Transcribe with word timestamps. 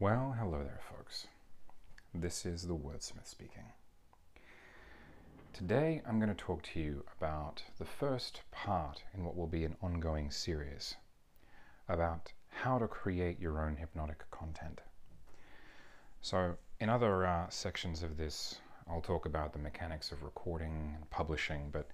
Well, 0.00 0.36
hello 0.38 0.62
there, 0.62 0.78
folks. 0.96 1.26
This 2.14 2.46
is 2.46 2.68
the 2.68 2.76
Wordsmith 2.76 3.26
speaking. 3.26 3.72
Today 5.52 6.02
I'm 6.06 6.20
going 6.20 6.28
to 6.28 6.36
talk 6.36 6.62
to 6.62 6.78
you 6.78 7.04
about 7.16 7.64
the 7.80 7.84
first 7.84 8.42
part 8.52 9.02
in 9.12 9.24
what 9.24 9.36
will 9.36 9.48
be 9.48 9.64
an 9.64 9.74
ongoing 9.82 10.30
series 10.30 10.94
about 11.88 12.32
how 12.46 12.78
to 12.78 12.86
create 12.86 13.40
your 13.40 13.60
own 13.60 13.74
hypnotic 13.74 14.22
content. 14.30 14.82
So, 16.20 16.54
in 16.78 16.88
other 16.88 17.26
uh, 17.26 17.48
sections 17.48 18.04
of 18.04 18.16
this, 18.16 18.60
I'll 18.88 19.00
talk 19.00 19.26
about 19.26 19.52
the 19.52 19.58
mechanics 19.58 20.12
of 20.12 20.22
recording 20.22 20.94
and 20.94 21.10
publishing, 21.10 21.70
but 21.72 21.88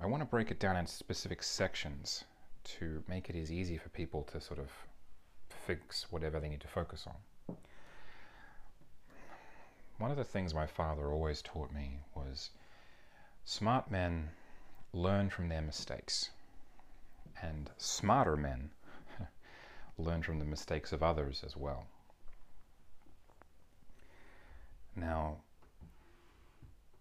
I 0.00 0.06
want 0.06 0.22
to 0.22 0.28
break 0.28 0.50
it 0.50 0.58
down 0.58 0.76
into 0.76 0.90
specific 0.90 1.40
sections 1.40 2.24
to 2.64 3.04
make 3.06 3.30
it 3.30 3.36
as 3.36 3.52
easy 3.52 3.78
for 3.78 3.90
people 3.90 4.24
to 4.24 4.40
sort 4.40 4.58
of 4.58 4.70
fix 5.68 6.10
whatever 6.10 6.40
they 6.40 6.48
need 6.48 6.60
to 6.62 6.66
focus 6.66 7.04
on. 7.06 7.14
One 9.98 10.10
of 10.10 10.16
the 10.16 10.24
things 10.24 10.52
my 10.52 10.66
father 10.66 11.12
always 11.12 11.40
taught 11.40 11.72
me 11.72 12.00
was 12.14 12.50
smart 13.44 13.90
men 13.90 14.30
learn 14.92 15.30
from 15.30 15.48
their 15.48 15.62
mistakes, 15.62 16.30
and 17.40 17.70
smarter 17.78 18.36
men 18.36 18.70
learn 19.98 20.22
from 20.22 20.40
the 20.40 20.44
mistakes 20.44 20.92
of 20.92 21.02
others 21.02 21.44
as 21.44 21.56
well. 21.56 21.86
Now, 24.96 25.38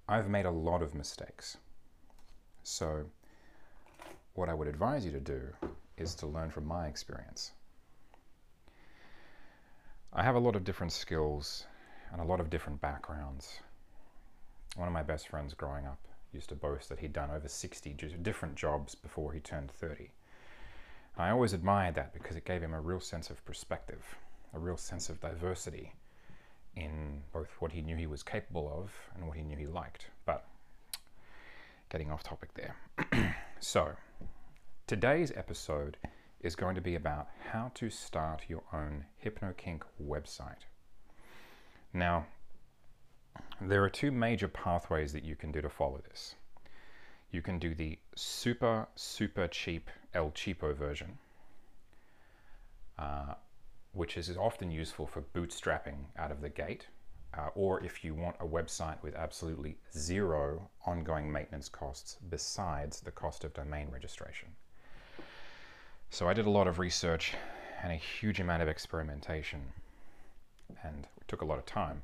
I've 0.07 0.29
made 0.29 0.45
a 0.45 0.51
lot 0.51 0.83
of 0.83 0.93
mistakes. 0.93 1.57
So, 2.61 3.05
what 4.33 4.49
I 4.49 4.53
would 4.53 4.67
advise 4.67 5.03
you 5.03 5.11
to 5.11 5.19
do 5.19 5.41
is 5.97 6.13
to 6.15 6.27
learn 6.27 6.51
from 6.51 6.65
my 6.65 6.87
experience. 6.87 7.53
I 10.11 10.21
have 10.21 10.35
a 10.35 10.39
lot 10.39 10.55
of 10.55 10.63
different 10.63 10.93
skills 10.93 11.65
and 12.13 12.21
a 12.21 12.25
lot 12.25 12.39
of 12.39 12.49
different 12.49 12.79
backgrounds. 12.79 13.59
One 14.75 14.87
of 14.87 14.93
my 14.93 15.03
best 15.03 15.27
friends 15.27 15.53
growing 15.55 15.85
up 15.85 15.99
used 16.31 16.49
to 16.49 16.55
boast 16.55 16.89
that 16.89 16.99
he'd 16.99 17.11
done 17.11 17.31
over 17.31 17.47
60 17.47 17.95
different 18.21 18.55
jobs 18.55 18.95
before 18.95 19.33
he 19.33 19.39
turned 19.39 19.71
30. 19.71 20.11
I 21.17 21.29
always 21.29 21.53
admired 21.53 21.95
that 21.95 22.13
because 22.13 22.35
it 22.35 22.45
gave 22.45 22.61
him 22.61 22.73
a 22.73 22.81
real 22.81 22.99
sense 22.99 23.29
of 23.29 23.43
perspective, 23.45 24.15
a 24.53 24.59
real 24.59 24.77
sense 24.77 25.09
of 25.09 25.19
diversity 25.19 25.93
in 26.75 27.21
both 27.31 27.49
what 27.59 27.71
he 27.71 27.81
knew 27.81 27.95
he 27.95 28.07
was 28.07 28.23
capable 28.23 28.71
of 28.81 28.91
and 29.15 29.27
what 29.27 29.37
he 29.37 29.43
knew 29.43 29.57
he 29.57 29.67
liked. 29.67 30.07
But 30.25 30.45
getting 31.89 32.11
off 32.11 32.23
topic 32.23 32.49
there. 32.55 32.75
so, 33.59 33.91
today's 34.87 35.31
episode 35.35 35.97
is 36.41 36.55
going 36.55 36.75
to 36.75 36.81
be 36.81 36.95
about 36.95 37.27
how 37.51 37.71
to 37.75 37.89
start 37.89 38.43
your 38.47 38.63
own 38.73 39.05
HypnoKink 39.23 39.81
website. 40.03 40.65
Now, 41.93 42.25
there 43.61 43.83
are 43.83 43.89
two 43.89 44.11
major 44.11 44.47
pathways 44.47 45.13
that 45.13 45.23
you 45.23 45.35
can 45.35 45.51
do 45.51 45.61
to 45.61 45.69
follow 45.69 46.01
this. 46.09 46.35
You 47.31 47.41
can 47.41 47.59
do 47.59 47.73
the 47.73 47.97
super, 48.15 48.87
super 48.95 49.47
cheap 49.47 49.89
El 50.13 50.31
Cheapo 50.31 50.75
version, 50.75 51.17
uh, 52.97 53.35
which 53.93 54.17
is 54.17 54.35
often 54.37 54.71
useful 54.71 55.05
for 55.05 55.21
bootstrapping 55.35 55.97
out 56.17 56.31
of 56.31 56.41
the 56.41 56.49
gate, 56.49 56.87
uh, 57.37 57.49
or 57.55 57.83
if 57.83 58.03
you 58.03 58.13
want 58.13 58.35
a 58.39 58.45
website 58.45 59.01
with 59.01 59.15
absolutely 59.15 59.77
zero 59.95 60.69
ongoing 60.85 61.31
maintenance 61.31 61.69
costs 61.69 62.17
besides 62.29 62.99
the 63.01 63.11
cost 63.11 63.43
of 63.43 63.53
domain 63.53 63.87
registration. 63.91 64.49
So 66.09 66.27
I 66.27 66.33
did 66.33 66.45
a 66.45 66.51
lot 66.51 66.67
of 66.67 66.77
research 66.77 67.33
and 67.81 67.91
a 67.91 67.95
huge 67.95 68.39
amount 68.39 68.61
of 68.61 68.67
experimentation, 68.67 69.61
and 70.83 71.07
took 71.27 71.41
a 71.41 71.45
lot 71.45 71.57
of 71.57 71.65
time 71.65 72.03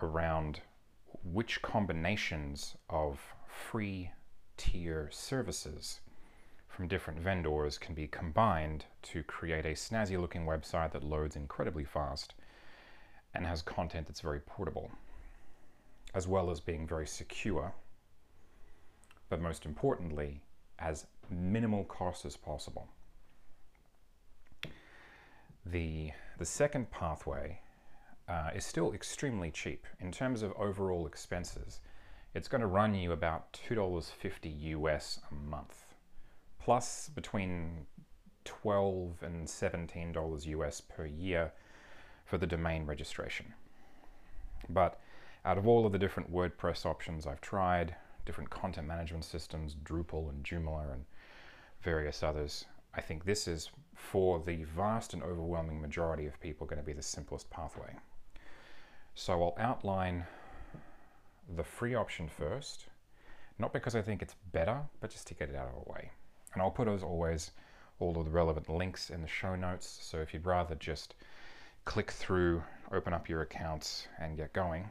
around 0.00 0.60
which 1.22 1.62
combinations 1.62 2.76
of 2.90 3.20
free 3.46 4.10
tier 4.56 5.08
services 5.10 6.00
from 6.68 6.88
different 6.88 7.20
vendors 7.20 7.78
can 7.78 7.94
be 7.94 8.08
combined 8.08 8.84
to 9.02 9.22
create 9.22 9.64
a 9.64 9.70
snazzy 9.70 10.20
looking 10.20 10.44
website 10.44 10.92
that 10.92 11.04
loads 11.04 11.36
incredibly 11.36 11.84
fast 11.84 12.34
and 13.32 13.46
has 13.46 13.62
content 13.62 14.06
that's 14.06 14.20
very 14.20 14.40
portable, 14.40 14.90
as 16.14 16.26
well 16.26 16.50
as 16.50 16.60
being 16.60 16.86
very 16.86 17.06
secure, 17.06 17.72
but 19.28 19.40
most 19.40 19.64
importantly, 19.64 20.40
as 20.78 21.06
minimal 21.30 21.84
cost 21.84 22.24
as 22.24 22.36
possible. 22.36 22.88
The, 25.64 26.10
the 26.38 26.44
second 26.44 26.90
pathway 26.90 27.60
uh, 28.28 28.50
is 28.54 28.64
still 28.64 28.92
extremely 28.92 29.50
cheap 29.50 29.86
in 30.00 30.10
terms 30.10 30.42
of 30.42 30.52
overall 30.52 31.06
expenses. 31.06 31.80
It's 32.34 32.48
going 32.48 32.62
to 32.62 32.66
run 32.66 32.94
you 32.94 33.12
about 33.12 33.52
$2.50 33.68 34.60
US 34.60 35.20
a 35.30 35.34
month 35.34 35.84
plus 36.64 37.10
between 37.14 37.86
12 38.46 39.22
and 39.22 39.48
17 39.48 40.12
dollars 40.12 40.46
US 40.46 40.80
per 40.80 41.04
year 41.04 41.52
for 42.24 42.38
the 42.38 42.46
domain 42.46 42.86
registration. 42.86 43.52
But 44.70 44.98
out 45.44 45.58
of 45.58 45.66
all 45.66 45.84
of 45.84 45.92
the 45.92 45.98
different 45.98 46.32
WordPress 46.32 46.86
options 46.86 47.26
I've 47.26 47.42
tried, 47.42 47.94
different 48.24 48.48
content 48.48 48.88
management 48.88 49.26
systems, 49.26 49.76
Drupal 49.84 50.30
and 50.30 50.42
Joomla 50.42 50.90
and 50.90 51.04
various 51.82 52.22
others, 52.22 52.64
I 52.94 53.02
think 53.02 53.24
this 53.24 53.46
is 53.46 53.70
for 53.94 54.40
the 54.40 54.64
vast 54.64 55.12
and 55.12 55.22
overwhelming 55.22 55.82
majority 55.82 56.26
of 56.26 56.40
people 56.40 56.66
going 56.66 56.80
to 56.80 56.86
be 56.86 56.94
the 56.94 57.02
simplest 57.02 57.50
pathway. 57.50 57.94
So 59.14 59.32
I'll 59.42 59.54
outline 59.58 60.24
the 61.56 61.64
free 61.64 61.94
option 61.94 62.28
first, 62.28 62.86
not 63.58 63.72
because 63.72 63.94
I 63.94 64.02
think 64.02 64.22
it's 64.22 64.34
better, 64.52 64.80
but 65.00 65.10
just 65.10 65.26
to 65.28 65.34
get 65.34 65.48
it 65.48 65.56
out 65.56 65.68
of 65.68 65.84
the 65.84 65.92
way. 65.92 66.10
And 66.52 66.62
I'll 66.62 66.70
put, 66.70 66.88
as 66.88 67.02
always, 67.02 67.52
all 68.00 68.18
of 68.18 68.24
the 68.24 68.30
relevant 68.30 68.68
links 68.68 69.10
in 69.10 69.22
the 69.22 69.28
show 69.28 69.54
notes. 69.54 69.98
So 70.02 70.18
if 70.18 70.34
you'd 70.34 70.46
rather 70.46 70.74
just 70.74 71.14
click 71.84 72.10
through, 72.10 72.62
open 72.92 73.12
up 73.12 73.28
your 73.28 73.42
accounts, 73.42 74.08
and 74.18 74.36
get 74.36 74.52
going, 74.52 74.90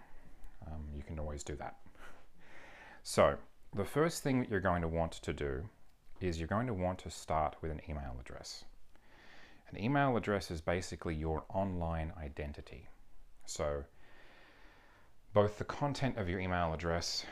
um, 0.68 0.84
you 0.96 1.04
can 1.04 1.20
always 1.20 1.44
do 1.44 1.56
that. 1.58 1.76
So 3.04 3.36
the 3.76 3.86
first 3.86 4.24
thing 4.24 4.40
that 4.40 4.50
you're 4.50 4.62
going 4.62 4.82
to 4.82 4.88
want 4.88 5.14
to 5.14 5.34
do 5.34 5.64
is 6.22 6.40
you're 6.40 6.48
going 6.48 6.68
to 6.68 6.74
want 6.74 7.00
to 7.00 7.10
start 7.10 7.58
with 7.62 7.72
an 7.72 7.82
email 7.90 8.16
address. 8.20 8.64
An 9.70 9.78
email 9.84 10.16
address 10.16 10.50
is 10.52 10.62
basically 10.62 11.16
your 11.16 11.44
online 11.50 12.14
identity. 12.18 12.88
So 13.46 13.84
both 15.34 15.58
the 15.58 15.64
content 15.64 16.18
of 16.18 16.30
your 16.30 16.40
email 16.40 16.74
address 16.74 17.26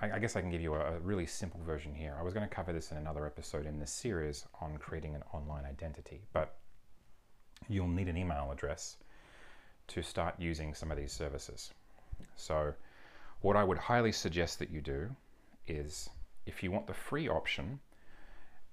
I, 0.00 0.12
I 0.12 0.18
guess 0.18 0.36
I 0.36 0.40
can 0.40 0.50
give 0.50 0.60
you 0.60 0.74
a, 0.74 0.96
a 0.96 0.98
really 1.00 1.26
simple 1.26 1.60
version 1.64 1.94
here. 1.94 2.16
I 2.18 2.22
was 2.22 2.34
going 2.34 2.48
to 2.48 2.54
cover 2.54 2.72
this 2.72 2.92
in 2.92 2.98
another 2.98 3.26
episode 3.26 3.66
in 3.66 3.78
this 3.78 3.90
series 3.90 4.46
on 4.60 4.78
creating 4.78 5.14
an 5.14 5.22
online 5.32 5.64
identity, 5.64 6.22
but 6.32 6.56
you'll 7.68 7.88
need 7.88 8.08
an 8.08 8.16
email 8.16 8.50
address 8.52 8.96
to 9.88 10.02
start 10.02 10.34
using 10.38 10.74
some 10.74 10.90
of 10.90 10.96
these 10.96 11.12
services. 11.12 11.72
So, 12.36 12.74
what 13.40 13.56
I 13.56 13.64
would 13.64 13.78
highly 13.78 14.12
suggest 14.12 14.58
that 14.58 14.70
you 14.70 14.80
do 14.80 15.08
is 15.66 16.10
if 16.46 16.62
you 16.62 16.70
want 16.70 16.86
the 16.86 16.94
free 16.94 17.28
option 17.28 17.78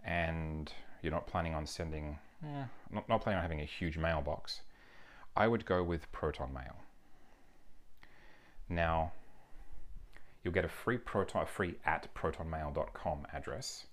and 0.04 0.72
you're 1.02 1.12
not 1.12 1.28
planning 1.28 1.54
on 1.54 1.66
sending, 1.66 2.18
eh, 2.44 2.64
not, 2.92 3.08
not 3.08 3.22
planning 3.22 3.38
on 3.38 3.44
having 3.44 3.62
a 3.62 3.66
huge 3.66 3.98
mailbox, 3.98 4.62
I 5.36 5.48
would 5.48 5.66
go 5.66 5.84
with 5.84 6.12
Proton 6.12 6.54
Mail. 6.54 6.76
Now, 8.70 9.12
you'll 10.44 10.54
get 10.54 10.66
a 10.66 10.70
free 10.70 10.98
proton, 10.98 11.44
a 11.44 11.46
free 11.46 11.76
at 11.86 12.14
protonmail.com 12.16 13.28
address. 13.34 13.88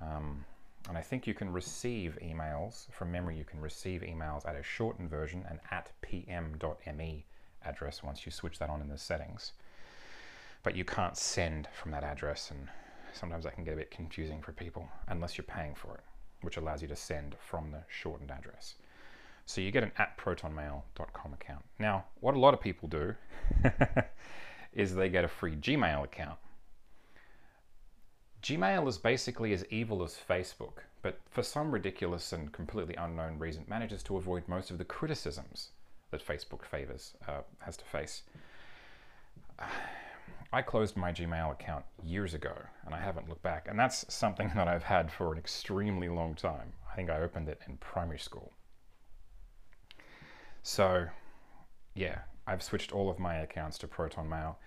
Um, 0.00 0.44
and 0.88 0.98
I 0.98 1.00
think 1.00 1.26
you 1.26 1.34
can 1.34 1.52
receive 1.52 2.18
emails 2.22 2.90
from 2.90 3.12
memory. 3.12 3.38
You 3.38 3.44
can 3.44 3.60
receive 3.60 4.00
emails 4.00 4.46
at 4.46 4.56
a 4.56 4.62
shortened 4.62 5.10
version, 5.10 5.44
an 5.48 5.60
at 5.70 5.92
pm.me 6.00 7.24
address 7.64 8.02
once 8.02 8.26
you 8.26 8.32
switch 8.32 8.58
that 8.58 8.68
on 8.68 8.80
in 8.80 8.88
the 8.88 8.98
settings. 8.98 9.52
But 10.64 10.76
you 10.76 10.84
can't 10.84 11.16
send 11.16 11.68
from 11.72 11.92
that 11.92 12.02
address, 12.02 12.50
and 12.50 12.68
sometimes 13.12 13.44
that 13.44 13.54
can 13.54 13.64
get 13.64 13.74
a 13.74 13.76
bit 13.76 13.90
confusing 13.90 14.42
for 14.42 14.52
people 14.52 14.88
unless 15.08 15.36
you're 15.36 15.44
paying 15.44 15.74
for 15.74 15.94
it, 15.94 16.04
which 16.42 16.56
allows 16.56 16.82
you 16.82 16.88
to 16.88 16.96
send 16.96 17.36
from 17.38 17.70
the 17.70 17.82
shortened 17.88 18.30
address. 18.30 18.74
So 19.46 19.60
you 19.60 19.70
get 19.70 19.82
an 19.82 19.92
at 19.98 20.16
protonmail.com 20.18 21.34
account. 21.34 21.64
Now, 21.78 22.04
what 22.20 22.34
a 22.34 22.38
lot 22.38 22.54
of 22.54 22.60
people 22.60 22.88
do 22.88 23.14
is 24.72 24.94
they 24.94 25.08
get 25.08 25.24
a 25.24 25.28
free 25.28 25.56
Gmail 25.56 26.04
account. 26.04 26.38
Gmail 28.42 28.88
is 28.88 28.98
basically 28.98 29.52
as 29.52 29.64
evil 29.70 30.02
as 30.02 30.16
Facebook, 30.16 30.84
but 31.02 31.20
for 31.30 31.42
some 31.42 31.70
ridiculous 31.70 32.32
and 32.32 32.52
completely 32.52 32.96
unknown 32.96 33.38
reason 33.38 33.64
manages 33.68 34.02
to 34.04 34.16
avoid 34.16 34.48
most 34.48 34.70
of 34.70 34.78
the 34.78 34.84
criticisms 34.84 35.70
that 36.10 36.26
Facebook 36.26 36.64
favors 36.64 37.14
uh, 37.28 37.42
has 37.60 37.76
to 37.76 37.84
face. 37.84 38.22
I 40.54 40.60
closed 40.60 40.98
my 40.98 41.12
Gmail 41.12 41.50
account 41.52 41.84
years 42.02 42.34
ago 42.34 42.52
and 42.84 42.94
I 42.94 43.00
haven't 43.00 43.28
looked 43.28 43.42
back, 43.42 43.68
and 43.68 43.78
that's 43.78 44.04
something 44.12 44.50
that 44.56 44.68
I've 44.68 44.82
had 44.82 45.10
for 45.10 45.32
an 45.32 45.38
extremely 45.38 46.08
long 46.08 46.34
time. 46.34 46.72
I 46.90 46.96
think 46.96 47.10
I 47.10 47.20
opened 47.20 47.48
it 47.48 47.60
in 47.66 47.76
primary 47.78 48.18
school. 48.18 48.52
So, 50.62 51.06
yeah, 51.94 52.20
I've 52.46 52.62
switched 52.62 52.92
all 52.92 53.10
of 53.10 53.18
my 53.18 53.36
accounts 53.36 53.78
to 53.78 53.88
Proton 53.88 54.28
Mail. 54.28 54.58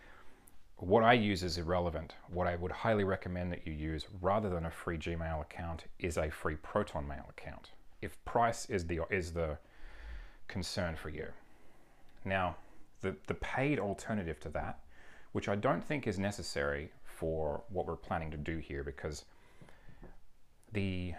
What 0.77 1.03
I 1.03 1.13
use 1.13 1.42
is 1.42 1.57
irrelevant. 1.57 2.15
What 2.30 2.47
I 2.47 2.56
would 2.56 2.71
highly 2.71 3.06
recommend 3.06 3.51
that 3.53 3.65
you 3.65 3.71
use 3.71 4.07
rather 4.21 4.50
than 4.50 4.65
a 4.65 4.71
free 4.71 4.97
Gmail 4.97 5.42
account 5.42 5.86
is 6.00 6.18
a 6.18 6.30
free 6.30 6.56
Proton 6.56 7.07
Mail 7.07 7.25
account. 7.30 7.71
If 8.01 8.24
price 8.25 8.69
is 8.69 8.86
the 8.86 9.01
is 9.09 9.31
the 9.31 9.57
concern 10.47 10.95
for 10.95 11.09
you. 11.09 11.27
Now, 12.25 12.57
the, 13.01 13.15
the 13.27 13.36
paid 13.36 13.80
alternative 13.80 14.39
to 14.41 14.50
that, 14.50 14.80
which 15.31 15.48
I 15.48 15.56
don't 15.56 15.83
think 15.83 16.07
is 16.07 16.19
necessary 16.19 16.91
for 17.03 17.63
what 17.69 17.88
we're 17.88 17.95
planning 17.95 18.31
to 18.31 18.38
do 18.38 18.57
here 18.57 18.83
because 18.83 19.25
the 20.74 21.13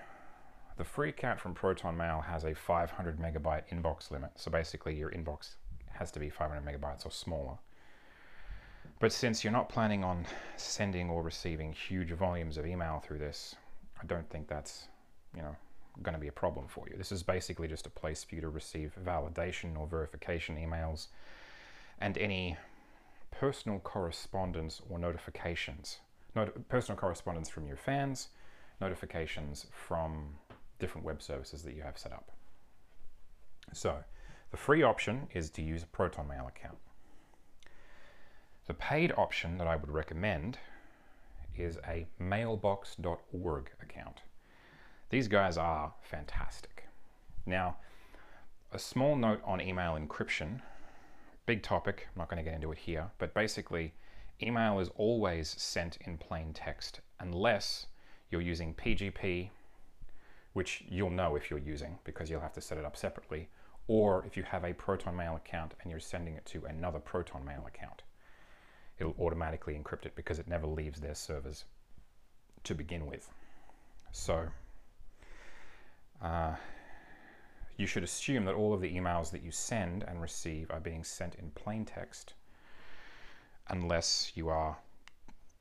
the 0.77 0.85
free 0.85 1.09
account 1.09 1.41
from 1.41 1.55
Proton 1.55 1.97
Mail 1.97 2.21
has 2.21 2.45
a 2.45 2.55
500 2.55 3.19
megabyte 3.19 3.63
inbox 3.73 4.11
limit. 4.11 4.31
So 4.37 4.51
basically 4.51 4.95
your 4.95 5.11
inbox 5.11 5.57
has 5.93 6.11
to 6.13 6.21
be 6.21 6.29
500 6.29 6.65
megabytes 6.65 7.07
or 7.07 7.11
smaller. 7.11 7.57
But 8.99 9.13
since 9.13 9.43
you're 9.43 9.53
not 9.53 9.69
planning 9.69 10.05
on 10.05 10.27
sending 10.57 11.11
or 11.11 11.23
receiving 11.23 11.73
huge 11.73 12.11
volumes 12.13 12.57
of 12.57 12.67
email 12.67 13.03
through 13.05 13.19
this, 13.19 13.55
I 14.01 14.07
don't 14.07 14.29
think 14.31 14.49
that's, 14.49 14.89
you 15.35 15.43
know, 15.43 15.57
going 16.03 16.15
to 16.15 16.21
be 16.21 16.29
a 16.29 16.33
problem 16.33 16.67
for 16.69 16.87
you. 16.91 16.97
This 16.97 17.13
is 17.13 17.23
basically 17.23 17.69
just 17.69 17.87
a 17.87 17.91
place 17.91 18.23
for 18.25 18.35
you 18.35 18.41
to 18.43 18.49
receive 18.49 18.95
validation 19.03 19.79
or 19.79 19.87
verification 19.87 20.57
emails 20.57 21.09
and 22.01 22.19
any 22.19 22.57
personal 23.31 23.79
correspondence 23.79 24.83
or 24.91 24.99
notifications. 24.99 25.99
Not 26.35 26.69
personal 26.69 26.99
correspondence 26.99 27.49
from 27.49 27.67
your 27.67 27.77
fans, 27.77 28.29
notifications 28.81 29.67
from 29.73 30.37
different 30.79 31.07
web 31.07 31.23
services 31.23 31.63
that 31.63 31.75
you 31.75 31.83
have 31.83 31.99
set 31.99 32.13
up. 32.13 32.31
So, 33.73 34.05
the 34.51 34.57
free 34.57 34.83
option 34.83 35.29
is 35.35 35.51
to 35.51 35.63
use 35.63 35.83
a 35.83 35.97
ProtonMail 35.97 36.49
account. 36.49 36.79
The 38.67 38.75
paid 38.75 39.13
option 39.17 39.59
that 39.59 39.67
I 39.67 39.77
would 39.77 39.91
recommend 39.91 40.59
is 41.57 41.79
a 41.87 42.07
mailbox.org 42.19 43.71
account. 43.83 44.23
These 45.11 45.29
guys 45.29 45.57
are 45.57 45.95
fantastic. 46.03 46.89
Now, 47.45 47.77
a 48.73 48.79
small 48.79 49.17
note 49.17 49.41
on 49.45 49.61
email 49.61 49.97
encryption, 49.97 50.61
big 51.47 51.63
topic, 51.63 52.09
I'm 52.09 52.19
not 52.19 52.29
going 52.29 52.43
to 52.43 52.49
get 52.49 52.55
into 52.55 52.73
it 52.73 52.79
here, 52.79 53.11
but 53.19 53.33
basically, 53.33 53.95
email 54.43 54.81
is 54.81 54.91
always 54.97 55.55
sent 55.57 55.99
in 56.05 56.19
plain 56.19 56.53
text 56.53 57.01
unless 57.21 57.87
you're 58.31 58.41
using 58.41 58.75
PGP, 58.75 59.51
which 60.57 60.83
you'll 60.89 61.11
know 61.11 61.37
if 61.37 61.51
you're 61.51 61.59
using 61.59 61.99
because 62.05 62.31
you'll 62.31 62.41
have 62.41 62.55
to 62.55 62.63
set 62.63 62.79
it 62.79 62.85
up 62.87 62.97
separately, 62.97 63.47
or 63.89 64.25
if 64.25 64.39
you 64.39 64.43
have 64.43 64.65
a 64.65 64.73
Proton 64.73 65.15
Mail 65.15 65.37
account 65.37 65.75
and 65.83 65.91
you're 65.91 66.01
sending 66.01 66.33
it 66.33 66.47
to 66.47 66.65
another 66.65 66.99
Proton 66.99 67.45
Mail 67.45 67.63
account. 67.67 68.05
It'll 68.99 69.15
automatically 69.21 69.75
encrypt 69.75 70.07
it 70.07 70.17
because 70.17 70.39
it 70.39 70.49
never 70.49 70.67
leaves 70.67 70.99
their 70.99 71.15
servers 71.15 71.67
to 72.65 72.75
begin 72.75 73.05
with. 73.05 73.29
So, 74.13 74.47
uh, 76.23 76.55
you 77.77 77.87
should 77.87 78.03
assume 78.03 78.47
that 78.47 78.55
all 78.55 78.73
of 78.73 78.81
the 78.81 78.91
emails 78.91 79.31
that 79.33 79.43
you 79.43 79.51
send 79.51 80.05
and 80.05 80.23
receive 80.23 80.71
are 80.71 80.81
being 80.81 81.05
sent 81.05 81.35
in 81.35 81.51
plain 81.51 81.85
text 81.85 82.33
unless 83.69 84.33
you 84.35 84.49
are 84.49 84.79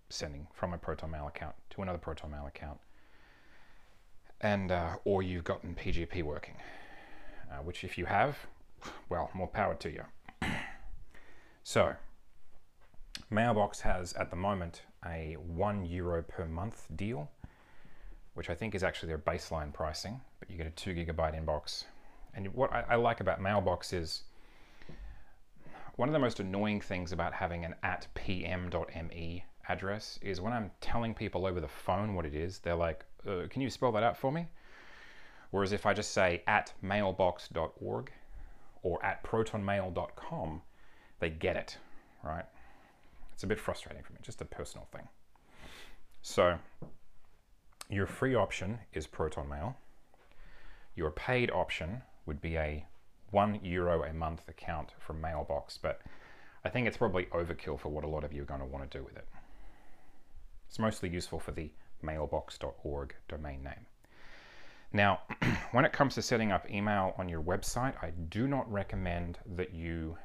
sending 0.07 0.47
from 0.53 0.73
a 0.73 0.77
Proton 0.77 1.11
Mail 1.11 1.27
account 1.27 1.55
to 1.71 1.81
another 1.81 1.97
Proton 1.97 2.31
Mail 2.31 2.45
account 2.47 2.79
and 4.41 4.71
uh, 4.71 4.97
or 5.05 5.23
you've 5.23 5.43
gotten 5.43 5.75
PGP 5.75 6.23
working, 6.23 6.55
uh, 7.51 7.57
which 7.57 7.83
if 7.83 7.97
you 7.97 8.05
have, 8.05 8.37
well, 9.09 9.29
more 9.33 9.47
power 9.47 9.75
to 9.75 9.91
you. 9.91 10.03
so, 11.63 11.93
Mailbox 13.29 13.81
has 13.81 14.13
at 14.13 14.29
the 14.29 14.35
moment 14.35 14.83
a 15.05 15.37
one 15.39 15.85
euro 15.85 16.21
per 16.23 16.45
month 16.45 16.87
deal, 16.95 17.29
which 18.33 18.49
I 18.49 18.55
think 18.55 18.75
is 18.75 18.83
actually 18.83 19.07
their 19.07 19.17
baseline 19.17 19.73
pricing, 19.73 20.21
but 20.39 20.49
you 20.49 20.57
get 20.57 20.67
a 20.67 20.71
two 20.71 20.93
gigabyte 20.93 21.39
inbox. 21.39 21.85
And 22.33 22.53
what 22.53 22.71
I, 22.71 22.83
I 22.89 22.95
like 22.95 23.21
about 23.21 23.41
Mailbox 23.41 23.93
is 23.93 24.23
one 25.95 26.09
of 26.09 26.13
the 26.13 26.19
most 26.19 26.39
annoying 26.39 26.81
things 26.81 27.13
about 27.13 27.33
having 27.33 27.63
an 27.63 27.75
at 27.81 28.07
pm.me 28.15 29.45
address 29.69 30.19
is 30.21 30.41
when 30.41 30.53
I'm 30.53 30.71
telling 30.81 31.13
people 31.13 31.45
over 31.45 31.61
the 31.61 31.67
phone 31.67 32.13
what 32.13 32.25
it 32.25 32.35
is, 32.35 32.59
they're 32.59 32.75
like, 32.75 33.05
uh, 33.27 33.47
can 33.49 33.61
you 33.61 33.69
spell 33.69 33.91
that 33.93 34.03
out 34.03 34.17
for 34.17 34.31
me? 34.31 34.47
Whereas 35.51 35.71
if 35.71 35.85
I 35.85 35.93
just 35.93 36.11
say 36.11 36.43
at 36.47 36.73
mailbox.org 36.81 38.11
or 38.83 39.05
at 39.05 39.23
protonmail.com, 39.23 40.61
they 41.19 41.29
get 41.29 41.55
it, 41.55 41.77
right? 42.23 42.45
It's 43.33 43.43
a 43.43 43.47
bit 43.47 43.59
frustrating 43.59 44.03
for 44.03 44.13
me, 44.13 44.19
just 44.21 44.41
a 44.41 44.45
personal 44.45 44.87
thing. 44.91 45.07
So, 46.21 46.57
your 47.89 48.07
free 48.07 48.35
option 48.35 48.79
is 48.93 49.07
Proton 49.07 49.47
Mail. 49.47 49.77
Your 50.95 51.11
paid 51.11 51.51
option 51.51 52.01
would 52.25 52.41
be 52.41 52.57
a 52.57 52.85
one 53.31 53.59
euro 53.63 54.03
a 54.03 54.13
month 54.13 54.47
account 54.47 54.93
from 54.99 55.21
Mailbox, 55.21 55.77
but 55.77 56.01
I 56.63 56.69
think 56.69 56.87
it's 56.87 56.97
probably 56.97 57.25
overkill 57.25 57.79
for 57.79 57.89
what 57.89 58.03
a 58.03 58.07
lot 58.07 58.23
of 58.23 58.33
you 58.33 58.41
are 58.41 58.45
going 58.45 58.61
to 58.61 58.65
want 58.65 58.89
to 58.89 58.97
do 58.97 59.03
with 59.03 59.15
it. 59.15 59.27
It's 60.67 60.79
mostly 60.79 61.09
useful 61.09 61.39
for 61.39 61.51
the 61.51 61.69
mailbox.org 62.01 63.15
domain 63.27 63.63
name. 63.63 63.85
Now, 64.93 65.21
when 65.71 65.85
it 65.85 65.93
comes 65.93 66.15
to 66.15 66.21
setting 66.21 66.51
up 66.51 66.69
email 66.69 67.13
on 67.17 67.27
your 67.27 67.41
website, 67.41 67.95
I 68.01 68.11
do 68.11 68.47
not 68.47 68.71
recommend 68.71 69.39
that 69.55 69.73
you 69.73 70.17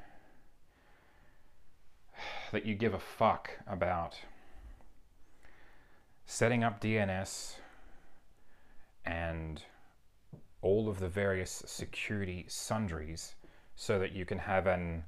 that 2.51 2.65
you 2.65 2.75
give 2.75 2.93
a 2.93 2.99
fuck 2.99 3.51
about 3.67 4.17
setting 6.25 6.63
up 6.63 6.79
DNS 6.81 7.55
and 9.05 9.63
all 10.61 10.87
of 10.87 10.99
the 10.99 11.09
various 11.09 11.63
security 11.65 12.45
sundries 12.47 13.35
so 13.75 13.99
that 13.99 14.13
you 14.13 14.25
can 14.25 14.37
have 14.37 14.67
an 14.67 15.03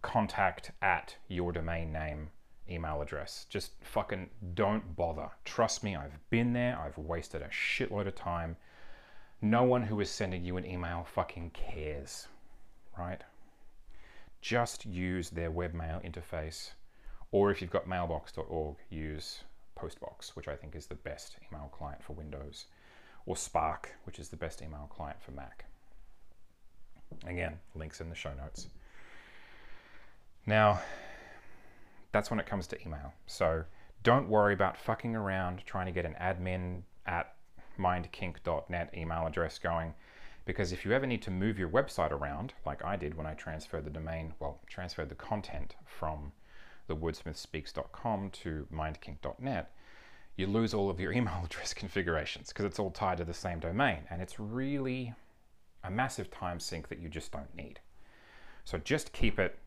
contact 0.00 0.70
at 0.80 1.16
your 1.26 1.52
domain 1.52 1.92
name 1.92 2.30
email 2.70 3.02
address. 3.02 3.46
Just 3.48 3.72
fucking 3.82 4.30
don't 4.54 4.96
bother. 4.96 5.30
Trust 5.44 5.82
me, 5.82 5.96
I've 5.96 6.18
been 6.30 6.52
there. 6.52 6.78
I've 6.78 6.98
wasted 6.98 7.42
a 7.42 7.48
shitload 7.48 8.06
of 8.06 8.14
time. 8.14 8.56
No 9.40 9.62
one 9.62 9.82
who 9.82 10.00
is 10.00 10.10
sending 10.10 10.44
you 10.44 10.56
an 10.56 10.66
email 10.66 11.06
fucking 11.14 11.50
cares, 11.50 12.26
right? 12.98 13.22
Just 14.40 14.84
use 14.84 15.30
their 15.30 15.50
webmail 15.50 16.04
interface, 16.04 16.70
or 17.30 17.50
if 17.50 17.60
you've 17.60 17.70
got 17.70 17.88
mailbox.org, 17.88 18.76
use 18.90 19.44
Postbox, 19.76 20.30
which 20.30 20.48
I 20.48 20.56
think 20.56 20.74
is 20.74 20.86
the 20.86 20.94
best 20.96 21.36
email 21.50 21.68
client 21.72 22.02
for 22.02 22.14
Windows, 22.14 22.66
or 23.26 23.36
Spark, 23.36 23.92
which 24.04 24.18
is 24.18 24.28
the 24.28 24.36
best 24.36 24.62
email 24.62 24.88
client 24.90 25.20
for 25.22 25.30
Mac. 25.32 25.64
Again, 27.26 27.58
links 27.74 28.00
in 28.00 28.08
the 28.08 28.14
show 28.14 28.32
notes. 28.34 28.68
Now, 30.46 30.80
that's 32.12 32.30
when 32.30 32.40
it 32.40 32.46
comes 32.46 32.66
to 32.68 32.80
email. 32.82 33.12
So 33.26 33.64
don't 34.02 34.28
worry 34.28 34.54
about 34.54 34.76
fucking 34.76 35.14
around 35.14 35.62
trying 35.66 35.86
to 35.86 35.92
get 35.92 36.04
an 36.04 36.16
admin 36.20 36.82
at 37.06 37.34
mindkink.net 37.78 38.94
email 38.96 39.26
address 39.26 39.58
going 39.58 39.94
because 40.44 40.72
if 40.72 40.84
you 40.84 40.92
ever 40.92 41.06
need 41.06 41.20
to 41.22 41.30
move 41.30 41.58
your 41.58 41.68
website 41.68 42.10
around, 42.10 42.54
like 42.64 42.82
I 42.82 42.96
did 42.96 43.14
when 43.14 43.26
I 43.26 43.34
transferred 43.34 43.84
the 43.84 43.90
domain, 43.90 44.32
well, 44.40 44.60
transferred 44.66 45.10
the 45.10 45.14
content 45.14 45.76
from 45.84 46.32
the 46.86 46.96
wordsmithspeaks.com 46.96 48.30
to 48.30 48.66
mindkink.net, 48.72 49.70
you 50.36 50.46
lose 50.46 50.72
all 50.72 50.88
of 50.88 50.98
your 50.98 51.12
email 51.18 51.42
address 51.44 51.74
configurations 51.74 52.48
because 52.48 52.64
it's 52.64 52.78
all 52.78 52.90
tied 52.90 53.18
to 53.18 53.24
the 53.24 53.34
same 53.34 53.60
domain. 53.60 54.04
And 54.08 54.22
it's 54.22 54.40
really 54.40 55.12
a 55.84 55.90
massive 55.90 56.30
time 56.30 56.60
sink 56.60 56.88
that 56.88 56.98
you 56.98 57.10
just 57.10 57.30
don't 57.30 57.54
need. 57.54 57.80
So 58.64 58.78
just 58.78 59.12
keep 59.12 59.38
it 59.38 59.58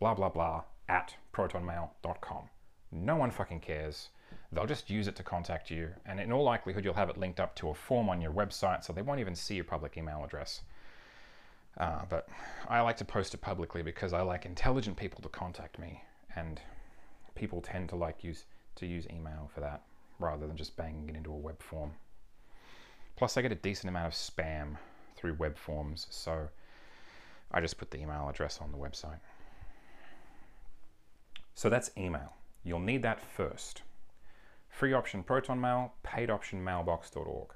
blah, 0.00 0.14
blah, 0.14 0.30
blah 0.30 0.64
at 0.92 1.16
protonmail.com. 1.32 2.50
No 2.92 3.16
one 3.16 3.30
fucking 3.30 3.60
cares. 3.60 4.10
They'll 4.52 4.66
just 4.66 4.90
use 4.90 5.08
it 5.08 5.16
to 5.16 5.22
contact 5.22 5.70
you, 5.70 5.88
and 6.04 6.20
in 6.20 6.30
all 6.30 6.44
likelihood, 6.44 6.84
you'll 6.84 6.92
have 6.92 7.08
it 7.08 7.16
linked 7.16 7.40
up 7.40 7.56
to 7.56 7.70
a 7.70 7.74
form 7.74 8.10
on 8.10 8.20
your 8.20 8.32
website, 8.32 8.84
so 8.84 8.92
they 8.92 9.00
won't 9.00 9.20
even 9.20 9.34
see 9.34 9.54
your 9.54 9.64
public 9.64 9.96
email 9.96 10.22
address. 10.22 10.60
Uh, 11.78 12.02
but 12.10 12.28
I 12.68 12.82
like 12.82 12.98
to 12.98 13.06
post 13.06 13.32
it 13.32 13.40
publicly 13.40 13.82
because 13.82 14.12
I 14.12 14.20
like 14.20 14.44
intelligent 14.44 14.98
people 14.98 15.22
to 15.22 15.30
contact 15.30 15.78
me, 15.78 16.04
and 16.36 16.60
people 17.34 17.62
tend 17.62 17.88
to 17.88 17.96
like 17.96 18.22
use 18.22 18.44
to 18.76 18.86
use 18.86 19.06
email 19.10 19.50
for 19.54 19.60
that 19.60 19.82
rather 20.18 20.46
than 20.46 20.56
just 20.56 20.76
banging 20.76 21.08
it 21.08 21.16
into 21.16 21.32
a 21.32 21.36
web 21.36 21.60
form. 21.62 21.92
Plus, 23.16 23.38
I 23.38 23.42
get 23.42 23.52
a 23.52 23.56
decent 23.56 23.88
amount 23.88 24.08
of 24.08 24.12
spam 24.12 24.76
through 25.16 25.34
web 25.34 25.56
forms, 25.56 26.06
so 26.10 26.48
I 27.50 27.60
just 27.62 27.78
put 27.78 27.90
the 27.90 27.98
email 27.98 28.28
address 28.28 28.58
on 28.60 28.70
the 28.70 28.78
website. 28.78 29.18
So 31.54 31.68
that's 31.68 31.90
email. 31.96 32.34
You'll 32.64 32.80
need 32.80 33.02
that 33.02 33.20
first. 33.20 33.82
Free 34.68 34.92
option 34.92 35.22
Proton 35.22 35.60
Mail, 35.60 35.92
paid 36.02 36.30
option 36.30 36.62
mailbox.org. 36.64 37.48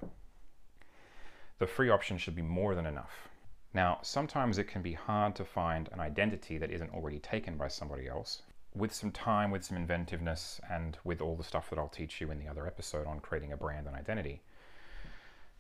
The 1.59 1.67
free 1.67 1.88
option 1.88 2.19
should 2.19 2.37
be 2.37 2.43
more 2.43 2.75
than 2.75 2.87
enough. 2.87 3.29
Now, 3.73 3.99
sometimes 4.03 4.59
it 4.59 4.69
can 4.69 4.83
be 4.83 4.93
hard 4.93 5.35
to 5.37 5.45
find 5.45 5.88
an 5.93 6.00
identity 6.00 6.59
that 6.59 6.71
isn't 6.71 6.93
already 6.93 7.19
taken 7.19 7.57
by 7.57 7.69
somebody 7.69 8.09
else. 8.09 8.43
With 8.75 8.95
some 8.95 9.11
time, 9.11 9.50
with 9.50 9.65
some 9.65 9.76
inventiveness, 9.76 10.61
and 10.71 10.99
with 11.05 11.23
all 11.23 11.37
the 11.37 11.45
stuff 11.45 11.71
that 11.71 11.79
I'll 11.79 11.88
teach 11.88 12.21
you 12.21 12.31
in 12.31 12.38
the 12.38 12.49
other 12.49 12.67
episode 12.67 13.07
on 13.07 13.21
creating 13.21 13.53
a 13.53 13.57
brand 13.57 13.87
and 13.87 13.97
identity, 13.97 14.43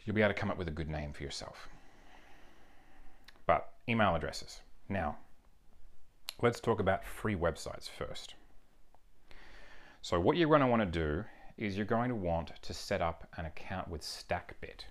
you'll 0.04 0.14
be 0.14 0.22
able 0.22 0.34
to 0.34 0.38
come 0.40 0.50
up 0.50 0.58
with 0.58 0.68
a 0.68 0.72
good 0.72 0.88
name 0.88 1.12
for 1.12 1.22
yourself. 1.22 1.68
But 3.46 3.72
email 3.88 4.14
addresses. 4.14 4.60
Now, 4.88 5.16
let's 6.42 6.60
talk 6.60 6.80
about 6.80 7.04
free 7.04 7.34
websites 7.34 7.88
first. 7.88 8.34
So, 10.02 10.20
what 10.20 10.36
you're 10.36 10.48
going 10.48 10.60
to 10.60 10.66
want 10.66 10.82
to 10.82 10.86
do 10.86 11.24
is 11.56 11.76
you're 11.76 11.86
going 11.86 12.10
to 12.10 12.14
want 12.14 12.52
to 12.62 12.74
set 12.74 13.00
up 13.00 13.26
an 13.36 13.46
account 13.46 13.88
with 13.88 14.02
StackBit. 14.02 14.84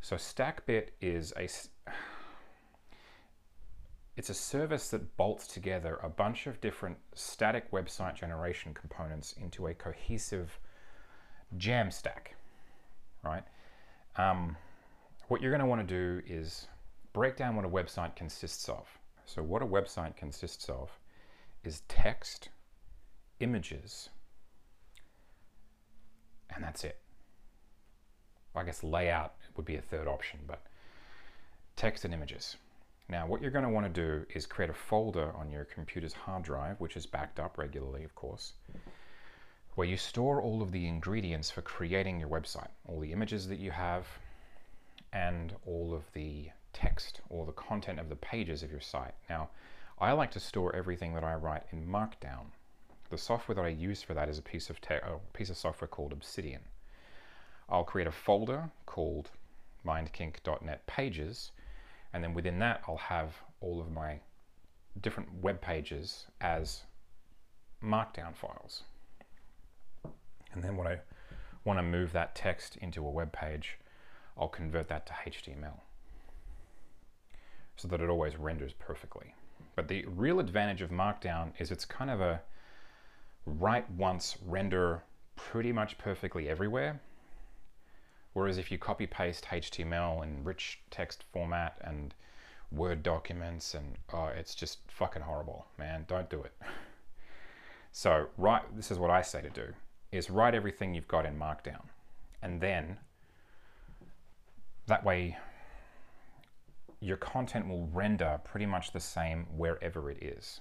So, 0.00 0.16
StackBit 0.16 0.88
is 1.00 1.32
a 1.36 1.48
it's 4.16 4.30
a 4.30 4.34
service 4.34 4.88
that 4.90 5.16
bolts 5.16 5.46
together 5.46 5.98
a 6.02 6.08
bunch 6.08 6.46
of 6.46 6.60
different 6.60 6.96
static 7.14 7.70
website 7.70 8.14
generation 8.14 8.72
components 8.72 9.34
into 9.34 9.66
a 9.66 9.74
cohesive 9.74 10.58
Jamstack, 11.58 12.34
right? 13.22 13.44
Um, 14.16 14.56
what 15.28 15.42
you're 15.42 15.50
going 15.50 15.60
to 15.60 15.66
want 15.66 15.86
to 15.86 15.94
do 15.94 16.22
is 16.26 16.66
break 17.12 17.36
down 17.36 17.56
what 17.56 17.64
a 17.64 17.68
website 17.68 18.16
consists 18.16 18.68
of. 18.68 18.86
So, 19.26 19.42
what 19.42 19.60
a 19.60 19.66
website 19.66 20.16
consists 20.16 20.68
of 20.68 20.98
is 21.64 21.82
text, 21.88 22.48
images, 23.40 24.08
and 26.54 26.62
that's 26.62 26.84
it. 26.84 26.98
I 28.54 28.62
guess 28.62 28.82
layout 28.82 29.34
would 29.56 29.66
be 29.66 29.76
a 29.76 29.82
third 29.82 30.06
option, 30.06 30.40
but 30.46 30.62
text 31.74 32.04
and 32.04 32.14
images. 32.14 32.56
Now, 33.08 33.26
what 33.26 33.42
you're 33.42 33.50
going 33.50 33.64
to 33.64 33.70
want 33.70 33.92
to 33.92 33.92
do 33.92 34.24
is 34.34 34.46
create 34.46 34.70
a 34.70 34.74
folder 34.74 35.32
on 35.36 35.50
your 35.50 35.64
computer's 35.64 36.14
hard 36.14 36.44
drive, 36.44 36.80
which 36.80 36.96
is 36.96 37.04
backed 37.04 37.38
up 37.38 37.58
regularly, 37.58 38.04
of 38.04 38.14
course, 38.14 38.54
where 39.74 39.86
you 39.86 39.96
store 39.96 40.40
all 40.40 40.62
of 40.62 40.72
the 40.72 40.86
ingredients 40.86 41.50
for 41.50 41.62
creating 41.62 42.18
your 42.18 42.28
website, 42.28 42.70
all 42.86 43.00
the 43.00 43.12
images 43.12 43.48
that 43.48 43.58
you 43.58 43.72
have, 43.72 44.06
and 45.12 45.54
all 45.66 45.94
of 45.94 46.10
the 46.14 46.48
text 46.76 47.22
or 47.30 47.46
the 47.46 47.52
content 47.52 47.98
of 47.98 48.10
the 48.10 48.16
pages 48.16 48.62
of 48.62 48.70
your 48.70 48.80
site. 48.80 49.14
Now, 49.30 49.48
I 49.98 50.12
like 50.12 50.30
to 50.32 50.40
store 50.40 50.76
everything 50.76 51.14
that 51.14 51.24
I 51.24 51.34
write 51.34 51.62
in 51.72 51.86
Markdown. 51.86 52.48
The 53.08 53.16
software 53.16 53.54
that 53.54 53.64
I 53.64 53.68
use 53.68 54.02
for 54.02 54.12
that 54.12 54.28
is 54.28 54.38
a 54.38 54.42
piece 54.42 54.68
of, 54.68 54.78
piece 55.32 55.48
of 55.48 55.56
software 55.56 55.88
called 55.88 56.12
Obsidian. 56.12 56.60
I'll 57.70 57.84
create 57.84 58.06
a 58.06 58.12
folder 58.12 58.70
called 58.84 59.30
mindkink.net 59.86 60.86
pages, 60.86 61.52
and 62.12 62.22
then 62.22 62.34
within 62.34 62.58
that, 62.58 62.82
I'll 62.86 62.96
have 62.98 63.36
all 63.60 63.80
of 63.80 63.90
my 63.90 64.20
different 65.00 65.32
web 65.40 65.62
pages 65.62 66.26
as 66.42 66.82
markdown 67.82 68.36
files. 68.36 68.82
And 70.52 70.62
then 70.62 70.76
when 70.76 70.86
I 70.86 70.98
want 71.64 71.78
to 71.78 71.82
move 71.82 72.12
that 72.12 72.34
text 72.34 72.76
into 72.76 73.06
a 73.06 73.10
web 73.10 73.32
page, 73.32 73.78
I'll 74.36 74.48
convert 74.48 74.88
that 74.88 75.06
to 75.06 75.12
HTML 75.12 75.80
so 77.76 77.88
that 77.88 78.00
it 78.00 78.08
always 78.08 78.36
renders 78.36 78.72
perfectly. 78.72 79.34
But 79.74 79.88
the 79.88 80.04
real 80.06 80.40
advantage 80.40 80.82
of 80.82 80.90
Markdown 80.90 81.52
is 81.58 81.70
it's 81.70 81.84
kind 81.84 82.10
of 82.10 82.20
a 82.20 82.40
write 83.44 83.90
once, 83.90 84.36
render 84.44 85.02
pretty 85.36 85.72
much 85.72 85.98
perfectly 85.98 86.48
everywhere. 86.48 87.00
Whereas 88.32 88.58
if 88.58 88.70
you 88.70 88.78
copy 88.78 89.06
paste 89.06 89.46
HTML 89.50 90.22
in 90.22 90.44
rich 90.44 90.80
text 90.90 91.24
format 91.32 91.78
and 91.82 92.14
Word 92.72 93.02
documents 93.02 93.74
and 93.74 93.96
oh, 94.12 94.26
it's 94.26 94.54
just 94.54 94.78
fucking 94.88 95.22
horrible, 95.22 95.66
man. 95.78 96.04
Don't 96.08 96.28
do 96.28 96.42
it. 96.42 96.52
So 97.92 98.26
write, 98.36 98.76
this 98.76 98.90
is 98.90 98.98
what 98.98 99.10
I 99.10 99.22
say 99.22 99.40
to 99.40 99.48
do, 99.48 99.72
is 100.12 100.28
write 100.28 100.54
everything 100.54 100.92
you've 100.92 101.08
got 101.08 101.24
in 101.24 101.38
Markdown. 101.38 101.80
And 102.42 102.60
then 102.60 102.98
that 104.86 105.02
way 105.02 105.38
your 107.06 107.16
content 107.16 107.68
will 107.68 107.86
render 107.92 108.40
pretty 108.42 108.66
much 108.66 108.90
the 108.90 108.98
same 108.98 109.46
wherever 109.56 110.10
it 110.10 110.20
is. 110.20 110.60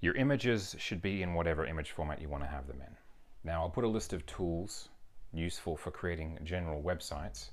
Your 0.00 0.14
images 0.16 0.76
should 0.78 1.00
be 1.00 1.22
in 1.22 1.32
whatever 1.32 1.64
image 1.64 1.92
format 1.92 2.20
you 2.20 2.28
want 2.28 2.42
to 2.42 2.48
have 2.48 2.66
them 2.66 2.82
in. 2.82 2.94
Now 3.42 3.62
I'll 3.62 3.70
put 3.70 3.84
a 3.84 3.88
list 3.88 4.12
of 4.12 4.26
tools 4.26 4.90
useful 5.32 5.78
for 5.78 5.90
creating 5.90 6.38
general 6.44 6.82
websites 6.82 7.52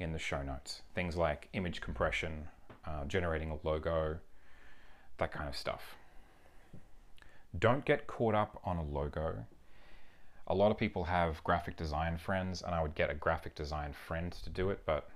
in 0.00 0.12
the 0.12 0.18
show 0.18 0.42
notes. 0.42 0.82
Things 0.94 1.16
like 1.16 1.48
image 1.54 1.80
compression, 1.80 2.46
uh, 2.86 3.06
generating 3.06 3.50
a 3.50 3.66
logo, 3.66 4.18
that 5.16 5.32
kind 5.32 5.48
of 5.48 5.56
stuff. 5.56 5.96
Don't 7.58 7.86
get 7.86 8.06
caught 8.06 8.34
up 8.34 8.60
on 8.64 8.76
a 8.76 8.84
logo. 8.84 9.46
A 10.48 10.54
lot 10.54 10.70
of 10.70 10.76
people 10.76 11.04
have 11.04 11.42
graphic 11.42 11.76
design 11.76 12.18
friends, 12.18 12.60
and 12.60 12.74
I 12.74 12.82
would 12.82 12.94
get 12.94 13.10
a 13.10 13.14
graphic 13.14 13.54
design 13.54 13.94
friend 13.94 14.30
to 14.44 14.50
do 14.50 14.68
it, 14.68 14.80
but 14.84 15.08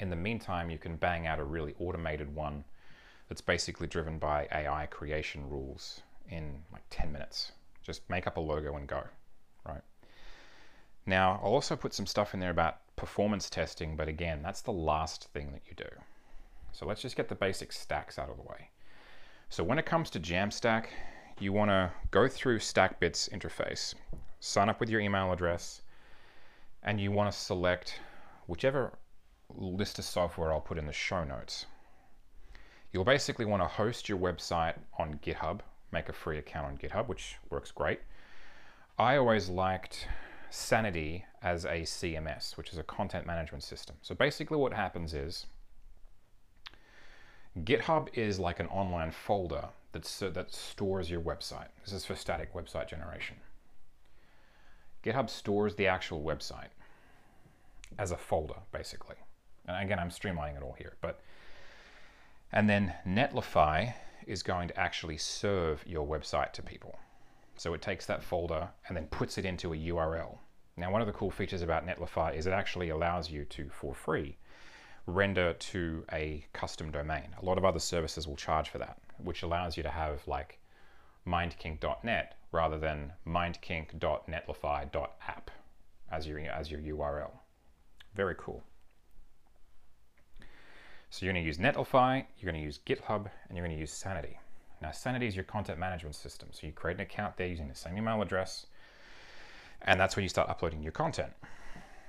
in 0.00 0.10
the 0.10 0.16
meantime, 0.16 0.70
you 0.70 0.78
can 0.78 0.96
bang 0.96 1.26
out 1.26 1.38
a 1.38 1.44
really 1.44 1.74
automated 1.78 2.34
one 2.34 2.64
that's 3.28 3.40
basically 3.40 3.86
driven 3.86 4.18
by 4.18 4.48
AI 4.52 4.86
creation 4.86 5.48
rules 5.48 6.00
in 6.30 6.62
like 6.72 6.82
10 6.90 7.12
minutes. 7.12 7.52
Just 7.82 8.08
make 8.08 8.26
up 8.26 8.36
a 8.36 8.40
logo 8.40 8.76
and 8.76 8.86
go, 8.86 9.02
right? 9.66 9.82
Now, 11.06 11.40
I'll 11.42 11.52
also 11.52 11.76
put 11.76 11.94
some 11.94 12.06
stuff 12.06 12.34
in 12.34 12.40
there 12.40 12.50
about 12.50 12.80
performance 12.96 13.48
testing, 13.48 13.96
but 13.96 14.08
again, 14.08 14.42
that's 14.42 14.60
the 14.60 14.72
last 14.72 15.28
thing 15.32 15.52
that 15.52 15.62
you 15.68 15.74
do. 15.74 15.88
So 16.72 16.86
let's 16.86 17.02
just 17.02 17.16
get 17.16 17.28
the 17.28 17.34
basic 17.34 17.72
stacks 17.72 18.18
out 18.18 18.28
of 18.28 18.36
the 18.36 18.42
way. 18.42 18.70
So 19.48 19.64
when 19.64 19.78
it 19.78 19.86
comes 19.86 20.10
to 20.10 20.20
Jamstack, 20.20 20.86
you 21.40 21.52
want 21.52 21.70
to 21.70 21.90
go 22.10 22.28
through 22.28 22.58
StackBit's 22.58 23.28
interface, 23.30 23.94
sign 24.40 24.68
up 24.68 24.80
with 24.80 24.90
your 24.90 25.00
email 25.00 25.32
address, 25.32 25.82
and 26.82 27.00
you 27.00 27.10
want 27.10 27.32
to 27.32 27.38
select 27.38 28.00
whichever 28.46 28.98
list 29.56 29.98
of 29.98 30.04
software 30.04 30.52
I'll 30.52 30.60
put 30.60 30.78
in 30.78 30.86
the 30.86 30.92
show 30.92 31.24
notes. 31.24 31.66
You'll 32.92 33.04
basically 33.04 33.44
want 33.44 33.62
to 33.62 33.68
host 33.68 34.08
your 34.08 34.18
website 34.18 34.74
on 34.98 35.20
GitHub, 35.24 35.60
make 35.92 36.08
a 36.08 36.12
free 36.12 36.38
account 36.38 36.66
on 36.66 36.78
GitHub, 36.78 37.06
which 37.06 37.36
works 37.50 37.70
great. 37.70 38.00
I 38.98 39.16
always 39.16 39.48
liked 39.48 40.08
Sanity 40.50 41.24
as 41.42 41.64
a 41.64 41.82
CMS, 41.82 42.56
which 42.56 42.72
is 42.72 42.78
a 42.78 42.82
content 42.82 43.26
management 43.26 43.62
system. 43.62 43.96
So 44.02 44.14
basically, 44.14 44.56
what 44.56 44.72
happens 44.72 45.14
is 45.14 45.46
GitHub 47.64 48.08
is 48.14 48.38
like 48.38 48.60
an 48.60 48.66
online 48.68 49.10
folder 49.10 49.68
that's, 49.92 50.22
uh, 50.22 50.30
that 50.30 50.52
stores 50.52 51.10
your 51.10 51.20
website. 51.20 51.68
This 51.84 51.92
is 51.92 52.04
for 52.04 52.14
static 52.14 52.54
website 52.54 52.88
generation. 52.88 53.36
GitHub 55.04 55.30
stores 55.30 55.74
the 55.74 55.86
actual 55.86 56.22
website 56.22 56.68
as 57.98 58.10
a 58.10 58.16
folder, 58.16 58.56
basically. 58.72 59.16
And 59.68 59.84
again, 59.84 59.98
I'm 59.98 60.10
streamlining 60.10 60.56
it 60.56 60.62
all 60.62 60.76
here, 60.78 60.94
but 61.00 61.20
and 62.50 62.68
then 62.68 62.94
Netlify 63.06 63.94
is 64.26 64.42
going 64.42 64.68
to 64.68 64.78
actually 64.78 65.18
serve 65.18 65.84
your 65.86 66.06
website 66.06 66.52
to 66.52 66.62
people. 66.62 66.98
So 67.56 67.74
it 67.74 67.82
takes 67.82 68.06
that 68.06 68.22
folder 68.22 68.70
and 68.88 68.96
then 68.96 69.06
puts 69.06 69.36
it 69.36 69.44
into 69.44 69.74
a 69.74 69.76
URL. 69.76 70.38
Now, 70.76 70.92
one 70.92 71.00
of 71.00 71.06
the 71.06 71.12
cool 71.12 71.30
features 71.30 71.62
about 71.62 71.86
Netlify 71.86 72.36
is 72.36 72.46
it 72.46 72.52
actually 72.52 72.90
allows 72.90 73.30
you 73.30 73.44
to, 73.46 73.68
for 73.68 73.94
free, 73.94 74.36
render 75.06 75.54
to 75.54 76.04
a 76.12 76.44
custom 76.52 76.90
domain. 76.90 77.34
A 77.40 77.44
lot 77.44 77.58
of 77.58 77.64
other 77.64 77.80
services 77.80 78.28
will 78.28 78.36
charge 78.36 78.68
for 78.68 78.78
that, 78.78 78.98
which 79.18 79.42
allows 79.42 79.76
you 79.76 79.82
to 79.82 79.90
have 79.90 80.26
like 80.28 80.60
mindkink.net 81.26 82.36
rather 82.52 82.78
than 82.78 83.12
mindkink.netlify.app 83.26 85.50
as 86.10 86.26
your, 86.26 86.38
as 86.38 86.70
your 86.70 86.80
URL. 86.80 87.32
Very 88.14 88.36
cool. 88.38 88.62
So 91.10 91.24
you're 91.24 91.32
going 91.32 91.42
to 91.42 91.46
use 91.46 91.58
Netlify, 91.58 92.24
you're 92.38 92.50
going 92.50 92.60
to 92.60 92.64
use 92.64 92.80
GitHub, 92.86 93.30
and 93.48 93.56
you're 93.56 93.66
going 93.66 93.76
to 93.76 93.80
use 93.80 93.92
Sanity. 93.92 94.38
Now, 94.82 94.90
Sanity 94.90 95.26
is 95.26 95.34
your 95.34 95.44
content 95.44 95.78
management 95.78 96.14
system. 96.14 96.48
So 96.52 96.66
you 96.66 96.72
create 96.72 96.96
an 96.98 97.00
account 97.00 97.36
there 97.36 97.46
using 97.46 97.68
the 97.68 97.74
same 97.74 97.96
email 97.96 98.20
address, 98.20 98.66
and 99.82 99.98
that's 99.98 100.16
where 100.16 100.22
you 100.22 100.28
start 100.28 100.50
uploading 100.50 100.82
your 100.82 100.92
content. 100.92 101.32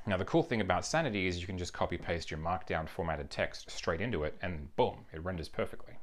Now, 0.06 0.18
the 0.18 0.26
cool 0.26 0.44
thing 0.44 0.60
about 0.60 0.86
Sanity 0.86 1.28
is 1.28 1.40
you 1.40 1.48
can 1.48 1.58
just 1.58 1.74
copy 1.74 1.98
paste 1.98 2.30
your 2.30 2.40
markdown 2.40 2.90
formatted 2.90 3.30
text 3.30 3.72
straight 3.72 4.02
into 4.02 4.24
it, 4.24 4.36
and 4.42 4.76
boom, 4.76 5.06
it 5.14 5.24
renders 5.24 5.48
perfectly. 5.48 5.94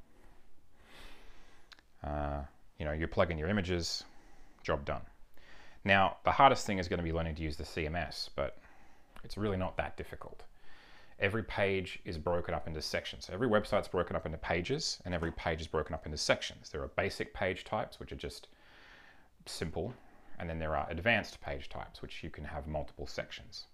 Uh, 2.03 2.41
you 2.79 2.85
know, 2.85 2.93
you 2.93 3.07
plug 3.07 3.31
in 3.31 3.39
your 3.39 3.49
images, 3.49 4.05
job 4.63 4.85
done. 4.85 5.03
Now, 5.85 6.17
the 6.25 6.33
hardest 6.33 6.67
thing 6.67 6.79
is 6.79 6.89
going 6.89 6.99
to 6.99 7.05
be 7.05 7.13
learning 7.13 7.35
to 7.37 7.43
use 7.43 7.57
the 7.57 7.65
CMS, 7.65 8.31
but 8.35 8.57
it's 9.23 9.37
really 9.37 9.57
not 9.57 9.77
that 9.77 9.97
difficult 9.97 10.45
every 11.19 11.43
page 11.43 11.99
is 12.05 12.19
broken 12.19 12.55
up 12.55 12.67
into 12.67 12.83
sections. 12.83 13.27
So 13.27 13.33
every 13.33 13.49
website's 13.49 13.89
broken 13.89 14.17
up 14.17 14.27
into 14.27 14.39
pages, 14.39 15.01
and 15.05 15.15
every 15.15 15.33
page 15.33 15.61
is 15.61 15.67
broken 15.67 15.95
up 15.95 16.05
into 16.07 16.19
sections. 16.19 16.69
There 16.69 16.83
are 16.83 16.89
basic 16.89 17.33
page 17.33 17.65
types, 17.65 17.99
which 17.99 18.13
are 18.13 18.17
just 18.17 18.49
simple, 19.47 19.95
and 20.39 20.49
then 20.49 20.59
there 20.59 20.77
are 20.77 20.89
advanced 20.91 21.41
page 21.41 21.69
types, 21.69 22.03
which 22.03 22.23
you 22.23 22.31
can 22.31 22.45
have 22.45 22.67
multiple 22.67 23.07
sections. 23.07 23.67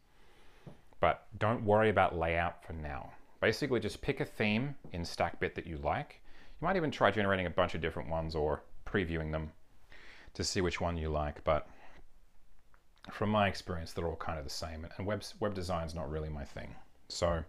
But 1.01 1.27
don't 1.39 1.65
worry 1.65 1.91
about 1.91 2.17
layout 2.17 2.65
for 2.65 2.75
now. 2.75 3.13
Basically, 3.41 3.81
just 3.81 4.03
pick 4.03 4.21
a 4.21 4.25
theme 4.25 4.77
in 4.93 5.03
StackBit 5.03 5.55
that 5.55 5.67
you 5.67 5.79
like. 5.79 6.21
You 6.61 6.67
might 6.67 6.77
even 6.77 6.93
try 6.93 7.11
generating 7.11 7.47
a 7.47 7.51
bunch 7.51 7.75
of 7.75 7.81
different 7.81 8.09
ones 8.09 8.37
or 8.37 8.63
previewing 8.87 9.33
them 9.33 9.51
to 10.35 10.45
see 10.45 10.61
which 10.61 10.81
one 10.81 10.97
you 10.97 11.09
like. 11.09 11.43
But 11.43 11.67
from 13.11 13.31
my 13.31 13.49
experience, 13.49 13.93
they're 13.93 14.07
all 14.07 14.15
kind 14.15 14.39
of 14.39 14.45
the 14.45 14.51
same. 14.51 14.87
And 14.97 15.05
web, 15.05 15.25
web 15.41 15.55
design 15.55 15.87
is 15.87 15.95
not 15.95 16.09
really 16.09 16.29
my 16.29 16.45
thing. 16.45 16.77
So 17.09 17.45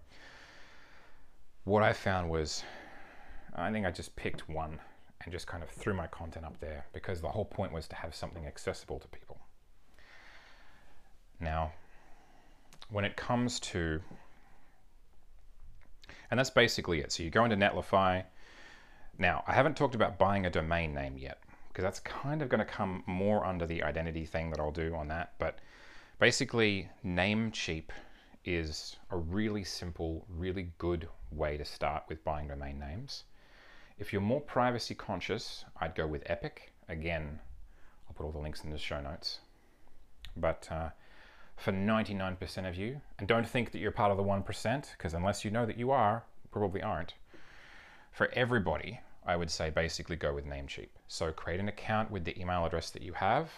what 1.63 1.83
I 1.83 1.93
found 1.93 2.29
was, 2.29 2.63
I 3.55 3.71
think 3.71 3.85
I 3.85 3.91
just 3.91 4.15
picked 4.15 4.49
one 4.49 4.79
and 5.23 5.31
just 5.31 5.47
kind 5.47 5.63
of 5.63 5.69
threw 5.69 5.93
my 5.93 6.07
content 6.07 6.45
up 6.45 6.59
there 6.59 6.85
because 6.93 7.21
the 7.21 7.29
whole 7.29 7.45
point 7.45 7.71
was 7.71 7.87
to 7.87 7.95
have 7.95 8.13
something 8.13 8.45
accessible 8.45 8.99
to 8.99 9.07
people. 9.07 9.39
Now, 11.39 11.71
when 12.89 13.05
it 13.05 13.15
comes 13.15 13.59
to, 13.59 14.01
and 16.29 16.39
that's 16.39 16.49
basically 16.49 16.99
it. 16.99 17.11
So 17.11 17.23
you 17.23 17.29
go 17.29 17.43
into 17.43 17.55
Netlify. 17.55 18.23
Now, 19.17 19.43
I 19.47 19.53
haven't 19.53 19.77
talked 19.77 19.95
about 19.95 20.17
buying 20.17 20.45
a 20.45 20.49
domain 20.49 20.93
name 20.93 21.17
yet 21.17 21.39
because 21.67 21.83
that's 21.83 21.99
kind 21.99 22.41
of 22.41 22.49
going 22.49 22.59
to 22.59 22.65
come 22.65 23.03
more 23.05 23.45
under 23.45 23.65
the 23.65 23.83
identity 23.83 24.25
thing 24.25 24.49
that 24.51 24.59
I'll 24.59 24.71
do 24.71 24.95
on 24.95 25.07
that. 25.09 25.33
But 25.39 25.59
basically, 26.19 26.89
Namecheap 27.05 27.89
is 28.45 28.97
a 29.09 29.17
really 29.17 29.63
simple, 29.63 30.25
really 30.29 30.71
good 30.77 31.07
way 31.31 31.57
to 31.57 31.65
start 31.65 32.03
with 32.07 32.23
buying 32.23 32.47
domain 32.47 32.79
names. 32.79 33.23
If 33.97 34.11
you're 34.11 34.21
more 34.21 34.41
privacy 34.41 34.95
conscious, 34.95 35.65
I'd 35.79 35.95
go 35.95 36.07
with 36.07 36.23
Epik. 36.25 36.71
Again, 36.89 37.39
I'll 38.07 38.13
put 38.13 38.25
all 38.25 38.31
the 38.31 38.39
links 38.39 38.63
in 38.63 38.69
the 38.69 38.77
show 38.77 39.01
notes. 39.01 39.39
But 40.35 40.67
uh, 40.71 40.89
for 41.55 41.71
99% 41.71 42.67
of 42.67 42.75
you, 42.75 43.01
and 43.19 43.27
don't 43.27 43.47
think 43.47 43.71
that 43.71 43.79
you're 43.79 43.91
part 43.91 44.11
of 44.11 44.17
the 44.17 44.23
1%, 44.23 44.91
because 44.97 45.13
unless 45.13 45.45
you 45.45 45.51
know 45.51 45.65
that 45.65 45.77
you 45.77 45.91
are, 45.91 46.23
you 46.43 46.49
probably 46.51 46.81
aren't. 46.81 47.13
For 48.11 48.29
everybody, 48.33 48.99
I 49.25 49.35
would 49.35 49.49
say 49.49 49.69
basically 49.69 50.15
go 50.15 50.33
with 50.33 50.45
Namecheap. 50.45 50.89
So 51.07 51.31
create 51.31 51.59
an 51.59 51.69
account 51.69 52.11
with 52.11 52.25
the 52.25 52.39
email 52.39 52.65
address 52.65 52.89
that 52.91 53.01
you 53.01 53.13
have, 53.13 53.51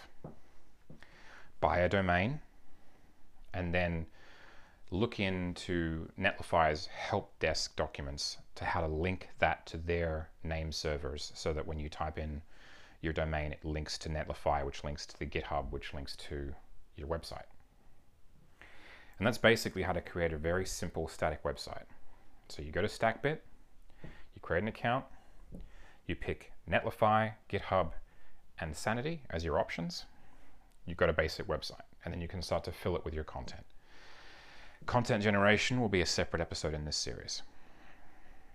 buy 1.60 1.78
a 1.78 1.88
domain, 1.88 2.40
and 3.52 3.74
then 3.74 4.06
look 4.90 5.18
into 5.18 6.08
Netlify's 6.18 6.86
help 6.86 7.38
desk 7.38 7.74
documents 7.76 8.38
to 8.54 8.64
how 8.64 8.80
to 8.80 8.86
link 8.86 9.28
that 9.38 9.66
to 9.66 9.76
their 9.76 10.30
name 10.44 10.70
servers 10.72 11.32
so 11.34 11.52
that 11.52 11.66
when 11.66 11.78
you 11.78 11.88
type 11.88 12.18
in 12.18 12.42
your 13.00 13.12
domain, 13.12 13.52
it 13.52 13.64
links 13.64 13.98
to 13.98 14.08
Netlify, 14.08 14.64
which 14.64 14.84
links 14.84 15.04
to 15.06 15.18
the 15.18 15.26
GitHub, 15.26 15.70
which 15.70 15.92
links 15.92 16.16
to 16.16 16.54
your 16.96 17.08
website. 17.08 17.44
And 19.18 19.26
that's 19.26 19.38
basically 19.38 19.82
how 19.82 19.92
to 19.92 20.00
create 20.00 20.32
a 20.32 20.38
very 20.38 20.66
simple 20.66 21.08
static 21.08 21.42
website. 21.42 21.84
So 22.48 22.62
you 22.62 22.70
go 22.70 22.82
to 22.82 22.88
StackBit, 22.88 23.38
you 24.02 24.40
create 24.40 24.62
an 24.62 24.68
account, 24.68 25.04
you 26.06 26.14
pick 26.14 26.52
Netlify, 26.70 27.32
GitHub, 27.50 27.92
and 28.60 28.76
Sanity 28.76 29.22
as 29.30 29.44
your 29.44 29.58
options. 29.58 30.04
You've 30.86 30.96
got 30.96 31.08
a 31.08 31.14
basic 31.14 31.48
website, 31.48 31.82
and 32.04 32.14
then 32.14 32.20
you 32.20 32.28
can 32.28 32.42
start 32.42 32.64
to 32.64 32.72
fill 32.72 32.96
it 32.96 33.04
with 33.04 33.14
your 33.14 33.24
content. 33.24 33.64
Content 34.86 35.22
generation 35.22 35.80
will 35.80 35.88
be 35.88 36.00
a 36.00 36.06
separate 36.06 36.40
episode 36.40 36.72
in 36.72 36.84
this 36.84 36.96
series. 36.96 37.42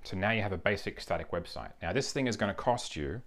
So 0.04 0.18
now 0.18 0.32
you 0.32 0.42
have 0.42 0.54
a 0.54 0.58
basic 0.58 1.00
static 1.00 1.32
website. 1.32 1.72
Now 1.82 1.94
this 1.94 2.12
thing 2.12 2.28
is 2.28 2.38
going 2.38 2.50
to 2.50 2.56
cost 2.56 2.96
you 2.96 3.22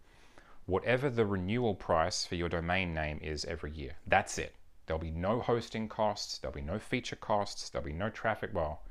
whatever 0.66 1.10
the 1.10 1.26
renewal 1.26 1.74
price 1.74 2.24
for 2.24 2.34
your 2.34 2.48
domain 2.48 2.94
name 2.94 3.18
is 3.22 3.44
every 3.44 3.70
year. 3.70 3.92
That's 4.06 4.38
it. 4.38 4.54
There'll 4.86 5.00
be 5.00 5.10
no 5.10 5.40
hosting 5.40 5.88
costs, 5.88 6.38
there'll 6.38 6.54
be 6.54 6.60
no 6.60 6.78
feature 6.78 7.16
costs, 7.16 7.70
there'll 7.70 7.86
be 7.86 7.92
no 7.92 8.10
traffic. 8.10 8.50
Well, 8.52 8.82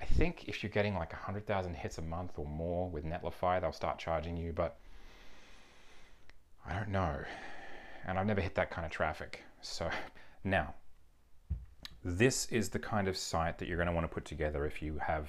I 0.00 0.04
think 0.04 0.48
if 0.48 0.62
you're 0.62 0.70
getting 0.70 0.94
like 0.94 1.12
100,000 1.12 1.74
hits 1.74 1.98
a 1.98 2.02
month 2.02 2.38
or 2.38 2.46
more 2.46 2.88
with 2.88 3.04
Netlify, 3.04 3.60
they'll 3.60 3.72
start 3.72 3.98
charging 3.98 4.36
you, 4.36 4.52
but 4.52 4.78
I 6.66 6.74
don't 6.74 6.88
know. 6.88 7.22
And 8.06 8.18
I've 8.18 8.26
never 8.26 8.40
hit 8.40 8.54
that 8.54 8.70
kind 8.70 8.84
of 8.84 8.90
traffic. 8.90 9.42
So 9.60 9.90
now, 10.44 10.74
this 12.04 12.46
is 12.46 12.70
the 12.70 12.78
kind 12.78 13.08
of 13.08 13.16
site 13.16 13.58
that 13.58 13.68
you're 13.68 13.76
going 13.76 13.86
to 13.86 13.92
want 13.92 14.04
to 14.04 14.14
put 14.14 14.24
together 14.24 14.64
if 14.66 14.80
you 14.80 14.98
have 14.98 15.28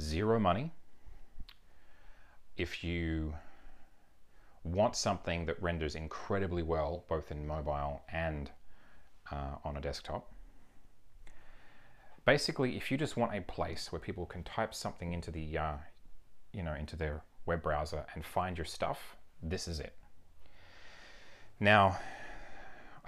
zero 0.00 0.38
money, 0.38 0.72
if 2.56 2.82
you 2.82 3.34
want 4.64 4.96
something 4.96 5.46
that 5.46 5.60
renders 5.62 5.94
incredibly 5.94 6.62
well, 6.62 7.04
both 7.08 7.30
in 7.30 7.46
mobile 7.46 8.02
and 8.12 8.50
uh, 9.30 9.56
on 9.64 9.76
a 9.76 9.80
desktop. 9.80 10.32
Basically, 12.24 12.76
if 12.76 12.90
you 12.90 12.98
just 12.98 13.16
want 13.16 13.34
a 13.34 13.40
place 13.40 13.90
where 13.90 14.00
people 14.00 14.26
can 14.26 14.42
type 14.42 14.74
something 14.74 15.12
into 15.12 15.30
the, 15.30 15.56
uh, 15.56 15.74
you 16.52 16.62
know, 16.62 16.74
into 16.74 16.96
their 16.96 17.22
web 17.46 17.62
browser 17.62 18.04
and 18.14 18.24
find 18.24 18.58
your 18.58 18.66
stuff, 18.66 19.16
this 19.42 19.66
is 19.66 19.80
it. 19.80 19.94
Now, 21.60 21.98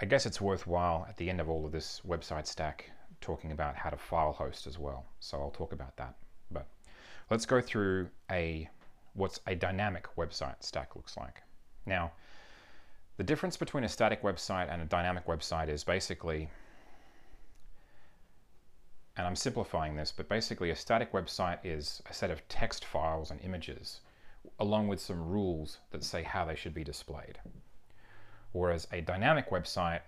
I 0.01 0.05
guess 0.05 0.25
it's 0.25 0.41
worthwhile 0.41 1.05
at 1.07 1.17
the 1.17 1.29
end 1.29 1.39
of 1.39 1.47
all 1.47 1.63
of 1.63 1.71
this 1.71 2.01
website 2.07 2.47
stack 2.47 2.89
talking 3.21 3.51
about 3.51 3.75
how 3.75 3.91
to 3.91 3.97
file 3.97 4.31
host 4.31 4.65
as 4.65 4.79
well. 4.79 5.05
So 5.19 5.39
I'll 5.39 5.51
talk 5.51 5.73
about 5.73 5.95
that. 5.97 6.15
But 6.49 6.65
let's 7.29 7.45
go 7.45 7.61
through 7.61 8.09
a 8.31 8.67
what's 9.13 9.39
a 9.45 9.53
dynamic 9.53 10.07
website 10.17 10.63
stack 10.63 10.95
looks 10.95 11.17
like. 11.17 11.43
Now, 11.85 12.11
the 13.17 13.23
difference 13.23 13.57
between 13.57 13.83
a 13.83 13.89
static 13.89 14.23
website 14.23 14.71
and 14.71 14.81
a 14.81 14.85
dynamic 14.85 15.27
website 15.27 15.69
is 15.69 15.83
basically, 15.83 16.49
and 19.17 19.27
I'm 19.27 19.35
simplifying 19.35 19.95
this, 19.95 20.11
but 20.11 20.27
basically 20.27 20.71
a 20.71 20.75
static 20.75 21.11
website 21.11 21.59
is 21.63 22.01
a 22.09 22.13
set 22.13 22.31
of 22.31 22.47
text 22.47 22.85
files 22.85 23.29
and 23.29 23.39
images 23.41 23.99
along 24.59 24.87
with 24.87 24.99
some 24.99 25.23
rules 25.23 25.77
that 25.91 26.03
say 26.03 26.23
how 26.23 26.45
they 26.45 26.55
should 26.55 26.73
be 26.73 26.83
displayed. 26.83 27.37
Whereas 28.53 28.87
a 28.91 29.01
dynamic 29.01 29.49
website 29.49 30.01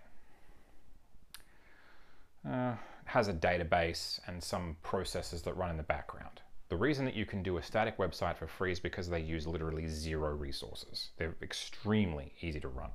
uh, 2.50 2.74
has 3.06 3.28
a 3.28 3.34
database 3.34 4.20
and 4.28 4.44
some 4.44 4.78
processes 4.84 5.42
that 5.44 5.56
run 5.56 5.70
in 5.70 5.78
the 5.78 5.84
background. 5.84 6.42
The 6.70 6.78
reason 6.78 7.06
that 7.06 7.16
you 7.16 7.26
can 7.26 7.44
do 7.44 7.58
a 7.58 7.64
static 7.64 7.98
website 7.98 8.38
for 8.38 8.48
free 8.48 8.72
is 8.72 8.80
because 8.80 9.10
they 9.10 9.20
use 9.20 9.46
literally 9.46 9.88
zero 9.88 10.34
resources. 10.36 11.10
They're 11.18 11.36
extremely 11.42 12.34
easy 12.42 12.60
to 12.62 12.68
run. 12.68 12.90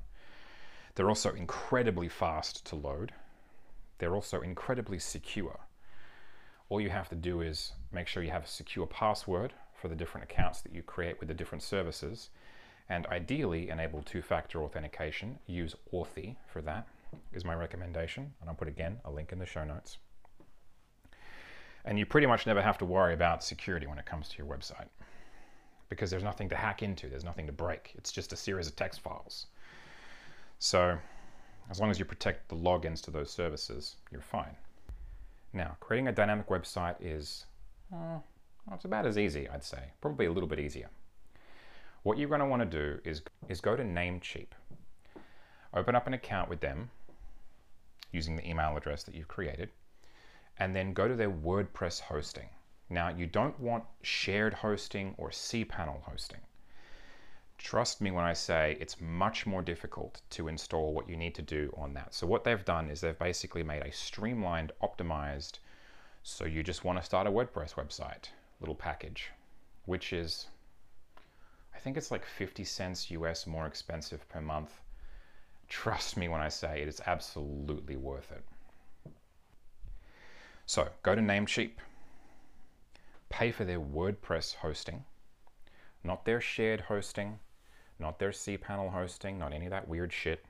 They're 0.94 1.08
also 1.08 1.32
incredibly 1.32 2.08
fast 2.08 2.66
to 2.66 2.76
load. 2.76 3.12
They're 3.98 4.14
also 4.14 4.40
incredibly 4.40 4.98
secure. 4.98 5.60
All 6.68 6.80
you 6.80 6.90
have 6.90 7.08
to 7.10 7.14
do 7.14 7.40
is 7.40 7.72
make 7.92 8.08
sure 8.08 8.22
you 8.22 8.30
have 8.30 8.44
a 8.44 8.48
secure 8.48 8.86
password 8.86 9.52
for 9.80 9.88
the 9.88 9.94
different 9.94 10.28
accounts 10.30 10.60
that 10.62 10.74
you 10.74 10.82
create 10.82 11.20
with 11.20 11.28
the 11.28 11.34
different 11.34 11.62
services 11.62 12.30
and 12.88 13.06
ideally 13.06 13.68
enable 13.70 14.02
two-factor 14.02 14.62
authentication. 14.62 15.38
Use 15.46 15.74
Authy 15.92 16.36
for 16.46 16.62
that 16.62 16.86
is 17.32 17.44
my 17.44 17.54
recommendation. 17.54 18.32
And 18.40 18.48
I'll 18.48 18.56
put 18.56 18.68
again 18.68 18.98
a 19.04 19.10
link 19.10 19.32
in 19.32 19.38
the 19.38 19.46
show 19.46 19.64
notes. 19.64 19.98
And 21.84 21.98
you 21.98 22.06
pretty 22.06 22.26
much 22.26 22.46
never 22.46 22.62
have 22.62 22.78
to 22.78 22.84
worry 22.84 23.14
about 23.14 23.44
security 23.44 23.86
when 23.86 23.98
it 23.98 24.06
comes 24.06 24.28
to 24.28 24.38
your 24.38 24.46
website 24.46 24.88
because 25.88 26.10
there's 26.10 26.22
nothing 26.22 26.48
to 26.50 26.56
hack 26.56 26.82
into, 26.82 27.08
there's 27.08 27.24
nothing 27.24 27.46
to 27.46 27.52
break. 27.52 27.92
It's 27.96 28.12
just 28.12 28.32
a 28.32 28.36
series 28.36 28.66
of 28.66 28.76
text 28.76 29.00
files. 29.00 29.46
So 30.58 30.98
as 31.70 31.80
long 31.80 31.90
as 31.90 31.98
you 31.98 32.04
protect 32.04 32.48
the 32.48 32.56
logins 32.56 33.00
to 33.02 33.10
those 33.10 33.30
services, 33.30 33.96
you're 34.10 34.20
fine. 34.20 34.54
Now, 35.52 35.76
creating 35.80 36.08
a 36.08 36.12
dynamic 36.12 36.48
website 36.48 36.96
is, 37.00 37.46
uh, 37.92 38.20
well, 38.66 38.74
it's 38.74 38.84
about 38.84 39.06
as 39.06 39.16
easy, 39.16 39.48
I'd 39.48 39.64
say, 39.64 39.82
probably 40.00 40.26
a 40.26 40.32
little 40.32 40.48
bit 40.48 40.60
easier. 40.60 40.90
What 42.02 42.18
you're 42.18 42.28
going 42.28 42.40
to 42.40 42.46
want 42.46 42.62
to 42.62 42.78
do 42.78 43.00
is, 43.04 43.22
is 43.48 43.60
go 43.60 43.76
to 43.76 43.82
Namecheap. 43.82 44.48
Open 45.74 45.94
up 45.94 46.06
an 46.06 46.14
account 46.14 46.48
with 46.48 46.60
them 46.60 46.90
using 48.12 48.36
the 48.36 48.48
email 48.48 48.76
address 48.76 49.02
that 49.02 49.14
you've 49.14 49.28
created, 49.28 49.68
and 50.58 50.74
then 50.74 50.92
go 50.92 51.06
to 51.06 51.14
their 51.14 51.30
WordPress 51.30 52.00
hosting. 52.00 52.48
Now, 52.88 53.08
you 53.08 53.26
don't 53.26 53.58
want 53.60 53.84
shared 54.02 54.54
hosting 54.54 55.14
or 55.18 55.28
cPanel 55.28 56.02
hosting. 56.02 56.40
Trust 57.58 58.00
me 58.00 58.10
when 58.10 58.24
I 58.24 58.32
say 58.32 58.78
it's 58.80 59.00
much 59.00 59.44
more 59.44 59.62
difficult 59.62 60.22
to 60.30 60.48
install 60.48 60.94
what 60.94 61.08
you 61.08 61.16
need 61.16 61.34
to 61.34 61.42
do 61.42 61.74
on 61.76 61.92
that. 61.94 62.14
So 62.14 62.26
what 62.26 62.44
they've 62.44 62.64
done 62.64 62.88
is 62.88 63.00
they've 63.00 63.18
basically 63.18 63.62
made 63.62 63.82
a 63.82 63.92
streamlined, 63.92 64.72
optimized, 64.82 65.58
so 66.22 66.44
you 66.44 66.62
just 66.62 66.84
want 66.84 66.98
to 66.98 67.04
start 67.04 67.26
a 67.26 67.30
WordPress 67.30 67.74
website 67.74 68.30
little 68.60 68.74
package, 68.74 69.30
which 69.86 70.12
is 70.12 70.46
I 71.78 71.80
think 71.80 71.96
it's 71.96 72.10
like 72.10 72.24
50 72.24 72.64
cents 72.64 73.08
US 73.12 73.46
more 73.46 73.64
expensive 73.64 74.28
per 74.28 74.40
month. 74.40 74.80
Trust 75.68 76.16
me 76.16 76.28
when 76.28 76.40
I 76.40 76.48
say 76.48 76.82
it 76.82 76.88
is 76.88 77.00
absolutely 77.06 77.94
worth 77.94 78.32
it. 78.32 79.12
So 80.66 80.88
go 81.04 81.14
to 81.14 81.20
Namecheap, 81.20 81.74
pay 83.28 83.52
for 83.52 83.64
their 83.64 83.78
WordPress 83.78 84.56
hosting, 84.56 85.04
not 86.02 86.24
their 86.24 86.40
shared 86.40 86.80
hosting, 86.80 87.38
not 88.00 88.18
their 88.18 88.32
cPanel 88.32 88.90
hosting, 88.90 89.38
not 89.38 89.52
any 89.52 89.66
of 89.66 89.70
that 89.70 89.86
weird 89.86 90.12
shit, 90.12 90.44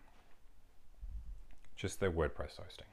just 1.77 2.01
their 2.01 2.11
WordPress 2.11 2.57
hosting. 2.57 2.87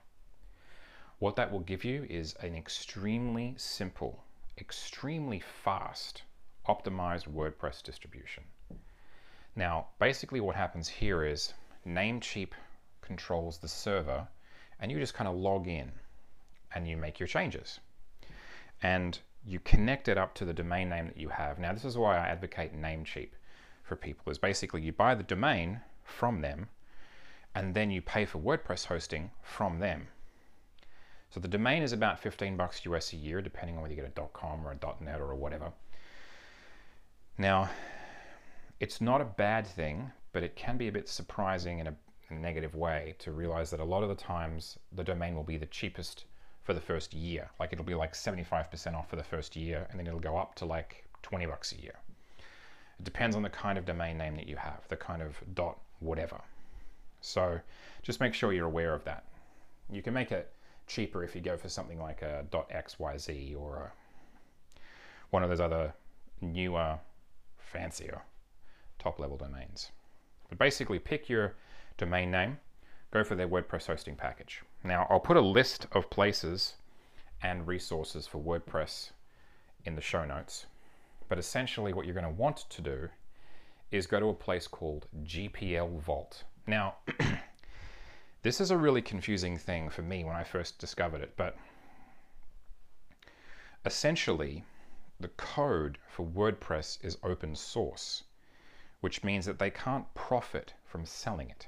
What 1.20 1.38
that 1.38 1.54
will 1.54 1.62
give 1.62 1.86
you 1.86 2.06
is 2.10 2.34
an 2.42 2.54
extremely 2.54 3.56
simple 3.56 4.26
extremely 4.58 5.40
fast, 5.40 6.24
optimized 6.68 7.28
WordPress 7.28 7.84
distribution. 7.84 8.44
Now, 9.56 9.88
basically 10.00 10.40
what 10.42 10.56
happens 10.56 10.88
here 10.88 11.24
is 11.24 11.54
Namecheap 11.88 12.50
controls 13.02 13.58
the 13.58 13.68
server 13.68 14.28
and 14.80 14.92
you 14.92 15.00
just 15.00 15.14
kind 15.14 15.28
of 15.28 15.36
log 15.36 15.68
in 15.68 15.92
and 16.74 16.88
you 16.88 16.98
make 16.98 17.20
your 17.20 17.28
changes. 17.28 17.80
And 18.82 19.18
you 19.46 19.60
connect 19.60 20.08
it 20.08 20.18
up 20.18 20.34
to 20.36 20.46
the 20.46 20.54
domain 20.54 20.90
name 20.90 21.08
that 21.08 21.18
you 21.18 21.30
have. 21.30 21.60
Now, 21.60 21.72
this 21.72 21.86
is 21.86 21.98
why 21.98 22.18
I 22.18 22.28
advocate 22.28 22.76
Namecheap 22.76 23.30
for 23.84 23.96
people, 23.96 24.32
is 24.32 24.38
basically 24.38 24.82
you 24.82 24.92
buy 24.92 25.16
the 25.16 25.24
domain 25.24 25.82
from 26.04 26.42
them 26.42 26.70
and 27.54 27.74
then 27.74 27.92
you 27.92 28.02
pay 28.02 28.26
for 28.26 28.40
WordPress 28.40 28.86
hosting 28.86 29.32
from 29.42 29.80
them. 29.80 30.08
So 31.30 31.40
the 31.40 31.48
domain 31.48 31.84
is 31.84 31.94
about 31.94 32.20
15 32.20 32.58
bucks 32.58 32.86
US 32.86 33.14
a 33.14 33.18
year, 33.18 33.42
depending 33.42 33.76
on 33.76 33.82
whether 33.82 33.94
you 33.94 34.02
get 34.02 34.12
a 34.18 34.28
.com 34.34 34.66
or 34.66 34.72
a 34.72 35.04
.net 35.04 35.22
or 35.22 35.36
whatever. 35.36 35.72
Now, 37.38 37.70
it's 38.80 39.02
not 39.02 39.22
a 39.22 39.26
bad 39.26 39.68
thing, 39.68 40.12
but 40.32 40.44
it 40.44 40.56
can 40.56 40.78
be 40.78 40.88
a 40.88 40.92
bit 40.92 41.10
surprising 41.10 41.80
in 41.80 41.88
a, 41.88 41.96
negative 42.32 42.74
way 42.74 43.14
to 43.20 43.32
realize 43.32 43.70
that 43.70 43.80
a 43.80 43.84
lot 43.84 44.02
of 44.02 44.10
the 44.10 44.16
times 44.16 44.80
the 44.92 45.04
domain 45.04 45.36
will 45.36 45.44
be 45.44 45.58
the 45.58 45.68
cheapest 45.68 46.26
for 46.64 46.74
the 46.74 46.82
first 46.82 47.14
year. 47.14 47.52
Like 47.60 47.72
it'll 47.72 47.86
be 47.86 47.94
like 47.94 48.14
75% 48.14 48.96
off 48.96 49.10
for 49.10 49.16
the 49.16 49.24
first 49.24 49.56
year, 49.56 49.86
and 49.90 50.00
then 50.00 50.08
it'll 50.08 50.20
go 50.20 50.36
up 50.36 50.56
to 50.56 50.66
like 50.66 51.06
20 51.22 51.46
bucks 51.46 51.72
a 51.74 51.80
year. 51.80 51.94
It 53.00 53.04
depends 53.04 53.36
on 53.36 53.44
the 53.44 53.50
kind 53.50 53.78
of 53.78 53.86
domain 53.86 54.18
name 54.18 54.36
that 54.38 54.48
you 54.48 54.56
have, 54.56 54.88
the 54.90 54.96
kind 54.96 55.22
of 55.22 55.40
dot 55.54 55.78
whatever. 56.00 56.42
So 57.22 57.60
just 58.02 58.20
make 58.20 58.34
sure 58.34 58.54
you're 58.54 58.66
aware 58.66 58.96
of 58.96 59.04
that. 59.06 59.26
You 59.92 60.02
can 60.02 60.14
make 60.14 60.32
it 60.32 60.52
cheaper 60.88 61.24
if 61.24 61.36
you 61.36 61.42
go 61.42 61.58
for 61.58 61.70
something 61.70 62.00
like 62.00 62.24
a 62.24 62.46
dot 62.50 62.70
.xyz 62.70 63.56
or 63.56 63.76
a, 63.78 64.80
one 65.30 65.44
of 65.44 65.50
those 65.50 65.62
other 65.62 65.94
newer, 66.42 66.98
fancier 67.66 68.22
top 69.00 69.20
level 69.20 69.38
domains. 69.38 69.92
But 70.50 70.58
basically 70.58 71.00
pick 71.00 71.30
your 71.30 71.56
domain 71.98 72.32
name, 72.32 72.60
go 73.12 73.24
for 73.24 73.36
their 73.36 73.48
WordPress 73.48 73.88
hosting 73.88 74.16
package. 74.16 74.62
Now 74.84 75.08
I'll 75.10 75.20
put 75.20 75.38
a 75.38 75.42
list 75.42 75.88
of 75.92 76.10
places 76.10 76.76
and 77.42 77.68
resources 77.68 78.28
for 78.28 78.40
WordPress 78.40 79.12
in 79.84 79.96
the 79.96 80.02
show 80.02 80.26
notes. 80.26 80.66
But 81.28 81.40
essentially 81.40 81.94
what 81.94 82.06
you're 82.06 82.14
going 82.14 82.26
to 82.26 82.42
want 82.42 82.70
to 82.70 82.82
do 82.82 83.10
is 83.92 84.08
go 84.08 84.20
to 84.20 84.30
a 84.30 84.34
place 84.34 84.68
called 84.68 85.08
GPL 85.24 86.00
Vault. 86.00 86.44
Now, 86.68 86.96
this 88.42 88.60
is 88.60 88.72
a 88.72 88.78
really 88.78 89.02
confusing 89.02 89.58
thing 89.58 89.90
for 89.90 90.02
me 90.02 90.24
when 90.24 90.36
I 90.36 90.44
first 90.44 90.80
discovered 90.80 91.22
it, 91.22 91.34
but 91.38 91.56
essentially 93.86 94.64
the 95.20 95.30
code 95.30 95.98
for 96.08 96.26
WordPress 96.26 97.04
is 97.04 97.18
open 97.24 97.56
source 97.56 98.24
which 99.06 99.24
means 99.24 99.46
that 99.46 99.60
they 99.60 99.70
can't 99.70 100.12
profit 100.16 100.74
from 100.84 101.06
selling 101.06 101.48
it. 101.48 101.68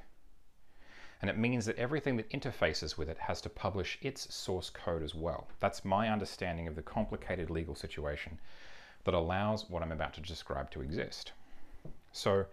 And 1.22 1.30
it 1.30 1.38
means 1.38 1.68
that 1.68 1.78
everything 1.78 2.18
that 2.18 2.32
interfaces 2.32 2.98
with 2.98 3.10
it 3.10 3.20
has 3.20 3.42
to 3.42 3.50
publish 3.50 4.00
its 4.02 4.34
source 4.34 4.72
code 4.72 5.04
as 5.04 5.14
well. 5.14 5.48
That's 5.60 5.86
my 5.86 6.10
understanding 6.10 6.68
of 6.68 6.76
the 6.76 6.82
complicated 6.82 7.52
legal 7.52 7.76
situation 7.76 8.40
that 9.04 9.14
allows 9.14 9.70
what 9.70 9.84
I'm 9.84 9.92
about 9.92 10.16
to 10.16 10.22
describe 10.22 10.72
to 10.72 10.82
exist. 10.82 11.34
So 12.12 12.48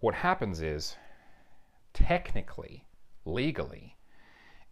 what 0.00 0.14
happens 0.16 0.60
is, 0.60 0.96
technically, 1.92 2.84
legally, 3.24 3.96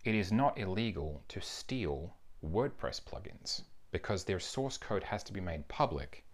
it 0.05 0.17
is 0.17 0.33
not 0.33 0.59
illegal 0.59 1.23
to 1.29 1.41
steal 1.41 2.17
WordPress 2.45 3.01
plugins 3.01 3.63
because 3.95 4.25
their 4.25 4.41
source 4.41 4.77
code 4.77 5.05
has 5.05 5.23
to 5.23 5.33
be 5.33 5.41
made 5.41 5.69
public 5.69 6.25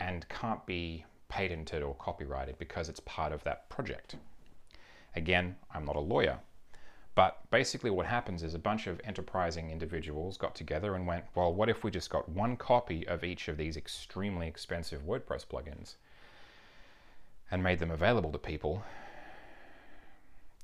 and 0.00 0.26
can't 0.30 0.64
be 0.64 1.04
patented 1.28 1.82
or 1.82 1.94
copyrighted 1.96 2.58
because 2.58 2.88
it's 2.88 3.00
part 3.00 3.30
of 3.30 3.44
that 3.44 3.68
project. 3.68 4.16
Again, 5.14 5.54
I'm 5.74 5.84
not 5.84 5.96
a 5.96 6.00
lawyer, 6.00 6.38
but 7.14 7.38
basically 7.50 7.90
what 7.90 8.06
happens 8.06 8.42
is 8.42 8.54
a 8.54 8.58
bunch 8.58 8.86
of 8.86 9.02
enterprising 9.04 9.70
individuals 9.70 10.38
got 10.38 10.54
together 10.54 10.94
and 10.94 11.06
went, 11.06 11.26
well, 11.34 11.52
what 11.52 11.68
if 11.68 11.84
we 11.84 11.90
just 11.90 12.08
got 12.08 12.26
one 12.30 12.56
copy 12.56 13.06
of 13.06 13.22
each 13.22 13.48
of 13.48 13.58
these 13.58 13.76
extremely 13.76 14.48
expensive 14.48 15.02
WordPress 15.02 15.44
plugins 15.46 15.96
and 17.50 17.62
made 17.62 17.80
them 17.80 17.90
available 17.90 18.32
to 18.32 18.38
people? 18.38 18.82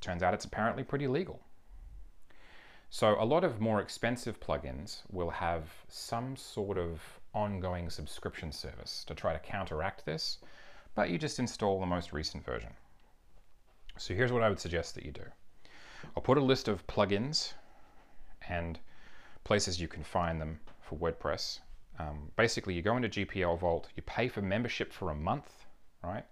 Turns 0.01 0.23
out 0.23 0.33
it's 0.33 0.47
apparently 0.47 0.85
pretty 0.85 1.07
legal. 1.07 1.43
So 2.91 3.17
a 3.21 3.25
lot 3.25 3.45
of 3.45 3.61
more 3.61 3.81
expensive 3.81 4.41
plugins 4.41 5.03
will 5.11 5.31
have 5.31 5.69
some 5.89 6.37
sort 6.37 6.79
of 6.79 7.01
ongoing 7.35 7.91
subscription 7.91 8.51
service 8.51 9.05
to 9.07 9.15
try 9.15 9.33
to 9.33 9.39
counteract 9.39 10.05
this 10.07 10.39
but 10.99 11.11
you 11.11 11.17
just 11.17 11.39
install 11.39 11.79
the 11.79 11.87
most 11.87 12.13
recent 12.13 12.45
version. 12.45 12.71
So 13.99 14.15
here's 14.15 14.33
what 14.33 14.43
I 14.43 14.49
would 14.49 14.59
suggest 14.59 14.97
that 14.97 15.05
you 15.05 15.13
do. 15.13 15.23
I'll 16.17 16.23
put 16.25 16.39
a 16.39 16.41
list 16.43 16.67
of 16.67 16.85
plugins 16.89 17.53
and 18.49 18.81
places 19.45 19.81
you 19.81 19.87
can 19.87 20.03
find 20.03 20.41
them 20.41 20.59
for 20.81 20.99
WordPress. 20.99 21.61
Um, 22.01 22.33
basically, 22.37 22.75
you 22.75 22.83
go 22.83 22.97
into 22.97 23.09
GPL 23.09 23.61
Vault, 23.61 23.87
you 23.95 24.03
pay 24.03 24.27
for 24.27 24.43
membership 24.43 24.93
for 24.93 25.13
a 25.13 25.15
month, 25.15 25.67
right? 26.03 26.25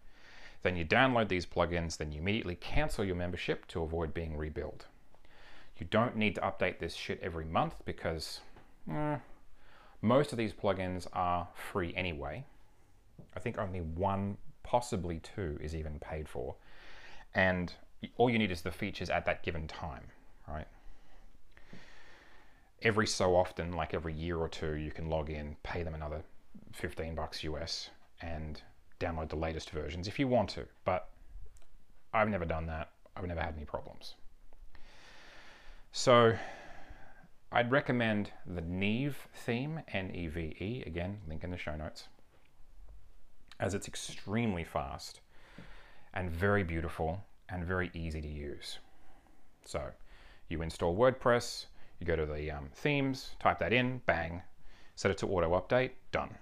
Then 0.65 0.75
you 0.75 0.85
download 0.85 1.29
these 1.29 1.47
plugins, 1.47 1.97
then 1.97 2.11
you 2.11 2.21
immediately 2.21 2.57
cancel 2.57 3.05
your 3.05 3.15
membership 3.15 3.69
to 3.69 3.83
avoid 3.83 4.13
being 4.13 4.37
rebuilt. 4.37 4.87
You 5.79 5.87
don't 5.91 6.17
need 6.17 6.35
to 6.37 6.41
update 6.41 6.79
this 6.79 6.95
shit 6.95 7.21
every 7.23 7.45
month 7.45 7.75
because 7.85 8.41
eh, 8.91 9.17
most 10.01 10.33
of 10.33 10.39
these 10.39 10.53
plugins 10.53 11.07
are 11.13 11.49
free 11.55 11.95
anyway. 11.95 12.45
I 13.35 13.41
think 13.41 13.59
only 13.59 13.81
one 13.81 14.39
possibly 14.63 15.21
two 15.21 15.59
is 15.61 15.75
even 15.75 15.99
paid 15.99 16.29
for. 16.29 16.57
And 17.35 17.73
all 18.17 18.31
you 18.31 18.39
need 18.39 18.51
is 18.51 18.63
the 18.63 18.73
features 18.73 19.11
at 19.11 19.27
that 19.27 19.43
given 19.43 19.69
time, 19.69 20.05
right? 20.49 20.67
Every 22.83 23.07
so 23.07 23.37
often, 23.37 23.73
like 23.73 23.95
every 23.95 24.15
year 24.15 24.39
or 24.39 24.49
two, 24.49 24.75
you 24.75 24.91
can 24.91 25.09
log 25.09 25.31
in, 25.31 25.57
pay 25.63 25.83
them 25.83 25.95
another 25.95 26.23
15 26.73 27.15
bucks 27.15 27.45
US, 27.45 27.91
and 28.21 28.63
download 29.01 29.29
the 29.29 29.37
latest 29.37 29.71
versions 29.71 30.09
if 30.09 30.19
you 30.19 30.29
want 30.29 30.49
to. 30.51 30.67
But 30.85 31.09
I've 32.13 32.29
never 32.29 32.45
done 32.45 32.67
that. 32.67 32.91
I've 33.17 33.27
never 33.27 33.41
had 33.41 33.55
any 33.57 33.65
problems. 33.65 34.15
So 35.99 36.37
I'd 37.51 37.71
recommend 37.71 38.31
the 38.47 38.61
Neve 38.61 39.17
theme, 39.33 39.81
N-E-V-E, 39.89 40.85
again, 40.87 41.21
link 41.27 41.43
in 41.43 41.51
the 41.51 41.57
show 41.57 41.75
notes 41.75 42.09
as 43.59 43.73
it's 43.73 43.89
extremely 43.89 44.63
fast 44.63 45.21
and 46.13 46.31
very 46.31 46.63
beautiful 46.63 47.25
and 47.49 47.65
very 47.65 47.91
easy 47.95 48.21
to 48.21 48.29
use. 48.29 48.79
So 49.65 49.85
you 50.51 50.61
install 50.61 50.95
WordPress, 50.95 51.65
you 51.99 52.07
go 52.07 52.15
to 52.15 52.27
the 52.27 52.51
um, 52.51 52.69
themes, 52.75 53.31
type 53.41 53.59
that 53.61 53.73
in, 53.73 54.03
bang, 54.05 54.43
set 54.97 55.11
it 55.11 55.17
to 55.19 55.27
auto 55.27 55.59
update, 55.59 55.93
done. 56.13 56.35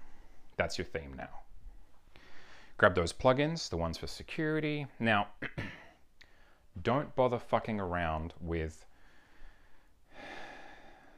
That's 0.57 0.77
your 0.77 0.85
theme 0.85 1.13
now. 1.15 1.29
Grab 2.77 2.93
those 2.93 3.13
plugins, 3.13 3.69
the 3.69 3.77
ones 3.77 3.97
for 3.97 4.07
security. 4.07 4.85
Now, 4.99 5.29
don't 6.83 7.15
bother 7.15 7.39
fucking 7.39 7.79
around 7.79 8.33
with 8.41 8.85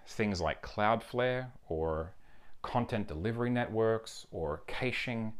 things 0.07 0.41
like 0.41 0.61
Cloudflare 0.61 1.47
or 1.67 2.13
content 2.61 3.07
delivery 3.07 3.49
networks 3.49 4.25
or 4.31 4.63
caching 4.67 5.33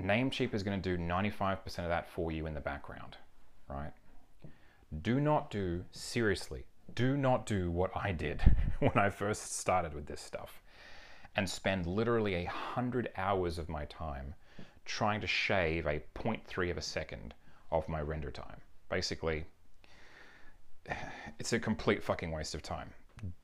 Namecheap 0.00 0.54
is 0.54 0.62
going 0.62 0.80
to 0.80 0.96
do 0.96 1.02
95% 1.02 1.64
of 1.78 1.88
that 1.88 2.08
for 2.08 2.30
you 2.30 2.46
in 2.46 2.54
the 2.54 2.60
background, 2.60 3.16
right? 3.68 3.92
Do 5.02 5.20
not 5.20 5.50
do, 5.50 5.84
seriously, 5.90 6.64
do 6.94 7.16
not 7.16 7.46
do 7.46 7.70
what 7.70 7.90
I 7.96 8.12
did 8.12 8.40
when 8.78 8.96
I 8.96 9.10
first 9.10 9.58
started 9.58 9.94
with 9.94 10.06
this 10.06 10.20
stuff 10.20 10.62
and 11.36 11.48
spend 11.48 11.86
literally 11.86 12.34
a 12.34 12.44
hundred 12.44 13.10
hours 13.16 13.58
of 13.58 13.68
my 13.68 13.84
time 13.86 14.34
trying 14.84 15.20
to 15.20 15.26
shave 15.26 15.86
a 15.86 16.02
0.3 16.14 16.70
of 16.70 16.78
a 16.78 16.82
second 16.82 17.34
of 17.70 17.88
my 17.88 18.00
render 18.00 18.30
time. 18.30 18.60
Basically, 18.88 19.44
it's 21.38 21.52
a 21.52 21.58
complete 21.58 22.02
fucking 22.02 22.30
waste 22.30 22.54
of 22.54 22.62
time. 22.62 22.90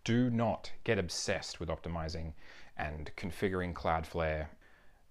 Do 0.04 0.30
not 0.30 0.72
get 0.84 0.98
obsessed 0.98 1.60
with 1.60 1.68
optimizing 1.68 2.32
and 2.76 3.10
configuring 3.16 3.72
Cloudflare 3.72 4.48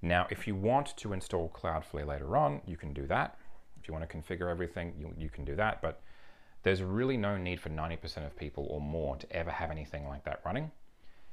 now, 0.04 0.28
if 0.30 0.48
you 0.48 0.54
want 0.54 0.98
to 0.98 1.14
install 1.14 1.50
Cloudflare 1.50 2.06
later 2.06 2.36
on, 2.36 2.62
you 2.68 2.76
can 2.76 2.94
do 2.94 3.08
that. 3.08 3.38
If 3.80 3.88
you 3.88 3.94
want 3.94 4.08
to 4.08 4.18
configure 4.18 4.52
everything, 4.52 4.94
you, 5.00 5.14
you 5.18 5.30
can 5.30 5.46
do 5.46 5.56
that. 5.56 5.82
But 5.82 6.02
there's 6.62 6.84
really 6.84 7.16
no 7.16 7.38
need 7.38 7.62
for 7.62 7.70
90% 7.70 8.26
of 8.26 8.36
people 8.36 8.68
or 8.70 8.82
more 8.82 9.16
to 9.16 9.32
ever 9.32 9.50
have 9.50 9.72
anything 9.72 10.06
like 10.06 10.26
that 10.26 10.42
running. 10.46 10.72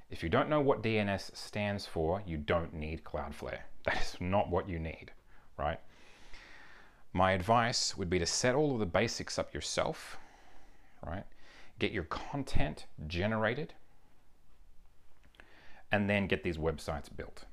If 0.08 0.22
you 0.22 0.28
don't 0.28 0.48
know 0.48 0.60
what 0.60 0.84
DNS 0.84 1.36
stands 1.36 1.84
for, 1.84 2.22
you 2.24 2.36
don't 2.36 2.72
need 2.72 3.04
Cloudflare. 3.04 3.58
That 3.86 4.02
is 4.02 4.14
not 4.20 4.50
what 4.50 4.68
you 4.68 4.78
need, 4.78 5.10
right? 5.56 5.80
My 7.14 7.32
advice 7.32 7.96
would 7.96 8.10
be 8.10 8.18
to 8.18 8.26
set 8.26 8.54
all 8.54 8.74
of 8.74 8.78
the 8.78 8.84
basics 8.84 9.38
up 9.38 9.54
yourself, 9.54 10.18
right? 11.02 11.24
Get 11.80 11.92
your 11.92 12.04
content 12.04 12.84
generated 13.06 13.72
and 15.90 16.08
then 16.08 16.26
get 16.26 16.44
these 16.44 16.58
websites 16.58 17.08
built. 17.14 17.46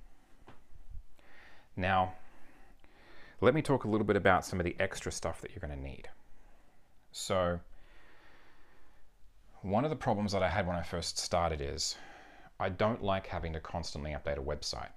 Now, 1.78 2.14
let 3.40 3.56
me 3.56 3.62
talk 3.62 3.86
a 3.86 3.88
little 3.88 4.06
bit 4.06 4.18
about 4.18 4.46
some 4.46 4.60
of 4.60 4.66
the 4.66 4.76
extra 4.80 5.14
stuff 5.14 5.40
that 5.42 5.52
you're 5.52 5.66
going 5.66 5.80
to 5.80 5.90
need. 5.90 6.10
So, 7.14 7.62
one 9.62 9.86
of 9.86 9.90
the 9.90 9.96
problems 9.96 10.34
that 10.34 10.44
I 10.44 10.50
had 10.50 10.68
when 10.68 10.76
I 10.76 10.84
first 10.84 11.18
started 11.18 11.62
is 11.62 11.96
I 12.60 12.68
don't 12.68 13.02
like 13.02 13.28
having 13.28 13.54
to 13.54 13.62
constantly 13.62 14.12
update 14.12 14.38
a 14.38 14.42
website. 14.42 14.90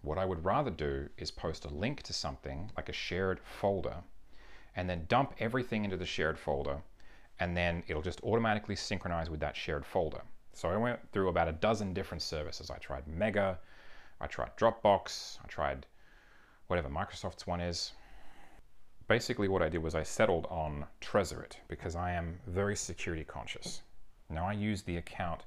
What 0.00 0.16
I 0.16 0.24
would 0.24 0.46
rather 0.46 0.70
do 0.70 1.10
is 1.18 1.30
post 1.30 1.66
a 1.66 1.68
link 1.68 2.02
to 2.04 2.14
something 2.14 2.70
like 2.74 2.88
a 2.88 2.94
shared 2.94 3.40
folder 3.44 3.96
and 4.74 4.88
then 4.88 5.04
dump 5.08 5.34
everything 5.38 5.84
into 5.84 5.98
the 5.98 6.06
shared 6.06 6.38
folder 6.38 6.78
and 7.40 7.56
then 7.56 7.82
it'll 7.88 8.02
just 8.02 8.22
automatically 8.22 8.76
synchronize 8.76 9.30
with 9.30 9.40
that 9.40 9.56
shared 9.56 9.86
folder. 9.86 10.22
So 10.52 10.68
I 10.68 10.76
went 10.76 10.98
through 11.12 11.28
about 11.28 11.48
a 11.48 11.52
dozen 11.52 11.92
different 11.92 12.22
services. 12.22 12.70
I 12.70 12.78
tried 12.78 13.06
Mega, 13.06 13.58
I 14.20 14.26
tried 14.26 14.56
Dropbox, 14.56 15.38
I 15.42 15.46
tried 15.46 15.86
whatever 16.66 16.88
Microsoft's 16.88 17.46
one 17.46 17.60
is. 17.60 17.92
Basically 19.06 19.48
what 19.48 19.62
I 19.62 19.68
did 19.68 19.82
was 19.82 19.94
I 19.94 20.02
settled 20.02 20.46
on 20.50 20.84
Tresorit 21.00 21.52
because 21.68 21.96
I 21.96 22.12
am 22.12 22.40
very 22.46 22.76
security 22.76 23.24
conscious. 23.24 23.82
Now 24.28 24.46
I 24.46 24.52
use 24.52 24.82
the 24.82 24.96
account 24.96 25.44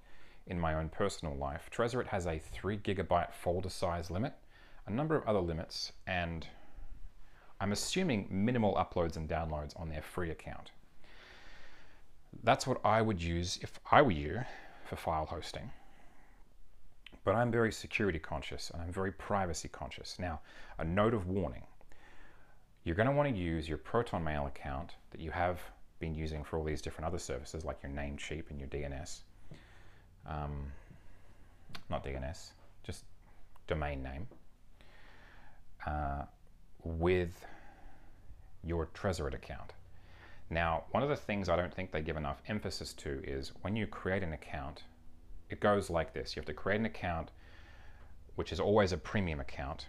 in 0.48 0.60
my 0.60 0.74
own 0.74 0.90
personal 0.90 1.36
life. 1.36 1.70
Tresorit 1.72 2.08
has 2.08 2.26
a 2.26 2.40
three 2.40 2.78
gigabyte 2.78 3.34
folder 3.34 3.70
size 3.70 4.10
limit, 4.10 4.34
a 4.88 4.92
number 4.92 5.16
of 5.16 5.28
other 5.28 5.40
limits, 5.40 5.92
and 6.08 6.48
I'm 7.60 7.72
assuming 7.72 8.28
minimal 8.32 8.74
uploads 8.74 9.18
and 9.18 9.30
downloads 9.30 9.80
on 9.80 9.90
their 9.90 10.02
free 10.02 10.32
account. 10.32 10.72
That's 12.44 12.66
what 12.66 12.84
I 12.86 13.02
would 13.02 13.22
use 13.22 13.60
if 13.62 13.80
I 13.92 14.02
were 14.02 14.12
you 14.12 14.42
for 14.86 14.96
file 14.96 15.26
hosting. 15.26 15.72
But 17.24 17.36
I'm 17.36 17.52
very 17.52 17.72
security 17.72 18.20
conscious 18.20 18.72
and 18.72 18.82
I'm 18.82 18.92
very 18.92 19.12
privacy 19.12 19.68
conscious. 19.68 20.18
Now, 20.18 20.42
a 20.80 20.84
note 20.84 21.14
of 21.14 21.28
warning. 21.28 21.64
You're 22.84 22.96
going 22.96 23.08
to 23.08 23.14
want 23.14 23.30
to 23.30 23.36
use 23.40 23.70
your 23.70 23.78
Proton 23.78 24.24
Mail 24.24 24.48
account 24.48 24.96
that 25.12 25.22
you 25.22 25.30
have 25.30 25.60
been 26.00 26.16
using 26.16 26.44
for 26.44 26.58
all 26.58 26.64
these 26.64 26.82
different 26.82 27.06
other 27.06 27.20
services 27.20 27.64
like 27.64 27.84
your 27.84 27.92
Namecheap 27.92 28.50
and 28.50 28.60
your 28.60 28.70
DNS. 28.70 29.20
Um, 30.28 30.72
not 31.90 32.04
DNS, 32.04 32.52
just 32.84 33.04
domain 33.68 34.02
name. 34.02 34.28
Uh, 35.86 36.24
with 36.84 37.46
your 38.64 38.88
Tresorit 38.88 39.34
account. 39.34 39.74
Now, 40.52 40.84
one 40.92 41.02
of 41.02 41.08
the 41.08 41.16
things 41.16 41.48
I 41.48 41.56
don't 41.56 41.74
think 41.74 41.94
they 41.94 42.02
give 42.02 42.18
enough 42.18 42.42
emphasis 42.50 42.92
to 42.96 43.24
is 43.24 43.54
when 43.62 43.78
you 43.78 43.88
create 43.88 44.22
an 44.22 44.34
account, 44.34 44.84
it 45.50 45.62
goes 45.62 45.90
like 45.90 46.14
this. 46.14 46.36
You 46.36 46.42
have 46.42 46.46
to 46.48 46.54
create 46.54 46.82
an 46.82 46.86
account, 46.86 47.32
which 48.36 48.52
is 48.52 48.60
always 48.60 48.92
a 48.92 48.98
premium 48.98 49.40
account, 49.40 49.88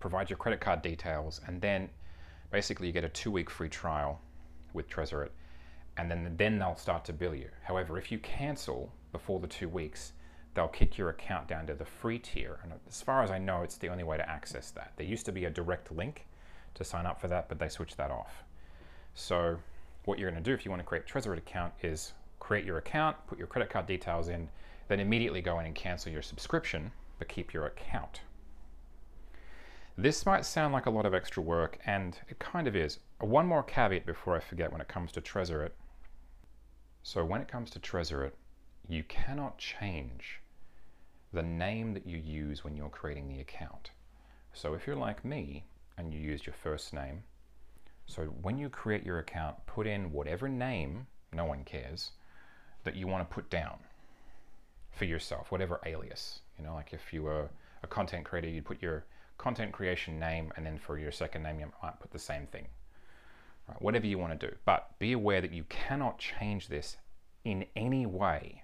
provide 0.00 0.28
your 0.28 0.36
credit 0.36 0.60
card 0.60 0.82
details, 0.82 1.40
and 1.46 1.62
then 1.62 1.88
basically 2.50 2.88
you 2.88 2.92
get 2.92 3.04
a 3.04 3.08
two 3.08 3.30
week 3.30 3.48
free 3.48 3.70
trial 3.70 4.20
with 4.74 4.86
Tresorit, 4.86 5.30
and 5.96 6.10
then, 6.10 6.34
then 6.36 6.58
they'll 6.58 6.76
start 6.76 7.06
to 7.06 7.14
bill 7.14 7.34
you. 7.34 7.48
However, 7.62 7.96
if 7.96 8.12
you 8.12 8.18
cancel 8.18 8.92
before 9.12 9.40
the 9.40 9.46
two 9.46 9.70
weeks, 9.70 10.12
they'll 10.52 10.68
kick 10.68 10.98
your 10.98 11.08
account 11.08 11.48
down 11.48 11.66
to 11.68 11.74
the 11.74 11.86
free 11.86 12.18
tier. 12.18 12.58
And 12.62 12.74
as 12.86 13.00
far 13.00 13.22
as 13.22 13.30
I 13.30 13.38
know, 13.38 13.62
it's 13.62 13.78
the 13.78 13.88
only 13.88 14.04
way 14.04 14.18
to 14.18 14.28
access 14.28 14.70
that. 14.72 14.92
There 14.96 15.06
used 15.06 15.24
to 15.24 15.32
be 15.32 15.46
a 15.46 15.50
direct 15.50 15.90
link 15.90 16.26
to 16.74 16.84
sign 16.84 17.06
up 17.06 17.18
for 17.18 17.28
that, 17.28 17.48
but 17.48 17.58
they 17.58 17.70
switched 17.70 17.96
that 17.96 18.10
off. 18.10 18.44
So 19.18 19.58
what 20.04 20.18
you're 20.18 20.30
going 20.30 20.42
to 20.42 20.48
do 20.48 20.54
if 20.54 20.64
you 20.64 20.70
want 20.70 20.80
to 20.80 20.86
create 20.86 21.02
a 21.04 21.12
Tresorit 21.12 21.38
account 21.38 21.72
is 21.82 22.12
create 22.38 22.64
your 22.64 22.78
account, 22.78 23.16
put 23.26 23.36
your 23.36 23.48
credit 23.48 23.68
card 23.68 23.86
details 23.86 24.28
in, 24.28 24.48
then 24.86 25.00
immediately 25.00 25.42
go 25.42 25.58
in 25.58 25.66
and 25.66 25.74
cancel 25.74 26.12
your 26.12 26.22
subscription, 26.22 26.92
but 27.18 27.28
keep 27.28 27.52
your 27.52 27.66
account. 27.66 28.20
This 29.96 30.24
might 30.24 30.46
sound 30.46 30.72
like 30.72 30.86
a 30.86 30.90
lot 30.90 31.04
of 31.04 31.14
extra 31.14 31.42
work, 31.42 31.80
and 31.84 32.16
it 32.28 32.38
kind 32.38 32.68
of 32.68 32.76
is. 32.76 33.00
One 33.18 33.44
more 33.44 33.64
caveat 33.64 34.06
before 34.06 34.36
I 34.36 34.40
forget 34.40 34.70
when 34.70 34.80
it 34.80 34.86
comes 34.86 35.10
to 35.12 35.20
Tresorit. 35.20 35.72
So 37.02 37.24
when 37.24 37.40
it 37.40 37.48
comes 37.48 37.70
to 37.72 37.80
Tresorit, 37.80 38.32
you 38.88 39.02
cannot 39.02 39.58
change 39.58 40.40
the 41.32 41.42
name 41.42 41.92
that 41.94 42.06
you 42.06 42.18
use 42.18 42.62
when 42.62 42.76
you're 42.76 42.88
creating 42.88 43.26
the 43.26 43.40
account. 43.40 43.90
So 44.52 44.74
if 44.74 44.86
you're 44.86 44.94
like 44.94 45.24
me 45.24 45.64
and 45.98 46.14
you 46.14 46.20
used 46.20 46.46
your 46.46 46.54
first 46.54 46.94
name, 46.94 47.24
so 48.08 48.24
when 48.24 48.56
you 48.56 48.70
create 48.70 49.04
your 49.04 49.18
account, 49.18 49.56
put 49.66 49.86
in 49.86 50.12
whatever 50.12 50.48
name, 50.48 51.06
no 51.32 51.44
one 51.44 51.62
cares, 51.62 52.12
that 52.84 52.96
you 52.96 53.06
want 53.06 53.28
to 53.28 53.34
put 53.34 53.50
down 53.50 53.78
for 54.90 55.04
yourself, 55.04 55.52
whatever 55.52 55.78
alias. 55.84 56.40
You 56.58 56.64
know, 56.64 56.74
like 56.74 56.94
if 56.94 57.12
you 57.12 57.22
were 57.22 57.50
a 57.82 57.86
content 57.86 58.24
creator, 58.24 58.48
you'd 58.48 58.64
put 58.64 58.82
your 58.82 59.04
content 59.36 59.72
creation 59.72 60.18
name, 60.18 60.50
and 60.56 60.64
then 60.64 60.78
for 60.78 60.98
your 60.98 61.12
second 61.12 61.42
name, 61.42 61.60
you 61.60 61.70
might 61.82 62.00
put 62.00 62.10
the 62.10 62.18
same 62.18 62.46
thing. 62.46 62.66
Right, 63.68 63.80
whatever 63.82 64.06
you 64.06 64.18
want 64.18 64.40
to 64.40 64.48
do. 64.48 64.56
But 64.64 64.98
be 64.98 65.12
aware 65.12 65.42
that 65.42 65.52
you 65.52 65.64
cannot 65.68 66.18
change 66.18 66.68
this 66.68 66.96
in 67.44 67.66
any 67.76 68.06
way 68.06 68.62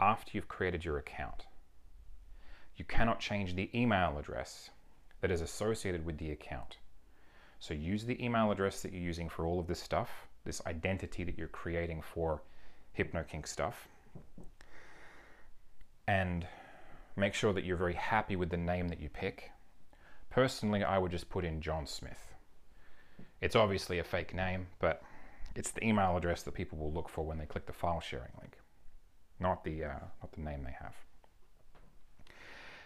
after 0.00 0.32
you've 0.34 0.48
created 0.48 0.84
your 0.84 0.98
account. 0.98 1.46
You 2.74 2.84
cannot 2.84 3.20
change 3.20 3.54
the 3.54 3.70
email 3.72 4.18
address 4.18 4.70
that 5.20 5.30
is 5.30 5.40
associated 5.40 6.04
with 6.04 6.18
the 6.18 6.32
account. 6.32 6.78
So 7.58 7.74
use 7.74 8.04
the 8.04 8.22
email 8.22 8.50
address 8.50 8.82
that 8.82 8.92
you're 8.92 9.02
using 9.02 9.28
for 9.28 9.46
all 9.46 9.58
of 9.58 9.66
this 9.66 9.82
stuff, 9.82 10.28
this 10.44 10.60
identity 10.66 11.24
that 11.24 11.38
you're 11.38 11.48
creating 11.48 12.02
for 12.02 12.42
HypnoKink 12.98 13.46
stuff, 13.46 13.88
and 16.06 16.46
make 17.16 17.34
sure 17.34 17.52
that 17.52 17.64
you're 17.64 17.76
very 17.76 17.94
happy 17.94 18.36
with 18.36 18.50
the 18.50 18.56
name 18.56 18.88
that 18.88 19.00
you 19.00 19.08
pick. 19.08 19.50
Personally, 20.30 20.84
I 20.84 20.98
would 20.98 21.10
just 21.10 21.30
put 21.30 21.44
in 21.44 21.60
John 21.60 21.86
Smith. 21.86 22.34
It's 23.40 23.56
obviously 23.56 23.98
a 23.98 24.04
fake 24.04 24.34
name, 24.34 24.68
but 24.78 25.02
it's 25.54 25.70
the 25.70 25.84
email 25.84 26.16
address 26.16 26.42
that 26.42 26.54
people 26.54 26.78
will 26.78 26.92
look 26.92 27.08
for 27.08 27.24
when 27.24 27.38
they 27.38 27.46
click 27.46 27.66
the 27.66 27.72
file 27.72 28.00
sharing 28.00 28.32
link, 28.40 28.58
not 29.40 29.64
the, 29.64 29.84
uh, 29.84 29.98
not 30.22 30.32
the 30.32 30.42
name 30.42 30.62
they 30.62 30.76
have. 30.78 30.94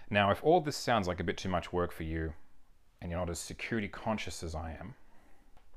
Now, 0.09 0.30
if 0.30 0.42
all 0.42 0.61
this 0.61 0.76
sounds 0.76 1.06
like 1.06 1.20
a 1.20 1.24
bit 1.24 1.37
too 1.37 1.48
much 1.48 1.72
work 1.72 1.92
for 1.92 2.02
you, 2.02 2.35
and 3.01 3.11
you're 3.11 3.21
not 3.21 3.31
as 3.31 3.39
security 3.39 3.89
conscious 3.89 4.43
as 4.43 4.55
I 4.55 4.77
am, 4.79 4.95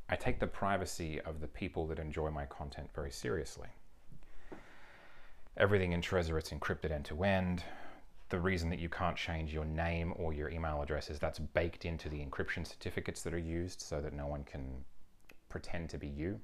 I 0.10 0.16
take 0.16 0.40
the 0.40 0.48
privacy 0.48 1.22
of 1.22 1.40
the 1.40 1.48
people 1.48 1.88
that 1.88 2.00
enjoy 2.00 2.30
my 2.30 2.46
content 2.46 2.90
very 2.94 3.12
seriously. 3.12 3.70
Everything 5.58 5.94
in 5.94 6.02
Tresorit's 6.02 6.50
encrypted 6.50 6.92
end 6.92 7.06
to 7.06 7.24
end. 7.24 7.64
The 8.30 8.40
reason 8.40 8.70
that 8.72 8.80
you 8.80 8.90
can't 8.90 9.16
change 9.16 9.54
your 9.54 9.66
name 9.66 10.14
or 10.18 10.34
your 10.34 10.50
email 10.50 10.82
address 10.82 11.10
is 11.10 11.20
that's 11.20 11.40
baked 11.40 11.86
into 11.86 12.10
the 12.10 12.26
encryption 12.26 12.68
certificates 12.68 13.22
that 13.22 13.34
are 13.34 13.40
used 13.40 13.82
so 13.82 14.02
that 14.02 14.14
no 14.14 14.28
one 14.28 14.44
can 14.44 14.84
pretend 15.50 15.90
to 15.92 15.98
be 15.98 16.08
you. 16.08 16.40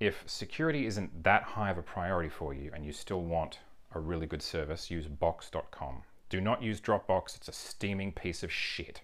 If 0.00 0.24
security 0.26 0.86
isn't 0.86 1.22
that 1.22 1.42
high 1.42 1.70
of 1.70 1.78
a 1.78 1.82
priority 1.82 2.30
for 2.30 2.54
you 2.54 2.72
and 2.74 2.84
you 2.84 2.92
still 2.92 3.22
want 3.22 3.60
a 3.94 4.00
really 4.00 4.26
good 4.26 4.42
service, 4.42 4.90
use 4.90 5.06
box.com. 5.06 6.02
Do 6.30 6.40
not 6.40 6.62
use 6.62 6.80
Dropbox, 6.80 7.36
it's 7.36 7.48
a 7.48 7.52
steaming 7.52 8.12
piece 8.12 8.42
of 8.42 8.52
shit. 8.52 9.02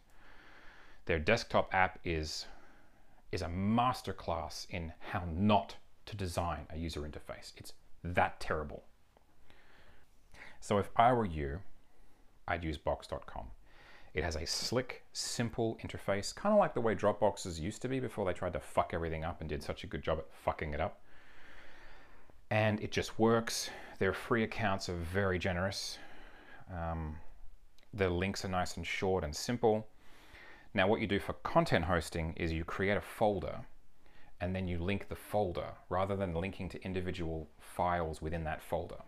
Their 1.06 1.18
desktop 1.18 1.74
app 1.74 1.98
is, 2.04 2.46
is 3.32 3.42
a 3.42 3.46
masterclass 3.46 4.66
in 4.70 4.92
how 5.10 5.24
not 5.30 5.76
to 6.06 6.16
design 6.16 6.66
a 6.70 6.78
user 6.78 7.00
interface. 7.00 7.52
It's 7.56 7.72
that 8.04 8.38
terrible. 8.40 8.84
So 10.60 10.78
if 10.78 10.88
I 10.96 11.12
were 11.12 11.24
you, 11.24 11.60
I'd 12.46 12.64
use 12.64 12.78
box.com. 12.78 13.46
It 14.14 14.24
has 14.24 14.36
a 14.36 14.46
slick, 14.46 15.02
simple 15.12 15.78
interface, 15.84 16.34
kind 16.34 16.52
of 16.52 16.58
like 16.58 16.74
the 16.74 16.80
way 16.80 16.94
Dropboxes 16.94 17.60
used 17.60 17.82
to 17.82 17.88
be 17.88 18.00
before 18.00 18.24
they 18.24 18.32
tried 18.32 18.54
to 18.54 18.60
fuck 18.60 18.92
everything 18.94 19.24
up 19.24 19.40
and 19.40 19.50
did 19.50 19.62
such 19.62 19.84
a 19.84 19.86
good 19.86 20.02
job 20.02 20.18
at 20.18 20.26
fucking 20.32 20.72
it 20.72 20.80
up. 20.80 21.00
And 22.50 22.80
it 22.80 22.92
just 22.92 23.18
works. 23.18 23.68
Their 23.98 24.12
free 24.12 24.44
accounts 24.44 24.88
are 24.88 24.94
very 24.94 25.38
generous. 25.38 25.98
Um, 26.72 27.16
the 27.94 28.08
links 28.08 28.44
are 28.44 28.48
nice 28.48 28.76
and 28.76 28.86
short 28.86 29.24
and 29.24 29.34
simple. 29.34 29.86
Now 30.74 30.88
what 30.88 31.00
you 31.00 31.06
do 31.06 31.18
for 31.18 31.32
content 31.32 31.84
hosting 31.84 32.34
is 32.36 32.52
you 32.52 32.64
create 32.64 32.96
a 32.96 33.00
folder 33.00 33.60
and 34.40 34.54
then 34.54 34.68
you 34.68 34.78
link 34.78 35.08
the 35.08 35.16
folder 35.16 35.68
rather 35.88 36.16
than 36.16 36.34
linking 36.34 36.68
to 36.68 36.84
individual 36.84 37.48
files 37.58 38.20
within 38.20 38.44
that 38.44 38.60
folder. 38.62 39.00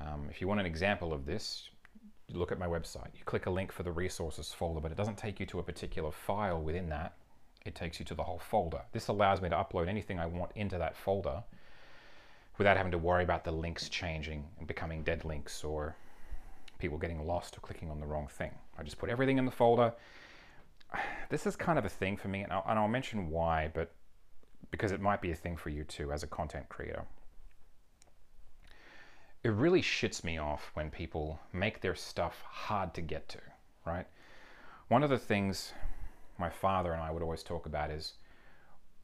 Um, 0.00 0.26
if 0.30 0.40
you 0.40 0.48
want 0.48 0.60
an 0.60 0.66
example 0.66 1.12
of 1.12 1.26
this, 1.26 1.70
look 2.32 2.52
at 2.52 2.58
my 2.58 2.66
website. 2.66 3.10
You 3.14 3.24
click 3.24 3.46
a 3.46 3.50
link 3.50 3.72
for 3.72 3.82
the 3.82 3.92
resources 3.92 4.52
folder, 4.52 4.80
but 4.80 4.90
it 4.90 4.96
doesn't 4.96 5.18
take 5.18 5.38
you 5.38 5.46
to 5.46 5.60
a 5.60 5.62
particular 5.62 6.10
file 6.10 6.60
within 6.60 6.88
that. 6.88 7.14
It 7.64 7.74
takes 7.74 7.98
you 7.98 8.04
to 8.06 8.14
the 8.14 8.22
whole 8.24 8.38
folder. 8.38 8.82
This 8.92 9.08
allows 9.08 9.40
me 9.40 9.48
to 9.48 9.56
upload 9.56 9.88
anything 9.88 10.18
I 10.18 10.26
want 10.26 10.52
into 10.54 10.78
that 10.78 10.96
folder 10.96 11.44
without 12.58 12.76
having 12.76 12.92
to 12.92 12.98
worry 12.98 13.22
about 13.22 13.44
the 13.44 13.52
links 13.52 13.88
changing 13.88 14.44
and 14.58 14.66
becoming 14.66 15.04
dead 15.04 15.24
links 15.24 15.62
or 15.62 15.96
people 16.78 16.98
getting 16.98 17.24
lost 17.26 17.56
or 17.56 17.60
clicking 17.60 17.88
on 17.88 18.00
the 18.00 18.06
wrong 18.06 18.26
thing. 18.26 18.52
I 18.76 18.82
just 18.82 18.98
put 18.98 19.08
everything 19.08 19.38
in 19.38 19.44
the 19.44 19.50
folder. 19.50 19.94
This 21.30 21.46
is 21.46 21.56
kind 21.56 21.78
of 21.78 21.84
a 21.84 21.90
thing 21.90 22.16
for 22.16 22.28
me, 22.28 22.40
and 22.40 22.50
I'll, 22.50 22.64
and 22.66 22.78
I'll 22.78 22.88
mention 22.88 23.28
why, 23.28 23.70
but 23.74 23.92
because 24.70 24.92
it 24.92 25.00
might 25.00 25.20
be 25.20 25.30
a 25.30 25.34
thing 25.34 25.58
for 25.58 25.68
you 25.68 25.84
too 25.84 26.10
as 26.10 26.22
a 26.22 26.26
content 26.26 26.66
creator. 26.70 27.04
it 29.44 29.50
really 29.50 29.82
shits 29.82 30.24
me 30.24 30.38
off 30.38 30.70
when 30.72 30.90
people 30.90 31.38
make 31.52 31.80
their 31.80 31.94
stuff 31.94 32.42
hard 32.48 32.94
to 32.94 33.02
get 33.02 33.28
to, 33.28 33.38
right? 33.86 34.06
One 34.88 35.02
of 35.02 35.10
the 35.10 35.18
things 35.18 35.74
my 36.38 36.48
father 36.48 36.92
and 36.92 37.02
I 37.02 37.10
would 37.10 37.22
always 37.22 37.42
talk 37.42 37.66
about 37.66 37.90
is 37.90 38.14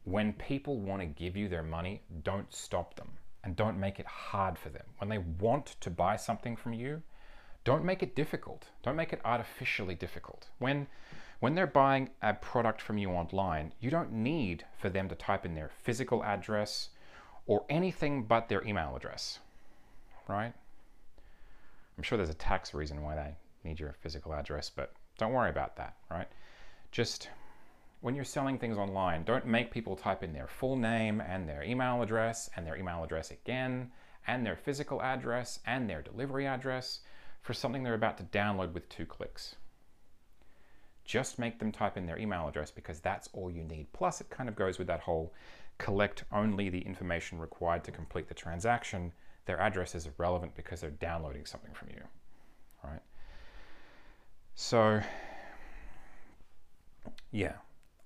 when 0.05 0.33
people 0.33 0.81
want 0.81 1.03
to 1.03 1.07
give 1.07 1.37
you 1.37 1.49
their 1.49 1.63
money, 1.63 2.03
don't 2.23 2.53
stop 2.55 2.95
them 2.97 3.11
and 3.45 3.55
don't 3.55 3.79
make 3.79 4.01
it 4.01 4.07
hard 4.07 4.59
for 4.59 4.71
them. 4.71 4.87
When 4.99 5.11
they 5.11 5.19
want 5.19 5.77
to 5.81 5.91
buy 5.91 6.17
something 6.17 6.57
from 6.57 6.73
you, 6.73 7.03
don't 7.63 7.85
make 7.85 8.03
it 8.03 8.17
difficult. 8.17 8.69
Don't 8.83 8.97
make 8.97 9.13
it 9.13 9.21
artificially 9.25 9.95
difficult. 9.95 10.49
When 10.59 10.87
when 11.41 11.55
they're 11.55 11.67
buying 11.67 12.09
a 12.23 12.33
product 12.33 12.81
from 12.81 12.97
you 12.97 13.11
online, 13.11 13.73
you 13.79 13.91
don't 13.91 14.13
need 14.13 14.65
for 14.79 14.89
them 14.89 15.09
to 15.11 15.15
type 15.15 15.45
in 15.45 15.55
their 15.55 15.71
physical 15.83 16.25
address 16.25 16.89
or 17.47 17.67
anything 17.69 18.25
but 18.25 18.49
their 18.49 18.65
email 18.65 18.97
address. 18.97 19.41
Right? 20.27 20.55
I'm 21.99 22.03
sure 22.03 22.17
there's 22.17 22.31
a 22.31 22.35
tax 22.35 22.73
reason 22.73 23.03
why 23.03 23.15
they 23.15 23.35
need 23.69 23.79
your 23.79 23.95
physical 24.01 24.33
address, 24.33 24.71
but 24.71 24.95
don't 25.19 25.33
worry 25.33 25.51
about 25.51 25.77
that, 25.77 25.97
right? 26.11 26.29
Just 26.93 27.29
when 28.05 28.15
you're 28.15 28.23
selling 28.23 28.59
things 28.59 28.77
online, 28.77 29.25
don't 29.25 29.47
make 29.47 29.71
people 29.71 29.97
type 29.97 30.23
in 30.23 30.35
their 30.35 30.47
full 30.47 30.77
name 30.77 31.23
and 31.23 31.49
their 31.49 31.63
email 31.63 32.03
address 32.03 32.51
and 32.55 32.67
their 32.67 32.77
email 32.77 33.03
address 33.03 33.31
again 33.31 33.91
and 34.27 34.45
their 34.45 34.57
physical 34.57 35.01
address 35.01 35.59
and 35.65 35.89
their 35.89 36.03
delivery 36.03 36.47
address 36.47 37.01
for 37.41 37.55
something 37.55 37.83
they're 37.83 37.95
about 37.95 38.19
to 38.19 38.25
download 38.25 38.75
with 38.75 38.87
two 38.91 39.07
clicks. 39.07 39.57
Just 41.07 41.39
make 41.39 41.59
them 41.59 41.73
type 41.73 41.97
in 41.97 42.05
their 42.05 42.19
email 42.19 42.47
address 42.47 42.71
because 42.71 43.01
that's 43.01 43.31
all 43.33 43.51
you 43.51 43.65
need. 43.65 43.91
Plus, 43.95 44.21
it 44.21 44.29
kind 44.29 44.51
of 44.51 44.55
goes 44.55 44.77
with 44.77 44.89
that 44.89 45.01
whole 45.01 45.33
collect 45.79 46.25
only 46.31 46.69
the 46.69 46.83
information 46.83 47.39
required 47.39 47.85
to 47.85 47.91
complete 47.91 48.29
the 48.29 48.35
transaction. 48.35 49.13
Their 49.47 49.59
address 49.59 49.95
is 49.95 50.07
irrelevant 50.19 50.55
because 50.57 50.83
they're 50.83 50.91
downloading 50.91 51.47
something 51.47 51.73
from 51.73 51.89
you, 51.89 52.03
right? 52.85 53.01
So, 54.55 55.01
yeah, 57.33 57.55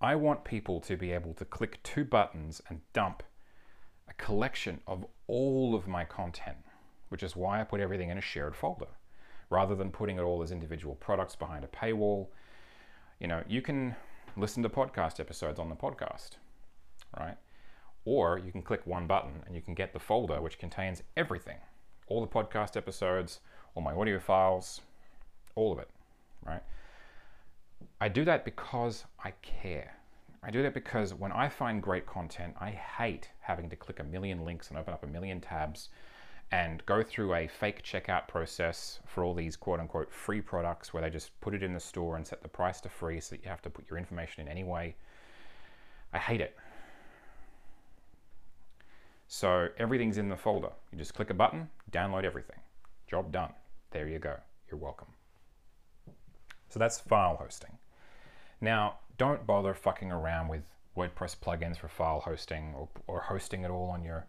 I 0.01 0.15
want 0.15 0.45
people 0.45 0.81
to 0.83 0.97
be 0.97 1.13
able 1.13 1.35
to 1.35 1.45
click 1.45 1.83
two 1.83 2.05
buttons 2.05 2.63
and 2.69 2.81
dump 2.93 3.23
a 4.09 4.15
collection 4.15 4.81
of 4.87 5.05
all 5.27 5.75
of 5.75 5.89
my 5.89 6.05
content, 6.05 6.59
which 7.09 7.23
is 7.23 7.37
why 7.37 7.61
I 7.61 7.65
put 7.65 7.81
everything 7.81 8.09
in 8.09 8.19
a 8.19 8.23
shared 8.23 8.55
folder 8.55 8.87
rather 9.51 9.75
than 9.75 9.91
putting 9.91 10.19
it 10.19 10.23
all 10.23 10.43
as 10.43 10.53
individual 10.53 10.95
products 10.97 11.35
behind 11.35 11.65
a 11.65 11.69
paywall. 11.69 12.29
You 13.19 13.27
know, 13.27 13.43
you 13.49 13.61
can 13.61 13.97
listen 14.37 14.63
to 14.63 14.69
podcast 14.69 15.19
episodes 15.19 15.59
on 15.59 15.69
the 15.69 15.75
podcast, 15.75 16.33
right? 17.19 17.37
Or 18.05 18.39
you 18.39 18.53
can 18.53 18.63
click 18.63 18.87
one 18.87 19.07
button 19.07 19.43
and 19.47 19.55
you 19.55 19.63
can 19.63 19.75
get 19.75 19.93
the 19.93 19.99
folder 19.99 20.41
which 20.41 20.59
contains 20.59 21.03
everything 21.17 21.59
all 22.09 22.21
the 22.21 22.27
podcast 22.27 22.77
episodes, 22.77 23.41
all 23.75 23.83
my 23.83 23.93
audio 23.93 24.19
files, 24.19 24.81
all 25.55 25.73
of 25.73 25.79
it, 25.79 25.89
right? 26.45 26.63
I 28.01 28.09
do 28.09 28.25
that 28.25 28.45
because 28.45 29.05
I 29.25 29.33
care. 29.43 29.97
I 30.43 30.51
do 30.51 30.63
that 30.63 30.75
because 30.75 31.15
when 31.15 31.33
I 31.33 31.49
find 31.49 31.83
great 31.83 32.07
content, 32.07 32.55
I 32.61 32.71
hate 32.71 33.29
having 33.41 33.69
to 33.71 33.77
click 33.77 33.99
a 33.99 34.05
million 34.05 34.45
links 34.45 34.69
and 34.69 34.79
open 34.79 34.95
up 34.95 35.03
a 35.03 35.09
million 35.09 35.41
tabs 35.41 35.89
and 36.53 36.85
go 36.87 37.03
through 37.03 37.35
a 37.35 37.49
fake 37.49 37.83
checkout 37.83 38.29
process 38.29 39.01
for 39.05 39.25
all 39.25 39.35
these 39.35 39.57
quote 39.57 39.81
unquote 39.81 40.13
free 40.13 40.41
products 40.41 40.95
where 40.95 41.03
they 41.03 41.11
just 41.11 41.39
put 41.41 41.55
it 41.55 41.63
in 41.63 41.75
the 41.75 41.81
store 41.81 42.17
and 42.17 42.27
set 42.27 42.41
the 42.41 42.49
price 42.49 42.81
to 42.81 42.89
free 42.89 43.21
so 43.21 43.35
that 43.35 43.43
you 43.43 43.51
have 43.51 43.63
to 43.63 43.71
put 43.71 43.89
your 43.91 43.99
information 43.99 44.43
in 44.43 44.49
anyway. 44.49 44.95
I 46.13 46.19
hate 46.19 46.41
it. 46.41 46.57
So 49.27 49.69
everything's 49.77 50.17
in 50.19 50.29
the 50.29 50.37
folder. 50.37 50.71
You 50.91 50.99
just 50.99 51.15
click 51.15 51.31
a 51.31 51.35
button, 51.35 51.69
download 51.91 52.25
everything. 52.25 52.61
Job 53.09 53.31
done. 53.33 53.53
There 53.91 54.07
you 54.07 54.19
go. 54.19 54.37
You're 54.71 54.81
welcome. 54.81 55.09
So 56.71 56.79
that's 56.79 56.99
file 56.99 57.37
hosting. 57.37 57.77
Now, 58.61 58.97
don't 59.17 59.47
bother 59.47 59.75
fucking 59.75 60.11
around 60.11 60.49
with 60.49 60.63
WordPress 60.97 61.37
plugins 61.39 61.79
for 61.79 61.89
file 61.89 62.21
hosting 62.21 62.75
or, 62.77 62.89
or 63.07 63.21
hosting 63.21 63.63
it 63.65 63.71
all 63.71 63.91
on 63.91 64.03
your 64.03 64.27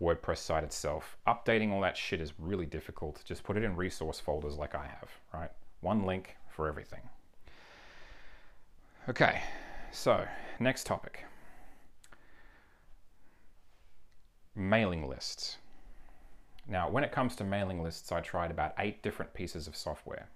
WordPress 0.00 0.38
site 0.38 0.64
itself. 0.64 1.16
Updating 1.26 1.72
all 1.72 1.80
that 1.80 1.96
shit 1.96 2.20
is 2.20 2.32
really 2.38 2.66
difficult. 2.66 3.22
Just 3.24 3.44
put 3.44 3.56
it 3.56 3.64
in 3.64 3.76
resource 3.76 4.20
folders 4.20 4.56
like 4.56 4.74
I 4.74 4.86
have, 4.86 5.10
right? 5.32 5.50
One 5.80 6.04
link 6.04 6.36
for 6.48 6.68
everything. 6.68 7.00
Okay, 9.08 9.42
so 9.90 10.24
next 10.60 10.86
topic 10.86 11.24
mailing 14.54 15.08
lists. 15.08 15.56
Now, 16.68 16.88
when 16.88 17.04
it 17.04 17.12
comes 17.12 17.34
to 17.36 17.44
mailing 17.44 17.82
lists, 17.82 18.12
I 18.12 18.20
tried 18.20 18.50
about 18.50 18.74
eight 18.78 19.02
different 19.02 19.34
pieces 19.34 19.66
of 19.66 19.76
software 19.76 20.28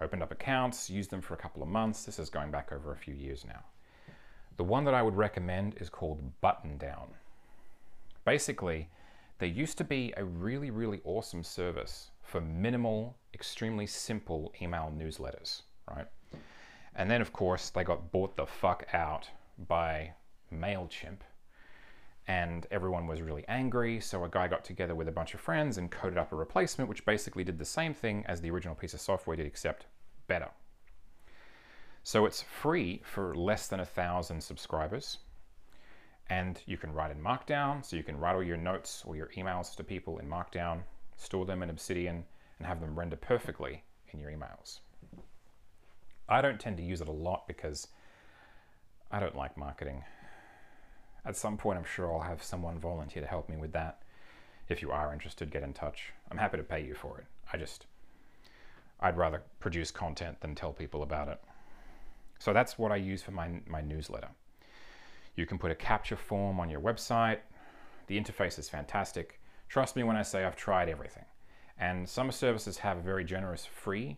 opened 0.00 0.22
up 0.22 0.32
accounts, 0.32 0.90
used 0.90 1.10
them 1.10 1.20
for 1.20 1.34
a 1.34 1.38
couple 1.38 1.62
of 1.62 1.68
months. 1.68 2.04
This 2.04 2.18
is 2.18 2.30
going 2.30 2.50
back 2.50 2.72
over 2.72 2.92
a 2.92 2.96
few 2.96 3.14
years 3.14 3.44
now. 3.44 3.64
The 4.56 4.64
one 4.64 4.84
that 4.84 4.94
I 4.94 5.02
would 5.02 5.16
recommend 5.16 5.76
is 5.80 5.90
called 5.90 6.22
Buttondown. 6.42 7.08
Basically, 8.24 8.88
there 9.38 9.48
used 9.48 9.76
to 9.78 9.84
be 9.84 10.14
a 10.16 10.24
really, 10.24 10.70
really 10.70 11.00
awesome 11.04 11.42
service 11.42 12.10
for 12.22 12.40
minimal, 12.40 13.16
extremely 13.34 13.86
simple 13.86 14.52
email 14.60 14.92
newsletters, 14.96 15.62
right? 15.94 16.06
And 16.94 17.10
then, 17.10 17.20
of 17.20 17.32
course, 17.32 17.70
they 17.70 17.84
got 17.84 18.10
bought 18.10 18.36
the 18.36 18.46
fuck 18.46 18.86
out 18.94 19.28
by 19.68 20.12
MailChimp, 20.52 21.18
and 22.28 22.66
everyone 22.70 23.06
was 23.06 23.22
really 23.22 23.44
angry. 23.48 24.00
So 24.00 24.24
a 24.24 24.28
guy 24.28 24.48
got 24.48 24.64
together 24.64 24.94
with 24.94 25.08
a 25.08 25.12
bunch 25.12 25.34
of 25.34 25.40
friends 25.40 25.78
and 25.78 25.90
coded 25.90 26.18
up 26.18 26.32
a 26.32 26.36
replacement, 26.36 26.88
which 26.88 27.04
basically 27.04 27.44
did 27.44 27.58
the 27.58 27.64
same 27.64 27.94
thing 27.94 28.24
as 28.26 28.40
the 28.40 28.50
original 28.50 28.74
piece 28.74 28.94
of 28.94 29.00
software 29.00 29.36
did, 29.36 29.46
except 29.46 29.86
better. 30.26 30.50
So 32.02 32.26
it's 32.26 32.42
free 32.42 33.02
for 33.04 33.34
less 33.34 33.68
than 33.68 33.80
a 33.80 33.84
thousand 33.84 34.40
subscribers. 34.40 35.18
And 36.28 36.60
you 36.66 36.76
can 36.76 36.92
write 36.92 37.12
in 37.12 37.22
Markdown, 37.22 37.84
so 37.84 37.96
you 37.96 38.02
can 38.02 38.18
write 38.18 38.34
all 38.34 38.42
your 38.42 38.56
notes 38.56 39.04
or 39.06 39.14
your 39.14 39.30
emails 39.36 39.76
to 39.76 39.84
people 39.84 40.18
in 40.18 40.28
Markdown, 40.28 40.80
store 41.16 41.46
them 41.46 41.62
in 41.62 41.70
Obsidian, 41.70 42.24
and 42.58 42.66
have 42.66 42.80
them 42.80 42.98
render 42.98 43.16
perfectly 43.16 43.84
in 44.12 44.18
your 44.18 44.30
emails. 44.30 44.80
I 46.28 46.40
don't 46.40 46.58
tend 46.58 46.76
to 46.78 46.82
use 46.82 47.00
it 47.00 47.08
a 47.08 47.12
lot 47.12 47.46
because 47.46 47.86
I 49.12 49.20
don't 49.20 49.36
like 49.36 49.56
marketing. 49.56 50.02
At 51.26 51.36
some 51.36 51.56
point, 51.56 51.76
I'm 51.76 51.84
sure 51.84 52.12
I'll 52.12 52.20
have 52.20 52.42
someone 52.42 52.78
volunteer 52.78 53.20
to 53.20 53.28
help 53.28 53.48
me 53.48 53.56
with 53.56 53.72
that. 53.72 54.02
If 54.68 54.80
you 54.80 54.92
are 54.92 55.12
interested, 55.12 55.50
get 55.50 55.64
in 55.64 55.72
touch. 55.72 56.12
I'm 56.30 56.38
happy 56.38 56.56
to 56.56 56.62
pay 56.62 56.84
you 56.84 56.94
for 56.94 57.18
it. 57.18 57.26
I 57.52 57.56
just, 57.56 57.86
I'd 59.00 59.16
rather 59.16 59.42
produce 59.58 59.90
content 59.90 60.40
than 60.40 60.54
tell 60.54 60.72
people 60.72 61.02
about 61.02 61.28
it. 61.28 61.40
So 62.38 62.52
that's 62.52 62.78
what 62.78 62.92
I 62.92 62.96
use 62.96 63.22
for 63.22 63.32
my, 63.32 63.60
my 63.66 63.80
newsletter. 63.80 64.28
You 65.34 65.46
can 65.46 65.58
put 65.58 65.70
a 65.72 65.74
capture 65.74 66.16
form 66.16 66.60
on 66.60 66.70
your 66.70 66.80
website. 66.80 67.38
The 68.06 68.20
interface 68.20 68.58
is 68.58 68.68
fantastic. 68.68 69.40
Trust 69.68 69.96
me 69.96 70.04
when 70.04 70.16
I 70.16 70.22
say 70.22 70.44
I've 70.44 70.56
tried 70.56 70.88
everything. 70.88 71.24
And 71.78 72.08
some 72.08 72.30
services 72.30 72.78
have 72.78 72.98
a 72.98 73.02
very 73.02 73.24
generous 73.24 73.66
free 73.66 74.16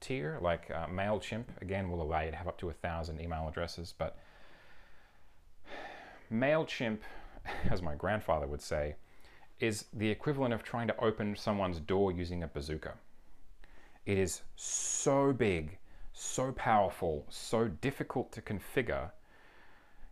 tier, 0.00 0.38
like 0.40 0.70
uh, 0.70 0.86
MailChimp, 0.86 1.44
again, 1.60 1.90
will 1.90 2.00
allow 2.00 2.20
you 2.20 2.30
to 2.30 2.36
have 2.36 2.48
up 2.48 2.58
to 2.58 2.70
a 2.70 2.72
thousand 2.72 3.20
email 3.20 3.46
addresses, 3.48 3.92
but 3.96 4.16
MailChimp, 6.32 6.98
as 7.70 7.82
my 7.82 7.94
grandfather 7.94 8.46
would 8.46 8.62
say, 8.62 8.96
is 9.60 9.86
the 9.92 10.10
equivalent 10.10 10.54
of 10.54 10.62
trying 10.62 10.86
to 10.88 11.00
open 11.00 11.34
someone's 11.36 11.80
door 11.80 12.12
using 12.12 12.42
a 12.42 12.48
bazooka. 12.48 12.94
It 14.06 14.18
is 14.18 14.42
so 14.56 15.32
big, 15.32 15.78
so 16.12 16.52
powerful, 16.52 17.26
so 17.28 17.68
difficult 17.68 18.32
to 18.32 18.40
configure, 18.40 19.10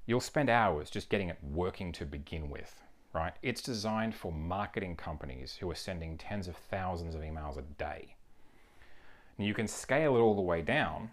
you'll 0.07 0.21
spend 0.21 0.51
hours 0.51 0.91
just 0.91 1.09
getting 1.09 1.29
it 1.29 1.39
working 1.43 1.93
to 1.93 2.05
begin 2.05 2.51
with, 2.51 2.83
right? 3.13 3.35
It's 3.43 3.63
designed 3.63 4.15
for 4.15 4.33
marketing 4.33 4.97
companies 4.97 5.57
who 5.59 5.71
are 5.71 5.75
sending 5.75 6.19
tens 6.19 6.49
of 6.49 6.57
thousands 6.57 7.15
of 7.15 7.23
emails 7.23 7.59
a 7.59 7.63
day. 7.63 8.15
Now 9.39 9.45
you 9.45 9.55
can 9.55 9.69
scale 9.69 10.17
it 10.17 10.21
all 10.21 10.35
the 10.35 10.43
way 10.43 10.63
down, 10.63 11.11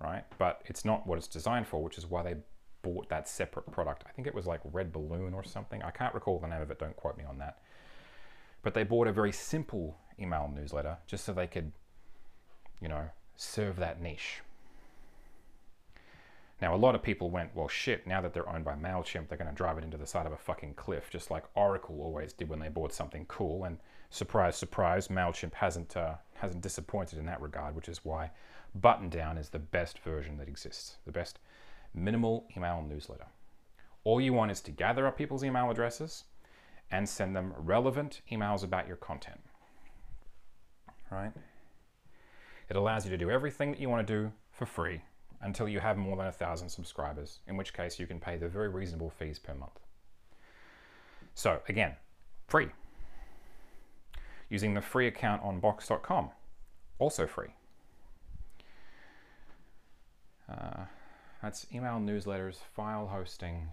right? 0.00 0.24
But 0.38 0.62
it's 0.66 0.84
not 0.84 1.06
what 1.06 1.18
it's 1.18 1.28
designed 1.28 1.66
for, 1.66 1.82
which 1.82 1.98
is 1.98 2.06
why 2.06 2.22
they 2.22 2.36
bought 2.82 3.08
that 3.08 3.28
separate 3.28 3.70
product. 3.70 4.04
I 4.06 4.10
think 4.12 4.26
it 4.26 4.34
was 4.34 4.46
like 4.46 4.60
Red 4.64 4.92
Balloon 4.92 5.34
or 5.34 5.44
something. 5.44 5.82
I 5.82 5.90
can't 5.90 6.14
recall 6.14 6.38
the 6.38 6.48
name 6.48 6.60
of 6.62 6.70
it, 6.70 6.78
don't 6.78 6.96
quote 6.96 7.16
me 7.16 7.24
on 7.24 7.38
that. 7.38 7.58
But 8.62 8.74
they 8.74 8.84
bought 8.84 9.08
a 9.08 9.12
very 9.12 9.32
simple 9.32 9.96
email 10.20 10.50
newsletter 10.54 10.98
just 11.06 11.24
so 11.24 11.32
they 11.32 11.46
could, 11.46 11.72
you 12.80 12.88
know, 12.88 13.10
serve 13.36 13.76
that 13.76 14.00
niche. 14.00 14.40
Now, 16.60 16.76
a 16.76 16.76
lot 16.76 16.94
of 16.94 17.02
people 17.02 17.28
went, 17.28 17.56
well, 17.56 17.66
shit, 17.66 18.06
now 18.06 18.20
that 18.20 18.32
they're 18.32 18.48
owned 18.48 18.64
by 18.64 18.74
MailChimp, 18.74 19.28
they're 19.28 19.36
going 19.36 19.50
to 19.50 19.54
drive 19.54 19.78
it 19.78 19.84
into 19.84 19.96
the 19.96 20.06
side 20.06 20.26
of 20.26 20.32
a 20.32 20.36
fucking 20.36 20.74
cliff, 20.74 21.10
just 21.10 21.28
like 21.28 21.42
Oracle 21.56 22.00
always 22.00 22.32
did 22.32 22.48
when 22.48 22.60
they 22.60 22.68
bought 22.68 22.92
something 22.92 23.26
cool. 23.26 23.64
And 23.64 23.78
surprise, 24.10 24.54
surprise, 24.54 25.08
MailChimp 25.08 25.54
hasn't, 25.54 25.96
uh, 25.96 26.14
hasn't 26.34 26.62
disappointed 26.62 27.18
in 27.18 27.26
that 27.26 27.40
regard, 27.40 27.74
which 27.74 27.88
is 27.88 28.04
why 28.04 28.30
Buttondown 28.78 29.40
is 29.40 29.48
the 29.48 29.58
best 29.58 29.98
version 29.98 30.38
that 30.38 30.46
exists, 30.46 30.98
the 31.04 31.10
best 31.10 31.40
minimal 31.94 32.46
email 32.56 32.84
newsletter. 32.86 33.26
All 34.04 34.20
you 34.20 34.32
want 34.32 34.50
is 34.50 34.60
to 34.62 34.70
gather 34.70 35.06
up 35.06 35.16
people's 35.16 35.44
email 35.44 35.70
addresses 35.70 36.24
and 36.90 37.08
send 37.08 37.34
them 37.34 37.54
relevant 37.56 38.20
emails 38.30 38.64
about 38.64 38.86
your 38.86 38.96
content. 38.96 39.40
Right? 41.10 41.32
It 42.68 42.76
allows 42.76 43.04
you 43.04 43.10
to 43.10 43.18
do 43.18 43.30
everything 43.30 43.70
that 43.70 43.80
you 43.80 43.88
want 43.88 44.06
to 44.06 44.12
do 44.12 44.32
for 44.50 44.66
free 44.66 45.02
until 45.42 45.68
you 45.68 45.80
have 45.80 45.96
more 45.96 46.16
than 46.16 46.26
a 46.26 46.32
thousand 46.32 46.68
subscribers, 46.68 47.40
in 47.46 47.56
which 47.56 47.74
case 47.74 47.98
you 47.98 48.06
can 48.06 48.18
pay 48.18 48.36
the 48.36 48.48
very 48.48 48.68
reasonable 48.68 49.10
fees 49.10 49.38
per 49.38 49.54
month. 49.54 49.80
So, 51.34 51.60
again, 51.68 51.96
free. 52.46 52.68
Using 54.48 54.74
the 54.74 54.80
free 54.80 55.06
account 55.06 55.42
on 55.42 55.60
box.com, 55.60 56.30
also 56.98 57.26
free. 57.26 57.48
Uh, 60.48 60.84
that's 61.42 61.66
email 61.74 61.98
newsletters, 61.98 62.56
file 62.74 63.08
hosting. 63.08 63.68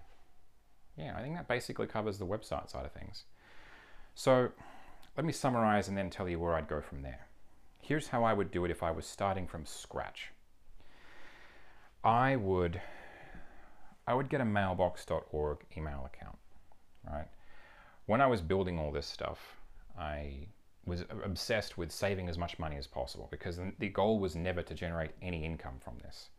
Yeah, 0.97 1.15
I 1.15 1.21
think 1.21 1.35
that 1.35 1.47
basically 1.47 1.87
covers 1.87 2.17
the 2.17 2.25
website 2.25 2.69
side 2.69 2.85
of 2.85 2.91
things. 2.91 3.25
So 4.15 4.49
let 5.15 5.25
me 5.25 5.31
summarize 5.31 5.87
and 5.87 5.97
then 5.97 6.09
tell 6.09 6.27
you 6.27 6.39
where 6.39 6.55
I'd 6.55 6.67
go 6.67 6.81
from 6.81 7.03
there. 7.03 7.27
Here's 7.81 8.09
how 8.09 8.23
I 8.23 8.33
would 8.33 8.51
do 8.51 8.65
it 8.65 8.71
if 8.71 8.83
I 8.83 8.91
was 8.91 9.05
starting 9.05 9.47
from 9.47 9.65
scratch. 9.65 10.31
I 12.03 12.35
would 12.35 12.81
I 14.07 14.15
would 14.15 14.29
get 14.29 14.41
a 14.41 14.45
mailbox.org 14.45 15.59
email 15.77 16.09
account, 16.11 16.37
right? 17.07 17.27
When 18.07 18.21
I 18.21 18.27
was 18.27 18.41
building 18.41 18.79
all 18.79 18.91
this 18.91 19.05
stuff, 19.05 19.57
I 19.99 20.47
was 20.85 21.05
obsessed 21.23 21.77
with 21.77 21.91
saving 21.91 22.27
as 22.27 22.37
much 22.37 22.57
money 22.57 22.75
as 22.77 22.87
possible 22.87 23.27
because 23.29 23.59
the 23.77 23.89
goal 23.89 24.19
was 24.19 24.35
never 24.35 24.63
to 24.63 24.73
generate 24.73 25.11
any 25.21 25.45
income 25.45 25.75
from 25.79 25.99
this. 26.01 26.29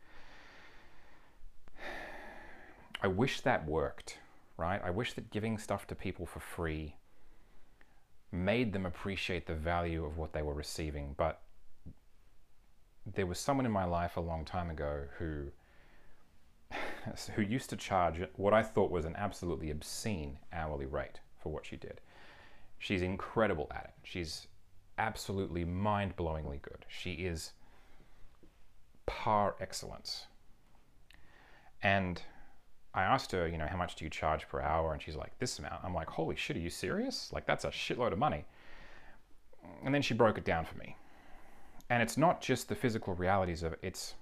I 3.03 3.09
wish 3.09 3.41
that 3.41 3.67
worked, 3.67 4.19
right? 4.57 4.81
I 4.85 4.91
wish 4.91 5.15
that 5.15 5.31
giving 5.31 5.59
stuff 5.59 5.87
to 5.89 5.95
people 5.95 6.27
for 6.27 6.41
free 6.41 6.97
made 8.33 8.73
them 8.73 8.87
appreciate 8.87 9.47
the 9.47 9.55
value 9.55 10.05
of 10.05 10.19
what 10.19 10.33
they 10.33 10.43
were 10.43 10.55
receiving. 10.55 11.15
But 11.17 11.41
there 13.07 13.27
was 13.27 13.39
someone 13.39 13.67
in 13.67 13.73
my 13.73 13.85
life 13.85 14.17
a 14.17 14.21
long 14.21 14.45
time 14.45 14.71
ago 14.71 15.05
who 15.19 15.47
who 17.35 17.43
used 17.43 17.71
to 17.71 17.77
charge 17.77 18.21
what 18.37 18.55
I 18.55 18.63
thought 18.63 18.91
was 18.91 19.05
an 19.05 19.17
absolutely 19.17 19.71
obscene 19.71 20.39
hourly 20.53 20.87
rate 20.87 21.21
for 21.43 21.51
what 21.51 21.67
she 21.67 21.77
did. 21.77 22.01
She's 22.79 23.03
incredible 23.03 23.69
at 23.75 23.85
it. 23.85 23.95
She's 24.05 24.47
absolutely 24.99 25.65
mind-blowingly 25.65 26.61
good. 26.63 26.85
She 26.89 27.13
is 27.13 27.53
par 29.07 29.57
excellence. 29.61 30.27
And 31.83 32.23
I 32.93 33.03
asked 33.03 33.31
her, 33.33 33.47
you 33.47 33.57
know, 33.57 33.67
how 33.67 33.77
much 33.77 33.95
do 33.95 34.05
you 34.05 34.11
charge 34.11 34.49
per 34.49 34.61
hour? 34.61 34.93
And 34.93 35.01
she's 35.01 35.17
like, 35.17 35.39
this 35.39 35.59
amount. 35.59 35.85
I'm 35.85 35.95
like, 35.95 36.09
holy 36.09 36.37
shit, 36.37 36.57
are 36.57 36.61
you 36.61 36.71
serious? 36.71 37.31
Like, 37.33 37.47
that's 37.47 37.65
a 37.65 37.69
shitload 37.69 38.13
of 38.13 38.19
money. 38.19 38.45
And 39.85 39.95
then 39.95 40.03
she 40.03 40.15
broke 40.15 40.39
it 40.39 40.45
down 40.45 40.65
for 40.65 40.77
me. 40.77 40.97
And 41.89 42.03
it's 42.03 42.17
not 42.17 42.41
just 42.41 42.69
the 42.69 42.75
physical 42.75 43.15
realities 43.15 43.63
of 43.63 43.75
it, 43.75 43.79
it's, 43.83 44.15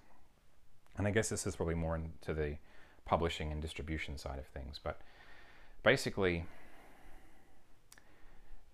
and 0.97 1.07
I 1.07 1.11
guess 1.11 1.29
this 1.29 1.47
is 1.47 1.57
probably 1.57 1.75
more 1.75 1.97
into 1.97 2.35
the 2.35 2.57
publishing 3.05 3.53
and 3.53 3.61
distribution 3.61 4.19
side 4.19 4.39
of 4.39 4.47
things, 4.47 4.81
but 4.83 5.01
basically, 5.83 6.47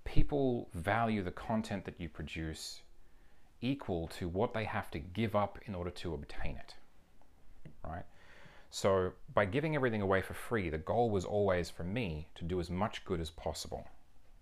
people 0.04 0.68
value 0.74 1.22
the 1.22 1.30
content 1.30 1.84
that 1.84 2.00
you 2.00 2.08
produce 2.08 2.82
equal 3.60 4.08
to 4.08 4.28
what 4.28 4.54
they 4.54 4.64
have 4.64 4.90
to 4.90 4.98
give 4.98 5.34
up 5.34 5.58
in 5.66 5.74
order 5.74 5.90
to 5.90 6.14
obtain 6.14 6.56
it, 6.56 6.74
right? 7.84 8.04
So 8.74 9.12
by 9.32 9.44
giving 9.44 9.76
everything 9.76 10.02
away 10.02 10.20
for 10.20 10.34
free, 10.34 10.68
the 10.68 10.78
goal 10.78 11.08
was 11.08 11.24
always 11.24 11.70
for 11.70 11.84
me 11.84 12.26
to 12.34 12.42
do 12.42 12.58
as 12.58 12.70
much 12.70 13.04
good 13.04 13.20
as 13.20 13.30
possible. 13.30 13.86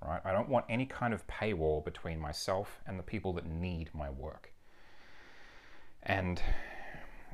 Right? 0.00 0.22
I 0.24 0.32
don't 0.32 0.48
want 0.48 0.64
any 0.70 0.86
kind 0.86 1.12
of 1.12 1.26
paywall 1.26 1.84
between 1.84 2.18
myself 2.18 2.80
and 2.86 2.98
the 2.98 3.02
people 3.02 3.34
that 3.34 3.44
need 3.44 3.90
my 3.92 4.08
work. 4.08 4.54
And 6.02 6.40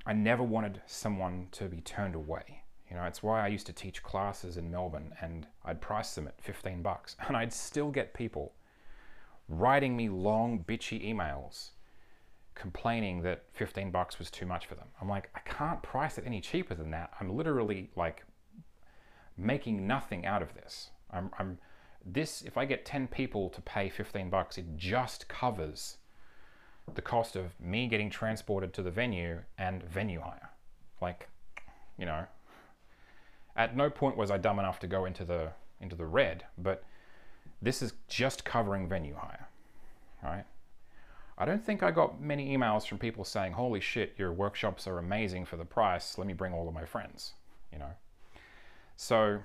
I 0.07 0.12
never 0.12 0.42
wanted 0.42 0.82
someone 0.86 1.46
to 1.53 1.66
be 1.66 1.80
turned 1.82 2.16
away. 2.16 2.64
You 2.90 2.96
know, 2.96 3.05
it's 3.05 3.22
why 3.22 3.44
I 3.44 3.46
used 3.46 3.66
to 3.66 3.72
teach 3.72 4.03
classes 4.03 4.57
in 4.57 4.68
Melbourne 4.68 5.14
and 5.20 5.46
I'd 5.64 5.80
price 5.80 6.16
them 6.16 6.26
at 6.26 6.40
15 6.40 6.82
bucks 6.82 7.14
and 7.28 7.36
I'd 7.36 7.53
still 7.53 7.92
get 7.92 8.12
people 8.12 8.55
writing 9.49 9.96
me 9.96 10.09
long 10.09 10.64
bitchy 10.66 11.09
emails 11.09 11.70
complaining 12.59 13.22
that 13.22 13.44
15 13.54 13.90
bucks 13.90 14.18
was 14.18 14.30
too 14.30 14.46
much 14.46 14.66
for 14.66 14.74
them. 14.74 14.88
I'm 15.00 15.09
like, 15.09 15.30
I 15.34 15.40
can't 15.40 15.82
price 15.82 16.18
it 16.18 16.24
any 16.26 16.40
cheaper 16.40 16.74
than 16.74 16.90
that. 16.90 17.12
I'm 17.20 17.30
literally 17.30 17.90
like 17.96 18.24
making 19.36 19.86
nothing 19.86 20.26
out 20.26 20.42
of 20.42 20.54
this. 20.54 20.90
I'm, 21.11 21.30
I'm 21.38 21.59
this 22.04 22.42
if 22.42 22.56
I 22.56 22.64
get 22.64 22.84
10 22.84 23.09
people 23.09 23.48
to 23.50 23.61
pay 23.61 23.88
15 23.88 24.30
bucks, 24.30 24.59
it 24.59 24.76
just 24.76 25.28
covers 25.28 25.98
the 26.94 27.02
cost 27.02 27.36
of 27.36 27.59
me 27.61 27.86
getting 27.86 28.11
transported 28.11 28.72
to 28.74 28.82
the 28.82 28.90
venue 28.90 29.40
and 29.56 29.82
venue 29.82 30.20
hire. 30.20 30.50
Like, 31.00 31.28
you 31.98 32.06
know, 32.06 32.24
at 33.56 33.76
no 33.76 33.90
point 33.90 34.16
was 34.16 34.30
I 34.30 34.38
dumb 34.38 34.59
enough 34.59 34.80
to 34.80 34.86
go 34.86 35.04
into 35.04 35.24
the 35.24 35.52
into 35.80 35.94
the 35.94 36.06
red, 36.06 36.44
but 36.56 36.82
this 37.62 37.82
is 37.82 37.92
just 38.09 38.44
covering 38.44 38.88
venue 38.88 39.14
hire, 39.14 39.48
right? 40.22 40.44
I 41.41 41.45
don't 41.45 41.64
think 41.64 41.84
I 41.84 41.93
got 41.93 42.20
many 42.20 42.57
emails 42.57 42.84
from 42.84 42.99
people 42.99 43.24
saying, 43.24 43.53
holy 43.53 43.80
shit, 43.80 44.14
your 44.18 44.32
workshops 44.32 44.89
are 44.89 44.99
amazing 44.99 45.45
for 45.45 45.57
the 45.57 45.64
price. 45.64 46.18
Let 46.18 46.26
me 46.26 46.32
bring 46.32 46.53
all 46.53 46.66
of 46.66 46.74
my 46.74 46.84
friends, 46.84 47.34
you 47.72 47.78
know? 47.78 47.93
So 48.97 49.39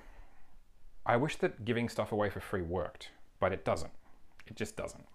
I 1.06 1.16
wish 1.16 1.36
that 1.36 1.64
giving 1.64 1.88
stuff 1.88 2.10
away 2.10 2.30
for 2.30 2.40
free 2.40 2.62
worked, 2.62 3.10
but 3.38 3.52
it 3.52 3.64
doesn't. 3.64 3.92
It 4.48 4.56
just 4.56 4.76
doesn't. 4.76 5.06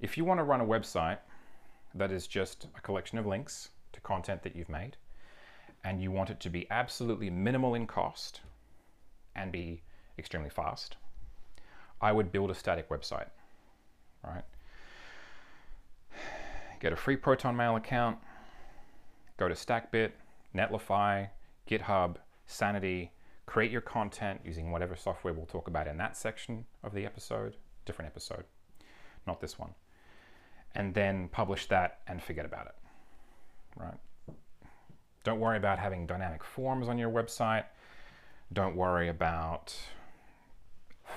If 0.00 0.18
you 0.18 0.24
want 0.24 0.40
to 0.40 0.44
run 0.44 0.60
a 0.60 0.66
website 0.66 1.18
that 1.94 2.10
is 2.10 2.26
just 2.26 2.66
a 2.76 2.80
collection 2.80 3.16
of 3.16 3.26
links 3.26 3.68
to 3.92 4.00
content 4.00 4.42
that 4.42 4.56
you've 4.56 4.68
made, 4.68 4.96
and 5.84 6.02
you 6.02 6.10
want 6.10 6.30
it 6.30 6.40
to 6.40 6.50
be 6.50 6.66
absolutely 6.70 7.30
minimal 7.30 7.76
in 7.76 7.86
cost 7.86 8.40
and 9.36 9.52
be 9.52 9.82
extremely 10.18 10.50
fast, 10.50 10.96
I 12.00 12.10
would 12.10 12.32
build 12.32 12.50
a 12.50 12.54
static 12.54 12.88
website, 12.88 13.28
right? 14.24 14.42
Get 16.84 16.92
a 16.92 16.96
free 16.96 17.16
Proton 17.16 17.56
Mail 17.56 17.76
account, 17.76 18.18
go 19.38 19.48
to 19.48 19.54
StackBit, 19.54 20.10
Netlify, 20.54 21.30
GitHub, 21.66 22.16
Sanity, 22.46 23.10
create 23.46 23.70
your 23.70 23.80
content 23.80 24.38
using 24.44 24.70
whatever 24.70 24.94
software 24.94 25.32
we'll 25.32 25.46
talk 25.46 25.66
about 25.66 25.88
in 25.88 25.96
that 25.96 26.14
section 26.14 26.66
of 26.82 26.92
the 26.92 27.06
episode, 27.06 27.56
different 27.86 28.10
episode, 28.10 28.44
not 29.26 29.40
this 29.40 29.58
one. 29.58 29.70
And 30.74 30.92
then 30.92 31.28
publish 31.28 31.68
that 31.68 32.00
and 32.06 32.22
forget 32.22 32.44
about 32.44 32.66
it, 32.66 32.74
right? 33.76 34.36
Don't 35.24 35.40
worry 35.40 35.56
about 35.56 35.78
having 35.78 36.06
dynamic 36.06 36.44
forms 36.44 36.90
on 36.90 36.98
your 36.98 37.08
website. 37.08 37.64
Don't 38.52 38.76
worry 38.76 39.08
about 39.08 39.74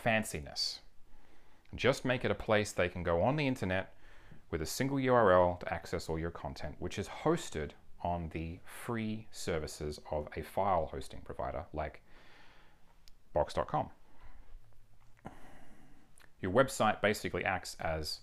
fanciness. 0.05 0.79
Just 1.75 2.05
make 2.05 2.23
it 2.23 2.31
a 2.31 2.35
place 2.35 2.71
they 2.71 2.87
can 2.87 3.03
go 3.03 3.21
on 3.21 3.35
the 3.35 3.45
internet 3.45 3.96
with 4.49 4.61
a 4.61 4.65
single 4.65 4.97
URL 4.97 5.59
to 5.59 5.73
access 5.73 6.09
all 6.09 6.17
your 6.17 6.31
content, 6.31 6.75
which 6.79 6.97
is 6.97 7.07
hosted 7.07 7.71
on 8.03 8.29
the 8.33 8.59
free 8.63 9.27
services 9.31 9.99
of 10.11 10.27
a 10.35 10.41
file 10.41 10.87
hosting 10.91 11.21
provider 11.21 11.65
like 11.73 12.01
Box.com. 13.33 13.89
Your 16.41 16.51
website 16.51 17.01
basically 17.01 17.43
acts 17.43 17.75
as 17.79 18.19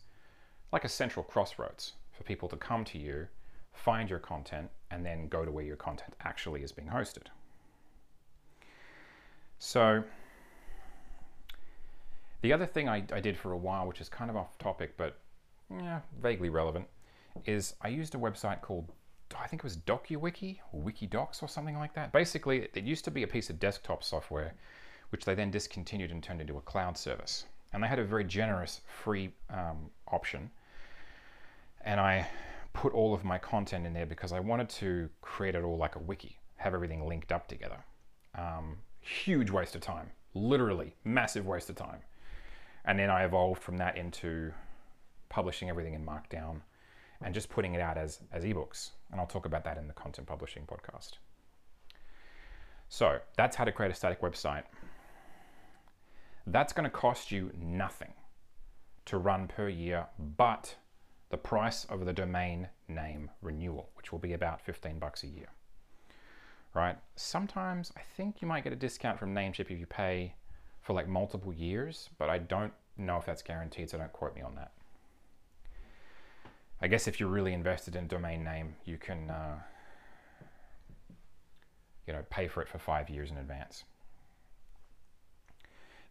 like 0.73 0.85
a 0.85 0.89
central 0.89 1.25
crossroads 1.25 1.93
for 2.13 2.23
people 2.25 2.49
to 2.49 2.57
come 2.57 2.85
to 2.85 2.99
you, 2.99 3.29
find 3.73 4.09
your 4.09 4.19
content, 4.19 4.71
and 4.91 5.05
then 5.05 5.29
go 5.29 5.45
to 5.45 5.51
where 5.51 5.65
your 5.65 5.77
content 5.77 6.15
actually 6.21 6.63
is 6.63 6.73
being 6.73 6.89
hosted. 6.89 7.27
So, 9.59 10.05
the 12.43 12.53
other 12.53 12.67
thing 12.67 12.89
I, 12.89 13.05
I 13.13 13.21
did 13.21 13.37
for 13.37 13.53
a 13.53 13.57
while, 13.57 13.87
which 13.87 14.01
is 14.01 14.09
kind 14.09 14.31
of 14.31 14.37
off 14.37 14.59
topic, 14.59 14.97
but 14.97 15.19
yeah, 15.71 16.01
vaguely 16.21 16.49
relevant, 16.49 16.87
is 17.47 17.75
I 17.83 17.89
used 17.89 18.15
a 18.15 18.19
website 18.19 18.61
called, 18.61 18.93
I 19.39 19.47
think 19.47 19.61
it 19.61 19.65
was 19.65 19.77
DocuWiki, 19.77 20.59
or 20.73 20.81
Wikidocs 20.81 21.43
or 21.43 21.49
something 21.49 21.79
like 21.79 21.95
that. 21.95 22.13
Basically, 22.13 22.69
it 22.75 22.85
used 22.85 23.05
to 23.05 23.11
be 23.11 23.23
a 23.23 23.27
piece 23.27 23.51
of 23.51 23.59
desktop 23.59 24.05
software, 24.05 24.55
which 25.11 25.25
they 25.25 25.35
then 25.35 25.51
discontinued 25.51 26.11
and 26.11 26.23
turned 26.23 26.41
into 26.41 26.57
a 26.57 26.61
cloud 26.61 26.97
service. 26.97 27.45
And 27.73 27.83
they 27.83 27.89
had 27.89 27.99
a 27.99 28.05
very 28.05 28.25
generous 28.25 28.83
free 28.87 29.33
um, 29.51 29.91
option. 30.09 30.51
And 31.85 32.01
I 32.01 32.27
put 32.73 32.93
all 32.93 33.15
of 33.15 33.25
my 33.25 33.39
content 33.39 33.87
in 33.87 33.93
there 33.93 34.07
because 34.07 34.33
I 34.33 34.41
wanted 34.41 34.69
to 34.71 35.09
create 35.23 35.55
it 35.55 35.63
all 35.65 35.77
like 35.77 35.97
a 35.97 35.99
wiki, 35.99 36.39
have 36.57 36.75
everything 36.75 37.07
linked 37.07 37.33
up 37.33 37.49
together. 37.49 37.85
Um, 38.37 38.79
huge 39.01 39.51
waste 39.51 39.75
of 39.75 39.81
time, 39.81 40.11
literally 40.35 40.95
massive 41.05 41.47
waste 41.47 41.71
of 41.71 41.77
time. 41.77 42.01
And 42.85 42.99
then 42.99 43.11
I 43.11 43.25
evolved 43.25 43.63
from 43.63 43.77
that 43.79 43.97
into 43.97 44.53
publishing 45.35 45.69
everything 45.69 45.95
in 45.95 46.07
Markdown 46.07 46.61
and 47.21 47.35
just 47.35 47.49
putting 47.49 47.75
it 47.75 47.81
out 47.81 47.99
as, 47.99 48.21
as 48.31 48.45
ebooks. 48.45 48.91
And 49.11 49.21
I'll 49.21 49.27
talk 49.27 49.47
about 49.47 49.65
that 49.65 49.77
in 49.77 49.89
the 49.89 49.93
content 49.93 50.29
publishing 50.29 50.63
podcast. 50.65 51.15
So 52.89 53.19
that's 53.37 53.57
how 53.57 53.65
to 53.65 53.73
create 53.73 53.91
a 53.91 53.97
static 53.97 54.21
website. 54.21 54.63
That's 56.47 56.73
going 56.73 56.85
to 56.85 56.91
cost 56.91 57.33
you 57.33 57.51
nothing 57.61 58.13
to 59.07 59.19
run 59.19 59.49
per 59.49 59.69
year, 59.69 60.07
but 60.37 60.77
the 61.31 61.37
price 61.37 61.85
of 61.87 62.07
the 62.07 62.13
domain 62.13 62.69
name 62.87 63.29
renewal, 63.43 63.91
which 63.95 64.13
will 64.13 64.21
be 64.21 64.35
about 64.35 64.61
15 64.61 65.01
bucks 65.01 65.25
a 65.25 65.27
year. 65.27 65.49
Right? 66.75 66.97
Sometimes 67.17 67.93
I 67.97 68.03
think 68.17 68.41
you 68.41 68.47
might 68.47 68.63
get 68.63 68.73
a 68.73 68.77
discount 68.77 69.19
from 69.19 69.35
Namecheap 69.35 69.69
if 69.73 69.81
you 69.81 69.87
pay 69.87 70.35
for 70.81 70.93
like 70.93 71.09
multiple 71.09 71.53
years, 71.53 72.11
but 72.19 72.31
I 72.31 72.39
don't 72.39 72.73
know 72.97 73.17
if 73.17 73.27
that's 73.27 73.43
guaranteed, 73.43 73.91
so 73.91 73.99
don't 73.99 74.13
quote 74.13 74.37
me 74.37 74.43
on 74.43 74.55
that. 74.55 74.71
I 76.85 76.87
guess 76.87 77.09
if 77.09 77.19
you're 77.19 77.31
really 77.31 77.55
invested 77.55 77.97
in 77.97 78.09
domain 78.09 78.45
name, 78.45 78.77
you 78.85 78.99
can 78.99 79.31
uh, 79.31 79.57
you 82.07 82.13
know 82.13 82.23
pay 82.29 82.47
for 82.47 82.61
it 82.61 82.69
for 82.69 82.77
five 82.77 83.09
years 83.09 83.31
in 83.31 83.39
advance. 83.39 83.85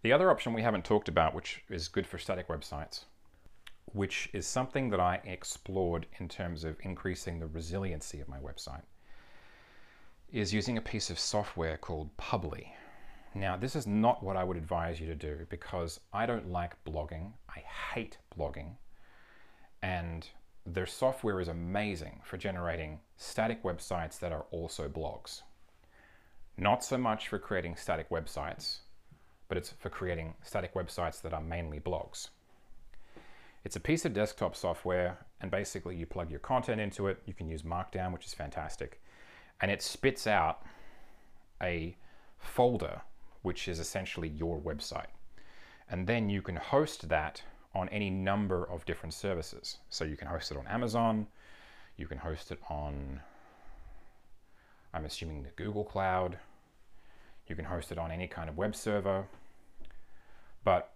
The 0.02 0.12
other 0.12 0.32
option 0.32 0.52
we 0.52 0.64
haven't 0.64 0.84
talked 0.84 1.10
about, 1.10 1.36
which 1.36 1.62
is 1.70 1.88
good 1.88 2.08
for 2.08 2.18
static 2.18 2.48
websites, 2.48 3.02
which 3.92 4.32
is 4.34 4.48
something 4.48 4.90
that 4.90 5.00
I 5.00 5.22
explored 5.26 6.08
in 6.20 6.28
terms 6.28 6.64
of 6.64 6.76
increasing 6.82 7.38
the 7.38 7.46
resiliency 7.46 8.20
of 8.20 8.28
my 8.28 8.40
website, 8.40 8.82
is 10.32 10.56
using 10.56 10.80
a 10.80 10.82
piece 10.82 11.12
of 11.12 11.20
software 11.20 11.78
called 11.78 12.10
Publii. 12.18 12.70
Now, 13.36 13.56
this 13.58 13.76
is 13.76 13.86
not 13.86 14.24
what 14.24 14.38
I 14.38 14.44
would 14.44 14.58
advise 14.58 15.00
you 15.00 15.06
to 15.06 15.14
do 15.14 15.46
because 15.50 16.00
I 16.12 16.26
don't 16.26 16.52
like 16.52 16.84
blogging. 16.84 17.34
I 17.48 17.60
hate 17.94 18.18
blogging. 18.36 18.72
And 19.84 20.28
their 20.66 20.86
software 20.86 21.42
is 21.42 21.48
amazing 21.48 22.22
for 22.24 22.38
generating 22.38 23.00
static 23.18 23.64
websites 23.64 24.20
that 24.20 24.32
are 24.32 24.46
also 24.52 24.88
blogs. 24.88 25.42
Not 26.58 26.84
so 26.84 26.98
much 26.98 27.28
for 27.28 27.40
creating 27.40 27.76
static 27.76 28.10
websites, 28.10 28.80
but 29.50 29.58
it's 29.58 29.70
for 29.70 29.90
creating 29.90 30.36
static 30.44 30.74
websites 30.74 31.22
that 31.22 31.34
are 31.34 31.42
mainly 31.42 31.80
blogs. 31.80 32.30
It's 33.66 33.76
a 33.76 33.82
piece 33.82 34.06
of 34.06 34.14
desktop 34.14 34.56
software, 34.56 35.18
and 35.42 35.50
basically 35.50 35.96
you 35.96 36.06
plug 36.06 36.30
your 36.30 36.40
content 36.40 36.82
into 36.82 37.08
it. 37.08 37.22
You 37.26 37.34
can 37.34 37.48
use 37.48 37.64
Markdown, 37.64 38.12
which 38.12 38.26
is 38.26 38.34
fantastic, 38.34 39.02
and 39.62 39.72
it 39.72 39.82
spits 39.82 40.28
out 40.28 40.64
a 41.62 41.96
folder 42.38 43.02
which 43.42 43.68
is 43.68 43.80
essentially 43.80 44.30
your 44.30 44.60
website. 44.60 45.12
And 45.90 46.08
then 46.08 46.30
you 46.30 46.42
can 46.42 46.56
host 46.56 47.10
that 47.10 47.44
on 47.76 47.90
any 47.90 48.10
number 48.10 48.64
of 48.70 48.86
different 48.86 49.14
services. 49.14 49.78
So 49.90 50.06
you 50.06 50.16
can 50.16 50.28
host 50.28 50.52
it 50.52 50.58
on 50.58 50.68
Amazon, 50.68 51.28
you 51.98 52.08
can 52.08 52.18
host 52.18 52.52
it 52.52 52.60
on, 52.70 53.22
I'm 54.94 55.06
assuming, 55.06 55.44
the 55.44 55.50
Google 55.56 55.84
Cloud, 55.84 56.38
you 57.48 57.56
can 57.56 57.66
host 57.66 57.92
it 57.92 57.98
on 57.98 58.12
any 58.12 58.28
kind 58.28 58.50
of 58.50 58.58
web 58.58 58.76
server. 58.76 59.26
But 60.64 60.94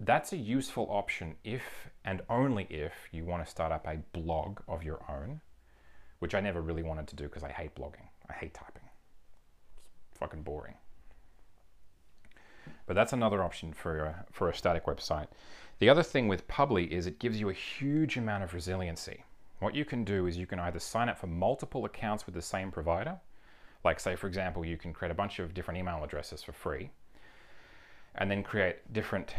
that's 0.00 0.32
a 0.32 0.36
useful 0.36 0.86
option 0.90 1.36
if 1.42 1.88
and 2.04 2.22
only 2.30 2.66
if 2.70 2.92
you 3.10 3.24
want 3.24 3.44
to 3.44 3.50
start 3.50 3.72
up 3.72 3.86
a 3.86 3.98
blog 4.12 4.60
of 4.68 4.84
your 4.84 5.00
own, 5.08 5.40
which 6.20 6.34
I 6.34 6.40
never 6.40 6.60
really 6.60 6.82
wanted 6.82 7.08
to 7.08 7.16
do 7.16 7.24
because 7.24 7.42
I 7.42 7.50
hate 7.50 7.74
blogging. 7.74 8.08
I 8.28 8.34
hate 8.34 8.54
typing. 8.54 8.88
It's 10.10 10.18
fucking 10.18 10.42
boring. 10.42 10.74
But 12.86 12.94
that's 12.94 13.12
another 13.12 13.42
option 13.42 13.72
for 13.72 13.98
a, 13.98 14.24
for 14.30 14.48
a 14.48 14.54
static 14.54 14.86
website. 14.86 15.26
The 15.78 15.88
other 15.88 16.02
thing 16.02 16.26
with 16.26 16.48
Publii 16.48 16.88
is 16.88 17.06
it 17.06 17.20
gives 17.20 17.38
you 17.38 17.50
a 17.50 17.54
huge 17.54 18.16
amount 18.16 18.42
of 18.42 18.52
resiliency. 18.52 19.24
What 19.60 19.76
you 19.76 19.84
can 19.84 20.02
do 20.02 20.26
is 20.26 20.36
you 20.36 20.46
can 20.46 20.58
either 20.58 20.80
sign 20.80 21.08
up 21.08 21.18
for 21.18 21.28
multiple 21.28 21.84
accounts 21.84 22.26
with 22.26 22.34
the 22.34 22.42
same 22.42 22.72
provider, 22.72 23.20
like 23.84 24.00
say 24.00 24.16
for 24.16 24.26
example, 24.26 24.64
you 24.64 24.76
can 24.76 24.92
create 24.92 25.12
a 25.12 25.14
bunch 25.14 25.38
of 25.38 25.54
different 25.54 25.78
email 25.78 26.02
addresses 26.02 26.42
for 26.42 26.52
free, 26.52 26.90
and 28.16 28.28
then 28.28 28.42
create 28.42 28.92
different 28.92 29.34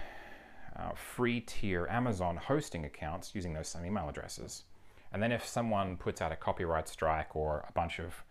uh, 0.78 0.92
free 0.92 1.42
tier 1.42 1.88
Amazon 1.90 2.38
hosting 2.38 2.86
accounts 2.86 3.36
using 3.36 3.54
those 3.54 3.68
same 3.68 3.86
email 3.86 4.08
addresses. 4.08 4.64
And 5.12 5.22
then 5.22 5.34
if 5.34 5.46
someone 5.46 5.98
puts 5.98 6.22
out 6.22 6.32
a 6.32 6.38
copyright 6.38 6.88
strike 6.88 7.36
or 7.36 7.66
a 7.68 7.72
bunch 7.74 8.00
of 8.00 8.24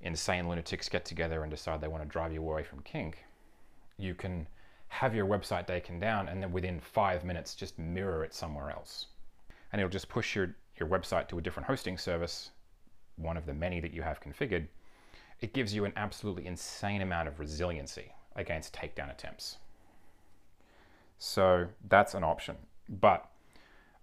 insane 0.00 0.48
lunatics 0.48 0.88
get 0.88 1.04
together 1.04 1.42
and 1.42 1.50
decide 1.50 1.80
they 1.80 1.88
want 1.88 2.02
to 2.02 2.08
drive 2.08 2.32
you 2.32 2.40
away 2.40 2.64
from 2.64 2.80
kink, 2.80 3.24
you 3.98 4.14
can 4.14 4.48
have 4.96 5.14
your 5.14 5.26
website 5.26 5.66
taken 5.66 6.00
down 6.00 6.26
and 6.26 6.42
then 6.42 6.50
within 6.50 6.80
five 6.80 7.22
minutes 7.22 7.54
just 7.54 7.78
mirror 7.78 8.24
it 8.24 8.32
somewhere 8.32 8.70
else. 8.70 9.08
And 9.70 9.78
it'll 9.78 9.90
just 9.90 10.08
push 10.08 10.34
your, 10.34 10.56
your 10.78 10.88
website 10.88 11.28
to 11.28 11.38
a 11.38 11.42
different 11.42 11.66
hosting 11.66 11.98
service, 11.98 12.50
one 13.16 13.36
of 13.36 13.44
the 13.44 13.52
many 13.52 13.78
that 13.80 13.92
you 13.92 14.00
have 14.00 14.22
configured. 14.22 14.66
It 15.42 15.52
gives 15.52 15.74
you 15.74 15.84
an 15.84 15.92
absolutely 15.96 16.46
insane 16.46 17.02
amount 17.02 17.28
of 17.28 17.38
resiliency 17.38 18.10
against 18.36 18.74
takedown 18.74 19.10
attempts. 19.10 19.58
So 21.18 21.66
that's 21.88 22.14
an 22.14 22.24
option. 22.24 22.56
But 22.88 23.28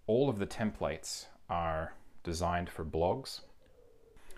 all 0.05 0.29
of 0.29 0.37
the 0.37 0.45
templates 0.45 1.25
are 1.49 1.93
designed 2.23 2.69
for 2.69 2.85
blogs. 2.85 3.39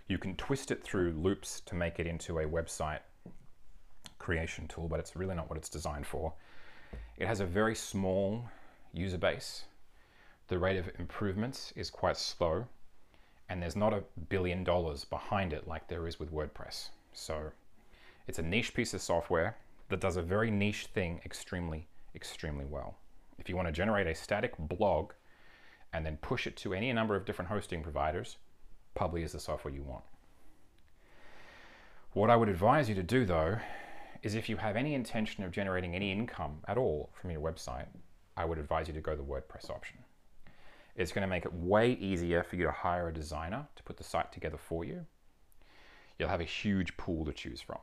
You 0.08 0.18
can 0.18 0.38
twist 0.38 0.72
it 0.72 0.86
through 0.86 1.12
loops 1.12 1.60
to 1.66 1.76
make 1.76 2.00
it 2.00 2.08
into 2.08 2.40
a 2.40 2.46
website 2.46 3.00
creation 4.20 4.70
tool, 4.70 4.88
but 4.88 5.02
it's 5.02 5.18
really 5.18 5.36
not 5.36 5.50
what 5.50 5.58
it's 5.58 5.70
designed 5.70 6.08
for. 6.08 6.34
It 7.18 7.28
has 7.28 7.40
a 7.40 7.46
very 7.46 7.76
small 7.76 8.50
user 8.94 9.18
base. 9.18 9.66
The 10.48 10.60
rate 10.60 10.78
of 10.78 10.92
improvements 11.00 11.74
is 11.76 11.90
quite 11.90 12.18
slow, 12.18 12.66
and 13.50 13.62
there's 13.62 13.76
not 13.76 13.94
a 13.94 14.04
billion 14.30 14.64
dollars 14.64 15.06
behind 15.06 15.54
it 15.54 15.68
like 15.68 15.88
there 15.88 16.08
is 16.08 16.20
with 16.20 16.32
WordPress. 16.32 16.90
So 17.14 17.52
it's 18.28 18.40
a 18.40 18.44
niche 18.44 18.74
piece 18.74 18.94
of 18.94 19.02
software 19.02 19.58
that 19.90 20.02
does 20.02 20.18
a 20.18 20.22
very 20.22 20.52
niche 20.52 20.88
thing 20.88 21.22
extremely, 21.26 21.88
extremely 22.16 22.66
well. 22.66 22.98
If 23.38 23.50
you 23.50 23.56
want 23.56 23.68
to 23.68 23.72
generate 23.72 24.08
a 24.08 24.16
static 24.16 24.54
blog 24.58 25.12
and 25.94 26.06
then 26.06 26.18
push 26.18 26.48
it 26.48 26.56
to 26.58 26.74
any 26.74 26.92
number 26.92 27.16
of 27.16 27.26
different 27.26 27.50
hosting 27.50 27.84
providers, 27.84 28.38
Publii 28.96 29.24
is 29.24 29.34
the 29.34 29.40
software 29.40 29.74
you 29.74 29.84
want. 29.84 30.04
What 32.14 32.30
I 32.30 32.36
would 32.36 32.50
advise 32.50 32.88
you 32.88 32.96
to 32.96 33.04
do 33.04 33.26
though 33.26 33.60
is 34.24 34.36
if 34.36 34.50
you 34.50 34.58
have 34.58 34.76
any 34.76 34.94
intention 34.94 35.44
of 35.44 35.52
generating 35.52 35.96
any 35.96 36.12
income 36.12 36.58
at 36.68 36.78
all 36.78 37.12
from 37.20 37.32
your 37.32 37.42
website, 37.42 37.88
I 38.38 38.46
would 38.46 38.58
advise 38.58 38.88
you 38.88 38.94
to 38.94 39.02
go 39.02 39.16
the 39.16 39.24
WordPress 39.24 39.70
option. 39.70 39.98
It's 40.96 41.12
going 41.12 41.24
to 41.24 41.28
make 41.28 41.46
it 41.46 41.54
way 41.54 41.94
easier 41.94 42.44
for 42.44 42.56
you 42.56 42.66
to 42.66 42.72
hire 42.72 43.10
a 43.10 43.14
designer 43.14 43.68
to 43.76 43.84
put 43.84 43.98
the 43.98 44.04
site 44.04 44.32
together 44.32 44.58
for 44.58 44.86
you. 44.86 45.06
You'll 46.18 46.30
have 46.30 46.42
a 46.42 46.46
huge 46.46 46.96
pool 46.96 47.26
to 47.26 47.34
choose 47.34 47.62
from. 47.62 47.80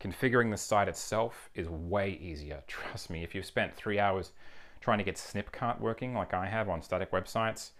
Configuring 0.00 0.50
the 0.50 0.56
site 0.56 0.88
itself 0.88 1.48
is 1.54 1.68
way 1.68 2.18
easier. 2.20 2.62
Trust 2.66 3.08
me, 3.08 3.22
if 3.22 3.34
you've 3.34 3.46
spent 3.46 3.74
three 3.74 3.98
hours 3.98 4.32
trying 4.80 4.98
to 4.98 5.04
get 5.04 5.16
Snipcart 5.16 5.80
working 5.80 6.14
like 6.14 6.34
I 6.34 6.46
have 6.46 6.68
on 6.68 6.82
static 6.82 7.12
websites, 7.12 7.70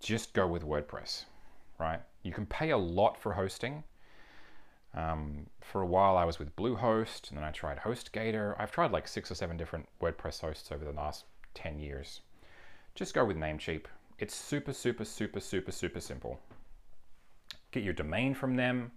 just 0.00 0.32
go 0.32 0.46
with 0.46 0.62
WordPress, 0.62 1.24
right? 1.78 2.00
You 2.22 2.32
can 2.32 2.46
pay 2.46 2.70
a 2.70 2.78
lot 2.78 3.20
for 3.20 3.32
hosting, 3.32 3.82
um, 4.94 5.46
for 5.60 5.82
a 5.82 5.86
while, 5.86 6.16
I 6.16 6.24
was 6.24 6.38
with 6.38 6.56
Bluehost, 6.56 7.28
and 7.28 7.36
then 7.36 7.44
I 7.44 7.50
tried 7.50 7.78
HostGator. 7.78 8.54
I've 8.58 8.72
tried 8.72 8.90
like 8.90 9.06
six 9.06 9.30
or 9.30 9.34
seven 9.34 9.56
different 9.56 9.88
WordPress 10.00 10.40
hosts 10.40 10.72
over 10.72 10.84
the 10.84 10.92
last 10.92 11.24
10 11.54 11.78
years. 11.78 12.22
Just 12.94 13.14
go 13.14 13.24
with 13.24 13.36
Namecheap. 13.36 13.84
It's 14.18 14.34
super, 14.34 14.72
super, 14.72 15.04
super, 15.04 15.40
super, 15.40 15.70
super 15.70 16.00
simple. 16.00 16.40
Get 17.70 17.84
your 17.84 17.92
domain 17.92 18.34
from 18.34 18.56
them, 18.56 18.92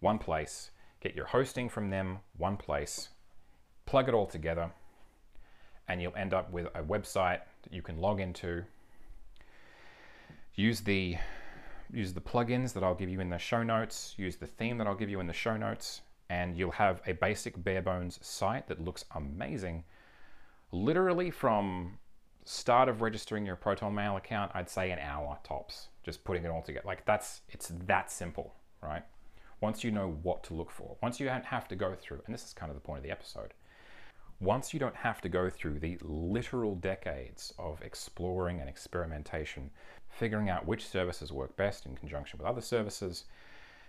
one 0.00 0.18
place. 0.18 0.70
Get 1.00 1.16
your 1.16 1.26
hosting 1.26 1.68
from 1.68 1.90
them, 1.90 2.20
one 2.38 2.56
place. 2.56 3.08
Plug 3.84 4.08
it 4.08 4.14
all 4.14 4.26
together, 4.26 4.70
and 5.88 6.00
you'll 6.00 6.16
end 6.16 6.32
up 6.32 6.52
with 6.52 6.66
a 6.74 6.82
website 6.82 7.40
that 7.62 7.72
you 7.72 7.82
can 7.82 7.98
log 7.98 8.20
into. 8.20 8.64
Use 10.54 10.82
the 10.82 11.16
use 11.92 12.12
the 12.12 12.20
plugins 12.20 12.72
that 12.72 12.82
I'll 12.82 12.94
give 12.94 13.08
you 13.08 13.20
in 13.20 13.30
the 13.30 13.38
show 13.38 13.62
notes, 13.62 14.14
use 14.16 14.36
the 14.36 14.46
theme 14.46 14.78
that 14.78 14.86
I'll 14.86 14.94
give 14.94 15.10
you 15.10 15.20
in 15.20 15.26
the 15.26 15.32
show 15.32 15.56
notes, 15.56 16.00
and 16.30 16.56
you'll 16.56 16.70
have 16.72 17.02
a 17.06 17.12
basic 17.12 17.62
bare 17.62 17.82
bones 17.82 18.18
site 18.22 18.66
that 18.68 18.82
looks 18.82 19.04
amazing. 19.14 19.84
Literally 20.70 21.30
from 21.30 21.98
start 22.44 22.88
of 22.88 23.02
registering 23.02 23.44
your 23.44 23.56
Proton 23.56 23.94
Mail 23.94 24.16
account, 24.16 24.50
I'd 24.54 24.70
say 24.70 24.90
an 24.90 24.98
hour 24.98 25.38
tops, 25.44 25.88
just 26.02 26.24
putting 26.24 26.44
it 26.44 26.48
all 26.48 26.62
together. 26.62 26.86
Like 26.86 27.04
that's, 27.04 27.42
it's 27.50 27.70
that 27.86 28.10
simple, 28.10 28.54
right? 28.82 29.02
Once 29.60 29.84
you 29.84 29.90
know 29.90 30.18
what 30.22 30.42
to 30.44 30.54
look 30.54 30.70
for, 30.70 30.96
once 31.02 31.20
you 31.20 31.26
don't 31.26 31.44
have 31.44 31.68
to 31.68 31.76
go 31.76 31.94
through, 31.94 32.22
and 32.26 32.34
this 32.34 32.44
is 32.44 32.52
kind 32.52 32.70
of 32.70 32.76
the 32.76 32.80
point 32.80 32.98
of 32.98 33.04
the 33.04 33.10
episode, 33.10 33.52
once 34.40 34.74
you 34.74 34.80
don't 34.80 34.96
have 34.96 35.20
to 35.20 35.28
go 35.28 35.48
through 35.48 35.78
the 35.78 35.96
literal 36.02 36.74
decades 36.74 37.54
of 37.60 37.80
exploring 37.82 38.58
and 38.58 38.68
experimentation, 38.68 39.70
figuring 40.12 40.48
out 40.48 40.66
which 40.66 40.86
services 40.86 41.32
work 41.32 41.56
best 41.56 41.86
in 41.86 41.96
conjunction 41.96 42.38
with 42.38 42.46
other 42.46 42.60
services, 42.60 43.24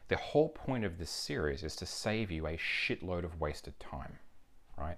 the 0.08 0.18
whole 0.18 0.50
point 0.50 0.86
of 0.86 0.98
this 0.98 1.10
series 1.10 1.64
is 1.64 1.76
to 1.76 1.86
save 1.86 2.32
you 2.32 2.48
a 2.48 2.58
shitload 2.58 3.24
of 3.24 3.40
wasted 3.40 3.80
time, 3.80 4.18
right? 4.78 4.98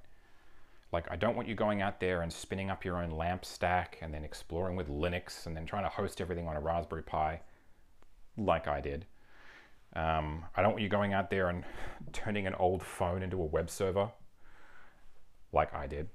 Like, 0.91 1.11
I 1.11 1.15
don't 1.15 1.35
want 1.35 1.47
you 1.47 1.55
going 1.55 1.81
out 1.81 1.99
there 1.99 2.21
and 2.21 2.31
spinning 2.31 2.69
up 2.69 2.85
your 2.85 3.01
own 3.01 3.11
LAMP 3.11 3.43
stack 3.43 3.97
and 4.01 4.13
then 4.13 4.23
exploring 4.23 4.75
with 4.75 4.89
Linux 4.89 5.45
and 5.45 5.55
then 5.55 5.65
trying 5.65 5.83
to 5.83 5.89
host 5.89 6.21
everything 6.21 6.47
on 6.47 6.55
a 6.55 6.61
Raspberry 6.61 7.03
Pi 7.03 7.41
like 8.37 8.67
I 8.67 8.81
did. 8.81 9.05
Um, 9.95 10.45
I 10.55 10.61
don't 10.61 10.71
want 10.71 10.83
you 10.83 10.89
going 10.89 11.13
out 11.13 11.29
there 11.29 11.49
and 11.49 11.63
turning 12.13 12.47
an 12.47 12.55
old 12.55 12.83
phone 12.83 13.23
into 13.23 13.41
a 13.41 13.45
web 13.45 13.69
server 13.69 14.11
like 15.55 15.73
I 15.73 15.87
did, 15.87 16.09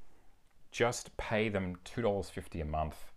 just 0.70 1.16
pay 1.16 1.48
them 1.48 1.76
$2.50 1.84 2.62
a 2.62 2.64
month. 2.64 3.12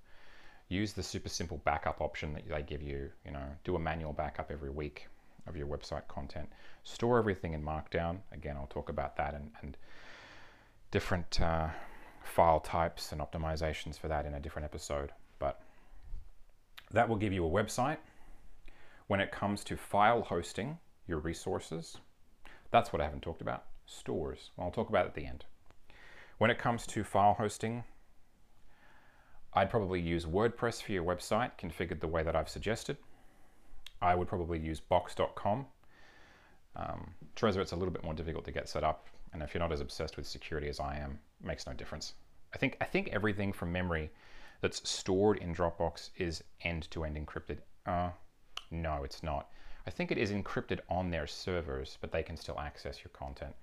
Use 0.73 0.93
the 0.93 1.03
super 1.03 1.29
simple 1.29 1.61
backup 1.65 2.01
option 2.01 2.33
that 2.33 2.49
they 2.49 2.63
give 2.63 2.81
you. 2.81 3.11
You 3.25 3.31
know, 3.31 3.45
do 3.63 3.75
a 3.75 3.79
manual 3.79 4.11
backup 4.11 4.49
every 4.49 4.71
week 4.71 5.07
of 5.45 5.55
your 5.55 5.67
website 5.67 6.07
content. 6.07 6.49
Store 6.83 7.19
everything 7.19 7.53
in 7.53 7.63
Markdown. 7.63 8.17
Again, 8.31 8.57
I'll 8.57 8.65
talk 8.65 8.89
about 8.89 9.15
that 9.17 9.35
and, 9.35 9.51
and 9.61 9.77
different 10.89 11.39
uh, 11.39 11.67
file 12.23 12.59
types 12.59 13.11
and 13.11 13.21
optimizations 13.21 13.99
for 13.99 14.07
that 14.07 14.25
in 14.25 14.33
a 14.33 14.39
different 14.39 14.65
episode. 14.65 15.11
But 15.37 15.61
that 16.89 17.07
will 17.07 17.17
give 17.17 17.33
you 17.33 17.45
a 17.45 17.49
website. 17.49 17.97
When 19.05 19.19
it 19.19 19.31
comes 19.31 19.63
to 19.65 19.77
file 19.77 20.23
hosting 20.23 20.79
your 21.07 21.19
resources, 21.19 21.97
that's 22.71 22.91
what 22.91 22.99
I 22.99 23.05
haven't 23.05 23.21
talked 23.21 23.43
about. 23.43 23.65
Stores. 23.85 24.49
Well, 24.57 24.65
I'll 24.65 24.73
talk 24.73 24.89
about 24.89 25.05
at 25.05 25.13
the 25.13 25.27
end. 25.27 25.45
When 26.39 26.49
it 26.49 26.57
comes 26.57 26.87
to 26.87 27.03
file 27.03 27.35
hosting, 27.35 27.83
I'd 29.55 29.69
probably 29.69 29.99
use 29.99 30.25
WordPress 30.25 30.81
for 30.81 30.91
your 30.91 31.03
website, 31.03 31.51
configured 31.59 31.99
the 31.99 32.07
way 32.07 32.23
that 32.23 32.35
I've 32.35 32.49
suggested. 32.49 32.97
I 34.01 34.15
would 34.15 34.27
probably 34.27 34.59
use 34.59 34.79
box.com. 34.79 35.65
Um, 36.75 37.11
Tresorit, 37.35 37.61
it's 37.61 37.71
a 37.71 37.75
little 37.75 37.93
bit 37.93 38.03
more 38.03 38.13
difficult 38.13 38.45
to 38.45 38.51
get 38.51 38.67
set 38.67 38.83
up, 38.83 39.07
and 39.31 39.43
if 39.43 39.53
you're 39.53 39.59
not 39.59 39.71
as 39.71 39.79
obsessed 39.79 40.17
with 40.17 40.27
security 40.27 40.67
as 40.69 40.79
I 40.79 40.97
am, 40.97 41.19
makes 41.43 41.67
no 41.67 41.73
difference. 41.73 42.13
I 42.53 42.57
think 42.57 42.77
I 42.81 42.85
think 42.85 43.09
everything 43.09 43.53
from 43.53 43.71
memory 43.71 44.09
that's 44.61 44.87
stored 44.89 45.37
in 45.37 45.53
Dropbox 45.53 46.09
is 46.17 46.43
end-to-end 46.61 47.17
encrypted. 47.17 47.57
Uh, 47.85 48.09
no, 48.71 49.03
it's 49.03 49.21
not. 49.21 49.49
I 49.85 49.91
think 49.91 50.11
it 50.11 50.17
is 50.17 50.31
encrypted 50.31 50.79
on 50.89 51.11
their 51.11 51.27
servers, 51.27 51.97
but 52.01 52.11
they 52.11 52.23
can 52.23 52.37
still 52.37 52.59
access 52.59 53.03
your 53.03 53.11
content. 53.11 53.53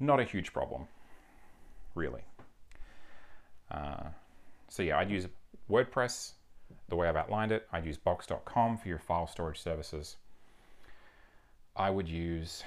Not 0.00 0.20
a 0.20 0.24
huge 0.24 0.52
problem 0.52 0.88
really. 1.94 2.22
Uh, 3.70 4.10
so 4.72 4.82
yeah, 4.82 4.96
I'd 4.96 5.10
use 5.10 5.28
WordPress 5.70 6.32
the 6.88 6.96
way 6.96 7.06
I've 7.06 7.14
outlined 7.14 7.52
it. 7.52 7.68
I'd 7.74 7.84
use 7.84 7.98
box.com 7.98 8.78
for 8.78 8.88
your 8.88 8.98
file 8.98 9.26
storage 9.26 9.60
services. 9.60 10.16
I 11.76 11.90
would 11.90 12.08
use 12.08 12.64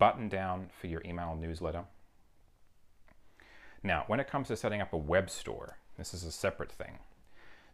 Buttondown 0.00 0.72
for 0.72 0.88
your 0.88 1.02
email 1.04 1.38
newsletter. 1.40 1.84
Now, 3.84 4.02
when 4.08 4.18
it 4.18 4.26
comes 4.26 4.48
to 4.48 4.56
setting 4.56 4.80
up 4.80 4.92
a 4.92 4.96
web 4.96 5.30
store, 5.30 5.78
this 5.96 6.12
is 6.12 6.24
a 6.24 6.32
separate 6.32 6.72
thing. 6.72 6.98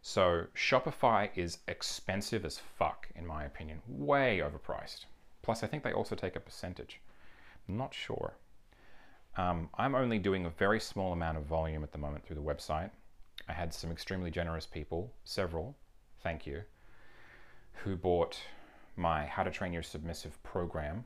So 0.03 0.45
Shopify 0.55 1.31
is 1.35 1.57
expensive 1.67 2.45
as 2.45 2.59
fuck, 2.59 3.09
in 3.15 3.25
my 3.25 3.43
opinion, 3.43 3.81
way 3.87 4.39
overpriced. 4.39 5.05
Plus, 5.41 5.63
I 5.63 5.67
think 5.67 5.81
they 5.81 5.93
also 5.93 6.13
take 6.13 6.35
a 6.35 6.39
percentage. 6.39 7.01
I'm 7.67 7.75
not 7.75 7.95
sure. 7.95 8.35
Um, 9.37 9.69
I'm 9.77 9.95
only 9.95 10.17
doing 10.17 10.45
a 10.45 10.49
very 10.49 10.79
small 10.79 11.11
amount 11.11 11.37
of 11.37 11.43
volume 11.43 11.83
at 11.83 11.91
the 11.91 11.97
moment 11.97 12.25
through 12.25 12.37
the 12.37 12.41
website. 12.41 12.89
I 13.49 13.53
had 13.53 13.73
some 13.73 13.91
extremely 13.91 14.31
generous 14.31 14.65
people, 14.65 15.11
several, 15.25 15.75
thank 16.23 16.47
you, 16.47 16.61
who 17.83 17.95
bought 17.95 18.37
my 18.95 19.25
How 19.25 19.43
to 19.43 19.51
Train 19.51 19.73
Your 19.73 19.83
Submissive 19.83 20.41
program 20.43 21.03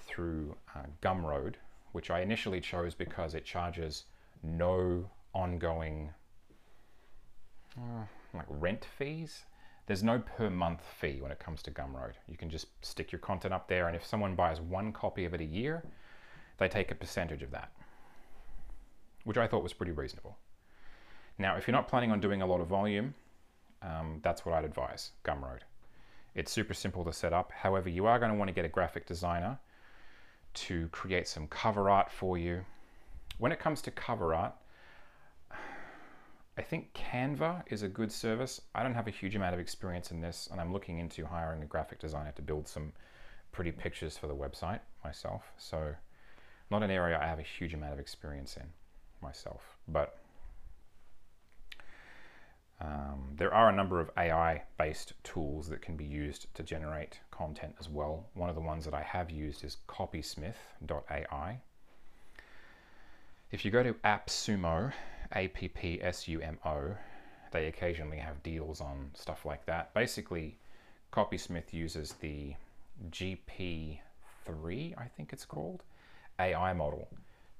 through 0.00 0.56
uh, 0.74 0.82
Gumroad, 1.00 1.54
which 1.92 2.10
I 2.10 2.20
initially 2.20 2.60
chose 2.60 2.94
because 2.94 3.34
it 3.34 3.44
charges 3.44 4.04
no 4.42 5.08
ongoing 5.32 6.10
uh, 7.78 8.04
like 8.34 8.46
rent 8.48 8.84
fees. 8.98 9.44
There's 9.86 10.02
no 10.02 10.18
per 10.18 10.50
month 10.50 10.80
fee 11.00 11.20
when 11.20 11.30
it 11.30 11.38
comes 11.38 11.62
to 11.62 11.70
Gumroad. 11.70 12.12
You 12.28 12.36
can 12.36 12.50
just 12.50 12.66
stick 12.84 13.12
your 13.12 13.20
content 13.20 13.54
up 13.54 13.68
there, 13.68 13.86
and 13.86 13.96
if 13.96 14.04
someone 14.04 14.34
buys 14.34 14.60
one 14.60 14.92
copy 14.92 15.24
of 15.24 15.32
it 15.32 15.40
a 15.40 15.44
year, 15.44 15.84
they 16.58 16.68
take 16.68 16.90
a 16.90 16.94
percentage 16.94 17.42
of 17.42 17.50
that, 17.50 17.70
which 19.24 19.36
I 19.36 19.46
thought 19.46 19.62
was 19.62 19.72
pretty 19.72 19.92
reasonable. 19.92 20.36
Now, 21.38 21.56
if 21.56 21.66
you're 21.66 21.72
not 21.72 21.88
planning 21.88 22.12
on 22.12 22.20
doing 22.20 22.42
a 22.42 22.46
lot 22.46 22.60
of 22.60 22.66
volume, 22.66 23.14
um, 23.82 24.20
that's 24.22 24.44
what 24.44 24.54
I'd 24.54 24.64
advise 24.64 25.12
Gumroad. 25.24 25.60
It's 26.34 26.52
super 26.52 26.74
simple 26.74 27.04
to 27.04 27.12
set 27.12 27.32
up. 27.32 27.52
However, 27.52 27.88
you 27.88 28.06
are 28.06 28.18
going 28.18 28.30
to 28.30 28.38
want 28.38 28.48
to 28.48 28.54
get 28.54 28.64
a 28.64 28.68
graphic 28.68 29.06
designer 29.06 29.58
to 30.54 30.88
create 30.88 31.28
some 31.28 31.46
cover 31.48 31.90
art 31.90 32.10
for 32.10 32.38
you. 32.38 32.64
When 33.38 33.52
it 33.52 33.58
comes 33.58 33.82
to 33.82 33.90
cover 33.90 34.34
art, 34.34 34.54
I 36.58 36.62
think 36.62 36.92
Canva 36.92 37.62
is 37.68 37.82
a 37.82 37.88
good 37.88 38.12
service. 38.12 38.60
I 38.74 38.82
don't 38.82 38.94
have 38.94 39.08
a 39.08 39.10
huge 39.10 39.34
amount 39.34 39.54
of 39.54 39.60
experience 39.60 40.10
in 40.10 40.20
this, 40.20 40.48
and 40.52 40.60
I'm 40.60 40.72
looking 40.72 40.98
into 40.98 41.24
hiring 41.24 41.62
a 41.62 41.66
graphic 41.66 41.98
designer 41.98 42.32
to 42.32 42.42
build 42.42 42.68
some 42.68 42.92
pretty 43.52 43.72
pictures 43.72 44.18
for 44.18 44.26
the 44.26 44.34
website 44.34 44.80
myself. 45.02 45.52
So 45.56 45.94
not 46.70 46.82
an 46.82 46.90
area 46.90 47.18
I 47.20 47.26
have 47.26 47.38
a 47.38 47.42
huge 47.42 47.74
amount 47.74 47.92
of 47.92 47.98
experience 47.98 48.56
in 48.56 48.66
myself, 49.20 49.76
but 49.88 50.18
um, 52.80 53.34
there 53.36 53.54
are 53.54 53.68
a 53.68 53.72
number 53.72 54.00
of 54.00 54.10
AI 54.16 54.62
based 54.76 55.12
tools 55.22 55.68
that 55.68 55.82
can 55.82 55.96
be 55.96 56.04
used 56.04 56.52
to 56.54 56.62
generate 56.62 57.20
content 57.30 57.74
as 57.78 57.88
well. 57.88 58.26
One 58.34 58.48
of 58.48 58.56
the 58.56 58.60
ones 58.60 58.84
that 58.86 58.94
I 58.94 59.02
have 59.02 59.30
used 59.30 59.64
is 59.64 59.76
copysmith.ai. 59.88 61.60
If 63.52 63.64
you 63.64 63.70
go 63.70 63.82
to 63.82 63.92
AppSumo, 63.92 64.92
A 65.34 65.48
P 65.48 65.68
P 65.68 66.00
S 66.02 66.26
U 66.26 66.40
M 66.40 66.58
O, 66.64 66.96
they 67.52 67.66
occasionally 67.66 68.16
have 68.16 68.42
deals 68.42 68.80
on 68.80 69.10
stuff 69.14 69.44
like 69.44 69.66
that. 69.66 69.94
Basically, 69.94 70.56
Copysmith 71.12 71.72
uses 71.72 72.14
the 72.14 72.54
GP3, 73.10 74.00
I 74.96 75.04
think 75.16 75.32
it's 75.32 75.44
called, 75.44 75.82
AI 76.38 76.72
model 76.72 77.08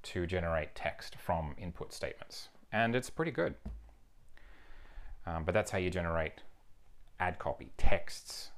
to 0.02 0.26
generate 0.26 0.74
text 0.74 1.16
from 1.16 1.54
input 1.58 1.92
statements. 1.92 2.48
And 2.72 2.96
it's 2.96 3.10
pretty 3.10 3.30
good. 3.30 3.54
Um, 5.26 5.44
but 5.44 5.54
that's 5.54 5.70
how 5.70 5.78
you 5.78 5.90
generate 5.90 6.42
ad 7.20 7.38
copy, 7.38 7.70
texts 7.76 8.50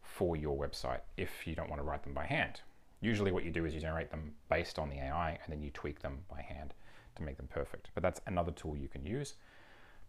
for 0.00 0.36
your 0.36 0.56
website 0.56 1.00
if 1.16 1.46
you 1.46 1.54
don't 1.54 1.68
want 1.68 1.80
to 1.80 1.84
write 1.84 2.02
them 2.02 2.14
by 2.14 2.24
hand. 2.24 2.60
Usually 3.00 3.30
what 3.30 3.44
you 3.44 3.50
do 3.50 3.66
is 3.66 3.74
you 3.74 3.80
generate 3.80 4.10
them 4.10 4.32
based 4.48 4.78
on 4.78 4.88
the 4.88 4.96
AI 4.96 5.30
and 5.30 5.52
then 5.52 5.60
you 5.60 5.70
tweak 5.70 6.00
them 6.00 6.20
by 6.30 6.40
hand 6.40 6.72
to 7.16 7.22
make 7.22 7.36
them 7.36 7.48
perfect. 7.48 7.90
But 7.94 8.02
that's 8.02 8.20
another 8.26 8.52
tool 8.52 8.76
you 8.76 8.88
can 8.88 9.04
use. 9.04 9.34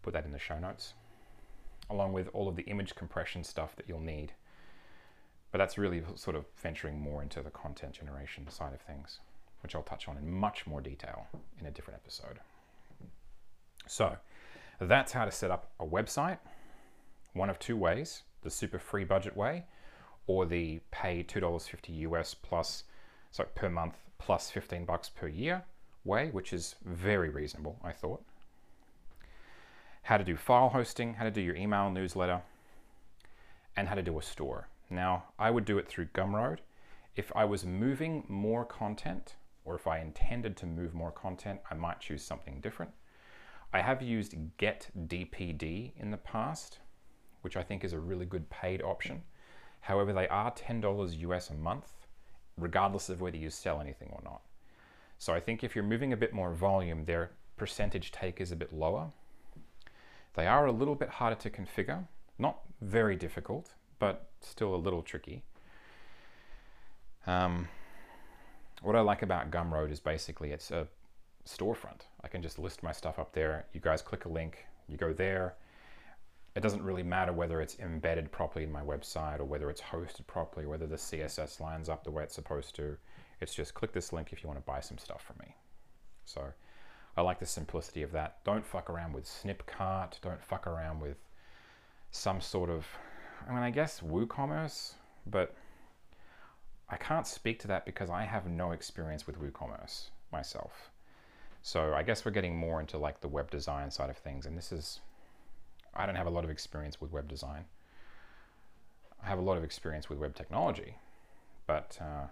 Put 0.02 0.14
that 0.14 0.24
in 0.24 0.32
the 0.32 0.38
show 0.38 0.58
notes, 0.58 0.94
along 1.90 2.14
with 2.14 2.28
all 2.32 2.48
of 2.48 2.56
the 2.56 2.62
image 2.62 2.94
compression 2.94 3.44
stuff 3.44 3.76
that 3.76 3.86
you'll 3.88 4.00
need. 4.00 4.32
But 5.52 5.58
that's 5.58 5.76
really 5.76 6.02
sort 6.14 6.36
of 6.36 6.46
venturing 6.56 6.98
more 6.98 7.22
into 7.22 7.42
the 7.42 7.50
content 7.50 7.92
generation 7.92 8.48
side 8.48 8.72
of 8.72 8.80
things 8.80 9.20
which 9.62 9.74
I'll 9.74 9.82
touch 9.82 10.08
on 10.08 10.16
in 10.16 10.30
much 10.30 10.66
more 10.66 10.80
detail 10.80 11.26
in 11.60 11.66
a 11.66 11.70
different 11.70 12.00
episode. 12.02 12.38
So 13.86 14.16
that's 14.80 15.12
how 15.12 15.24
to 15.24 15.30
set 15.30 15.50
up 15.50 15.70
a 15.80 15.86
website. 15.86 16.38
One 17.32 17.50
of 17.50 17.58
two 17.58 17.76
ways, 17.76 18.22
the 18.42 18.50
super 18.50 18.78
free 18.78 19.04
budget 19.04 19.36
way 19.36 19.64
or 20.26 20.46
the 20.46 20.80
pay 20.90 21.24
$2.50 21.24 21.98
US 22.00 22.34
plus, 22.34 22.84
so 23.30 23.44
per 23.54 23.68
month 23.68 23.94
plus 24.18 24.50
15 24.50 24.84
bucks 24.84 25.08
per 25.08 25.26
year 25.26 25.64
way, 26.04 26.28
which 26.30 26.52
is 26.52 26.76
very 26.84 27.28
reasonable, 27.28 27.78
I 27.82 27.92
thought. 27.92 28.22
How 30.02 30.16
to 30.16 30.24
do 30.24 30.36
file 30.36 30.68
hosting, 30.68 31.14
how 31.14 31.24
to 31.24 31.30
do 31.30 31.40
your 31.40 31.56
email 31.56 31.90
newsletter, 31.90 32.42
and 33.76 33.88
how 33.88 33.94
to 33.94 34.02
do 34.02 34.18
a 34.18 34.22
store. 34.22 34.68
Now, 34.90 35.24
I 35.38 35.50
would 35.50 35.64
do 35.64 35.78
it 35.78 35.88
through 35.88 36.06
Gumroad. 36.06 36.58
If 37.16 37.32
I 37.34 37.44
was 37.44 37.64
moving 37.64 38.24
more 38.28 38.64
content 38.64 39.34
or 39.68 39.74
if 39.74 39.86
I 39.86 39.98
intended 39.98 40.56
to 40.56 40.66
move 40.66 40.94
more 40.94 41.12
content, 41.12 41.60
I 41.70 41.74
might 41.74 42.00
choose 42.00 42.24
something 42.24 42.58
different. 42.60 42.90
I 43.70 43.82
have 43.82 44.00
used 44.00 44.34
GetDPD 44.58 45.92
in 45.98 46.10
the 46.10 46.16
past, 46.16 46.78
which 47.42 47.54
I 47.54 47.62
think 47.62 47.84
is 47.84 47.92
a 47.92 47.98
really 47.98 48.24
good 48.24 48.48
paid 48.48 48.80
option. 48.80 49.22
However, 49.80 50.14
they 50.14 50.26
are 50.28 50.50
$10 50.52 51.18
US 51.18 51.50
a 51.50 51.54
month, 51.54 51.92
regardless 52.56 53.10
of 53.10 53.20
whether 53.20 53.36
you 53.36 53.50
sell 53.50 53.78
anything 53.78 54.08
or 54.10 54.22
not. 54.24 54.40
So 55.18 55.34
I 55.34 55.40
think 55.40 55.62
if 55.62 55.74
you're 55.74 55.84
moving 55.84 56.14
a 56.14 56.16
bit 56.16 56.32
more 56.32 56.54
volume, 56.54 57.04
their 57.04 57.32
percentage 57.58 58.10
take 58.10 58.40
is 58.40 58.50
a 58.50 58.56
bit 58.56 58.72
lower. 58.72 59.10
They 60.32 60.46
are 60.46 60.64
a 60.64 60.72
little 60.72 60.94
bit 60.94 61.10
harder 61.10 61.36
to 61.36 61.50
configure, 61.50 62.06
not 62.38 62.60
very 62.80 63.16
difficult, 63.16 63.74
but 63.98 64.30
still 64.40 64.74
a 64.74 64.76
little 64.76 65.02
tricky. 65.02 65.42
Um, 67.26 67.68
what 68.82 68.96
I 68.96 69.00
like 69.00 69.22
about 69.22 69.50
Gumroad 69.50 69.90
is 69.90 70.00
basically 70.00 70.52
it's 70.52 70.70
a 70.70 70.86
storefront. 71.46 72.02
I 72.22 72.28
can 72.28 72.42
just 72.42 72.58
list 72.58 72.82
my 72.82 72.92
stuff 72.92 73.18
up 73.18 73.32
there. 73.32 73.66
You 73.72 73.80
guys 73.80 74.02
click 74.02 74.24
a 74.24 74.28
link, 74.28 74.66
you 74.88 74.96
go 74.96 75.12
there. 75.12 75.54
It 76.54 76.60
doesn't 76.60 76.82
really 76.82 77.02
matter 77.02 77.32
whether 77.32 77.60
it's 77.60 77.78
embedded 77.78 78.32
properly 78.32 78.64
in 78.64 78.72
my 78.72 78.82
website 78.82 79.38
or 79.38 79.44
whether 79.44 79.70
it's 79.70 79.80
hosted 79.80 80.26
properly, 80.26 80.66
whether 80.66 80.86
the 80.86 80.96
CSS 80.96 81.60
lines 81.60 81.88
up 81.88 82.04
the 82.04 82.10
way 82.10 82.24
it's 82.24 82.34
supposed 82.34 82.74
to. 82.76 82.96
It's 83.40 83.54
just 83.54 83.74
click 83.74 83.92
this 83.92 84.12
link 84.12 84.32
if 84.32 84.42
you 84.42 84.48
want 84.48 84.58
to 84.58 84.66
buy 84.66 84.80
some 84.80 84.98
stuff 84.98 85.22
from 85.22 85.36
me. 85.40 85.54
So 86.24 86.42
I 87.16 87.22
like 87.22 87.38
the 87.38 87.46
simplicity 87.46 88.02
of 88.02 88.12
that. 88.12 88.44
Don't 88.44 88.66
fuck 88.66 88.90
around 88.90 89.12
with 89.12 89.24
Snipcart. 89.24 90.20
Don't 90.20 90.42
fuck 90.42 90.66
around 90.66 91.00
with 91.00 91.16
some 92.10 92.40
sort 92.40 92.70
of, 92.70 92.86
I 93.48 93.52
mean, 93.52 93.62
I 93.62 93.70
guess 93.70 94.00
WooCommerce, 94.00 94.94
but 95.26 95.54
I 96.90 96.96
can't 96.96 97.26
speak 97.26 97.58
to 97.60 97.68
that 97.68 97.84
because 97.84 98.10
I 98.10 98.24
have 98.24 98.46
no 98.46 98.72
experience 98.72 99.26
with 99.26 99.40
WooCommerce. 99.40 100.10
myself. 100.32 100.90
So 101.62 101.94
I 101.94 102.02
guess 102.02 102.24
we're 102.24 102.30
getting 102.30 102.56
more 102.56 102.80
into 102.80 102.98
like 102.98 103.20
the 103.20 103.28
web 103.28 103.50
design 103.50 103.90
side 103.90 104.10
of 104.10 104.16
things. 104.16 104.46
And 104.46 104.56
this 104.56 104.72
is, 104.72 105.00
I 105.94 106.06
don't 106.06 106.14
have 106.14 106.26
a 106.26 106.30
lot 106.30 106.44
of 106.44 106.50
experience 106.50 107.00
with 107.00 107.12
web 107.12 107.28
design. 107.28 107.64
I 109.22 109.28
have 109.28 109.38
a 109.38 109.42
lot 109.42 109.56
of 109.56 109.64
experience 109.64 110.08
with 110.08 110.18
web 110.18 110.34
technology, 110.34 110.94
but 111.66 111.98
uh, 112.00 112.26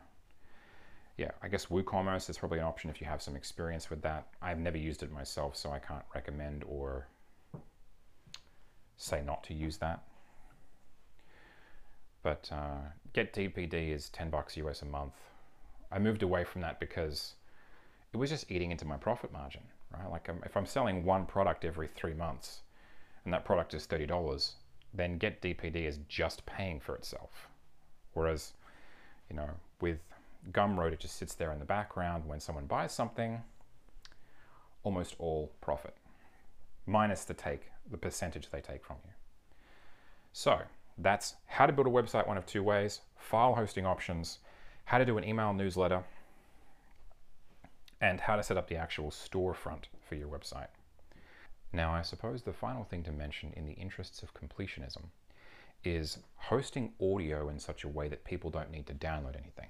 yeah, 1.16 1.32
I 1.42 1.48
guess 1.48 1.66
WooCommerce 1.66 2.30
is 2.30 2.38
probably 2.38 2.58
an 2.58 2.64
option 2.64 2.90
if 2.90 3.00
you 3.00 3.06
have 3.06 3.20
some 3.20 3.34
experience 3.34 3.90
with 3.90 4.02
that. 4.02 4.28
I've 4.40 4.58
never 4.58 4.78
used 4.78 5.02
it 5.02 5.10
myself, 5.10 5.56
so 5.56 5.70
I 5.70 5.80
can't 5.80 6.04
recommend 6.14 6.62
or 6.64 7.08
say 8.96 9.20
not 9.24 9.42
to 9.44 9.54
use 9.54 9.78
that. 9.78 10.02
But 12.26 12.50
uh, 12.50 12.78
GetDPD 13.14 13.94
is 13.94 14.08
10 14.08 14.30
bucks 14.30 14.56
US 14.56 14.82
a 14.82 14.84
month. 14.84 15.12
I 15.92 16.00
moved 16.00 16.24
away 16.24 16.42
from 16.42 16.60
that 16.62 16.80
because 16.80 17.34
it 18.12 18.16
was 18.16 18.30
just 18.30 18.50
eating 18.50 18.72
into 18.72 18.84
my 18.84 18.96
profit 18.96 19.32
margin, 19.32 19.60
right? 19.94 20.10
Like 20.10 20.28
um, 20.28 20.40
if 20.44 20.56
I'm 20.56 20.66
selling 20.66 21.04
one 21.04 21.24
product 21.24 21.64
every 21.64 21.86
three 21.86 22.14
months 22.14 22.62
and 23.24 23.32
that 23.32 23.44
product 23.44 23.74
is 23.74 23.86
$30, 23.86 24.54
then 24.92 25.20
GetDPD 25.20 25.86
is 25.86 26.00
just 26.08 26.44
paying 26.46 26.80
for 26.80 26.96
itself. 26.96 27.48
Whereas, 28.14 28.54
you 29.30 29.36
know, 29.36 29.50
with 29.80 30.00
Gumroad, 30.50 30.94
it 30.94 30.98
just 30.98 31.14
sits 31.14 31.34
there 31.34 31.52
in 31.52 31.60
the 31.60 31.64
background. 31.64 32.24
When 32.26 32.40
someone 32.40 32.66
buys 32.66 32.90
something, 32.90 33.40
almost 34.82 35.14
all 35.20 35.52
profit, 35.60 35.94
minus 36.86 37.22
the 37.24 37.34
take, 37.34 37.70
the 37.88 37.96
percentage 37.96 38.50
they 38.50 38.60
take 38.60 38.84
from 38.84 38.96
you. 39.04 39.12
So 40.32 40.62
that's 40.98 41.34
how 41.46 41.66
to 41.66 41.72
build 41.72 41.86
a 41.86 41.90
website 41.90 42.26
one 42.26 42.38
of 42.38 42.46
two 42.46 42.62
ways, 42.62 43.00
file 43.18 43.54
hosting 43.54 43.86
options, 43.86 44.38
how 44.86 44.98
to 44.98 45.04
do 45.04 45.18
an 45.18 45.24
email 45.24 45.52
newsletter, 45.52 46.04
and 48.00 48.20
how 48.20 48.36
to 48.36 48.42
set 48.42 48.56
up 48.56 48.68
the 48.68 48.76
actual 48.76 49.10
storefront 49.10 49.84
for 50.08 50.14
your 50.14 50.28
website. 50.28 50.68
Now, 51.72 51.92
I 51.92 52.02
suppose 52.02 52.42
the 52.42 52.52
final 52.52 52.84
thing 52.84 53.02
to 53.04 53.12
mention 53.12 53.52
in 53.56 53.66
the 53.66 53.72
interests 53.72 54.22
of 54.22 54.32
completionism 54.34 55.04
is 55.84 56.18
hosting 56.36 56.92
audio 57.00 57.48
in 57.48 57.58
such 57.58 57.84
a 57.84 57.88
way 57.88 58.08
that 58.08 58.24
people 58.24 58.50
don't 58.50 58.70
need 58.70 58.86
to 58.86 58.94
download 58.94 59.36
anything. 59.36 59.68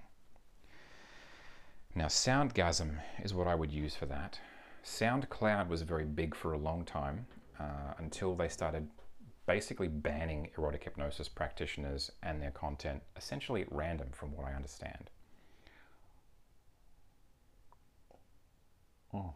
Now, 1.94 2.06
Soundgasm 2.06 2.98
is 3.22 3.34
what 3.34 3.46
I 3.46 3.54
would 3.54 3.72
use 3.72 3.96
for 3.96 4.06
that. 4.06 4.38
SoundCloud 4.84 5.68
was 5.68 5.82
very 5.82 6.04
big 6.04 6.34
for 6.34 6.52
a 6.52 6.58
long 6.58 6.84
time 6.84 7.26
uh, 7.58 7.94
until 7.98 8.34
they 8.34 8.48
started 8.48 8.88
basically 9.46 9.88
banning 9.88 10.50
erotic 10.58 10.84
hypnosis 10.84 11.28
practitioners 11.28 12.10
and 12.22 12.42
their 12.42 12.50
content 12.50 13.02
essentially 13.16 13.62
at 13.62 13.72
random, 13.72 14.08
from 14.12 14.34
what 14.34 14.46
I 14.46 14.52
understand. 14.52 15.10
Oh, 19.14 19.32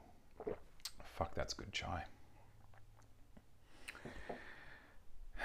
fuck, 1.05 1.35
that's 1.35 1.55
good 1.55 1.73
chai. 1.73 2.05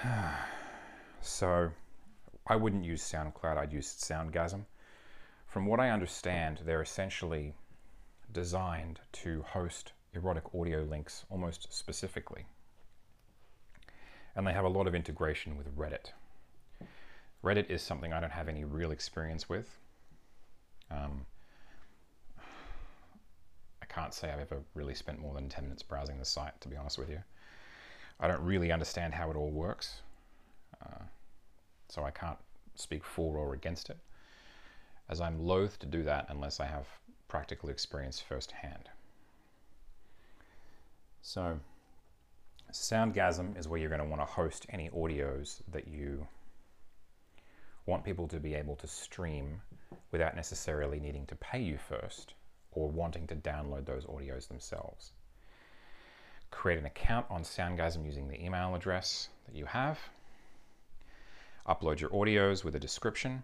so, 1.20 1.70
I 2.46 2.56
wouldn't 2.56 2.84
use 2.84 3.02
SoundCloud, 3.02 3.56
I'd 3.56 3.72
use 3.72 3.88
Soundgasm. 3.88 4.64
From 5.46 5.66
what 5.66 5.80
I 5.80 5.90
understand, 5.90 6.60
they're 6.64 6.82
essentially 6.82 7.54
designed 8.32 9.00
to 9.12 9.42
host 9.42 9.92
erotic 10.12 10.54
audio 10.54 10.82
links 10.82 11.24
almost 11.30 11.72
specifically. 11.72 12.46
And 14.36 14.46
they 14.46 14.52
have 14.52 14.64
a 14.64 14.68
lot 14.68 14.86
of 14.86 14.94
integration 14.94 15.56
with 15.56 15.74
Reddit. 15.76 16.12
Reddit 17.42 17.70
is 17.70 17.82
something 17.82 18.12
I 18.12 18.20
don't 18.20 18.32
have 18.32 18.48
any 18.48 18.64
real 18.64 18.92
experience 18.92 19.48
with. 19.48 19.78
Um, 20.90 21.26
I 22.38 23.86
can't 23.88 24.14
say 24.14 24.30
I've 24.30 24.40
ever 24.40 24.62
really 24.74 24.94
spent 24.94 25.20
more 25.20 25.34
than 25.34 25.48
10 25.48 25.64
minutes 25.64 25.82
browsing 25.82 26.18
the 26.18 26.24
site, 26.24 26.60
to 26.60 26.68
be 26.68 26.76
honest 26.76 26.98
with 26.98 27.08
you. 27.08 27.18
I 28.20 28.28
don't 28.28 28.42
really 28.42 28.70
understand 28.70 29.14
how 29.14 29.30
it 29.30 29.36
all 29.36 29.50
works, 29.50 30.02
uh, 30.84 31.04
so 31.88 32.04
I 32.04 32.10
can't 32.10 32.38
speak 32.74 33.04
for 33.04 33.38
or 33.38 33.54
against 33.54 33.90
it 33.90 33.98
as 35.08 35.20
I'm 35.20 35.38
loath 35.38 35.78
to 35.80 35.86
do 35.86 36.02
that 36.02 36.26
unless 36.28 36.60
I 36.60 36.66
have 36.66 36.86
practical 37.28 37.68
experience 37.68 38.20
firsthand. 38.20 38.88
So, 41.22 41.58
Soundgasm 42.72 43.58
is 43.58 43.68
where 43.68 43.78
you're 43.78 43.88
going 43.88 44.00
to 44.00 44.06
want 44.06 44.20
to 44.20 44.26
host 44.26 44.66
any 44.70 44.90
audios 44.90 45.60
that 45.72 45.88
you 45.88 46.26
want 47.86 48.04
people 48.04 48.28
to 48.28 48.40
be 48.40 48.54
able 48.54 48.76
to 48.76 48.86
stream 48.86 49.60
without 50.10 50.34
necessarily 50.36 50.98
needing 50.98 51.26
to 51.26 51.36
pay 51.36 51.60
you 51.60 51.78
first 51.78 52.34
or 52.72 52.88
wanting 52.88 53.26
to 53.26 53.36
download 53.36 53.86
those 53.86 54.04
audios 54.04 54.48
themselves. 54.48 55.12
Create 56.50 56.78
an 56.78 56.86
account 56.86 57.26
on 57.30 57.42
Soundgasm 57.42 58.04
using 58.04 58.28
the 58.28 58.44
email 58.44 58.74
address 58.74 59.28
that 59.46 59.54
you 59.54 59.64
have. 59.64 59.98
Upload 61.68 62.00
your 62.00 62.10
audios 62.10 62.64
with 62.64 62.74
a 62.74 62.80
description 62.80 63.42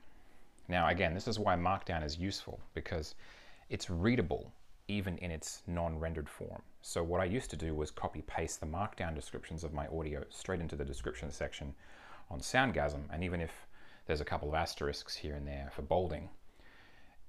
now, 0.68 0.89
again, 0.89 1.14
this 1.14 1.29
is 1.29 1.39
why 1.39 1.57
Markdown 1.57 2.05
is 2.05 2.18
useful 2.18 2.61
because 2.75 3.14
it's 3.68 3.91
readable 3.91 4.53
even 4.89 5.16
in 5.18 5.30
its 5.30 5.62
non-rendered 5.66 6.28
form. 6.28 6.62
So 6.80 7.03
what 7.03 7.20
I 7.20 7.24
used 7.24 7.51
to 7.51 7.57
do 7.57 7.74
was 7.74 7.91
copy 7.91 8.22
paste 8.22 8.61
the 8.61 8.66
Markdown 8.66 9.14
descriptions 9.14 9.64
of 9.64 9.72
my 9.72 9.87
audio 9.87 10.24
straight 10.30 10.61
into 10.61 10.76
the 10.76 10.85
description 10.85 11.30
section 11.30 11.74
on 12.30 12.41
Soundgasm. 12.41 13.03
And 13.12 13.22
even 13.22 13.41
if 13.41 13.51
there's 14.07 14.20
a 14.20 14.24
couple 14.24 14.49
of 14.49 14.55
asterisks 14.55 15.16
here 15.16 15.35
and 15.35 15.47
there 15.47 15.70
for 15.74 15.83
bolding, 15.83 16.28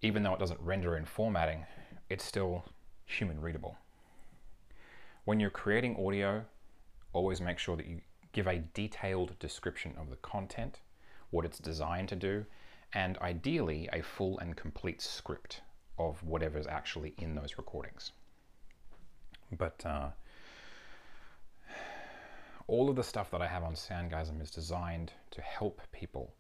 even 0.02 0.24
though 0.24 0.34
it 0.34 0.40
doesn't 0.40 0.60
render 0.60 0.98
in 0.98 1.06
formatting, 1.06 1.66
it's 2.10 2.26
still 2.26 2.66
human 3.06 3.40
readable. 3.40 3.78
When 5.26 5.40
you're 5.40 5.50
creating 5.50 6.04
audio, 6.04 6.46
always 7.14 7.40
make 7.40 7.60
sure 7.60 7.78
that 7.78 7.86
you 7.86 8.02
give 8.34 8.48
a 8.48 8.64
detailed 8.74 9.38
description 9.40 9.94
of 9.98 10.10
the 10.10 10.16
content, 10.18 10.80
what 11.30 11.46
it's 11.46 11.60
designed 11.60 12.10
to 12.10 12.16
do, 12.16 12.46
and 12.94 13.18
ideally 13.20 13.88
a 13.94 14.02
full 14.02 14.40
and 14.40 14.58
complete 14.58 15.02
script 15.02 15.62
of 15.98 16.24
whatever's 16.24 16.68
actually 16.68 17.14
in 17.18 17.36
those 17.36 17.58
recordings. 17.58 18.12
But 19.52 19.86
uh, 19.86 20.10
all 22.68 22.90
of 22.90 22.96
the 22.96 23.04
stuff 23.04 23.32
that 23.32 23.42
I 23.42 23.48
have 23.48 23.64
on 23.64 23.74
Soundgasm 23.74 24.42
is 24.42 24.50
designed 24.50 25.14
to 25.32 25.42
help 25.42 25.82
people 25.92 26.34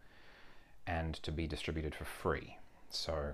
and 0.87 1.15
to 1.15 1.31
be 1.31 1.47
distributed 1.47 1.93
for 1.95 2.05
free. 2.05 2.57
So 2.89 3.33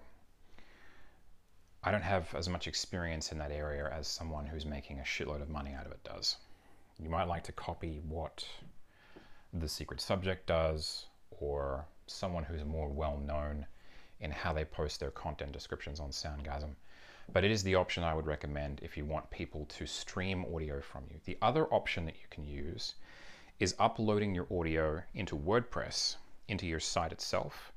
I 1.83 1.91
don't 1.91 2.01
have 2.01 2.33
as 2.35 2.49
much 2.49 2.67
experience 2.67 3.31
in 3.31 3.37
that 3.37 3.51
area 3.51 3.89
as 3.91 4.07
someone 4.07 4.45
who's 4.45 4.65
making 4.65 4.99
a 4.99 5.03
shitload 5.03 5.41
of 5.41 5.49
money 5.49 5.73
out 5.73 5.85
of 5.85 5.91
it 5.91 6.03
does. 6.03 6.37
You 7.01 7.09
might 7.09 7.27
like 7.27 7.43
to 7.45 7.51
copy 7.53 8.01
what 8.07 8.43
the 9.53 9.69
secret 9.69 10.01
subject 10.01 10.45
does 10.45 11.05
or 11.31 11.85
someone 12.07 12.43
who's 12.43 12.65
more 12.65 12.89
well 12.89 13.17
known 13.17 13.65
in 14.19 14.31
how 14.31 14.53
they 14.53 14.65
post 14.65 14.99
their 14.99 15.11
content 15.11 15.51
descriptions 15.51 15.99
on 15.99 16.09
Soundgasm. 16.09 16.75
But 17.31 17.43
it 17.43 17.51
is 17.51 17.63
the 17.63 17.75
option 17.75 18.03
I 18.03 18.13
would 18.13 18.25
recommend 18.25 18.79
if 18.81 18.97
you 18.97 19.05
want 19.05 19.29
people 19.29 19.65
to 19.65 19.85
stream 19.85 20.45
audio 20.53 20.81
from 20.81 21.03
you. 21.09 21.19
The 21.25 21.37
other 21.41 21.65
option 21.67 22.05
that 22.05 22.15
you 22.15 22.27
can 22.29 22.45
use 22.45 22.95
is 23.59 23.75
uploading 23.77 24.33
your 24.33 24.47
audio 24.51 25.03
into 25.13 25.37
WordPress, 25.37 26.15
into 26.47 26.65
your 26.65 26.79
site 26.79 27.11
itself, 27.11 27.71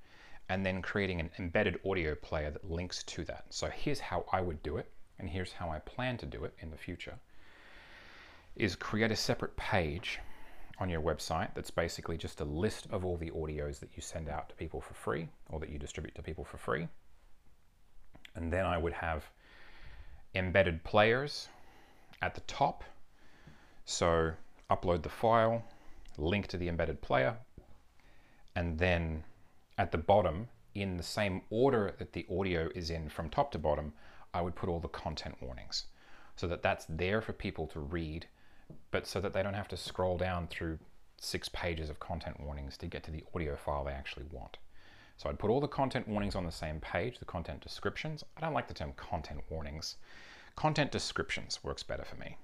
and 0.48 0.64
then 0.64 0.82
creating 0.82 1.20
an 1.20 1.30
embedded 1.38 1.78
audio 1.84 2.14
player 2.14 2.50
that 2.50 2.70
links 2.70 3.02
to 3.04 3.24
that. 3.24 3.44
So 3.50 3.68
here's 3.68 4.00
how 4.00 4.24
I 4.32 4.40
would 4.40 4.62
do 4.62 4.78
it, 4.78 4.90
and 5.18 5.28
here's 5.28 5.52
how 5.52 5.70
I 5.70 5.78
plan 5.80 6.16
to 6.18 6.26
do 6.26 6.44
it 6.44 6.54
in 6.60 6.70
the 6.70 6.76
future, 6.76 7.14
is 8.56 8.74
create 8.76 9.10
a 9.10 9.16
separate 9.16 9.56
page 9.56 10.18
on 10.82 10.90
your 10.90 11.00
website 11.00 11.54
that's 11.54 11.70
basically 11.70 12.16
just 12.18 12.40
a 12.40 12.44
list 12.44 12.88
of 12.90 13.04
all 13.04 13.16
the 13.16 13.30
audios 13.30 13.78
that 13.78 13.90
you 13.94 14.02
send 14.02 14.28
out 14.28 14.48
to 14.48 14.54
people 14.56 14.80
for 14.80 14.94
free 14.94 15.28
or 15.48 15.60
that 15.60 15.70
you 15.70 15.78
distribute 15.78 16.12
to 16.16 16.22
people 16.22 16.44
for 16.44 16.56
free. 16.56 16.88
And 18.34 18.52
then 18.52 18.66
I 18.66 18.78
would 18.78 18.92
have 18.94 19.30
embedded 20.34 20.82
players 20.82 21.48
at 22.20 22.34
the 22.34 22.40
top. 22.42 22.82
So 23.84 24.32
upload 24.68 25.02
the 25.02 25.08
file, 25.08 25.62
link 26.18 26.48
to 26.48 26.56
the 26.56 26.68
embedded 26.68 27.00
player, 27.00 27.36
and 28.56 28.76
then 28.76 29.22
at 29.78 29.92
the 29.92 29.98
bottom, 29.98 30.48
in 30.74 30.96
the 30.96 31.02
same 31.04 31.42
order 31.48 31.94
that 31.98 32.12
the 32.12 32.26
audio 32.28 32.68
is 32.74 32.90
in 32.90 33.08
from 33.08 33.28
top 33.28 33.52
to 33.52 33.58
bottom, 33.58 33.92
I 34.34 34.40
would 34.40 34.56
put 34.56 34.68
all 34.68 34.80
the 34.80 34.88
content 34.88 35.36
warnings 35.40 35.84
so 36.34 36.48
that 36.48 36.62
that's 36.62 36.86
there 36.88 37.20
for 37.20 37.32
people 37.32 37.68
to 37.68 37.78
read 37.78 38.26
but 38.90 39.06
so 39.06 39.20
that 39.20 39.32
they 39.32 39.42
don't 39.42 39.54
have 39.54 39.68
to 39.68 39.76
scroll 39.76 40.16
down 40.16 40.46
through 40.48 40.78
six 41.18 41.48
pages 41.48 41.88
of 41.88 42.00
content 42.00 42.40
warnings 42.40 42.76
to 42.78 42.86
get 42.86 43.02
to 43.04 43.10
the 43.10 43.24
audio 43.34 43.56
file 43.56 43.84
they 43.84 43.92
actually 43.92 44.26
want. 44.30 44.58
So 45.16 45.28
I'd 45.28 45.38
put 45.38 45.50
all 45.50 45.60
the 45.60 45.68
content 45.68 46.08
warnings 46.08 46.34
on 46.34 46.44
the 46.44 46.52
same 46.52 46.80
page, 46.80 47.18
the 47.18 47.24
content 47.24 47.60
descriptions. 47.60 48.24
I 48.36 48.40
don't 48.40 48.54
like 48.54 48.66
the 48.66 48.74
term 48.74 48.92
content 48.96 49.40
warnings. 49.48 49.96
Content 50.56 50.90
descriptions 50.90 51.60
works 51.62 51.82
better 51.82 52.04
for 52.04 52.16
me. 52.16 52.36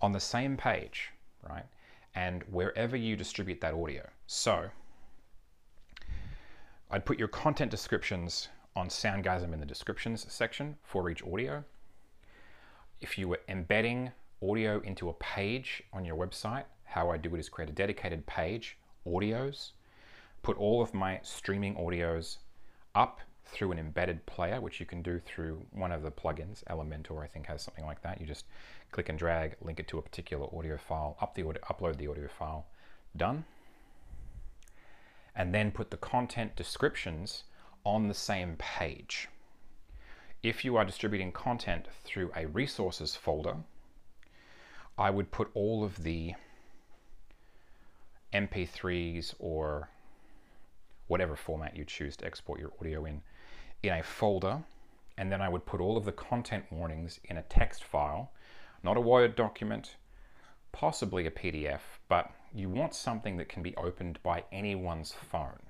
On 0.00 0.12
the 0.12 0.20
same 0.20 0.56
page, 0.56 1.10
right? 1.48 1.66
And 2.14 2.42
wherever 2.44 2.96
you 2.96 3.16
distribute 3.16 3.60
that 3.60 3.74
audio. 3.74 4.08
So 4.26 4.70
I'd 6.90 7.04
put 7.04 7.18
your 7.18 7.28
content 7.28 7.70
descriptions 7.70 8.48
on 8.74 8.88
Soundgasm 8.88 9.52
in 9.52 9.60
the 9.60 9.66
descriptions 9.66 10.26
section 10.32 10.76
for 10.82 11.10
each 11.10 11.22
audio. 11.22 11.64
If 13.00 13.18
you 13.18 13.28
were 13.28 13.40
embedding 13.48 14.12
audio 14.42 14.80
into 14.80 15.08
a 15.08 15.14
page 15.14 15.82
on 15.92 16.04
your 16.04 16.16
website, 16.16 16.64
how 16.84 17.10
I 17.10 17.16
do 17.16 17.34
it 17.34 17.40
is 17.40 17.48
create 17.48 17.70
a 17.70 17.72
dedicated 17.72 18.26
page, 18.26 18.76
audios, 19.06 19.72
put 20.42 20.56
all 20.58 20.82
of 20.82 20.92
my 20.92 21.20
streaming 21.22 21.76
audios 21.76 22.38
up 22.94 23.20
through 23.44 23.72
an 23.72 23.78
embedded 23.78 24.24
player, 24.26 24.60
which 24.60 24.80
you 24.80 24.86
can 24.86 25.02
do 25.02 25.18
through 25.18 25.64
one 25.72 25.92
of 25.92 26.02
the 26.02 26.10
plugins. 26.10 26.64
Elementor, 26.64 27.22
I 27.22 27.26
think, 27.26 27.46
has 27.46 27.62
something 27.62 27.84
like 27.84 28.02
that. 28.02 28.20
You 28.20 28.26
just 28.26 28.46
click 28.90 29.08
and 29.08 29.18
drag, 29.18 29.56
link 29.60 29.78
it 29.80 29.88
to 29.88 29.98
a 29.98 30.02
particular 30.02 30.46
audio 30.56 30.76
file, 30.76 31.16
up 31.20 31.34
the 31.34 31.46
audio, 31.46 31.62
upload 31.62 31.96
the 31.96 32.08
audio 32.08 32.28
file, 32.28 32.66
done. 33.16 33.44
And 35.34 35.54
then 35.54 35.70
put 35.70 35.90
the 35.90 35.96
content 35.96 36.56
descriptions 36.56 37.44
on 37.84 38.08
the 38.08 38.14
same 38.14 38.56
page. 38.58 39.28
If 40.42 40.64
you 40.64 40.76
are 40.76 40.84
distributing 40.84 41.32
content 41.32 41.86
through 42.04 42.32
a 42.34 42.46
resources 42.46 43.14
folder, 43.14 43.56
I 45.02 45.10
would 45.10 45.32
put 45.32 45.50
all 45.54 45.82
of 45.82 46.04
the 46.04 46.34
MP3s 48.32 49.34
or 49.40 49.88
whatever 51.08 51.34
format 51.34 51.76
you 51.76 51.84
choose 51.84 52.16
to 52.18 52.24
export 52.24 52.60
your 52.60 52.70
audio 52.78 53.04
in 53.04 53.20
in 53.82 53.92
a 53.92 54.00
folder 54.04 54.62
and 55.18 55.32
then 55.32 55.42
I 55.42 55.48
would 55.48 55.66
put 55.66 55.80
all 55.80 55.96
of 55.96 56.04
the 56.04 56.12
content 56.12 56.66
warnings 56.70 57.18
in 57.24 57.36
a 57.36 57.42
text 57.42 57.82
file, 57.82 58.30
not 58.84 58.96
a 58.96 59.00
Word 59.00 59.34
document, 59.34 59.96
possibly 60.70 61.26
a 61.26 61.32
PDF, 61.32 61.80
but 62.08 62.30
you 62.54 62.68
want 62.68 62.94
something 62.94 63.36
that 63.38 63.48
can 63.48 63.64
be 63.64 63.76
opened 63.76 64.22
by 64.22 64.44
anyone's 64.52 65.10
phone. 65.10 65.64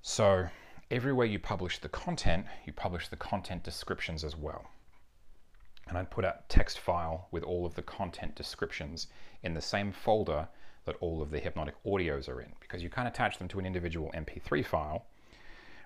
So 0.00 0.46
everywhere 0.92 1.26
you 1.26 1.40
publish 1.40 1.80
the 1.80 1.88
content, 1.88 2.46
you 2.64 2.72
publish 2.72 3.08
the 3.08 3.16
content 3.16 3.64
descriptions 3.64 4.22
as 4.22 4.36
well. 4.36 4.70
And 5.88 5.96
I'd 5.96 6.10
put 6.10 6.24
a 6.24 6.36
text 6.48 6.78
file 6.78 7.28
with 7.30 7.42
all 7.42 7.64
of 7.64 7.74
the 7.74 7.82
content 7.82 8.34
descriptions 8.34 9.06
in 9.42 9.54
the 9.54 9.60
same 9.60 9.90
folder 9.90 10.46
that 10.84 10.96
all 11.00 11.22
of 11.22 11.30
the 11.30 11.38
hypnotic 11.38 11.74
audios 11.84 12.28
are 12.28 12.40
in, 12.40 12.52
because 12.60 12.82
you 12.82 12.90
can't 12.90 13.08
attach 13.08 13.38
them 13.38 13.48
to 13.48 13.58
an 13.58 13.66
individual 13.66 14.10
MP3 14.14 14.64
file 14.64 15.06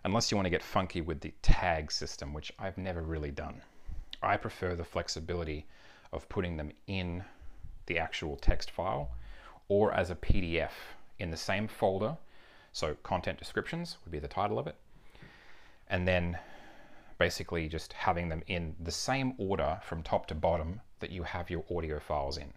unless 0.05 0.31
you 0.31 0.37
want 0.37 0.47
to 0.47 0.51
get 0.51 0.63
funky 0.63 1.01
with 1.01 1.21
the 1.21 1.33
tag 1.43 1.93
system, 1.93 2.33
which 2.35 2.53
I've 2.59 2.79
never 2.79 3.03
really 3.03 3.31
done. 3.31 3.63
I 4.23 4.37
prefer 4.37 4.75
the 4.75 4.85
flexibility 4.85 5.67
of 6.13 6.29
putting 6.29 6.57
them 6.57 6.73
in 6.87 7.25
the 7.87 7.99
actual 7.99 8.37
text 8.37 8.71
file 8.71 9.11
or 9.69 9.93
as 9.93 10.11
a 10.11 10.15
PDF 10.15 10.71
in 11.19 11.31
the 11.31 11.37
same 11.37 11.69
folder. 11.69 12.17
So 12.73 12.97
content 13.03 13.39
descriptions 13.39 13.99
would 14.05 14.13
be 14.13 14.19
the 14.19 14.29
title 14.29 14.59
of 14.59 14.67
it. 14.67 14.77
And 15.89 16.07
then 16.07 16.39
basically 17.19 17.69
just 17.69 17.93
having 17.93 18.29
them 18.29 18.43
in 18.47 18.75
the 18.81 18.91
same 18.91 19.35
order 19.39 19.79
from 19.83 20.03
top 20.03 20.27
to 20.27 20.35
bottom 20.35 20.81
that 21.01 21.11
you 21.11 21.23
have 21.23 21.51
your 21.51 21.65
audio 21.75 21.99
files 21.99 22.39
in. 22.39 22.53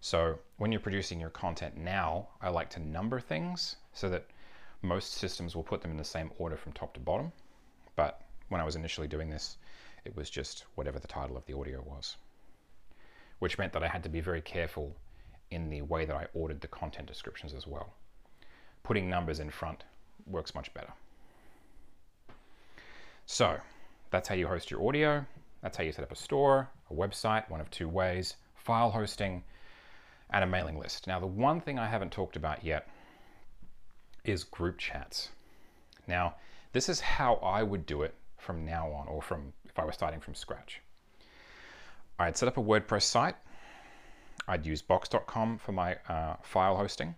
So 0.00 0.38
when 0.58 0.72
you're 0.72 0.80
producing 0.80 1.20
your 1.20 1.30
content 1.30 1.76
now, 1.76 2.28
I 2.40 2.48
like 2.48 2.70
to 2.70 2.80
number 2.80 3.20
things 3.20 3.76
so 3.92 4.08
that 4.10 4.26
most 4.82 5.14
systems 5.14 5.56
will 5.56 5.62
put 5.62 5.80
them 5.80 5.90
in 5.90 5.96
the 5.96 6.04
same 6.04 6.30
order 6.38 6.56
from 6.56 6.72
top 6.72 6.94
to 6.94 7.00
bottom, 7.00 7.32
but 7.96 8.22
when 8.48 8.60
I 8.60 8.64
was 8.64 8.76
initially 8.76 9.08
doing 9.08 9.30
this, 9.30 9.56
it 10.04 10.14
was 10.16 10.30
just 10.30 10.64
whatever 10.74 10.98
the 10.98 11.08
title 11.08 11.36
of 11.36 11.44
the 11.46 11.56
audio 11.56 11.82
was, 11.82 12.16
which 13.40 13.58
meant 13.58 13.72
that 13.72 13.82
I 13.82 13.88
had 13.88 14.02
to 14.04 14.08
be 14.08 14.20
very 14.20 14.40
careful 14.40 14.94
in 15.50 15.70
the 15.70 15.82
way 15.82 16.04
that 16.04 16.14
I 16.16 16.26
ordered 16.34 16.60
the 16.60 16.68
content 16.68 17.08
descriptions 17.08 17.54
as 17.54 17.66
well. 17.66 17.92
Putting 18.82 19.10
numbers 19.10 19.40
in 19.40 19.50
front 19.50 19.84
works 20.26 20.54
much 20.54 20.72
better. 20.74 20.92
So 23.26 23.58
that's 24.16 24.28
how 24.28 24.34
you 24.34 24.46
host 24.46 24.70
your 24.70 24.82
audio. 24.88 25.26
That's 25.60 25.76
how 25.76 25.84
you 25.84 25.92
set 25.92 26.02
up 26.02 26.10
a 26.10 26.16
store, 26.16 26.70
a 26.90 26.94
website, 26.94 27.50
one 27.50 27.60
of 27.60 27.70
two 27.70 27.86
ways, 27.86 28.36
file 28.54 28.90
hosting, 28.90 29.44
and 30.30 30.42
a 30.42 30.46
mailing 30.46 30.78
list. 30.78 31.06
Now, 31.06 31.20
the 31.20 31.26
one 31.26 31.60
thing 31.60 31.78
I 31.78 31.86
haven't 31.86 32.12
talked 32.12 32.34
about 32.34 32.64
yet 32.64 32.88
is 34.24 34.42
group 34.42 34.78
chats. 34.78 35.28
Now, 36.08 36.36
this 36.72 36.88
is 36.88 36.98
how 36.98 37.34
I 37.42 37.62
would 37.62 37.84
do 37.84 38.04
it 38.04 38.14
from 38.38 38.64
now 38.64 38.90
on, 38.90 39.06
or 39.06 39.20
from 39.20 39.52
if 39.68 39.78
I 39.78 39.84
were 39.84 39.92
starting 39.92 40.20
from 40.20 40.34
scratch. 40.34 40.80
I'd 42.18 42.38
set 42.38 42.48
up 42.48 42.56
a 42.56 42.62
WordPress 42.62 43.02
site. 43.02 43.36
I'd 44.48 44.64
use 44.64 44.80
box.com 44.80 45.58
for 45.58 45.72
my 45.72 45.98
uh, 46.08 46.36
file 46.42 46.76
hosting. 46.76 47.14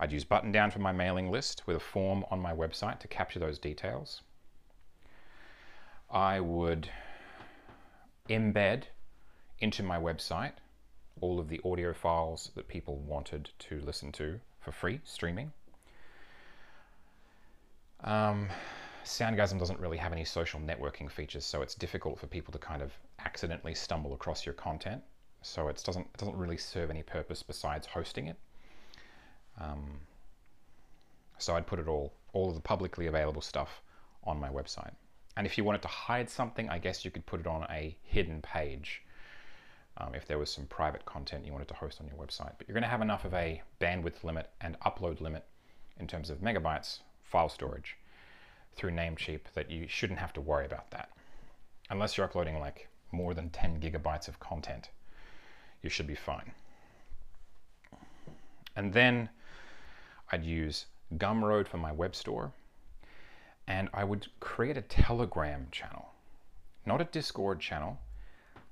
I'd 0.00 0.12
use 0.12 0.24
Buttondown 0.24 0.72
for 0.72 0.78
my 0.78 0.92
mailing 0.92 1.30
list 1.30 1.66
with 1.66 1.76
a 1.76 1.80
form 1.80 2.24
on 2.30 2.40
my 2.40 2.54
website 2.54 3.00
to 3.00 3.08
capture 3.08 3.38
those 3.38 3.58
details. 3.58 4.22
I 6.14 6.38
would 6.38 6.88
embed 8.30 8.84
into 9.58 9.82
my 9.82 9.98
website 9.98 10.52
all 11.20 11.40
of 11.40 11.48
the 11.48 11.60
audio 11.64 11.92
files 11.92 12.52
that 12.54 12.68
people 12.68 12.98
wanted 12.98 13.50
to 13.58 13.80
listen 13.80 14.12
to 14.12 14.38
for 14.60 14.70
free, 14.70 15.00
streaming. 15.04 15.52
Um, 18.04 18.48
Soundgasm 19.04 19.58
doesn't 19.58 19.80
really 19.80 19.96
have 19.96 20.12
any 20.12 20.24
social 20.24 20.60
networking 20.60 21.10
features, 21.10 21.44
so 21.44 21.62
it's 21.62 21.74
difficult 21.74 22.20
for 22.20 22.28
people 22.28 22.52
to 22.52 22.58
kind 22.58 22.80
of 22.80 22.92
accidentally 23.18 23.74
stumble 23.74 24.14
across 24.14 24.46
your 24.46 24.54
content. 24.54 25.02
So 25.42 25.68
it 25.68 25.82
doesn't 25.84 26.06
it 26.06 26.16
doesn't 26.16 26.36
really 26.36 26.56
serve 26.56 26.90
any 26.90 27.02
purpose 27.02 27.42
besides 27.42 27.86
hosting 27.88 28.28
it. 28.28 28.36
Um, 29.60 29.98
so 31.38 31.56
I'd 31.56 31.66
put 31.66 31.80
it 31.80 31.88
all 31.88 32.12
all 32.32 32.50
of 32.50 32.54
the 32.54 32.60
publicly 32.60 33.08
available 33.08 33.42
stuff 33.42 33.82
on 34.22 34.38
my 34.38 34.48
website. 34.48 34.94
And 35.36 35.46
if 35.46 35.58
you 35.58 35.64
wanted 35.64 35.82
to 35.82 35.88
hide 35.88 36.30
something, 36.30 36.68
I 36.68 36.78
guess 36.78 37.04
you 37.04 37.10
could 37.10 37.26
put 37.26 37.40
it 37.40 37.46
on 37.46 37.66
a 37.70 37.96
hidden 38.02 38.40
page. 38.42 39.02
Um, 39.96 40.14
if 40.14 40.26
there 40.26 40.38
was 40.38 40.50
some 40.50 40.66
private 40.66 41.04
content 41.04 41.46
you 41.46 41.52
wanted 41.52 41.68
to 41.68 41.74
host 41.74 42.00
on 42.00 42.08
your 42.08 42.16
website. 42.16 42.52
But 42.58 42.66
you're 42.66 42.74
going 42.74 42.82
to 42.82 42.88
have 42.88 43.02
enough 43.02 43.24
of 43.24 43.32
a 43.34 43.62
bandwidth 43.80 44.24
limit 44.24 44.50
and 44.60 44.78
upload 44.80 45.20
limit 45.20 45.44
in 46.00 46.08
terms 46.08 46.30
of 46.30 46.38
megabytes 46.38 46.98
file 47.22 47.48
storage 47.48 47.96
through 48.74 48.90
Namecheap 48.90 49.40
that 49.54 49.70
you 49.70 49.86
shouldn't 49.88 50.18
have 50.18 50.32
to 50.32 50.40
worry 50.40 50.66
about 50.66 50.90
that. 50.90 51.10
Unless 51.90 52.16
you're 52.16 52.26
uploading 52.26 52.58
like 52.58 52.88
more 53.12 53.34
than 53.34 53.50
10 53.50 53.80
gigabytes 53.80 54.26
of 54.26 54.40
content, 54.40 54.90
you 55.82 55.90
should 55.90 56.06
be 56.06 56.14
fine. 56.14 56.50
And 58.74 58.92
then 58.92 59.28
I'd 60.32 60.44
use 60.44 60.86
Gumroad 61.16 61.68
for 61.68 61.78
my 61.78 61.92
web 61.92 62.14
store, 62.16 62.52
and 63.66 63.88
I 63.92 64.04
would 64.04 64.26
create 64.40 64.76
a 64.76 64.82
Telegram 64.82 65.68
channel, 65.70 66.06
not 66.86 67.00
a 67.00 67.04
Discord 67.04 67.60
channel. 67.60 67.98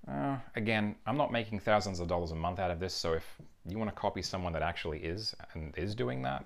Uh, 0.06 0.36
again, 0.56 0.96
I'm 1.06 1.16
not 1.16 1.30
making 1.30 1.60
thousands 1.60 2.00
of 2.00 2.08
dollars 2.08 2.32
a 2.32 2.36
month 2.36 2.58
out 2.58 2.70
of 2.70 2.80
this, 2.80 2.94
so 2.94 3.12
if 3.12 3.24
you 3.66 3.78
want 3.78 3.90
to 3.90 3.96
copy 3.96 4.22
someone 4.22 4.52
that 4.54 4.62
actually 4.62 4.98
is 4.98 5.34
and 5.54 5.76
is 5.76 5.94
doing 5.94 6.22
that, 6.22 6.44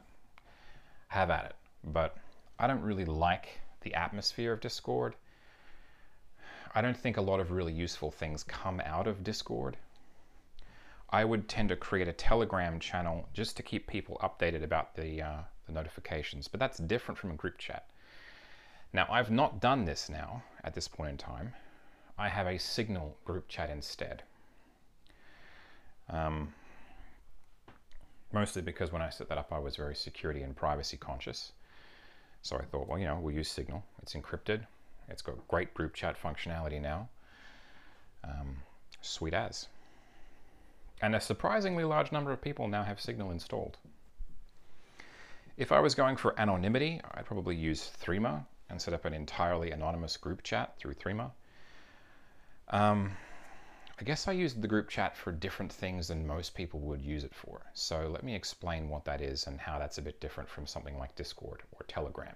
have 1.08 1.30
at 1.30 1.46
it 1.46 1.54
but 1.86 2.16
I 2.58 2.66
don't 2.66 2.82
really 2.82 3.04
like 3.04 3.60
the 3.82 3.94
atmosphere 3.94 4.52
of 4.52 4.60
Discord. 4.60 5.14
I 6.74 6.82
don't 6.82 6.96
think 6.96 7.16
a 7.16 7.22
lot 7.22 7.40
of 7.40 7.52
really 7.52 7.72
useful 7.72 8.10
things 8.10 8.42
come 8.42 8.80
out 8.84 9.06
of 9.06 9.24
Discord. 9.24 9.76
I 11.10 11.24
would 11.24 11.48
tend 11.48 11.68
to 11.68 11.76
create 11.76 12.08
a 12.08 12.12
Telegram 12.12 12.80
channel 12.80 13.28
just 13.32 13.56
to 13.56 13.62
keep 13.62 13.86
people 13.86 14.20
updated 14.22 14.64
about 14.64 14.96
the, 14.96 15.22
uh, 15.22 15.42
the 15.66 15.72
notifications, 15.72 16.48
but 16.48 16.58
that's 16.58 16.78
different 16.78 17.18
from 17.18 17.30
a 17.30 17.34
group 17.34 17.58
chat. 17.58 17.88
Now, 18.96 19.06
I've 19.10 19.30
not 19.30 19.60
done 19.60 19.84
this 19.84 20.08
now 20.08 20.42
at 20.64 20.72
this 20.72 20.88
point 20.88 21.10
in 21.10 21.16
time. 21.18 21.52
I 22.16 22.30
have 22.30 22.46
a 22.46 22.56
Signal 22.56 23.14
group 23.26 23.46
chat 23.46 23.68
instead. 23.68 24.22
Um, 26.08 26.54
mostly 28.32 28.62
because 28.62 28.92
when 28.92 29.02
I 29.02 29.10
set 29.10 29.28
that 29.28 29.36
up, 29.36 29.52
I 29.52 29.58
was 29.58 29.76
very 29.76 29.94
security 29.94 30.40
and 30.40 30.56
privacy 30.56 30.96
conscious. 30.96 31.52
So 32.40 32.56
I 32.56 32.62
thought, 32.62 32.88
well, 32.88 32.98
you 32.98 33.04
know, 33.04 33.18
we'll 33.20 33.34
use 33.34 33.50
Signal. 33.50 33.84
It's 34.00 34.14
encrypted. 34.14 34.62
It's 35.10 35.20
got 35.20 35.46
great 35.46 35.74
group 35.74 35.92
chat 35.92 36.16
functionality 36.18 36.80
now. 36.80 37.10
Um, 38.24 38.56
sweet 39.02 39.34
as. 39.34 39.68
And 41.02 41.14
a 41.14 41.20
surprisingly 41.20 41.84
large 41.84 42.12
number 42.12 42.32
of 42.32 42.40
people 42.40 42.66
now 42.66 42.82
have 42.82 42.98
Signal 42.98 43.30
installed. 43.30 43.76
If 45.58 45.70
I 45.70 45.80
was 45.80 45.94
going 45.94 46.16
for 46.16 46.34
anonymity, 46.40 47.02
I'd 47.12 47.26
probably 47.26 47.56
use 47.56 47.90
Threema 48.02 48.46
and 48.68 48.80
set 48.80 48.94
up 48.94 49.04
an 49.04 49.14
entirely 49.14 49.70
anonymous 49.70 50.16
group 50.16 50.42
chat 50.42 50.76
through 50.78 50.94
Threema. 50.94 51.30
Um, 52.68 53.12
I 53.98 54.04
guess 54.04 54.28
I 54.28 54.32
use 54.32 54.54
the 54.54 54.68
group 54.68 54.90
chat 54.90 55.16
for 55.16 55.32
different 55.32 55.72
things 55.72 56.08
than 56.08 56.26
most 56.26 56.54
people 56.54 56.80
would 56.80 57.00
use 57.00 57.24
it 57.24 57.34
for. 57.34 57.62
So 57.72 58.08
let 58.12 58.24
me 58.24 58.34
explain 58.34 58.88
what 58.88 59.04
that 59.06 59.22
is 59.22 59.46
and 59.46 59.58
how 59.58 59.78
that's 59.78 59.98
a 59.98 60.02
bit 60.02 60.20
different 60.20 60.50
from 60.50 60.66
something 60.66 60.98
like 60.98 61.14
Discord 61.16 61.62
or 61.72 61.84
Telegram. 61.88 62.34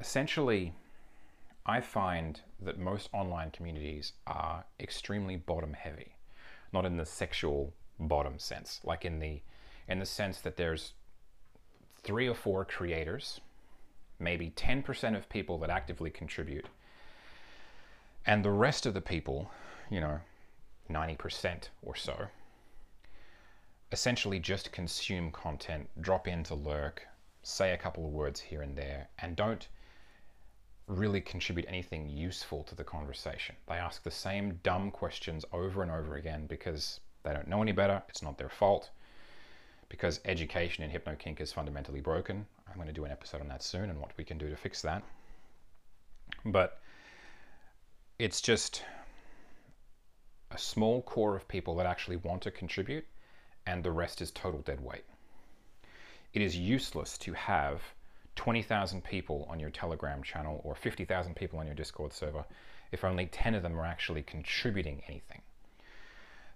Essentially, 0.00 0.74
I 1.64 1.80
find 1.80 2.40
that 2.60 2.78
most 2.78 3.08
online 3.12 3.50
communities 3.50 4.12
are 4.26 4.64
extremely 4.78 5.36
bottom 5.36 5.72
heavy, 5.72 6.16
not 6.72 6.84
in 6.84 6.96
the 6.96 7.06
sexual 7.06 7.72
bottom 7.98 8.38
sense, 8.38 8.80
like 8.84 9.04
in 9.04 9.20
the 9.20 9.40
in 9.88 9.98
the 9.98 10.06
sense 10.06 10.40
that 10.42 10.56
there's 10.58 10.92
three 12.02 12.28
or 12.28 12.34
four 12.34 12.64
creators 12.64 13.40
maybe 14.18 14.50
10% 14.50 15.16
of 15.16 15.28
people 15.28 15.58
that 15.58 15.70
actively 15.70 16.10
contribute, 16.10 16.66
and 18.26 18.44
the 18.44 18.50
rest 18.50 18.86
of 18.86 18.94
the 18.94 19.00
people, 19.00 19.50
you 19.90 20.00
know, 20.00 20.20
90% 20.90 21.68
or 21.82 21.94
so, 21.94 22.28
essentially 23.92 24.38
just 24.38 24.72
consume 24.72 25.30
content, 25.30 25.88
drop 26.00 26.28
in 26.28 26.42
to 26.44 26.54
lurk, 26.54 27.06
say 27.42 27.72
a 27.72 27.78
couple 27.78 28.04
of 28.04 28.12
words 28.12 28.40
here 28.40 28.62
and 28.62 28.76
there, 28.76 29.08
and 29.18 29.36
don't 29.36 29.68
really 30.86 31.20
contribute 31.20 31.66
anything 31.68 32.08
useful 32.08 32.62
to 32.64 32.74
the 32.74 32.84
conversation. 32.84 33.54
They 33.66 33.74
ask 33.74 34.02
the 34.02 34.10
same 34.10 34.58
dumb 34.62 34.90
questions 34.90 35.44
over 35.52 35.82
and 35.82 35.90
over 35.90 36.16
again 36.16 36.46
because 36.46 37.00
they 37.22 37.32
don't 37.32 37.48
know 37.48 37.62
any 37.62 37.72
better, 37.72 38.02
it's 38.08 38.22
not 38.22 38.38
their 38.38 38.48
fault. 38.48 38.90
Because 39.88 40.20
education 40.24 40.84
in 40.84 40.90
hypnokink 40.90 41.40
is 41.40 41.52
fundamentally 41.52 42.00
broken. 42.00 42.46
I'm 42.70 42.76
going 42.76 42.88
to 42.88 42.92
do 42.92 43.04
an 43.04 43.10
episode 43.10 43.40
on 43.40 43.48
that 43.48 43.62
soon 43.62 43.90
and 43.90 44.00
what 44.00 44.12
we 44.16 44.24
can 44.24 44.38
do 44.38 44.48
to 44.50 44.56
fix 44.56 44.82
that. 44.82 45.02
But 46.44 46.80
it's 48.18 48.40
just 48.40 48.82
a 50.50 50.58
small 50.58 51.02
core 51.02 51.36
of 51.36 51.46
people 51.48 51.76
that 51.76 51.86
actually 51.86 52.16
want 52.16 52.42
to 52.42 52.50
contribute, 52.50 53.04
and 53.66 53.84
the 53.84 53.92
rest 53.92 54.20
is 54.20 54.30
total 54.30 54.60
dead 54.60 54.80
weight. 54.80 55.04
It 56.32 56.42
is 56.42 56.56
useless 56.56 57.18
to 57.18 57.32
have 57.32 57.82
20,000 58.36 59.02
people 59.02 59.46
on 59.50 59.58
your 59.58 59.70
Telegram 59.70 60.22
channel 60.22 60.60
or 60.64 60.74
50,000 60.74 61.34
people 61.34 61.58
on 61.58 61.66
your 61.66 61.74
Discord 61.74 62.12
server 62.12 62.44
if 62.92 63.04
only 63.04 63.26
10 63.26 63.54
of 63.54 63.62
them 63.62 63.78
are 63.78 63.84
actually 63.84 64.22
contributing 64.22 65.02
anything. 65.08 65.42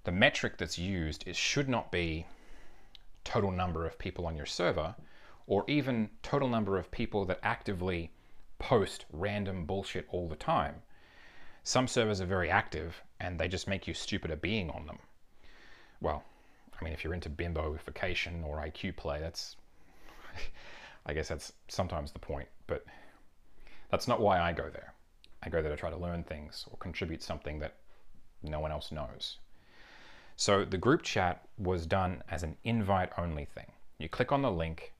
The 0.05 0.13
metric 0.13 0.57
that's 0.59 0.79
used 0.79 1.27
is 1.27 1.37
should 1.37 1.69
not 1.69 1.93
be 1.93 2.27
total 3.25 3.51
number 3.51 3.87
of 3.87 3.99
people 3.99 4.27
on 4.27 4.37
your 4.37 4.47
server 4.47 4.95
or 5.47 5.65
even 5.69 6.11
total 6.23 6.49
number 6.49 6.79
of 6.79 6.91
people 6.91 7.25
that 7.25 7.41
actively 7.43 8.11
post 8.59 9.05
random 9.13 9.67
bullshit 9.67 10.07
all 10.11 10.29
the 10.29 10.37
time. 10.37 10.77
Some 11.65 11.89
servers 11.89 12.21
are 12.21 12.27
very 12.27 12.51
active 12.51 13.03
and 13.21 13.39
they 13.39 13.49
just 13.49 13.69
make 13.69 13.87
you 13.87 13.95
stupider 13.95 14.37
being 14.37 14.71
on 14.71 14.87
them. 14.87 14.99
Well, 16.01 16.25
I 16.81 16.85
mean, 16.85 16.93
if 16.93 17.05
you're 17.05 17.15
into 17.15 17.31
bimboification 17.31 18.45
or 18.45 18.59
IQ 18.59 18.97
play, 18.97 19.21
that's, 19.21 19.57
I 21.07 21.15
guess 21.15 21.29
that's 21.29 21.53
sometimes 21.69 22.13
the 22.13 22.19
point, 22.19 22.49
but 22.67 22.85
that's 23.91 24.09
not 24.09 24.21
why 24.21 24.41
I 24.41 24.53
go 24.53 24.69
there. 24.71 24.95
I 25.43 25.49
go 25.49 25.61
there 25.61 25.71
to 25.71 25.77
try 25.77 25.91
to 25.91 25.97
learn 25.97 26.25
things 26.25 26.65
or 26.71 26.77
contribute 26.79 27.23
something 27.23 27.59
that 27.61 27.75
no 28.43 28.61
one 28.61 28.73
else 28.73 28.91
knows. 28.91 29.39
So 30.37 30.65
the 30.65 30.79
group 30.79 31.03
chat 31.03 31.47
was 31.59 31.87
done 31.87 32.23
as 32.31 32.43
an 32.43 32.57
invite 32.65 33.11
only 33.19 33.45
thing. 33.45 33.71
You 33.99 34.09
click 34.09 34.33
on 34.33 34.43
the 34.43 34.51
link 34.51 34.92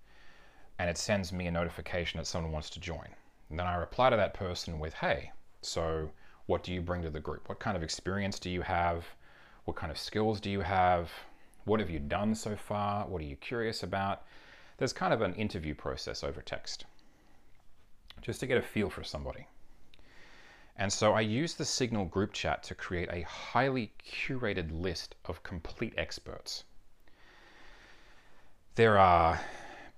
and 0.79 0.89
it 0.91 0.99
sends 0.99 1.33
me 1.33 1.47
a 1.47 1.51
notification 1.51 2.19
that 2.19 2.27
someone 2.27 2.53
wants 2.53 2.71
to 2.71 2.81
join. 2.81 3.09
And 3.51 3.59
then 3.59 3.67
I 3.67 3.77
reply 3.77 4.11
to 4.11 4.17
that 4.17 4.35
person 4.35 4.79
with, 4.79 4.95
hey, 4.95 5.31
so 5.61 6.11
what 6.47 6.65
do 6.65 6.73
you 6.73 6.81
bring 6.81 7.03
to 7.03 7.11
the 7.11 7.21
group? 7.21 7.49
What 7.49 7.61
kind 7.61 7.77
of 7.77 7.83
experience 7.83 8.39
do 8.39 8.51
you 8.51 8.63
have? 8.63 9.05
What 9.65 9.77
kind 9.77 9.93
of 9.93 9.99
skills 9.99 10.41
do 10.41 10.51
you 10.51 10.61
have? 10.61 11.11
What 11.65 11.79
have 11.81 11.91
you 11.91 12.01
done 12.01 12.35
so 12.35 12.57
far? 12.57 13.07
What 13.07 13.21
are 13.23 13.27
you 13.27 13.37
curious 13.37 13.83
about? 13.83 14.23
There's 14.79 14.93
kind 14.93 15.13
of 15.13 15.21
an 15.23 15.35
interview 15.35 15.75
process 15.75 16.25
over 16.25 16.41
text, 16.41 16.87
just 18.21 18.41
to 18.41 18.47
get 18.47 18.59
a 18.59 18.63
feel 18.63 18.91
for 18.91 19.05
somebody. 19.05 19.47
And 20.77 20.93
so 20.93 21.13
I 21.13 21.21
use 21.21 21.55
the 21.55 21.65
Signal 21.65 22.07
group 22.07 22.33
chat 22.33 22.63
to 22.65 22.75
create 22.75 23.11
a 23.13 23.23
highly 23.23 23.93
curated 24.03 24.71
list 24.73 25.15
of 25.27 25.43
complete 25.43 25.93
experts. 25.97 26.65
There 28.75 28.99
are 28.99 29.39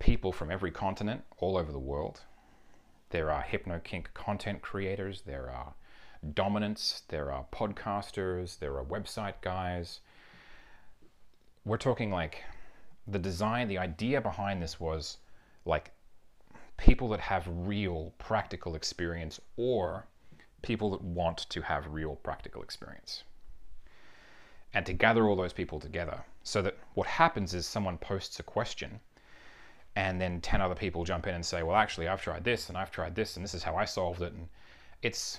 people 0.05 0.33
from 0.33 0.51
every 0.51 0.71
continent 0.71 1.25
all 1.39 1.57
over 1.57 1.73
the 1.73 1.79
world. 1.79 2.21
There 3.09 3.31
are 3.31 3.43
HypnoKink 3.43 4.13
content 4.13 4.61
creators, 4.61 5.23
there 5.23 5.49
are 5.49 5.73
dominants, 6.35 7.05
there 7.09 7.33
are 7.33 7.47
podcasters, 7.51 8.59
there 8.59 8.77
are 8.77 8.85
website 8.85 9.41
guys. 9.41 10.01
We're 11.65 11.79
talking 11.79 12.11
like 12.11 12.45
the 13.07 13.19
design, 13.19 13.67
the 13.67 13.79
idea 13.79 14.21
behind 14.21 14.61
this 14.61 14.79
was 14.79 15.17
like 15.65 15.93
people 16.77 17.09
that 17.09 17.21
have 17.21 17.49
real 17.49 18.13
practical 18.19 18.75
experience 18.75 19.41
or 19.57 20.07
people 20.61 20.91
that 20.91 21.01
want 21.01 21.49
to 21.49 21.63
have 21.63 21.87
real 21.87 22.17
practical 22.17 22.63
experience. 22.63 23.23
And 24.75 24.85
to 24.85 24.93
gather 24.93 25.27
all 25.27 25.37
those 25.37 25.55
people 25.55 25.81
together 25.81 26.23
so 26.43 26.61
that 26.61 26.77
what 26.93 27.07
happens 27.07 27.55
is 27.55 27.65
someone 27.65 27.97
posts 27.97 28.39
a 28.39 28.43
question 28.43 29.01
and 29.97 30.21
then 30.21 30.41
10 30.41 30.61
other 30.61 30.75
people 30.75 31.05
jump 31.05 31.27
in 31.27 31.35
and 31.35 31.45
say, 31.45 31.63
well, 31.63 31.77
actually, 31.77 32.09
I've 32.09 32.23
tried 32.23 32.45
this 32.45 32.69
and 32.69 32.77
I've 32.77 32.91
tried 32.91 33.15
this 33.15 33.37
and 33.37 33.45
this 33.45 33.55
is 33.55 33.63
how 33.63 33.77
I 33.77 33.85
solved 33.85 34.23
it. 34.23 34.33
And 34.33 34.49
it's 35.03 35.39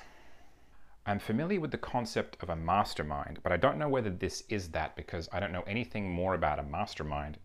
I'm 1.07 1.19
familiar 1.19 1.59
with 1.59 1.69
the 1.69 1.77
concept 1.77 2.41
of 2.41 2.49
a 2.49 2.55
mastermind, 2.55 3.39
but 3.43 3.51
I 3.51 3.57
don't 3.57 3.77
know 3.77 3.89
whether 3.89 4.09
this 4.09 4.43
is 4.49 4.69
that 4.69 4.95
because 4.95 5.29
I 5.31 5.39
don't 5.39 5.51
know 5.51 5.63
anything 5.67 6.09
more 6.09 6.33
about 6.33 6.57
a 6.57 6.63
mastermind 6.63 7.37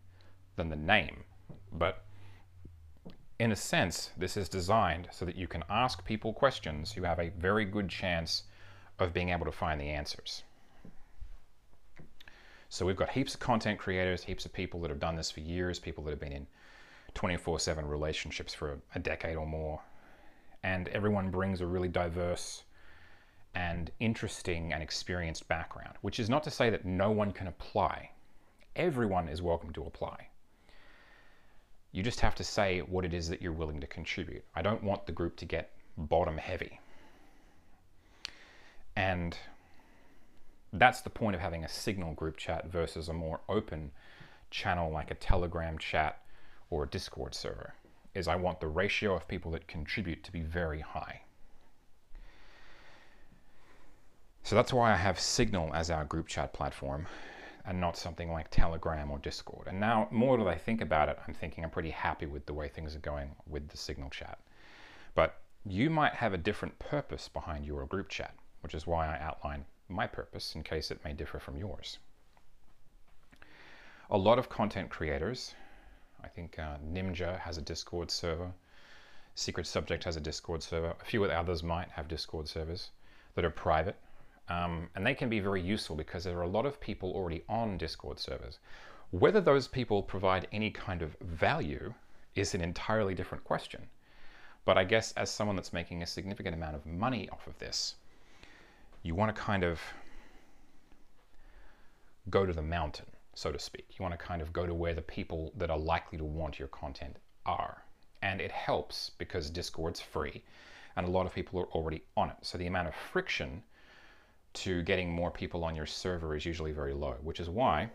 than 0.56 0.70
the 0.70 0.76
name. 0.76 1.24
But 1.72 2.04
in 3.38 3.52
a 3.52 3.56
sense, 3.56 4.10
this 4.16 4.38
is 4.38 4.48
designed 4.48 5.08
so 5.10 5.26
that 5.26 5.36
you 5.36 5.46
can 5.46 5.62
ask 5.68 6.04
people 6.06 6.32
questions 6.32 6.92
who 6.92 7.02
have 7.02 7.18
a 7.18 7.30
very 7.38 7.66
good 7.66 7.90
chance 7.90 8.44
of 8.98 9.12
being 9.12 9.28
able 9.28 9.44
to 9.44 9.52
find 9.52 9.78
the 9.78 9.90
answers. 9.90 10.42
So 12.70 12.86
we've 12.86 12.96
got 12.96 13.10
heaps 13.10 13.34
of 13.34 13.40
content 13.40 13.78
creators, 13.78 14.24
heaps 14.24 14.46
of 14.46 14.52
people 14.52 14.80
that 14.80 14.90
have 14.90 15.00
done 15.00 15.16
this 15.16 15.30
for 15.30 15.40
years, 15.40 15.78
people 15.78 16.04
that 16.04 16.10
have 16.10 16.20
been 16.20 16.32
in 16.32 16.46
24 17.14 17.58
7 17.58 17.86
relationships 17.86 18.54
for 18.54 18.78
a 18.94 18.98
decade 18.98 19.36
or 19.36 19.46
more. 19.46 19.80
And 20.62 20.88
everyone 20.88 21.30
brings 21.30 21.60
a 21.60 21.66
really 21.66 21.88
diverse 21.88 22.64
and 23.54 23.90
interesting 23.98 24.72
and 24.72 24.82
experienced 24.82 25.48
background, 25.48 25.96
which 26.02 26.20
is 26.20 26.28
not 26.28 26.42
to 26.44 26.50
say 26.50 26.70
that 26.70 26.84
no 26.84 27.10
one 27.10 27.32
can 27.32 27.46
apply. 27.46 28.10
Everyone 28.76 29.28
is 29.28 29.42
welcome 29.42 29.72
to 29.72 29.82
apply. 29.82 30.28
You 31.92 32.02
just 32.02 32.20
have 32.20 32.36
to 32.36 32.44
say 32.44 32.80
what 32.80 33.04
it 33.04 33.12
is 33.12 33.28
that 33.28 33.42
you're 33.42 33.52
willing 33.52 33.80
to 33.80 33.86
contribute. 33.86 34.44
I 34.54 34.62
don't 34.62 34.84
want 34.84 35.06
the 35.06 35.12
group 35.12 35.36
to 35.36 35.44
get 35.44 35.72
bottom 35.96 36.38
heavy. 36.38 36.78
And 38.94 39.36
that's 40.72 41.00
the 41.00 41.10
point 41.10 41.34
of 41.34 41.40
having 41.40 41.64
a 41.64 41.68
signal 41.68 42.14
group 42.14 42.36
chat 42.36 42.70
versus 42.70 43.08
a 43.08 43.12
more 43.12 43.40
open 43.48 43.90
channel 44.50 44.90
like 44.90 45.10
a 45.10 45.14
Telegram 45.14 45.78
chat 45.78 46.19
or 46.70 46.84
a 46.84 46.88
Discord 46.88 47.34
server 47.34 47.74
is 48.14 48.26
I 48.26 48.36
want 48.36 48.60
the 48.60 48.68
ratio 48.68 49.14
of 49.14 49.28
people 49.28 49.50
that 49.52 49.68
contribute 49.68 50.24
to 50.24 50.32
be 50.32 50.40
very 50.40 50.80
high. 50.80 51.22
So 54.42 54.56
that's 54.56 54.72
why 54.72 54.92
I 54.92 54.96
have 54.96 55.20
Signal 55.20 55.74
as 55.74 55.90
our 55.90 56.04
group 56.04 56.26
chat 56.26 56.52
platform 56.52 57.06
and 57.66 57.80
not 57.80 57.96
something 57.96 58.32
like 58.32 58.50
Telegram 58.50 59.10
or 59.10 59.18
Discord. 59.18 59.66
And 59.68 59.78
now, 59.78 60.08
more 60.10 60.38
that 60.38 60.48
I 60.48 60.56
think 60.56 60.80
about 60.80 61.08
it, 61.08 61.18
I'm 61.26 61.34
thinking 61.34 61.62
I'm 61.62 61.70
pretty 61.70 61.90
happy 61.90 62.26
with 62.26 62.46
the 62.46 62.54
way 62.54 62.68
things 62.68 62.96
are 62.96 63.00
going 63.00 63.34
with 63.46 63.68
the 63.68 63.76
Signal 63.76 64.10
chat. 64.10 64.38
But 65.14 65.40
you 65.66 65.90
might 65.90 66.14
have 66.14 66.32
a 66.32 66.38
different 66.38 66.78
purpose 66.78 67.28
behind 67.28 67.66
your 67.66 67.84
group 67.86 68.08
chat, 68.08 68.34
which 68.62 68.74
is 68.74 68.86
why 68.86 69.06
I 69.06 69.20
outline 69.20 69.66
my 69.88 70.06
purpose 70.06 70.54
in 70.54 70.62
case 70.62 70.90
it 70.90 71.04
may 71.04 71.12
differ 71.12 71.38
from 71.38 71.56
yours. 71.56 71.98
A 74.08 74.16
lot 74.16 74.38
of 74.38 74.48
content 74.48 74.88
creators, 74.90 75.54
I 76.22 76.28
think 76.28 76.58
uh, 76.58 76.76
Nimja 76.92 77.38
has 77.40 77.58
a 77.58 77.62
Discord 77.62 78.10
server, 78.10 78.52
Secret 79.34 79.66
Subject 79.66 80.04
has 80.04 80.16
a 80.16 80.20
Discord 80.20 80.62
server, 80.62 80.94
a 81.00 81.04
few 81.04 81.22
of 81.24 81.30
the 81.30 81.38
others 81.38 81.62
might 81.62 81.90
have 81.90 82.08
Discord 82.08 82.48
servers 82.48 82.90
that 83.34 83.44
are 83.44 83.50
private 83.50 83.96
um, 84.50 84.88
and 84.96 85.06
they 85.06 85.14
can 85.14 85.28
be 85.28 85.38
very 85.38 85.62
useful 85.62 85.94
because 85.94 86.24
there 86.24 86.36
are 86.36 86.42
a 86.42 86.48
lot 86.48 86.66
of 86.66 86.80
people 86.80 87.12
already 87.12 87.44
on 87.48 87.78
Discord 87.78 88.18
servers. 88.18 88.58
Whether 89.12 89.40
those 89.40 89.68
people 89.68 90.02
provide 90.02 90.48
any 90.52 90.70
kind 90.70 91.02
of 91.02 91.16
value 91.20 91.94
is 92.34 92.54
an 92.54 92.60
entirely 92.60 93.14
different 93.14 93.44
question. 93.44 93.88
But 94.64 94.76
I 94.76 94.84
guess 94.84 95.12
as 95.12 95.30
someone 95.30 95.56
that's 95.56 95.72
making 95.72 96.02
a 96.02 96.06
significant 96.06 96.54
amount 96.54 96.74
of 96.74 96.84
money 96.84 97.28
off 97.30 97.46
of 97.46 97.58
this, 97.58 97.94
you 99.02 99.14
want 99.14 99.34
to 99.34 99.40
kind 99.40 99.62
of 99.62 99.80
go 102.28 102.44
to 102.44 102.52
the 102.52 102.62
mountain, 102.62 103.06
so 103.34 103.52
to 103.52 103.58
speak. 103.58 103.86
You 103.98 104.02
want 104.02 104.18
to 104.18 104.26
kind 104.26 104.42
of 104.42 104.52
go 104.52 104.66
to 104.66 104.74
where 104.74 104.94
the 104.94 105.02
people 105.02 105.52
that 105.56 105.70
are 105.70 105.78
likely 105.78 106.18
to 106.18 106.24
want 106.24 106.58
your 106.58 106.68
content 106.68 107.16
are. 107.46 107.84
And 108.22 108.40
it 108.40 108.52
helps 108.52 109.10
because 109.18 109.50
Discord's 109.50 110.00
free 110.00 110.42
and 110.96 111.06
a 111.06 111.10
lot 111.10 111.26
of 111.26 111.34
people 111.34 111.58
are 111.60 111.68
already 111.68 112.02
on 112.16 112.30
it. 112.30 112.36
So 112.42 112.58
the 112.58 112.66
amount 112.66 112.88
of 112.88 112.94
friction 112.94 113.62
to 114.52 114.82
getting 114.82 115.10
more 115.10 115.30
people 115.30 115.64
on 115.64 115.76
your 115.76 115.86
server 115.86 116.34
is 116.36 116.44
usually 116.44 116.72
very 116.72 116.92
low, 116.92 117.16
which 117.22 117.40
is 117.40 117.48
why 117.48 117.90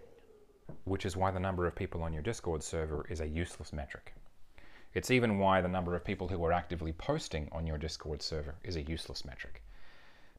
which 0.84 1.06
is 1.06 1.16
why 1.16 1.30
the 1.30 1.40
number 1.40 1.68
of 1.68 1.76
people 1.76 2.02
on 2.02 2.12
your 2.12 2.24
Discord 2.24 2.64
server 2.64 3.06
is 3.08 3.22
a 3.22 3.28
useless 3.28 3.72
metric. 3.72 4.16
It's 4.96 5.12
even 5.12 5.38
why 5.38 5.62
the 5.62 5.68
number 5.68 5.96
of 5.96 6.04
people 6.04 6.28
who 6.28 6.44
are 6.44 6.52
actively 6.52 6.92
posting 6.92 7.48
on 7.52 7.68
your 7.68 7.78
Discord 7.78 8.24
server 8.24 8.56
is 8.64 8.76
a 8.76 8.82
useless 8.82 9.26
metric. 9.26 9.62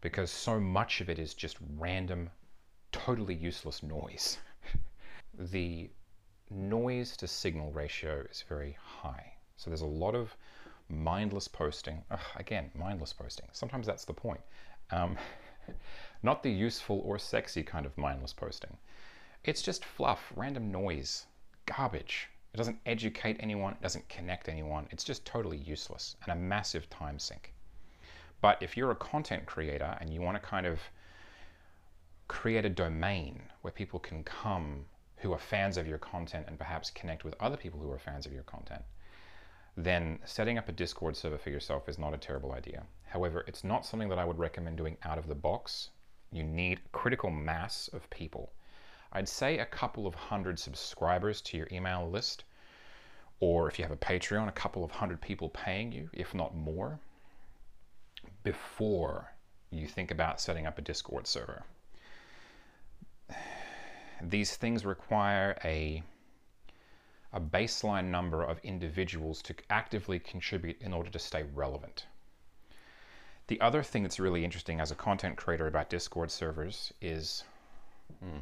Because 0.01 0.31
so 0.31 0.59
much 0.59 1.01
of 1.01 1.09
it 1.09 1.21
is 1.21 1.33
just 1.33 1.59
random, 1.77 2.31
totally 2.91 3.35
useless 3.35 3.85
noise. 3.85 4.39
The 5.39 5.91
noise 6.51 7.17
to 7.19 7.27
signal 7.27 7.73
ratio 7.73 8.25
is 8.31 8.45
very 8.49 8.77
high. 8.81 9.33
So 9.57 9.71
there's 9.71 9.81
a 9.81 9.87
lot 9.87 10.15
of 10.15 10.37
mindless 10.89 11.49
posting. 11.49 12.03
Ugh, 12.11 12.21
again, 12.37 12.71
mindless 12.75 13.13
posting. 13.13 13.47
Sometimes 13.53 13.87
that's 13.87 14.05
the 14.05 14.13
point. 14.13 14.41
Um, 14.91 15.17
not 16.23 16.43
the 16.43 16.51
useful 16.51 17.01
or 17.05 17.19
sexy 17.19 17.63
kind 17.63 17.87
of 17.87 17.97
mindless 17.99 18.33
posting. 18.33 18.77
It's 19.45 19.63
just 19.63 19.85
fluff, 19.85 20.33
random 20.37 20.71
noise, 20.71 21.27
garbage. 21.67 22.29
It 22.53 22.57
doesn't 22.57 22.79
educate 22.87 23.37
anyone, 23.41 23.75
it 23.75 23.83
doesn't 23.83 24.09
connect 24.09 24.49
anyone. 24.49 24.87
It's 24.91 25.05
just 25.05 25.25
totally 25.25 25.59
useless 25.59 26.17
and 26.23 26.33
a 26.33 26.37
massive 26.37 26.89
time 26.89 27.19
sink. 27.19 27.53
But 28.41 28.63
if 28.63 28.77
you're 28.77 28.91
a 28.91 28.97
content 28.97 29.47
creator 29.47 29.97
and 30.01 30.13
you 30.13 30.21
want 30.21 30.37
to 30.37 30.49
kind 30.49 30.67
of 30.67 30.81
create 32.29 32.65
a 32.65 32.71
domain 32.71 33.43
where 33.63 33.73
people 33.73 33.99
can 33.99 34.25
come 34.25 34.85
who 35.27 35.33
are 35.33 35.39
fans 35.39 35.77
of 35.77 35.89
your 35.89 35.99
content 35.99 36.47
and 36.47 36.57
perhaps 36.57 36.91
connect 36.91 37.25
with 37.25 37.35
other 37.41 37.57
people 37.57 37.81
who 37.81 37.91
are 37.91 37.99
fans 37.99 38.27
of 38.27 38.33
your 38.33 38.45
content, 38.45 38.83
then 39.77 40.21
setting 40.25 40.57
up 40.57 40.69
a 40.69 40.73
Discord 40.73 41.17
server 41.17 41.37
for 41.37 41.51
yourself 41.51 41.89
is 41.89 41.99
not 41.99 42.15
a 42.15 42.19
terrible 42.19 42.53
idea. 42.53 42.85
However, 43.03 43.45
it's 43.49 43.65
not 43.65 43.85
something 43.85 44.09
that 44.09 44.21
I 44.21 44.25
would 44.25 44.39
recommend 44.39 44.77
doing 44.77 44.97
out 45.03 45.19
of 45.19 45.27
the 45.27 45.35
box. 45.35 45.91
You 46.31 46.45
need 46.45 46.81
critical 46.93 47.31
mass 47.31 47.89
of 47.93 48.09
people. 48.09 48.53
I'd 49.13 49.29
say 49.29 49.59
a 49.59 49.67
couple 49.67 50.07
of 50.07 50.15
hundred 50.15 50.61
subscribers 50.61 51.41
to 51.43 51.57
your 51.57 51.67
email 51.73 52.09
list, 52.09 52.45
or 53.41 53.69
if 53.69 53.79
you 53.79 53.85
have 53.85 53.93
a 53.93 53.97
Patreon, 53.97 54.47
a 54.47 54.53
couple 54.53 54.85
of 54.85 54.93
hundred 54.93 55.21
people 55.21 55.49
paying 55.49 55.91
you, 55.91 56.09
if 56.13 56.35
not 56.35 56.55
more, 56.55 57.01
before 58.45 59.33
you 59.71 59.89
think 59.89 60.13
about 60.13 60.41
setting 60.41 60.67
up 60.67 60.79
a 60.79 60.83
Discord 60.83 61.27
server. 61.27 61.65
These 64.23 64.57
things 64.57 64.85
require 64.85 65.57
a, 65.65 66.03
a 67.33 67.41
baseline 67.41 68.07
number 68.07 68.43
of 68.43 68.59
individuals 68.61 69.43
to 69.43 69.55
actively 69.71 70.19
contribute 70.19 70.81
in 70.81 70.93
order 70.93 71.11
to 71.11 71.19
stay 71.19 71.45
relevant. 71.55 72.07
The 73.49 73.61
other 73.61 73.83
thing 73.83 74.03
that's 74.03 74.19
really 74.19 74.45
interesting 74.45 74.81
as 74.81 74.91
a 74.91 74.97
content 74.97 75.37
creator 75.37 75.67
about 75.67 75.91
Discord 75.91 76.31
servers 76.31 76.93
is. 77.01 77.45
Hmm, 78.21 78.41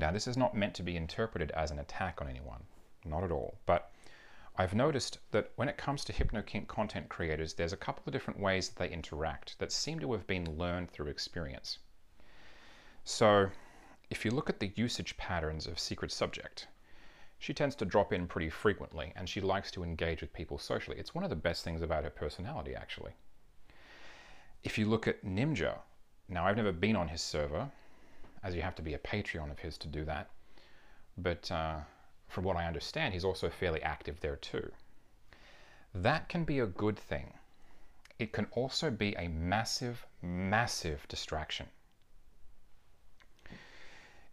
now, 0.00 0.10
this 0.10 0.26
is 0.26 0.36
not 0.36 0.56
meant 0.56 0.74
to 0.76 0.82
be 0.82 0.96
interpreted 0.96 1.50
as 1.50 1.70
an 1.70 1.78
attack 1.78 2.22
on 2.22 2.28
anyone, 2.28 2.62
not 3.04 3.22
at 3.22 3.30
all. 3.30 3.58
But 3.66 3.92
I've 4.56 4.74
noticed 4.74 5.18
that 5.30 5.52
when 5.56 5.68
it 5.68 5.76
comes 5.76 6.04
to 6.04 6.12
HypnoKink 6.12 6.68
content 6.68 7.10
creators, 7.10 7.52
there's 7.52 7.74
a 7.74 7.76
couple 7.76 8.04
of 8.06 8.12
different 8.12 8.40
ways 8.40 8.70
that 8.70 8.78
they 8.78 8.90
interact 8.90 9.58
that 9.58 9.70
seem 9.70 9.98
to 10.00 10.12
have 10.12 10.26
been 10.26 10.56
learned 10.56 10.90
through 10.90 11.08
experience. 11.08 11.78
So, 13.04 13.50
if 14.10 14.24
you 14.24 14.32
look 14.32 14.50
at 14.50 14.58
the 14.58 14.72
usage 14.74 15.16
patterns 15.16 15.66
of 15.66 15.78
Secret 15.78 16.10
Subject, 16.10 16.66
she 17.38 17.54
tends 17.54 17.76
to 17.76 17.84
drop 17.84 18.12
in 18.12 18.26
pretty 18.26 18.50
frequently 18.50 19.12
and 19.16 19.28
she 19.28 19.40
likes 19.40 19.70
to 19.70 19.84
engage 19.84 20.20
with 20.20 20.32
people 20.32 20.58
socially. 20.58 20.98
It's 20.98 21.14
one 21.14 21.24
of 21.24 21.30
the 21.30 21.36
best 21.36 21.64
things 21.64 21.80
about 21.80 22.04
her 22.04 22.10
personality, 22.10 22.74
actually. 22.74 23.12
If 24.62 24.76
you 24.76 24.86
look 24.86 25.06
at 25.06 25.24
Nimja, 25.24 25.78
now 26.28 26.44
I've 26.44 26.56
never 26.56 26.72
been 26.72 26.96
on 26.96 27.08
his 27.08 27.22
server, 27.22 27.70
as 28.42 28.54
you 28.54 28.62
have 28.62 28.74
to 28.74 28.82
be 28.82 28.94
a 28.94 28.98
Patreon 28.98 29.50
of 29.50 29.60
his 29.60 29.78
to 29.78 29.88
do 29.88 30.04
that, 30.04 30.28
but 31.16 31.50
uh, 31.50 31.78
from 32.28 32.44
what 32.44 32.56
I 32.56 32.66
understand, 32.66 33.14
he's 33.14 33.24
also 33.24 33.48
fairly 33.48 33.82
active 33.82 34.20
there 34.20 34.36
too. 34.36 34.70
That 35.94 36.28
can 36.28 36.44
be 36.44 36.58
a 36.58 36.66
good 36.66 36.98
thing. 36.98 37.32
It 38.18 38.32
can 38.32 38.46
also 38.52 38.90
be 38.90 39.14
a 39.16 39.28
massive, 39.28 40.04
massive 40.20 41.06
distraction. 41.08 41.68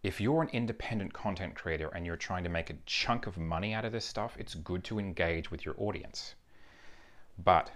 If 0.02 0.20
you're 0.20 0.42
an 0.42 0.48
independent 0.50 1.12
content 1.12 1.56
creator 1.56 1.88
and 1.88 2.06
you're 2.06 2.16
trying 2.16 2.44
to 2.44 2.50
make 2.50 2.70
a 2.70 2.76
chunk 2.86 3.26
of 3.26 3.36
money 3.36 3.74
out 3.74 3.84
of 3.84 3.92
this 3.92 4.04
stuff, 4.04 4.36
it's 4.38 4.54
good 4.54 4.84
to 4.84 4.98
engage 4.98 5.50
with 5.50 5.64
your 5.64 5.74
audience. 5.76 6.34
But 7.36 7.72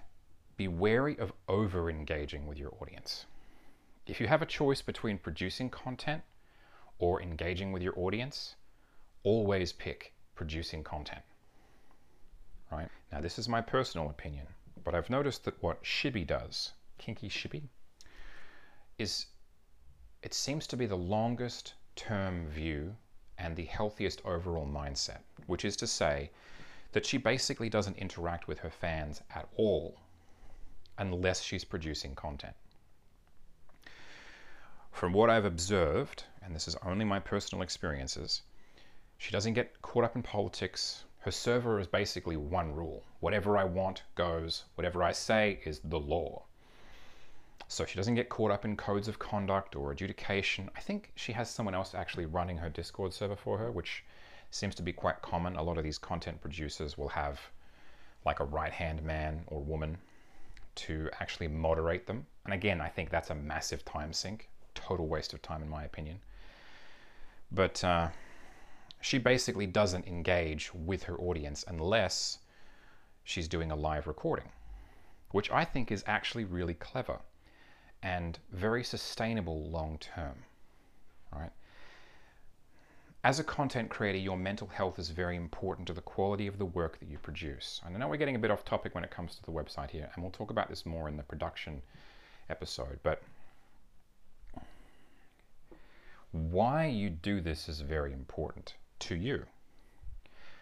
be 0.57 0.69
wary 0.69 1.19
of 1.19 1.33
over 1.49 1.91
engaging 1.91 2.47
with 2.47 2.59
your 2.59 2.73
audience. 2.81 3.27
If 4.07 4.21
you 4.21 4.29
have 4.29 4.43
a 4.43 4.47
choice 4.47 4.83
between 4.83 5.19
producing 5.19 5.71
content 5.71 6.23
or 6.99 7.21
engaging 7.21 7.73
with 7.73 7.83
your 7.83 7.99
audience, 7.99 8.55
always 9.25 9.73
pick 9.73 10.13
producing 10.35 10.85
content. 10.85 11.23
Right? 12.71 12.89
Now, 13.11 13.21
this 13.21 13.39
is 13.39 13.49
my 13.49 13.61
personal 13.61 14.11
opinion, 14.11 14.47
but 14.85 14.95
I've 14.95 15.11
noticed 15.11 15.45
that 15.45 15.61
what 15.63 15.83
Shibby 15.85 16.25
does, 16.25 16.73
Kinky 16.99 17.29
Shibby, 17.29 17.69
is 18.99 19.27
it 20.23 20.35
seems 20.35 20.67
to 20.69 20.77
be 20.77 20.87
the 20.87 20.97
longest 20.97 21.75
term 21.97 22.47
view 22.49 22.97
and 23.39 23.57
the 23.57 23.65
healthiest 23.65 24.23
overall 24.25 24.67
mindset, 24.67 25.21
which 25.47 25.65
is 25.65 25.77
to 25.77 25.87
say 25.87 26.31
that 26.93 27.07
she 27.07 27.17
basically 27.17 27.69
doesn't 27.69 27.97
interact 27.97 28.47
with 28.47 28.59
her 28.59 28.71
fans 28.71 29.23
at 29.35 29.49
all 29.57 29.97
unless 30.99 31.43
she's 31.43 31.65
producing 31.65 32.15
content. 32.15 32.55
From 34.93 35.13
what 35.13 35.31
I've 35.31 35.47
observed, 35.47 36.25
and 36.43 36.55
this 36.55 36.69
is 36.69 36.77
only 36.85 37.05
my 37.05 37.19
personal 37.19 37.63
experiences, 37.63 38.43
she 39.17 39.33
doesn't 39.33 39.55
get 39.55 39.81
caught 39.83 40.05
up 40.05 40.17
in 40.17 40.23
politics. 40.23 41.05
Her 41.21 41.31
server 41.31 41.81
is 41.81 41.87
basically 41.87 42.37
one 42.37 42.75
rule 42.75 43.03
whatever 43.21 43.57
I 43.57 43.65
want 43.65 44.03
goes, 44.15 44.65
whatever 44.75 45.03
I 45.03 45.13
say 45.13 45.61
is 45.65 45.81
the 45.85 45.99
law. 45.99 46.45
So 47.73 47.87
she 47.87 47.97
doesn't 47.97 48.17
get 48.17 48.29
caught 48.29 48.51
up 48.51 48.67
in 48.67 48.77
codes 48.77 49.09
of 49.09 49.19
conduct 49.19 49.75
or 49.77 49.93
adjudication. 49.93 50.71
I 50.77 50.81
think 50.81 51.11
she 51.15 51.33
has 51.33 51.49
someone 51.49 51.75
else 51.75 51.95
actually 51.95 52.27
running 52.27 52.59
her 52.59 52.69
Discord 52.69 53.15
server 53.15 53.35
for 53.35 53.57
her, 53.57 53.73
which 53.73 54.05
seems 54.51 54.75
to 54.75 54.83
be 54.83 54.93
quite 54.93 55.23
common. 55.23 55.57
A 55.57 55.63
lot 55.63 55.79
of 55.79 55.83
these 55.83 55.97
content 55.97 56.43
producers 56.43 56.99
will 56.99 57.09
have 57.09 57.41
like 58.27 58.41
a 58.41 58.45
right 58.45 58.75
hand 58.75 59.03
man 59.03 59.45
or 59.47 59.63
woman 59.63 59.97
to 60.75 61.09
actually 61.19 61.49
moderate 61.49 62.07
them. 62.07 62.27
And 62.45 62.53
again, 62.53 62.79
I 62.79 62.89
think 62.89 63.09
that's 63.09 63.31
a 63.31 63.35
massive 63.35 63.87
time 63.87 64.13
sink, 64.13 64.51
total 64.75 65.07
waste 65.07 65.33
of 65.33 65.41
time, 65.41 65.63
in 65.63 65.71
my 65.71 65.85
opinion. 65.85 66.21
But 67.51 67.83
uh, 67.83 68.09
she 69.01 69.17
basically 69.17 69.67
doesn't 69.67 70.07
engage 70.07 70.75
with 70.75 71.05
her 71.05 71.19
audience 71.19 71.65
unless 71.67 72.41
she's 73.25 73.49
doing 73.49 73.71
a 73.71 73.77
live 73.77 74.07
recording, 74.07 74.51
which 75.31 75.51
I 75.51 75.65
think 75.65 75.91
is 75.91 76.05
actually 76.07 76.45
really 76.45 76.75
clever 76.75 77.21
and 78.03 78.39
very 78.51 78.83
sustainable 78.83 79.69
long 79.71 79.99
term, 79.99 80.35
right? 81.33 81.53
As 83.25 83.39
a 83.39 83.45
content 83.45 83.89
creator, 83.89 84.19
your 84.19 84.37
mental 84.37 84.67
health 84.67 84.99
is 84.99 85.11
very 85.11 85.37
important 85.37 85.87
to 85.87 85.93
the 85.93 86.01
quality 86.01 86.49
of 86.49 86.59
the 86.59 86.65
work 86.65 86.99
that 86.99 87.09
you 87.09 87.19
produce. 87.19 87.81
And 87.87 87.95
I 87.95 87.99
know 88.01 88.09
we're 88.09 88.17
getting 88.17 88.35
a 88.35 88.41
bit 88.41 88.51
off 88.51 88.65
topic 88.65 88.97
when 88.97 89.05
it 89.05 89.13
comes 89.13 89.37
to 89.37 89.43
the 89.43 89.53
website 89.53 89.91
here, 89.91 90.11
and 90.15 90.25
we'll 90.25 90.33
talk 90.33 90.51
about 90.51 90.69
this 90.69 90.85
more 90.85 91.09
in 91.09 91.17
the 91.17 91.23
production 91.23 91.81
episode, 92.51 92.99
but 93.05 93.23
why 96.33 96.87
you 96.87 97.11
do 97.11 97.41
this 97.41 97.69
is 97.69 97.81
very 97.81 98.13
important 98.13 98.75
to 98.99 99.15
you. 99.15 99.45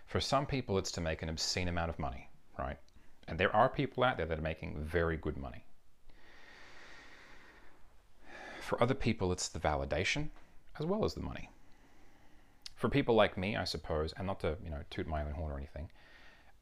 For 0.07 0.21
some 0.21 0.45
people, 0.45 0.77
it's 0.77 0.91
to 0.93 1.01
make 1.01 1.23
an 1.23 1.29
obscene 1.29 1.69
amount 1.69 1.91
of 1.91 1.99
money, 1.99 2.29
right? 2.59 2.77
And 3.29 3.39
there 3.39 3.55
are 3.55 3.69
people 3.69 4.03
out 4.03 4.17
there 4.17 4.27
that 4.27 4.39
are 4.39 4.43
making 4.43 4.85
very 4.85 5.17
good 5.17 5.37
money. 5.37 5.65
For 8.71 8.81
other 8.81 8.95
people, 8.95 9.33
it's 9.33 9.49
the 9.49 9.59
validation 9.59 10.31
as 10.79 10.87
well 10.87 11.05
as 11.05 11.15
the 11.15 11.21
money 11.21 11.51
for 12.81 12.89
people 12.89 13.15
like 13.15 13.37
me, 13.37 13.57
I 13.57 13.65
suppose, 13.65 14.15
and 14.17 14.27
not 14.27 14.41
to 14.41 14.57
you 14.65 14.71
know 14.71 14.83
toot 14.89 15.07
my 15.07 15.23
own 15.23 15.33
horn 15.33 15.53
or 15.53 15.59
anything, 15.59 15.91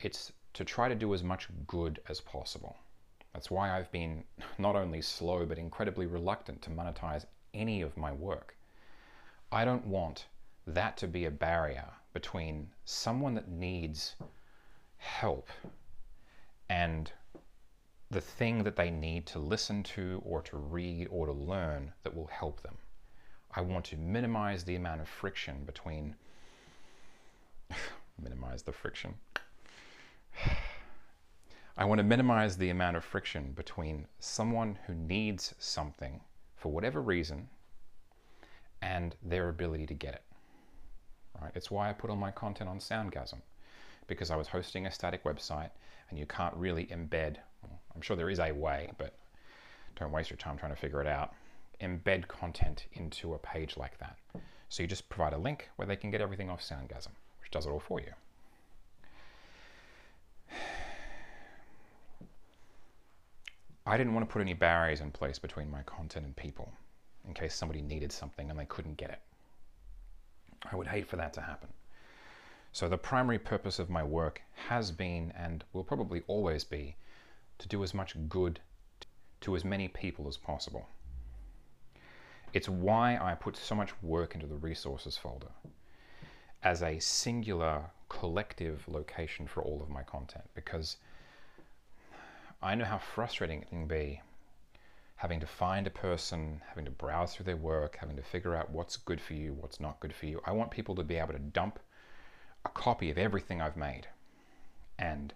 it's 0.01 0.32
to 0.55 0.64
try 0.64 0.89
to 0.89 0.97
do 0.97 1.14
as 1.14 1.22
much 1.22 1.48
good 1.68 2.01
as 2.09 2.20
possible. 2.20 2.76
That's 3.32 3.52
why 3.52 3.70
I've 3.70 3.93
been 3.93 4.24
not 4.59 4.74
only 4.74 5.01
slow 5.01 5.47
but 5.47 5.59
incredibly 5.59 6.06
reluctant 6.06 6.60
to 6.62 6.70
monetize 6.70 7.24
any 7.55 7.82
of 7.82 7.97
my 7.97 8.10
work. 8.10 8.56
I 9.52 9.64
don't 9.64 9.86
want 9.86 10.26
that 10.66 10.97
to 10.97 11.06
be 11.06 11.26
a 11.26 11.30
barrier 11.30 11.89
between 12.12 12.68
someone 12.85 13.35
that 13.35 13.48
needs 13.48 14.16
help 14.97 15.48
and 16.68 17.12
the 18.10 18.20
thing 18.20 18.64
that 18.64 18.76
they 18.76 18.90
need 18.90 19.26
to 19.26 19.39
listen 19.39 19.82
to 19.82 20.22
or 20.24 20.40
to 20.43 20.56
read 20.56 21.09
or 21.10 21.26
to 21.26 21.32
learn 21.32 21.93
that 22.02 22.14
will 22.14 22.28
help 22.28 22.62
them. 22.62 22.78
I 23.55 23.60
want 23.60 23.85
to 23.86 23.97
minimize 23.97 24.64
the 24.64 24.76
amount 24.76 25.01
of 25.01 25.09
friction 25.09 25.64
between, 25.64 26.14
minimize 28.22 28.62
the 28.62 28.72
friction. 28.72 29.14
I 31.76 31.85
want 31.85 31.98
to 31.98 32.05
minimize 32.05 32.56
the 32.56 32.70
amount 32.70 32.97
of 32.97 33.05
friction 33.05 33.52
between 33.52 34.06
someone 34.18 34.78
who 34.86 34.94
needs 34.94 35.55
something 35.59 36.20
for 36.56 36.72
whatever 36.72 37.01
reason 37.01 37.48
and 38.82 39.14
their 39.22 39.48
ability 39.48 39.86
to 39.86 39.94
get 39.94 40.14
it. 40.14 40.22
Right? 41.40 41.52
It's 41.55 41.70
why 41.70 41.89
I 41.89 41.93
put 41.93 42.10
all 42.10 42.16
my 42.16 42.32
content 42.32 42.68
on 42.68 42.78
Soundgasm 42.78 43.40
because 44.09 44.30
I 44.30 44.36
was 44.36 44.48
hosting 44.48 44.86
a 44.86 44.90
static 44.90 45.22
website 45.24 45.70
and 46.10 46.18
you 46.18 46.26
can't 46.26 46.55
really 46.56 46.86
embed. 46.86 47.36
I'm 47.99 48.03
sure 48.03 48.16
there 48.16 48.31
is 48.31 48.39
a 48.39 48.53
way, 48.53 48.93
but 48.97 49.12
don't 49.97 50.12
waste 50.12 50.31
your 50.31 50.37
time 50.37 50.57
trying 50.57 50.73
to 50.73 50.81
figure 50.81 51.01
it 51.01 51.09
out 51.09 51.35
embed 51.81 52.29
content 52.29 52.87
into 52.93 53.35
a 53.35 53.39
page 53.39 53.77
like 53.77 53.99
that. 53.99 54.16
So 54.69 54.85
you 54.85 54.87
just 54.87 55.09
provide 55.09 55.33
a 55.33 55.39
link 55.39 55.69
where 55.75 55.87
they 55.89 55.97
can 55.97 56.12
get 56.12 56.20
everything 56.20 56.49
off 56.49 56.62
Soundgasm, 56.62 57.09
which 57.41 57.51
does 57.51 57.66
it 57.66 57.70
all 57.70 57.81
for 57.81 57.99
you. 57.99 58.12
I 63.85 63.97
didn't 63.97 64.15
want 64.15 64.29
to 64.29 64.33
put 64.33 64.43
any 64.43 64.55
barriers 64.55 65.01
in 65.01 65.11
place 65.11 65.41
between 65.41 65.69
my 65.69 65.83
content 65.83 66.25
and 66.25 66.37
people 66.37 66.73
in 67.27 67.35
case 67.35 67.53
somebody 67.53 67.83
needed 67.83 68.12
something 68.12 68.49
and 68.49 68.57
they 68.57 68.66
couldn't 68.66 68.97
get 68.97 69.11
it. 69.11 69.20
I 70.70 70.77
would 70.77 70.87
hate 70.87 71.09
for 71.09 71.16
that 71.16 71.33
to 71.33 71.41
happen. 71.41 71.70
So, 72.70 72.89
the 72.89 72.97
primary 72.97 73.41
purpose 73.41 73.81
of 73.81 73.91
my 73.91 74.05
work 74.05 74.41
has 74.69 74.93
been 74.93 75.33
and 75.37 75.65
will 75.73 75.83
probably 75.83 76.23
always 76.29 76.62
be 76.62 76.95
to 77.59 77.68
do 77.68 77.82
as 77.82 77.94
much 77.94 78.16
good 78.28 78.60
to 79.40 79.56
as 79.56 79.64
many 79.64 79.89
people 79.89 80.28
as 80.28 80.36
possible. 80.36 80.89
It's 82.52 82.68
why 82.68 83.18
I 83.20 83.35
put 83.35 83.56
so 83.56 83.74
much 83.74 83.90
work 84.02 84.35
into 84.35 84.47
the 84.47 84.56
resources 84.56 85.16
folder 85.16 85.51
as 86.62 86.82
a 86.82 86.98
singular 86.98 87.85
collective 88.09 88.82
location 88.89 89.47
for 89.47 89.62
all 89.62 89.82
of 89.82 89.90
my 89.90 90.02
content 90.02 90.44
because 90.55 90.97
I 92.62 92.74
know 92.74 92.85
how 92.85 92.98
frustrating 92.98 93.62
it 93.62 93.68
can 93.68 93.86
be 93.86 94.20
having 95.18 95.40
to 95.40 95.47
find 95.47 95.85
a 95.86 95.90
person, 95.90 96.60
having 96.68 96.85
to 96.85 96.93
browse 96.93 97.35
through 97.35 97.44
their 97.44 97.56
work, 97.56 97.97
having 97.97 98.14
to 98.14 98.22
figure 98.22 98.55
out 98.55 98.70
what's 98.70 98.97
good 98.97 99.20
for 99.20 99.35
you, 99.35 99.52
what's 99.52 99.80
not 99.80 99.98
good 99.98 100.14
for 100.14 100.26
you. 100.26 100.40
I 100.44 100.52
want 100.52 100.70
people 100.70 100.94
to 100.94 101.02
be 101.02 101.16
able 101.16 101.32
to 101.32 101.40
dump 101.40 101.80
a 102.64 102.68
copy 102.68 103.10
of 103.10 103.18
everything 103.18 103.60
I've 103.60 103.76
made 103.76 104.06
and 104.97 105.35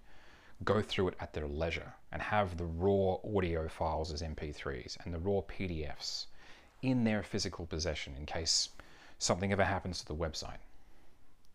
go 0.64 0.82
through 0.82 1.08
it 1.08 1.16
at 1.20 1.32
their 1.32 1.46
leisure 1.46 1.92
and 2.10 2.20
have 2.20 2.56
the 2.56 2.64
raw 2.64 3.16
audio 3.36 3.68
files 3.68 4.12
as 4.12 4.22
MP3s 4.22 4.96
and 5.04 5.12
the 5.12 5.18
raw 5.18 5.40
PDFs 5.40 6.26
in 6.82 7.04
their 7.04 7.22
physical 7.22 7.66
possession 7.66 8.14
in 8.16 8.26
case 8.26 8.70
something 9.18 9.52
ever 9.52 9.64
happens 9.64 10.00
to 10.00 10.06
the 10.06 10.14
website. 10.14 10.58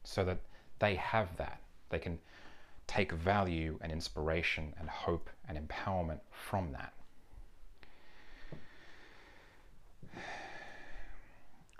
So 0.03 0.23
that 0.23 0.39
they 0.79 0.95
have 0.95 1.35
that. 1.37 1.59
They 1.89 1.99
can 1.99 2.19
take 2.87 3.11
value 3.11 3.77
and 3.81 3.91
inspiration 3.91 4.73
and 4.79 4.89
hope 4.89 5.29
and 5.47 5.57
empowerment 5.57 6.19
from 6.31 6.71
that. 6.71 6.93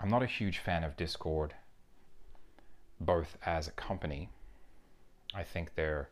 I'm 0.00 0.10
not 0.10 0.22
a 0.22 0.26
huge 0.26 0.58
fan 0.58 0.84
of 0.84 0.96
Discord, 0.96 1.54
both 3.00 3.36
as 3.44 3.66
a 3.66 3.72
company. 3.72 4.28
I 5.34 5.42
think 5.42 5.74
their 5.74 6.08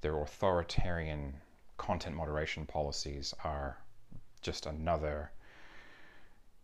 their 0.00 0.20
authoritarian 0.20 1.34
content 1.76 2.16
moderation 2.16 2.66
policies 2.66 3.34
are 3.44 3.78
just 4.40 4.66
another 4.66 5.30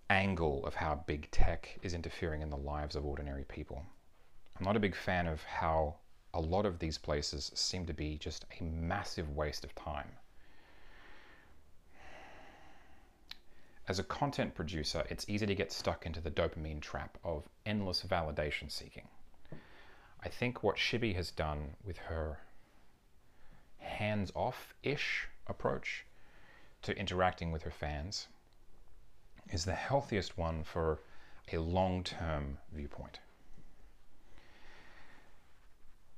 angle 0.08 0.64
of 0.66 0.74
how 0.74 0.94
big 1.06 1.30
tech 1.30 1.78
is 1.82 1.94
interfering 1.94 2.42
in 2.42 2.50
the 2.50 2.56
lives 2.56 2.96
of 2.96 3.04
ordinary 3.04 3.44
people. 3.44 3.82
I'm 4.58 4.64
not 4.64 4.76
a 4.76 4.80
big 4.80 4.94
fan 4.94 5.26
of 5.26 5.42
how 5.42 5.96
a 6.32 6.40
lot 6.40 6.66
of 6.66 6.78
these 6.78 6.98
places 6.98 7.50
seem 7.54 7.86
to 7.86 7.94
be 7.94 8.16
just 8.18 8.44
a 8.60 8.62
massive 8.62 9.34
waste 9.34 9.64
of 9.64 9.74
time. 9.74 10.12
As 13.88 13.98
a 13.98 14.04
content 14.04 14.54
producer, 14.54 15.04
it's 15.08 15.28
easy 15.28 15.46
to 15.46 15.54
get 15.54 15.72
stuck 15.72 16.06
into 16.06 16.20
the 16.20 16.30
dopamine 16.30 16.80
trap 16.80 17.18
of 17.24 17.44
endless 17.64 18.02
validation 18.02 18.70
seeking. 18.70 19.08
I 20.20 20.28
think 20.28 20.62
what 20.62 20.76
Shibby 20.76 21.14
has 21.14 21.30
done 21.30 21.76
with 21.84 21.98
her 21.98 22.40
hands 23.97 24.31
off 24.35 24.74
ish 24.82 25.28
approach 25.47 26.05
to 26.82 26.97
interacting 26.98 27.51
with 27.51 27.62
her 27.62 27.70
fans 27.70 28.28
is 29.51 29.64
the 29.64 29.74
healthiest 29.74 30.36
one 30.36 30.62
for 30.62 31.01
a 31.52 31.59
long 31.59 32.05
term 32.05 32.59
viewpoint. 32.73 33.20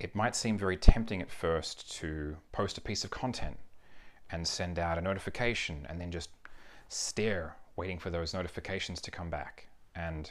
It 0.01 0.15
might 0.15 0.37
seem 0.37 0.59
very 0.59 0.77
tempting 0.77 1.23
at 1.23 1.31
first 1.31 1.91
to 1.99 2.37
post 2.53 2.79
a 2.79 2.81
piece 2.81 3.05
of 3.05 3.11
content 3.11 3.59
and 4.31 4.47
send 4.47 4.79
out 4.79 4.99
a 4.99 5.01
notification 5.01 5.87
and 5.89 6.01
then 6.01 6.11
just 6.11 6.31
stare, 6.89 7.57
waiting 7.77 7.99
for 7.99 8.11
those 8.11 8.35
notifications 8.35 9.01
to 9.03 9.11
come 9.11 9.31
back. 9.31 9.69
And 9.95 10.31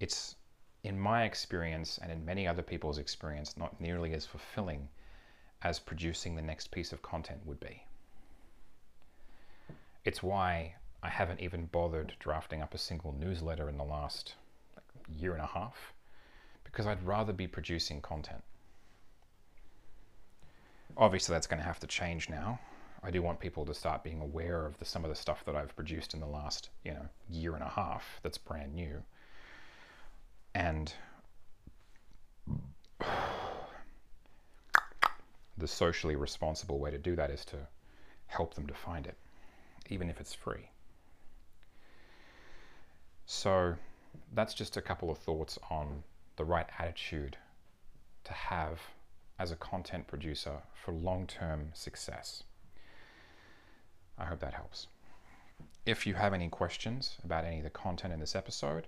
it's, 0.00 0.36
in 0.84 0.98
my 0.98 1.24
experience 1.24 1.98
and 2.02 2.12
in 2.12 2.24
many 2.24 2.46
other 2.46 2.62
people's 2.62 2.98
experience, 2.98 3.56
not 3.56 3.80
nearly 3.80 4.12
as 4.12 4.26
fulfilling 4.26 4.88
as 5.66 5.80
producing 5.80 6.36
the 6.36 6.42
next 6.42 6.70
piece 6.70 6.92
of 6.92 7.02
content 7.02 7.40
would 7.44 7.58
be. 7.58 7.82
It's 10.04 10.22
why 10.22 10.76
I 11.02 11.08
haven't 11.08 11.40
even 11.40 11.66
bothered 11.66 12.14
drafting 12.20 12.62
up 12.62 12.72
a 12.72 12.78
single 12.78 13.12
newsletter 13.18 13.68
in 13.68 13.76
the 13.76 13.82
last 13.82 14.36
year 15.18 15.32
and 15.32 15.42
a 15.42 15.46
half, 15.46 15.92
because 16.62 16.86
I'd 16.86 17.04
rather 17.04 17.32
be 17.32 17.48
producing 17.48 18.00
content. 18.00 18.44
Obviously, 20.96 21.32
that's 21.32 21.48
going 21.48 21.58
to 21.58 21.66
have 21.66 21.80
to 21.80 21.88
change 21.88 22.30
now. 22.30 22.60
I 23.02 23.10
do 23.10 23.20
want 23.20 23.40
people 23.40 23.66
to 23.66 23.74
start 23.74 24.04
being 24.04 24.20
aware 24.20 24.66
of 24.66 24.78
the, 24.78 24.84
some 24.84 25.04
of 25.04 25.10
the 25.10 25.16
stuff 25.16 25.44
that 25.46 25.56
I've 25.56 25.74
produced 25.74 26.14
in 26.14 26.20
the 26.20 26.26
last, 26.26 26.70
you 26.84 26.92
know, 26.92 27.08
year 27.28 27.54
and 27.54 27.64
a 27.64 27.68
half 27.68 28.20
that's 28.22 28.38
brand 28.38 28.72
new. 28.72 29.02
And 30.54 30.94
the 35.58 35.68
socially 35.68 36.16
responsible 36.16 36.78
way 36.78 36.90
to 36.90 36.98
do 36.98 37.16
that 37.16 37.30
is 37.30 37.44
to 37.46 37.56
help 38.26 38.54
them 38.54 38.66
to 38.66 38.74
find 38.74 39.06
it, 39.06 39.16
even 39.88 40.10
if 40.10 40.20
it's 40.20 40.34
free. 40.34 40.70
So 43.26 43.74
that's 44.34 44.54
just 44.54 44.76
a 44.76 44.82
couple 44.82 45.10
of 45.10 45.18
thoughts 45.18 45.58
on 45.70 46.02
the 46.36 46.44
right 46.44 46.66
attitude 46.78 47.36
to 48.24 48.32
have 48.32 48.80
as 49.38 49.50
a 49.50 49.56
content 49.56 50.06
producer 50.06 50.62
for 50.74 50.92
long 50.92 51.26
term 51.26 51.70
success. 51.74 52.42
I 54.18 54.24
hope 54.24 54.40
that 54.40 54.54
helps. 54.54 54.86
If 55.84 56.06
you 56.06 56.14
have 56.14 56.34
any 56.34 56.48
questions 56.48 57.16
about 57.24 57.44
any 57.44 57.58
of 57.58 57.64
the 57.64 57.70
content 57.70 58.12
in 58.12 58.20
this 58.20 58.34
episode, 58.34 58.86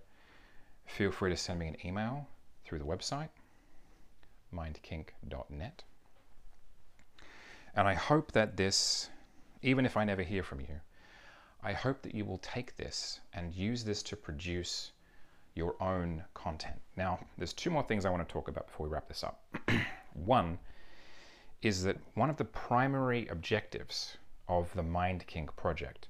feel 0.87 1.13
free 1.13 1.31
to 1.31 1.37
send 1.37 1.59
me 1.59 1.69
an 1.69 1.77
email 1.85 2.27
through 2.65 2.79
the 2.79 2.85
website, 2.85 3.29
mindkink.net. 4.55 5.83
And 7.75 7.87
I 7.87 7.95
hope 7.95 8.33
that 8.33 8.57
this, 8.57 9.11
even 9.63 9.87
if 9.87 9.97
I 9.97 10.05
never 10.05 10.23
hear 10.23 10.43
from 10.43 10.61
you, 10.61 10.81
I 11.63 11.73
hope 11.73 12.03
that 12.03 12.15
you 12.15 12.25
will 12.25 12.39
take 12.39 12.77
this 12.77 13.21
and 13.33 13.55
use 13.55 13.85
this 13.85 14.03
to 14.05 14.17
produce 14.17 14.93
your 15.55 15.75
own 15.83 16.25
content. 16.35 16.81
Now, 16.97 17.19
there's 17.37 17.53
two 17.53 17.71
more 17.71 17.83
things 17.83 18.05
I 18.05 18.11
want 18.11 18.27
to 18.27 18.33
talk 18.33 18.49
about 18.49 18.69
before 18.69 18.87
we 18.87 18.93
wrap 18.93 19.09
this 19.09 19.25
up. 19.25 19.43
one 20.15 20.59
is 21.63 21.83
that 21.83 21.97
one 22.15 22.31
of 22.31 22.37
the 22.37 22.45
primary 22.45 23.27
objectives 23.27 24.17
of 24.47 24.73
the 24.75 24.83
Mind 24.83 25.27
Kink 25.27 25.55
project 25.57 26.09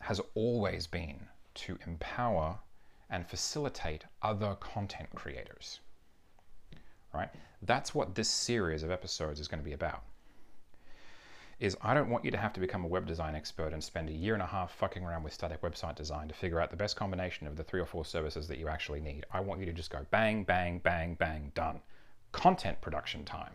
has 0.00 0.20
always 0.34 0.86
been 0.86 1.26
to 1.54 1.78
empower 1.86 2.58
and 3.08 3.26
facilitate 3.26 4.04
other 4.22 4.54
content 4.60 5.08
creators. 5.14 5.80
Right? 7.12 7.30
That's 7.62 7.94
what 7.94 8.14
this 8.14 8.28
series 8.28 8.82
of 8.82 8.90
episodes 8.90 9.40
is 9.40 9.48
going 9.48 9.60
to 9.60 9.64
be 9.64 9.72
about. 9.72 10.04
Is 11.60 11.76
I 11.82 11.92
don't 11.92 12.08
want 12.08 12.24
you 12.24 12.30
to 12.30 12.38
have 12.38 12.54
to 12.54 12.60
become 12.60 12.84
a 12.84 12.88
web 12.88 13.06
design 13.06 13.34
expert 13.34 13.74
and 13.74 13.84
spend 13.84 14.08
a 14.08 14.12
year 14.12 14.32
and 14.32 14.42
a 14.42 14.46
half 14.46 14.72
fucking 14.76 15.04
around 15.04 15.22
with 15.22 15.34
static 15.34 15.60
website 15.60 15.94
design 15.94 16.26
to 16.28 16.34
figure 16.34 16.58
out 16.58 16.70
the 16.70 16.76
best 16.76 16.96
combination 16.96 17.46
of 17.46 17.54
the 17.54 17.62
three 17.62 17.80
or 17.80 17.86
four 17.86 18.06
services 18.06 18.48
that 18.48 18.58
you 18.58 18.68
actually 18.68 19.00
need. 19.00 19.26
I 19.30 19.40
want 19.40 19.60
you 19.60 19.66
to 19.66 19.72
just 19.74 19.90
go 19.90 20.06
bang, 20.10 20.42
bang, 20.42 20.78
bang, 20.78 21.16
bang, 21.16 21.52
done. 21.54 21.80
Content 22.32 22.80
production 22.80 23.26
time. 23.26 23.52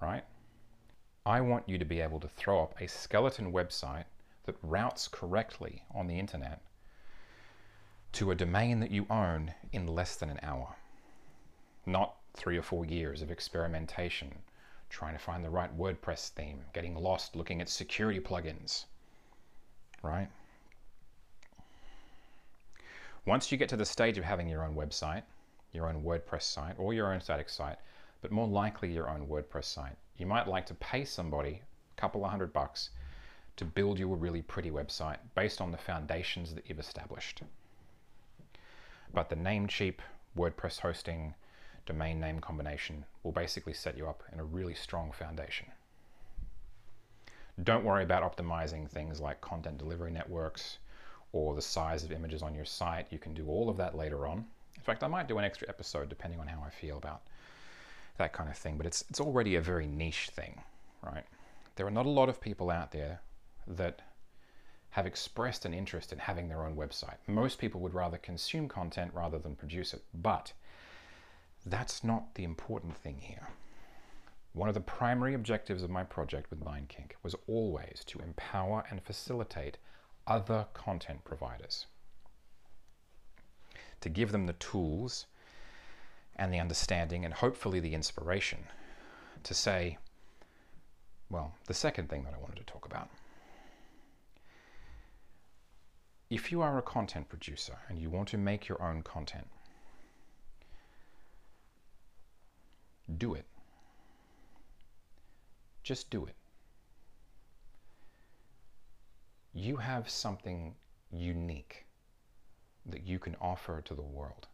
Right? 0.00 0.24
I 1.26 1.42
want 1.42 1.68
you 1.68 1.76
to 1.76 1.84
be 1.84 2.00
able 2.00 2.20
to 2.20 2.28
throw 2.28 2.62
up 2.62 2.74
a 2.80 2.88
skeleton 2.88 3.52
website 3.52 4.06
that 4.44 4.56
routes 4.62 5.08
correctly 5.08 5.82
on 5.94 6.06
the 6.06 6.18
internet 6.18 6.62
to 8.12 8.30
a 8.30 8.34
domain 8.34 8.80
that 8.80 8.90
you 8.90 9.06
own 9.10 9.52
in 9.72 9.86
less 9.86 10.16
than 10.16 10.30
an 10.30 10.40
hour. 10.42 10.74
Not 11.84 12.16
three 12.34 12.56
or 12.56 12.62
four 12.62 12.86
years 12.86 13.20
of 13.20 13.30
experimentation, 13.30 14.32
trying 14.92 15.14
to 15.14 15.18
find 15.18 15.42
the 15.42 15.50
right 15.50 15.76
WordPress 15.76 16.28
theme, 16.28 16.60
getting 16.74 16.94
lost 16.94 17.34
looking 17.34 17.62
at 17.62 17.68
security 17.68 18.20
plugins, 18.20 18.84
right? 20.02 20.28
Once 23.24 23.50
you 23.50 23.56
get 23.56 23.70
to 23.70 23.76
the 23.76 23.86
stage 23.86 24.18
of 24.18 24.24
having 24.24 24.46
your 24.46 24.62
own 24.62 24.74
website, 24.74 25.22
your 25.72 25.88
own 25.88 26.02
WordPress 26.02 26.42
site, 26.42 26.74
or 26.78 26.92
your 26.92 27.10
own 27.12 27.22
static 27.22 27.48
site, 27.48 27.78
but 28.20 28.30
more 28.30 28.46
likely 28.46 28.92
your 28.92 29.08
own 29.08 29.26
WordPress 29.26 29.64
site, 29.64 29.96
you 30.18 30.26
might 30.26 30.46
like 30.46 30.66
to 30.66 30.74
pay 30.74 31.06
somebody 31.06 31.62
a 31.96 32.00
couple 32.00 32.22
of 32.22 32.30
hundred 32.30 32.52
bucks 32.52 32.90
to 33.56 33.64
build 33.64 33.98
you 33.98 34.12
a 34.12 34.16
really 34.16 34.42
pretty 34.42 34.70
website 34.70 35.18
based 35.34 35.62
on 35.62 35.70
the 35.70 35.78
foundations 35.78 36.54
that 36.54 36.68
you've 36.68 36.78
established. 36.78 37.42
But 39.14 39.30
the 39.30 39.36
Namecheap 39.36 40.00
WordPress 40.36 40.80
hosting 40.80 41.34
domain 41.86 42.20
name 42.20 42.40
combination 42.40 43.04
will 43.22 43.32
basically 43.32 43.72
set 43.72 43.96
you 43.96 44.08
up 44.08 44.22
in 44.32 44.40
a 44.40 44.44
really 44.44 44.74
strong 44.74 45.12
foundation. 45.12 45.66
Don't 47.62 47.84
worry 47.84 48.02
about 48.02 48.22
optimizing 48.22 48.88
things 48.88 49.20
like 49.20 49.40
content 49.40 49.78
delivery 49.78 50.10
networks 50.10 50.78
or 51.32 51.54
the 51.54 51.62
size 51.62 52.04
of 52.04 52.12
images 52.12 52.42
on 52.42 52.54
your 52.54 52.64
site. 52.64 53.06
You 53.10 53.18
can 53.18 53.34
do 53.34 53.46
all 53.48 53.68
of 53.68 53.76
that 53.76 53.96
later 53.96 54.26
on. 54.26 54.46
In 54.76 54.82
fact, 54.82 55.02
I 55.02 55.06
might 55.06 55.28
do 55.28 55.38
an 55.38 55.44
extra 55.44 55.68
episode 55.68 56.08
depending 56.08 56.40
on 56.40 56.46
how 56.46 56.62
I 56.66 56.70
feel 56.70 56.96
about 56.96 57.22
that 58.16 58.32
kind 58.32 58.48
of 58.48 58.56
thing, 58.56 58.76
but 58.76 58.86
it's, 58.86 59.04
it's 59.08 59.20
already 59.20 59.56
a 59.56 59.60
very 59.60 59.86
niche 59.86 60.30
thing, 60.34 60.60
right? 61.02 61.24
there 61.76 61.86
are 61.86 61.90
not 61.90 62.06
a 62.06 62.10
lot 62.10 62.28
of 62.28 62.40
people 62.40 62.70
out 62.70 62.92
there 62.92 63.20
that 63.66 64.02
have 64.90 65.06
expressed 65.06 65.64
an 65.64 65.72
interest 65.72 66.12
in 66.12 66.18
having 66.18 66.48
their 66.48 66.64
own 66.64 66.76
website. 66.76 67.16
Most 67.26 67.58
people 67.58 67.80
would 67.80 67.94
rather 67.94 68.18
consume 68.18 68.68
content 68.68 69.10
rather 69.14 69.38
than 69.38 69.56
produce 69.56 69.94
it. 69.94 70.02
But 70.12 70.52
that's 71.64 72.02
not 72.02 72.34
the 72.34 72.44
important 72.44 72.96
thing 72.96 73.18
here. 73.20 73.48
One 74.52 74.68
of 74.68 74.74
the 74.74 74.80
primary 74.80 75.34
objectives 75.34 75.82
of 75.82 75.90
my 75.90 76.04
project 76.04 76.50
with 76.50 76.64
MindKink 76.64 77.12
was 77.22 77.34
always 77.46 78.02
to 78.06 78.18
empower 78.18 78.84
and 78.90 79.02
facilitate 79.02 79.78
other 80.26 80.66
content 80.74 81.24
providers, 81.24 81.86
to 84.00 84.08
give 84.08 84.32
them 84.32 84.46
the 84.46 84.52
tools 84.54 85.26
and 86.36 86.52
the 86.52 86.58
understanding 86.58 87.24
and 87.24 87.34
hopefully 87.34 87.80
the 87.80 87.94
inspiration 87.94 88.58
to 89.42 89.54
say, 89.54 89.98
well, 91.30 91.54
the 91.66 91.74
second 91.74 92.08
thing 92.08 92.24
that 92.24 92.34
I 92.34 92.38
wanted 92.38 92.58
to 92.58 92.64
talk 92.64 92.84
about. 92.84 93.08
If 96.30 96.50
you 96.50 96.62
are 96.62 96.78
a 96.78 96.82
content 96.82 97.28
producer 97.28 97.76
and 97.88 97.98
you 97.98 98.10
want 98.10 98.28
to 98.28 98.38
make 98.38 98.68
your 98.68 98.82
own 98.82 99.02
content, 99.02 99.48
do 103.18 103.34
it. 103.34 103.44
Just 105.82 106.10
do 106.10 106.26
it. 106.26 106.34
You 109.54 109.76
have 109.76 110.08
something 110.08 110.74
unique 111.10 111.84
that 112.86 113.06
you 113.06 113.18
can 113.18 113.36
offer 113.40 113.82
to 113.82 113.94
the 113.94 114.02
world. 114.02 114.48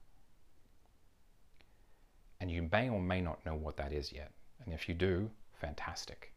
And 2.41 2.51
you 2.51 2.69
may 2.71 2.89
or 2.89 3.01
may 3.01 3.21
not 3.21 3.45
know 3.45 3.55
what 3.55 3.77
that 3.77 3.93
is 3.93 4.13
yet. 4.13 4.33
And 4.65 4.73
if 4.75 4.89
you 4.89 4.95
do, 4.95 5.31
fantastic. 5.61 6.33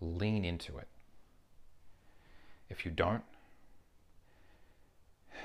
Lean 0.00 0.44
into 0.44 0.78
it. 0.78 0.88
If 2.68 2.84
you 2.84 2.90
don't, 2.90 3.22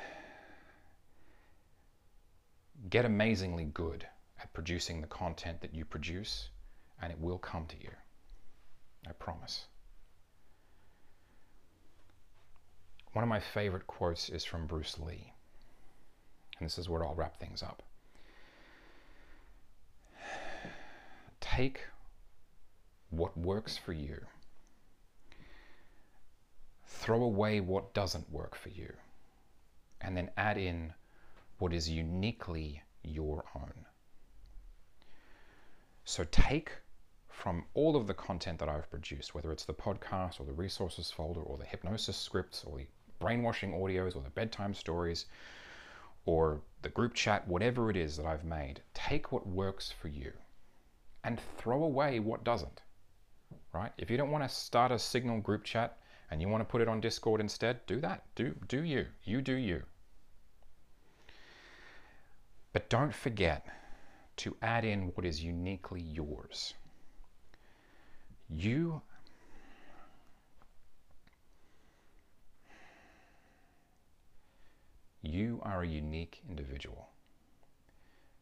get 2.89 3.05
amazingly 3.05 3.65
good 3.65 4.05
at 4.41 4.53
producing 4.53 5.01
the 5.01 5.07
content 5.07 5.61
that 5.61 5.73
you 5.73 5.85
produce, 5.85 6.49
and 7.01 7.11
it 7.11 7.19
will 7.19 7.37
come 7.37 7.65
to 7.67 7.75
you. 7.81 7.91
I 9.07 9.11
promise. 9.13 9.65
One 13.13 13.23
of 13.23 13.29
my 13.29 13.39
favorite 13.39 13.87
quotes 13.87 14.29
is 14.29 14.45
from 14.45 14.67
Bruce 14.67 14.97
Lee. 14.99 15.33
And 16.59 16.65
this 16.65 16.77
is 16.77 16.87
where 16.87 17.03
I'll 17.03 17.15
wrap 17.15 17.37
things 17.37 17.63
up. 17.63 17.81
Take 21.39 21.81
what 23.09 23.37
works 23.37 23.77
for 23.77 23.91
you, 23.91 24.21
throw 26.87 27.23
away 27.23 27.59
what 27.59 27.93
doesn't 27.93 28.31
work 28.31 28.55
for 28.55 28.69
you, 28.69 28.93
and 29.99 30.15
then 30.15 30.29
add 30.37 30.57
in 30.57 30.93
what 31.57 31.73
is 31.73 31.89
uniquely 31.89 32.81
your 33.03 33.43
own. 33.55 33.85
So 36.05 36.25
take 36.31 36.71
from 37.27 37.65
all 37.73 37.95
of 37.95 38.07
the 38.07 38.13
content 38.13 38.59
that 38.59 38.69
I've 38.69 38.89
produced, 38.89 39.33
whether 39.33 39.51
it's 39.51 39.65
the 39.65 39.73
podcast 39.73 40.39
or 40.39 40.45
the 40.45 40.53
resources 40.53 41.09
folder 41.09 41.41
or 41.41 41.57
the 41.57 41.65
hypnosis 41.65 42.17
scripts 42.17 42.63
or 42.63 42.77
the 42.77 42.87
brainwashing 43.19 43.71
audios 43.71 44.15
or 44.15 44.21
the 44.21 44.29
bedtime 44.29 44.73
stories 44.73 45.25
or 46.25 46.61
the 46.81 46.89
group 46.89 47.13
chat, 47.13 47.47
whatever 47.47 47.89
it 47.89 47.97
is 47.97 48.17
that 48.17 48.25
I've 48.25 48.43
made, 48.43 48.81
take 48.93 49.31
what 49.31 49.47
works 49.47 49.91
for 49.91 50.07
you 50.07 50.33
and 51.23 51.39
throw 51.57 51.83
away 51.83 52.19
what 52.19 52.43
doesn't. 52.43 52.81
Right? 53.73 53.91
If 53.97 54.11
you 54.11 54.17
don't 54.17 54.31
want 54.31 54.43
to 54.43 54.49
start 54.49 54.91
a 54.91 54.99
signal 54.99 55.39
group 55.39 55.63
chat 55.63 55.97
and 56.29 56.41
you 56.41 56.47
want 56.47 56.61
to 56.61 56.71
put 56.71 56.81
it 56.81 56.87
on 56.87 57.01
Discord 57.01 57.41
instead, 57.41 57.85
do 57.85 57.99
that. 58.01 58.23
Do 58.35 58.55
do 58.67 58.83
you. 58.83 59.07
You 59.23 59.41
do 59.41 59.53
you. 59.53 59.83
But 62.73 62.89
don't 62.89 63.13
forget 63.13 63.65
to 64.41 64.57
add 64.63 64.83
in 64.83 65.11
what 65.13 65.23
is 65.23 65.43
uniquely 65.43 66.01
yours. 66.01 66.73
You 68.49 69.03
You 75.21 75.61
are 75.61 75.83
a 75.83 75.87
unique 75.87 76.41
individual. 76.49 77.09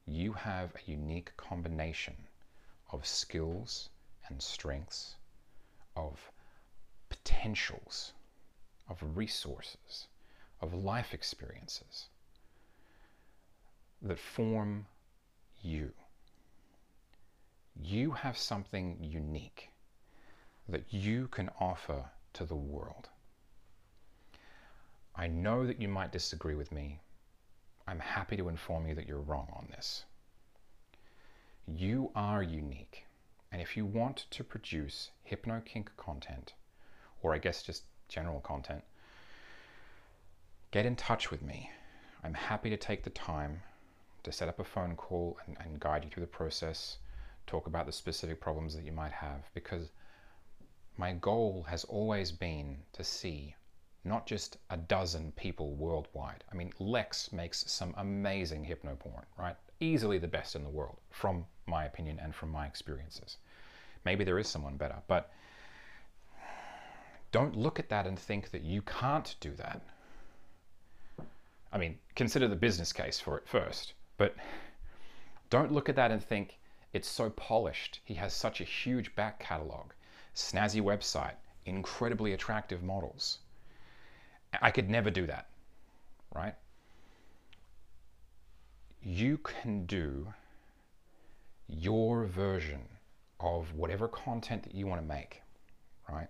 You 0.07 0.31
have 0.31 0.73
a 0.73 0.89
unique 0.89 1.35
combination 1.35 2.15
of 2.93 3.05
skills 3.05 3.89
and 4.29 4.41
strengths, 4.41 5.17
of 5.97 6.31
potentials, 7.09 8.13
of 8.87 9.17
resources, 9.17 10.07
of 10.61 10.73
life 10.73 11.13
experiences 11.13 12.07
that 14.01 14.17
form 14.17 14.85
you. 15.61 15.91
You 17.81 18.11
have 18.11 18.37
something 18.37 18.97
unique 19.01 19.69
that 20.67 20.93
you 20.93 21.27
can 21.27 21.49
offer 21.59 22.05
to 22.33 22.45
the 22.45 22.55
world. 22.55 23.09
I 25.15 25.27
know 25.27 25.65
that 25.65 25.81
you 25.81 25.87
might 25.87 26.11
disagree 26.11 26.55
with 26.55 26.71
me. 26.71 26.99
I'm 27.87 27.99
happy 27.99 28.37
to 28.37 28.49
inform 28.49 28.87
you 28.87 28.95
that 28.95 29.07
you're 29.07 29.19
wrong 29.19 29.47
on 29.53 29.67
this. 29.71 30.05
You 31.67 32.11
are 32.15 32.43
unique. 32.43 33.05
And 33.51 33.61
if 33.61 33.75
you 33.75 33.85
want 33.85 34.25
to 34.29 34.43
produce 34.43 35.09
HypnoKink 35.29 35.87
content, 35.97 36.53
or 37.21 37.33
I 37.33 37.39
guess 37.39 37.63
just 37.63 37.83
general 38.07 38.39
content, 38.41 38.83
get 40.71 40.85
in 40.85 40.95
touch 40.95 41.31
with 41.31 41.41
me. 41.41 41.71
I'm 42.23 42.33
happy 42.33 42.69
to 42.69 42.77
take 42.77 43.03
the 43.03 43.09
time 43.09 43.61
to 44.23 44.31
set 44.31 44.49
up 44.49 44.59
a 44.59 44.63
phone 44.63 44.95
call 44.95 45.37
and, 45.45 45.57
and 45.59 45.79
guide 45.79 46.03
you 46.03 46.09
through 46.09 46.21
the 46.21 46.27
process, 46.27 46.97
talk 47.47 47.67
about 47.67 47.85
the 47.85 47.91
specific 47.91 48.39
problems 48.39 48.75
that 48.75 48.85
you 48.85 48.91
might 48.91 49.11
have, 49.11 49.49
because 49.53 49.89
my 50.97 51.13
goal 51.13 51.65
has 51.69 51.83
always 51.85 52.31
been 52.31 52.77
to 52.93 53.03
see 53.03 53.55
not 54.03 54.25
just 54.25 54.57
a 54.69 54.77
dozen 54.77 55.31
people 55.33 55.73
worldwide. 55.75 56.43
I 56.51 56.55
mean, 56.55 56.71
Lex 56.79 57.31
makes 57.31 57.69
some 57.71 57.93
amazing 57.97 58.65
hypnoporn, 58.65 59.23
right? 59.37 59.55
Easily 59.79 60.17
the 60.17 60.27
best 60.27 60.55
in 60.55 60.63
the 60.63 60.69
world, 60.69 60.97
from 61.09 61.45
my 61.67 61.85
opinion 61.85 62.19
and 62.21 62.33
from 62.33 62.49
my 62.49 62.65
experiences. 62.65 63.37
Maybe 64.05 64.23
there 64.23 64.39
is 64.39 64.47
someone 64.47 64.77
better, 64.77 64.97
but 65.07 65.31
don't 67.31 67.55
look 67.55 67.79
at 67.79 67.89
that 67.89 68.07
and 68.07 68.17
think 68.17 68.51
that 68.51 68.63
you 68.63 68.81
can't 68.81 69.35
do 69.39 69.53
that. 69.55 69.81
I 71.71 71.77
mean, 71.77 71.99
consider 72.15 72.47
the 72.47 72.55
business 72.55 72.91
case 72.91 73.19
for 73.19 73.37
it 73.37 73.47
first. 73.47 73.93
But 74.19 74.35
don't 75.49 75.71
look 75.71 75.87
at 75.87 75.95
that 75.95 76.11
and 76.11 76.21
think 76.21 76.59
it's 76.91 77.07
so 77.07 77.29
polished. 77.29 78.01
He 78.03 78.15
has 78.15 78.33
such 78.33 78.59
a 78.59 78.65
huge 78.65 79.15
back 79.15 79.39
catalog, 79.39 79.91
snazzy 80.35 80.81
website, 80.81 81.35
incredibly 81.65 82.33
attractive 82.33 82.83
models. 82.83 83.39
I 84.61 84.71
could 84.71 84.89
never 84.89 85.09
do 85.09 85.25
that, 85.27 85.47
right? 86.35 86.53
You 89.01 89.37
can 89.37 89.85
do 89.85 90.33
your 91.67 92.25
version 92.25 92.81
of 93.39 93.73
whatever 93.73 94.09
content 94.09 94.63
that 94.63 94.75
you 94.75 94.85
want 94.85 95.01
to 95.01 95.07
make, 95.07 95.41
right? 96.09 96.27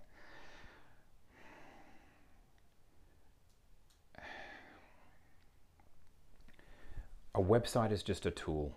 A 7.39 7.41
website 7.41 7.93
is 7.93 8.03
just 8.03 8.25
a 8.25 8.31
tool, 8.31 8.75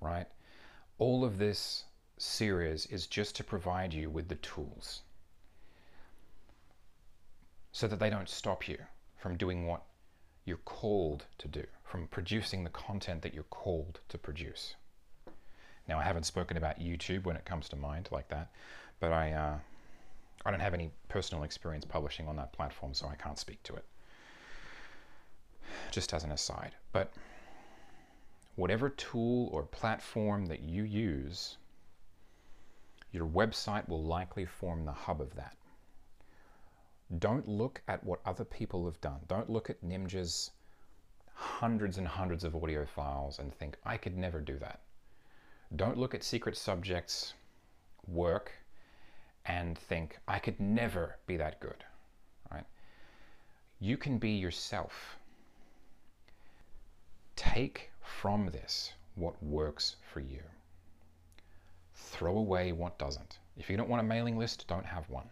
right? 0.00 0.26
All 0.98 1.24
of 1.24 1.38
this 1.38 1.84
series 2.18 2.86
is 2.86 3.06
just 3.06 3.36
to 3.36 3.44
provide 3.44 3.94
you 3.94 4.10
with 4.10 4.26
the 4.26 4.34
tools 4.36 5.02
so 7.70 7.86
that 7.86 8.00
they 8.00 8.10
don't 8.10 8.28
stop 8.28 8.66
you 8.66 8.78
from 9.16 9.36
doing 9.36 9.64
what 9.64 9.82
you're 10.44 10.56
called 10.64 11.26
to 11.38 11.46
do, 11.46 11.62
from 11.84 12.08
producing 12.08 12.64
the 12.64 12.70
content 12.70 13.22
that 13.22 13.32
you're 13.32 13.44
called 13.44 14.00
to 14.08 14.18
produce. 14.18 14.74
Now, 15.88 16.00
I 16.00 16.02
haven't 16.02 16.26
spoken 16.26 16.56
about 16.56 16.80
YouTube 16.80 17.26
when 17.26 17.36
it 17.36 17.44
comes 17.44 17.68
to 17.68 17.76
mind 17.76 18.08
like 18.10 18.28
that, 18.28 18.50
but 18.98 19.12
I, 19.12 19.32
uh, 19.32 19.58
I 20.44 20.50
don't 20.50 20.58
have 20.58 20.74
any 20.74 20.90
personal 21.08 21.44
experience 21.44 21.84
publishing 21.84 22.26
on 22.26 22.34
that 22.36 22.52
platform, 22.52 22.92
so 22.92 23.06
I 23.06 23.14
can't 23.14 23.38
speak 23.38 23.62
to 23.64 23.74
it. 23.76 23.84
Just 25.92 26.12
as 26.12 26.24
an 26.24 26.32
aside. 26.32 26.72
But 26.92 27.12
whatever 28.56 28.88
tool 28.90 29.48
or 29.52 29.62
platform 29.62 30.46
that 30.46 30.60
you 30.60 30.82
use, 30.82 31.58
your 33.12 33.26
website 33.26 33.88
will 33.88 34.02
likely 34.02 34.44
form 34.44 34.84
the 34.84 34.92
hub 34.92 35.20
of 35.20 35.34
that. 35.36 35.56
Don't 37.18 37.46
look 37.46 37.80
at 37.86 38.02
what 38.02 38.20
other 38.26 38.44
people 38.44 38.84
have 38.86 39.00
done. 39.00 39.20
Don't 39.28 39.48
look 39.48 39.70
at 39.70 39.84
Nimja's 39.84 40.50
hundreds 41.34 41.98
and 41.98 42.08
hundreds 42.08 42.42
of 42.44 42.56
audio 42.56 42.84
files 42.84 43.38
and 43.38 43.54
think, 43.54 43.76
I 43.84 43.96
could 43.96 44.16
never 44.16 44.40
do 44.40 44.58
that. 44.58 44.80
Don't 45.76 45.98
look 45.98 46.14
at 46.14 46.24
Secret 46.24 46.56
Subject's 46.56 47.34
work 48.08 48.52
and 49.44 49.78
think, 49.78 50.18
I 50.26 50.38
could 50.38 50.58
never 50.58 51.16
be 51.26 51.36
that 51.36 51.60
good, 51.60 51.84
right? 52.50 52.64
You 53.78 53.96
can 53.96 54.18
be 54.18 54.30
yourself. 54.30 55.18
Take 57.36 57.90
from 58.00 58.46
this 58.46 58.92
what 59.14 59.42
works 59.42 59.96
for 60.12 60.20
you. 60.20 60.42
Throw 61.94 62.36
away 62.36 62.72
what 62.72 62.98
doesn't. 62.98 63.38
If 63.56 63.70
you 63.70 63.76
don't 63.76 63.88
want 63.88 64.00
a 64.00 64.04
mailing 64.04 64.38
list, 64.38 64.66
don't 64.66 64.86
have 64.86 65.08
one. 65.08 65.30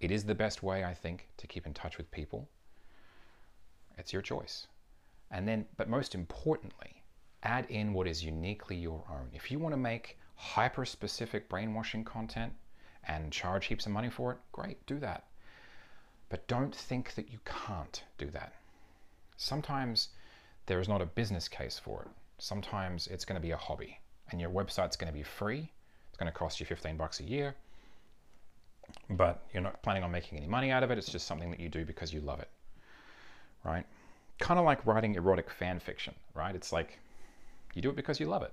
It 0.00 0.10
is 0.10 0.24
the 0.24 0.34
best 0.34 0.62
way, 0.62 0.84
I 0.84 0.92
think, 0.92 1.28
to 1.38 1.46
keep 1.46 1.66
in 1.66 1.74
touch 1.74 1.98
with 1.98 2.10
people. 2.10 2.48
It's 3.96 4.12
your 4.12 4.22
choice. 4.22 4.66
And 5.30 5.48
then, 5.48 5.66
but 5.76 5.88
most 5.88 6.14
importantly, 6.14 7.02
add 7.42 7.66
in 7.70 7.92
what 7.92 8.06
is 8.06 8.24
uniquely 8.24 8.76
your 8.76 9.04
own. 9.10 9.30
If 9.32 9.50
you 9.50 9.58
want 9.58 9.72
to 9.72 9.78
make 9.80 10.18
hyper 10.36 10.84
specific 10.84 11.48
brainwashing 11.48 12.04
content 12.04 12.52
and 13.04 13.32
charge 13.32 13.66
heaps 13.66 13.86
of 13.86 13.92
money 13.92 14.10
for 14.10 14.32
it, 14.32 14.38
great, 14.52 14.84
do 14.86 14.98
that. 14.98 15.24
But 16.28 16.48
don't 16.48 16.74
think 16.74 17.14
that 17.14 17.30
you 17.30 17.38
can't 17.44 18.02
do 18.18 18.30
that. 18.30 18.54
Sometimes 19.36 20.08
there 20.66 20.80
is 20.80 20.88
not 20.88 21.02
a 21.02 21.06
business 21.06 21.48
case 21.48 21.78
for 21.78 22.02
it. 22.02 22.08
Sometimes 22.38 23.06
it's 23.06 23.24
going 23.24 23.40
to 23.40 23.42
be 23.42 23.52
a 23.52 23.56
hobby 23.56 23.98
and 24.30 24.40
your 24.40 24.50
website's 24.50 24.96
going 24.96 25.12
to 25.12 25.16
be 25.16 25.22
free. 25.22 25.70
It's 26.08 26.18
going 26.18 26.30
to 26.30 26.36
cost 26.36 26.60
you 26.60 26.66
15 26.66 26.96
bucks 26.96 27.20
a 27.20 27.24
year, 27.24 27.54
but 29.10 29.42
you're 29.52 29.62
not 29.62 29.82
planning 29.82 30.02
on 30.02 30.10
making 30.10 30.38
any 30.38 30.46
money 30.46 30.70
out 30.70 30.82
of 30.82 30.90
it. 30.90 30.98
It's 30.98 31.10
just 31.10 31.26
something 31.26 31.50
that 31.50 31.60
you 31.60 31.68
do 31.68 31.84
because 31.84 32.12
you 32.12 32.20
love 32.20 32.40
it, 32.40 32.48
right? 33.64 33.84
Kind 34.38 34.58
of 34.58 34.64
like 34.64 34.84
writing 34.86 35.14
erotic 35.14 35.50
fan 35.50 35.78
fiction, 35.80 36.14
right? 36.34 36.54
It's 36.54 36.72
like 36.72 36.98
you 37.74 37.82
do 37.82 37.90
it 37.90 37.96
because 37.96 38.20
you 38.20 38.26
love 38.26 38.42
it. 38.42 38.52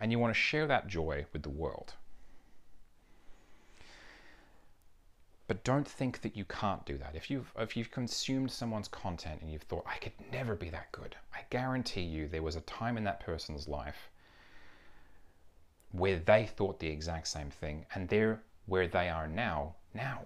And 0.00 0.12
you 0.12 0.18
want 0.18 0.32
to 0.32 0.40
share 0.40 0.66
that 0.68 0.86
joy 0.86 1.26
with 1.32 1.42
the 1.42 1.50
world. 1.50 1.94
But 5.48 5.64
don't 5.64 5.88
think 5.88 6.20
that 6.20 6.36
you 6.36 6.44
can't 6.44 6.84
do 6.84 6.98
that. 6.98 7.16
If 7.16 7.30
you've 7.30 7.50
if 7.58 7.74
you've 7.74 7.90
consumed 7.90 8.52
someone's 8.52 8.86
content 8.86 9.40
and 9.40 9.50
you've 9.50 9.62
thought 9.62 9.86
I 9.86 9.96
could 9.96 10.12
never 10.30 10.54
be 10.54 10.68
that 10.68 10.92
good, 10.92 11.16
I 11.34 11.40
guarantee 11.48 12.02
you 12.02 12.28
there 12.28 12.42
was 12.42 12.54
a 12.54 12.60
time 12.60 12.98
in 12.98 13.04
that 13.04 13.20
person's 13.20 13.66
life 13.66 14.10
where 15.90 16.18
they 16.18 16.44
thought 16.44 16.78
the 16.78 16.88
exact 16.88 17.28
same 17.28 17.48
thing 17.48 17.86
and 17.94 18.08
they're 18.10 18.42
where 18.66 18.86
they 18.86 19.08
are 19.08 19.26
now 19.26 19.74
now. 19.94 20.20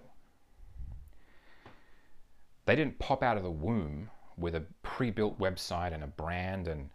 They 2.65 2.75
didn't 2.75 2.99
pop 2.99 3.23
out 3.23 3.37
of 3.37 3.43
the 3.43 3.51
womb 3.51 4.09
with 4.37 4.55
a 4.55 4.65
pre-built 4.81 5.39
website 5.39 5.93
and 5.93 6.03
a 6.03 6.07
brand 6.07 6.67
and 6.67 6.89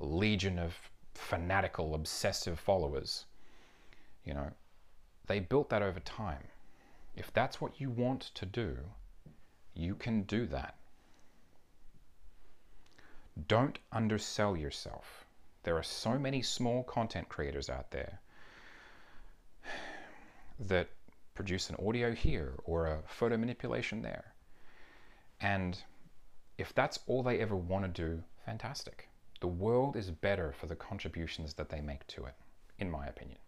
a 0.00 0.04
legion 0.04 0.58
of 0.58 0.74
fanatical 1.12 1.94
obsessive 1.94 2.58
followers. 2.58 3.26
You 4.24 4.32
know, 4.32 4.50
they 5.26 5.40
built 5.40 5.68
that 5.68 5.82
over 5.82 6.00
time 6.00 6.44
if 7.16 7.32
that's 7.32 7.60
what 7.60 7.80
you 7.80 7.90
want 7.90 8.30
to 8.34 8.46
do, 8.46 8.76
you 9.74 9.94
can 9.94 10.22
do 10.22 10.46
that. 10.46 10.76
Don't 13.48 13.78
undersell 13.90 14.56
yourself. 14.56 15.24
There 15.62 15.76
are 15.76 15.82
so 15.82 16.18
many 16.18 16.42
small 16.42 16.84
content 16.84 17.28
creators 17.28 17.68
out 17.68 17.90
there 17.90 18.20
that 20.60 20.88
produce 21.34 21.68
an 21.68 21.76
audio 21.84 22.12
here 22.12 22.54
or 22.64 22.86
a 22.86 23.02
photo 23.06 23.36
manipulation 23.36 24.02
there. 24.02 24.32
And 25.40 25.78
if 26.56 26.74
that's 26.74 27.00
all 27.06 27.22
they 27.22 27.40
ever 27.40 27.56
want 27.56 27.84
to 27.84 28.02
do, 28.02 28.22
fantastic. 28.44 29.08
The 29.40 29.48
world 29.48 29.96
is 29.96 30.10
better 30.10 30.52
for 30.52 30.66
the 30.66 30.76
contributions 30.76 31.54
that 31.54 31.68
they 31.68 31.82
make 31.82 32.06
to 32.08 32.24
it, 32.24 32.34
in 32.78 32.90
my 32.90 33.06
opinion. 33.06 33.38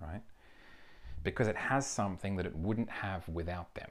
Right? 0.00 0.22
Because 1.22 1.48
it 1.48 1.56
has 1.56 1.86
something 1.86 2.36
that 2.36 2.46
it 2.46 2.56
wouldn't 2.56 2.90
have 2.90 3.28
without 3.28 3.74
them. 3.74 3.90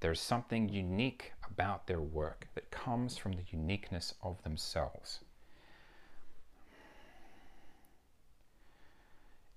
There's 0.00 0.20
something 0.20 0.68
unique 0.68 1.32
about 1.50 1.86
their 1.86 2.00
work 2.00 2.48
that 2.54 2.70
comes 2.70 3.16
from 3.16 3.32
the 3.32 3.44
uniqueness 3.50 4.14
of 4.22 4.42
themselves. 4.42 5.20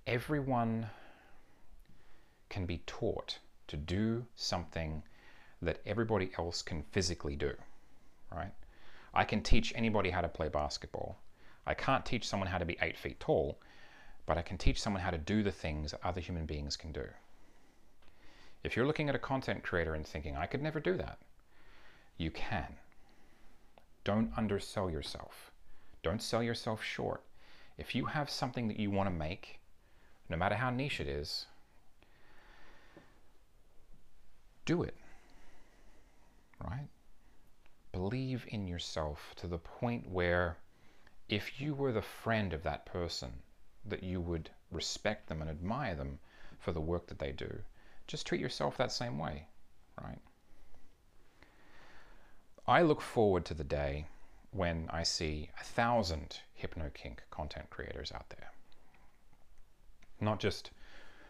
Everyone 0.07 0.89
can 2.47 2.65
be 2.65 2.81
taught 2.87 3.39
to 3.67 3.77
do 3.77 4.25
something 4.35 5.03
that 5.61 5.81
everybody 5.85 6.31
else 6.37 6.61
can 6.61 6.83
physically 6.91 7.35
do, 7.35 7.53
right? 8.31 8.53
I 9.13 9.23
can 9.25 9.41
teach 9.41 9.73
anybody 9.75 10.09
how 10.09 10.21
to 10.21 10.29
play 10.29 10.47
basketball. 10.47 11.17
I 11.67 11.73
can't 11.73 12.05
teach 12.05 12.27
someone 12.27 12.47
how 12.47 12.57
to 12.57 12.65
be 12.65 12.77
eight 12.81 12.97
feet 12.97 13.19
tall, 13.19 13.59
but 14.29 14.37
I 14.37 14.43
can 14.43 14.59
teach 14.59 14.79
someone 14.79 15.01
how 15.01 15.09
to 15.09 15.17
do 15.17 15.41
the 15.41 15.51
things 15.51 15.89
that 15.89 16.05
other 16.05 16.21
human 16.21 16.45
beings 16.45 16.77
can 16.77 16.91
do. 16.91 17.07
If 18.63 18.75
you're 18.75 18.85
looking 18.85 19.09
at 19.09 19.15
a 19.15 19.19
content 19.19 19.63
creator 19.63 19.95
and 19.95 20.05
thinking, 20.05 20.37
I 20.37 20.45
could 20.45 20.61
never 20.61 20.79
do 20.79 20.95
that, 20.97 21.17
you 22.15 22.29
can. 22.29 22.75
Don't 24.03 24.31
undersell 24.37 24.87
yourself. 24.87 25.49
Don't 26.03 26.21
sell 26.21 26.43
yourself 26.43 26.83
short. 26.83 27.23
If 27.79 27.95
you 27.95 28.05
have 28.05 28.29
something 28.29 28.67
that 28.67 28.79
you 28.79 28.91
want 28.91 29.09
to 29.09 29.15
make, 29.15 29.59
no 30.29 30.37
matter 30.37 30.53
how 30.53 30.69
niche 30.69 31.01
it 31.01 31.07
is, 31.07 31.47
do 34.65 34.83
it. 34.83 34.93
Right? 36.63 36.87
Believe 37.91 38.45
in 38.49 38.67
yourself 38.67 39.33
to 39.37 39.47
the 39.47 39.57
point 39.57 40.07
where 40.07 40.57
if 41.29 41.59
you 41.59 41.73
were 41.73 41.91
the 41.91 42.03
friend 42.03 42.53
of 42.53 42.61
that 42.61 42.85
person, 42.85 43.31
that 43.89 44.03
you 44.03 44.21
would 44.21 44.49
respect 44.71 45.27
them 45.27 45.41
and 45.41 45.49
admire 45.49 45.95
them 45.95 46.19
for 46.59 46.71
the 46.71 46.81
work 46.81 47.07
that 47.07 47.19
they 47.19 47.31
do. 47.31 47.59
Just 48.07 48.25
treat 48.25 48.41
yourself 48.41 48.77
that 48.77 48.91
same 48.91 49.17
way, 49.17 49.45
right? 50.01 50.19
I 52.67 52.81
look 52.81 53.01
forward 53.01 53.45
to 53.45 53.53
the 53.53 53.63
day 53.63 54.05
when 54.51 54.89
I 54.91 55.03
see 55.03 55.49
a 55.59 55.63
thousand 55.63 56.39
HypnoKink 56.61 57.19
content 57.31 57.69
creators 57.69 58.11
out 58.11 58.29
there. 58.29 58.51
Not 60.19 60.39
just 60.39 60.71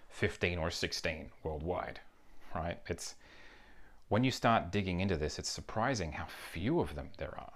15 0.09 0.57
or 0.57 0.71
16 0.71 1.29
worldwide, 1.43 1.99
right? 2.55 2.79
It's 2.87 3.15
when 4.09 4.23
you 4.23 4.31
start 4.31 4.71
digging 4.71 5.01
into 5.01 5.15
this, 5.15 5.37
it's 5.37 5.49
surprising 5.49 6.13
how 6.13 6.25
few 6.25 6.79
of 6.79 6.95
them 6.95 7.09
there 7.17 7.37
are. 7.37 7.53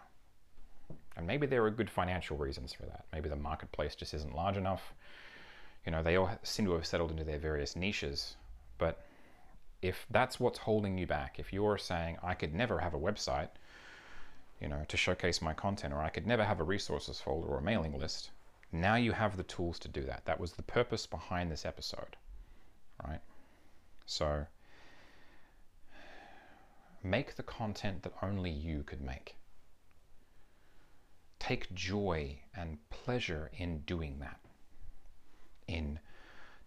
And 1.16 1.28
maybe 1.28 1.46
there 1.46 1.64
are 1.66 1.72
good 1.72 1.90
financial 1.90 2.38
reasons 2.38 2.74
for 2.74 2.84
that. 2.84 3.06
Maybe 3.14 3.30
the 3.30 3.36
marketplace 3.36 3.96
just 3.96 4.14
isn't 4.14 4.36
large 4.36 4.58
enough. 4.58 4.94
You 5.86 5.92
know, 5.92 6.02
they 6.02 6.16
all 6.16 6.32
seem 6.44 6.66
to 6.66 6.74
have 6.74 6.86
settled 6.86 7.12
into 7.12 7.24
their 7.24 7.40
various 7.40 7.76
niches. 7.76 8.36
But 8.78 9.06
if 9.82 10.06
that's 10.10 10.40
what's 10.40 10.60
holding 10.60 10.98
you 10.98 11.06
back, 11.06 11.40
if 11.40 11.54
you're 11.54 11.78
saying, 11.78 12.18
I 12.24 12.34
could 12.34 12.54
never 12.54 12.80
have 12.80 12.94
a 12.94 13.00
website, 13.00 13.50
you 14.60 14.68
know, 14.68 14.84
to 14.88 14.98
showcase 14.98 15.42
my 15.42 15.54
content, 15.54 15.94
or 15.94 16.02
I 16.02 16.10
could 16.10 16.26
never 16.26 16.44
have 16.44 16.60
a 16.60 16.64
resources 16.64 17.20
folder 17.20 17.48
or 17.48 17.60
a 17.60 17.62
mailing 17.62 18.00
list, 18.00 18.32
now 18.72 18.96
you 18.96 19.12
have 19.12 19.38
the 19.38 19.44
tools 19.44 19.78
to 19.80 19.88
do 19.88 20.04
that. 20.04 20.26
That 20.26 20.40
was 20.40 20.54
the 20.54 20.64
purpose 20.64 21.06
behind 21.06 21.52
this 21.52 21.66
episode, 21.66 22.16
right? 23.06 23.20
So 24.06 24.46
make 27.04 27.36
the 27.36 27.44
content 27.44 28.04
that 28.04 28.14
only 28.22 28.50
you 28.50 28.84
could 28.84 29.02
make 29.02 29.36
take 31.44 31.74
joy 31.74 32.38
and 32.56 32.78
pleasure 32.90 33.52
in 33.58 33.80
doing 33.80 34.20
that, 34.20 34.40
in 35.68 36.00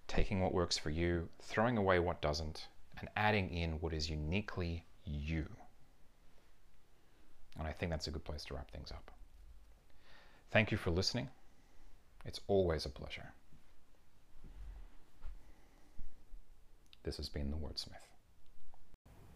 taking 0.06 0.42
what 0.42 0.52
works 0.52 0.76
for 0.76 0.90
you, 0.90 1.30
throwing 1.40 1.78
away 1.78 1.98
what 1.98 2.20
doesn't, 2.20 2.68
and 2.98 3.08
adding 3.16 3.48
in 3.48 3.72
what 3.80 3.94
is 3.94 4.10
uniquely 4.10 4.84
you. 5.04 5.46
And 7.58 7.66
I 7.66 7.72
think 7.72 7.90
that's 7.90 8.06
a 8.06 8.10
good 8.10 8.24
place 8.24 8.44
to 8.44 8.54
wrap 8.54 8.70
things 8.70 8.90
up. 8.90 9.10
Thank 10.50 10.70
you 10.70 10.76
for 10.76 10.90
listening. 10.90 11.30
It's 12.26 12.40
always 12.46 12.84
a 12.84 12.90
pleasure. 12.90 13.32
This 17.02 17.16
has 17.16 17.30
been 17.30 17.50
The 17.50 17.56
Wordsmith. 17.56 18.04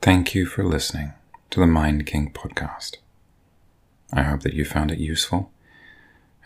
Thank 0.03 0.35
you 0.35 0.45
for 0.45 0.65
listening 0.65 1.15
to 1.49 1.61
the 1.61 1.67
Mind 1.67 2.05
Kink 2.05 2.35
podcast. 2.35 2.97
I 4.13 4.23
hope 4.23 4.43
that 4.43 4.55
you 4.55 4.65
found 4.65 4.91
it 4.91 4.99
useful 4.99 5.51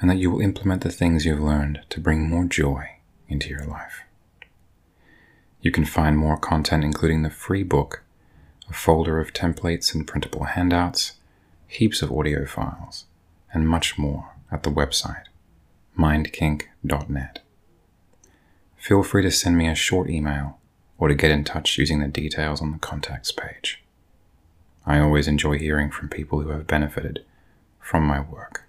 and 0.01 0.11
that 0.11 0.19
you 0.19 0.31
will 0.31 0.41
implement 0.41 0.83
the 0.83 0.91
things 0.91 1.25
you've 1.25 1.41
learned 1.41 1.81
to 1.91 2.01
bring 2.01 2.29
more 2.29 2.45
joy 2.45 2.99
into 3.29 3.49
your 3.49 3.65
life. 3.65 4.03
You 5.61 5.71
can 5.71 5.87
find 5.87 6.19
more 6.19 6.37
content, 6.37 6.85
including 6.85 7.23
the 7.23 7.31
free 7.31 7.63
book, 7.63 8.03
a 8.69 8.73
folder 8.73 9.19
of 9.19 9.33
templates 9.33 9.95
and 9.95 10.07
printable 10.07 10.45
handouts, 10.45 11.13
heaps 11.67 12.03
of 12.03 12.13
audio 12.13 12.45
files, 12.45 13.07
and 13.53 13.69
much 13.69 13.97
more 13.97 14.35
at 14.53 14.63
the 14.63 14.71
website 14.71 15.25
mindkink.net. 15.99 17.41
Feel 18.77 19.03
free 19.03 19.23
to 19.23 19.31
send 19.31 19.57
me 19.57 19.69
a 19.69 19.75
short 19.75 20.11
email 20.11 20.59
or 20.99 21.09
to 21.09 21.15
get 21.15 21.31
in 21.31 21.45
touch 21.45 21.79
using 21.79 22.01
the 22.01 22.09
details 22.09 22.61
on 22.61 22.73
the 22.73 22.79
contacts 22.79 23.33
page. 23.33 23.83
I 24.85 24.99
always 24.99 25.29
enjoy 25.29 25.59
hearing 25.59 25.91
from 25.91 26.09
people 26.09 26.41
who 26.41 26.51
have 26.51 26.67
benefited 26.67 27.25
from 27.85 28.05
my 28.07 28.19
work. 28.19 28.64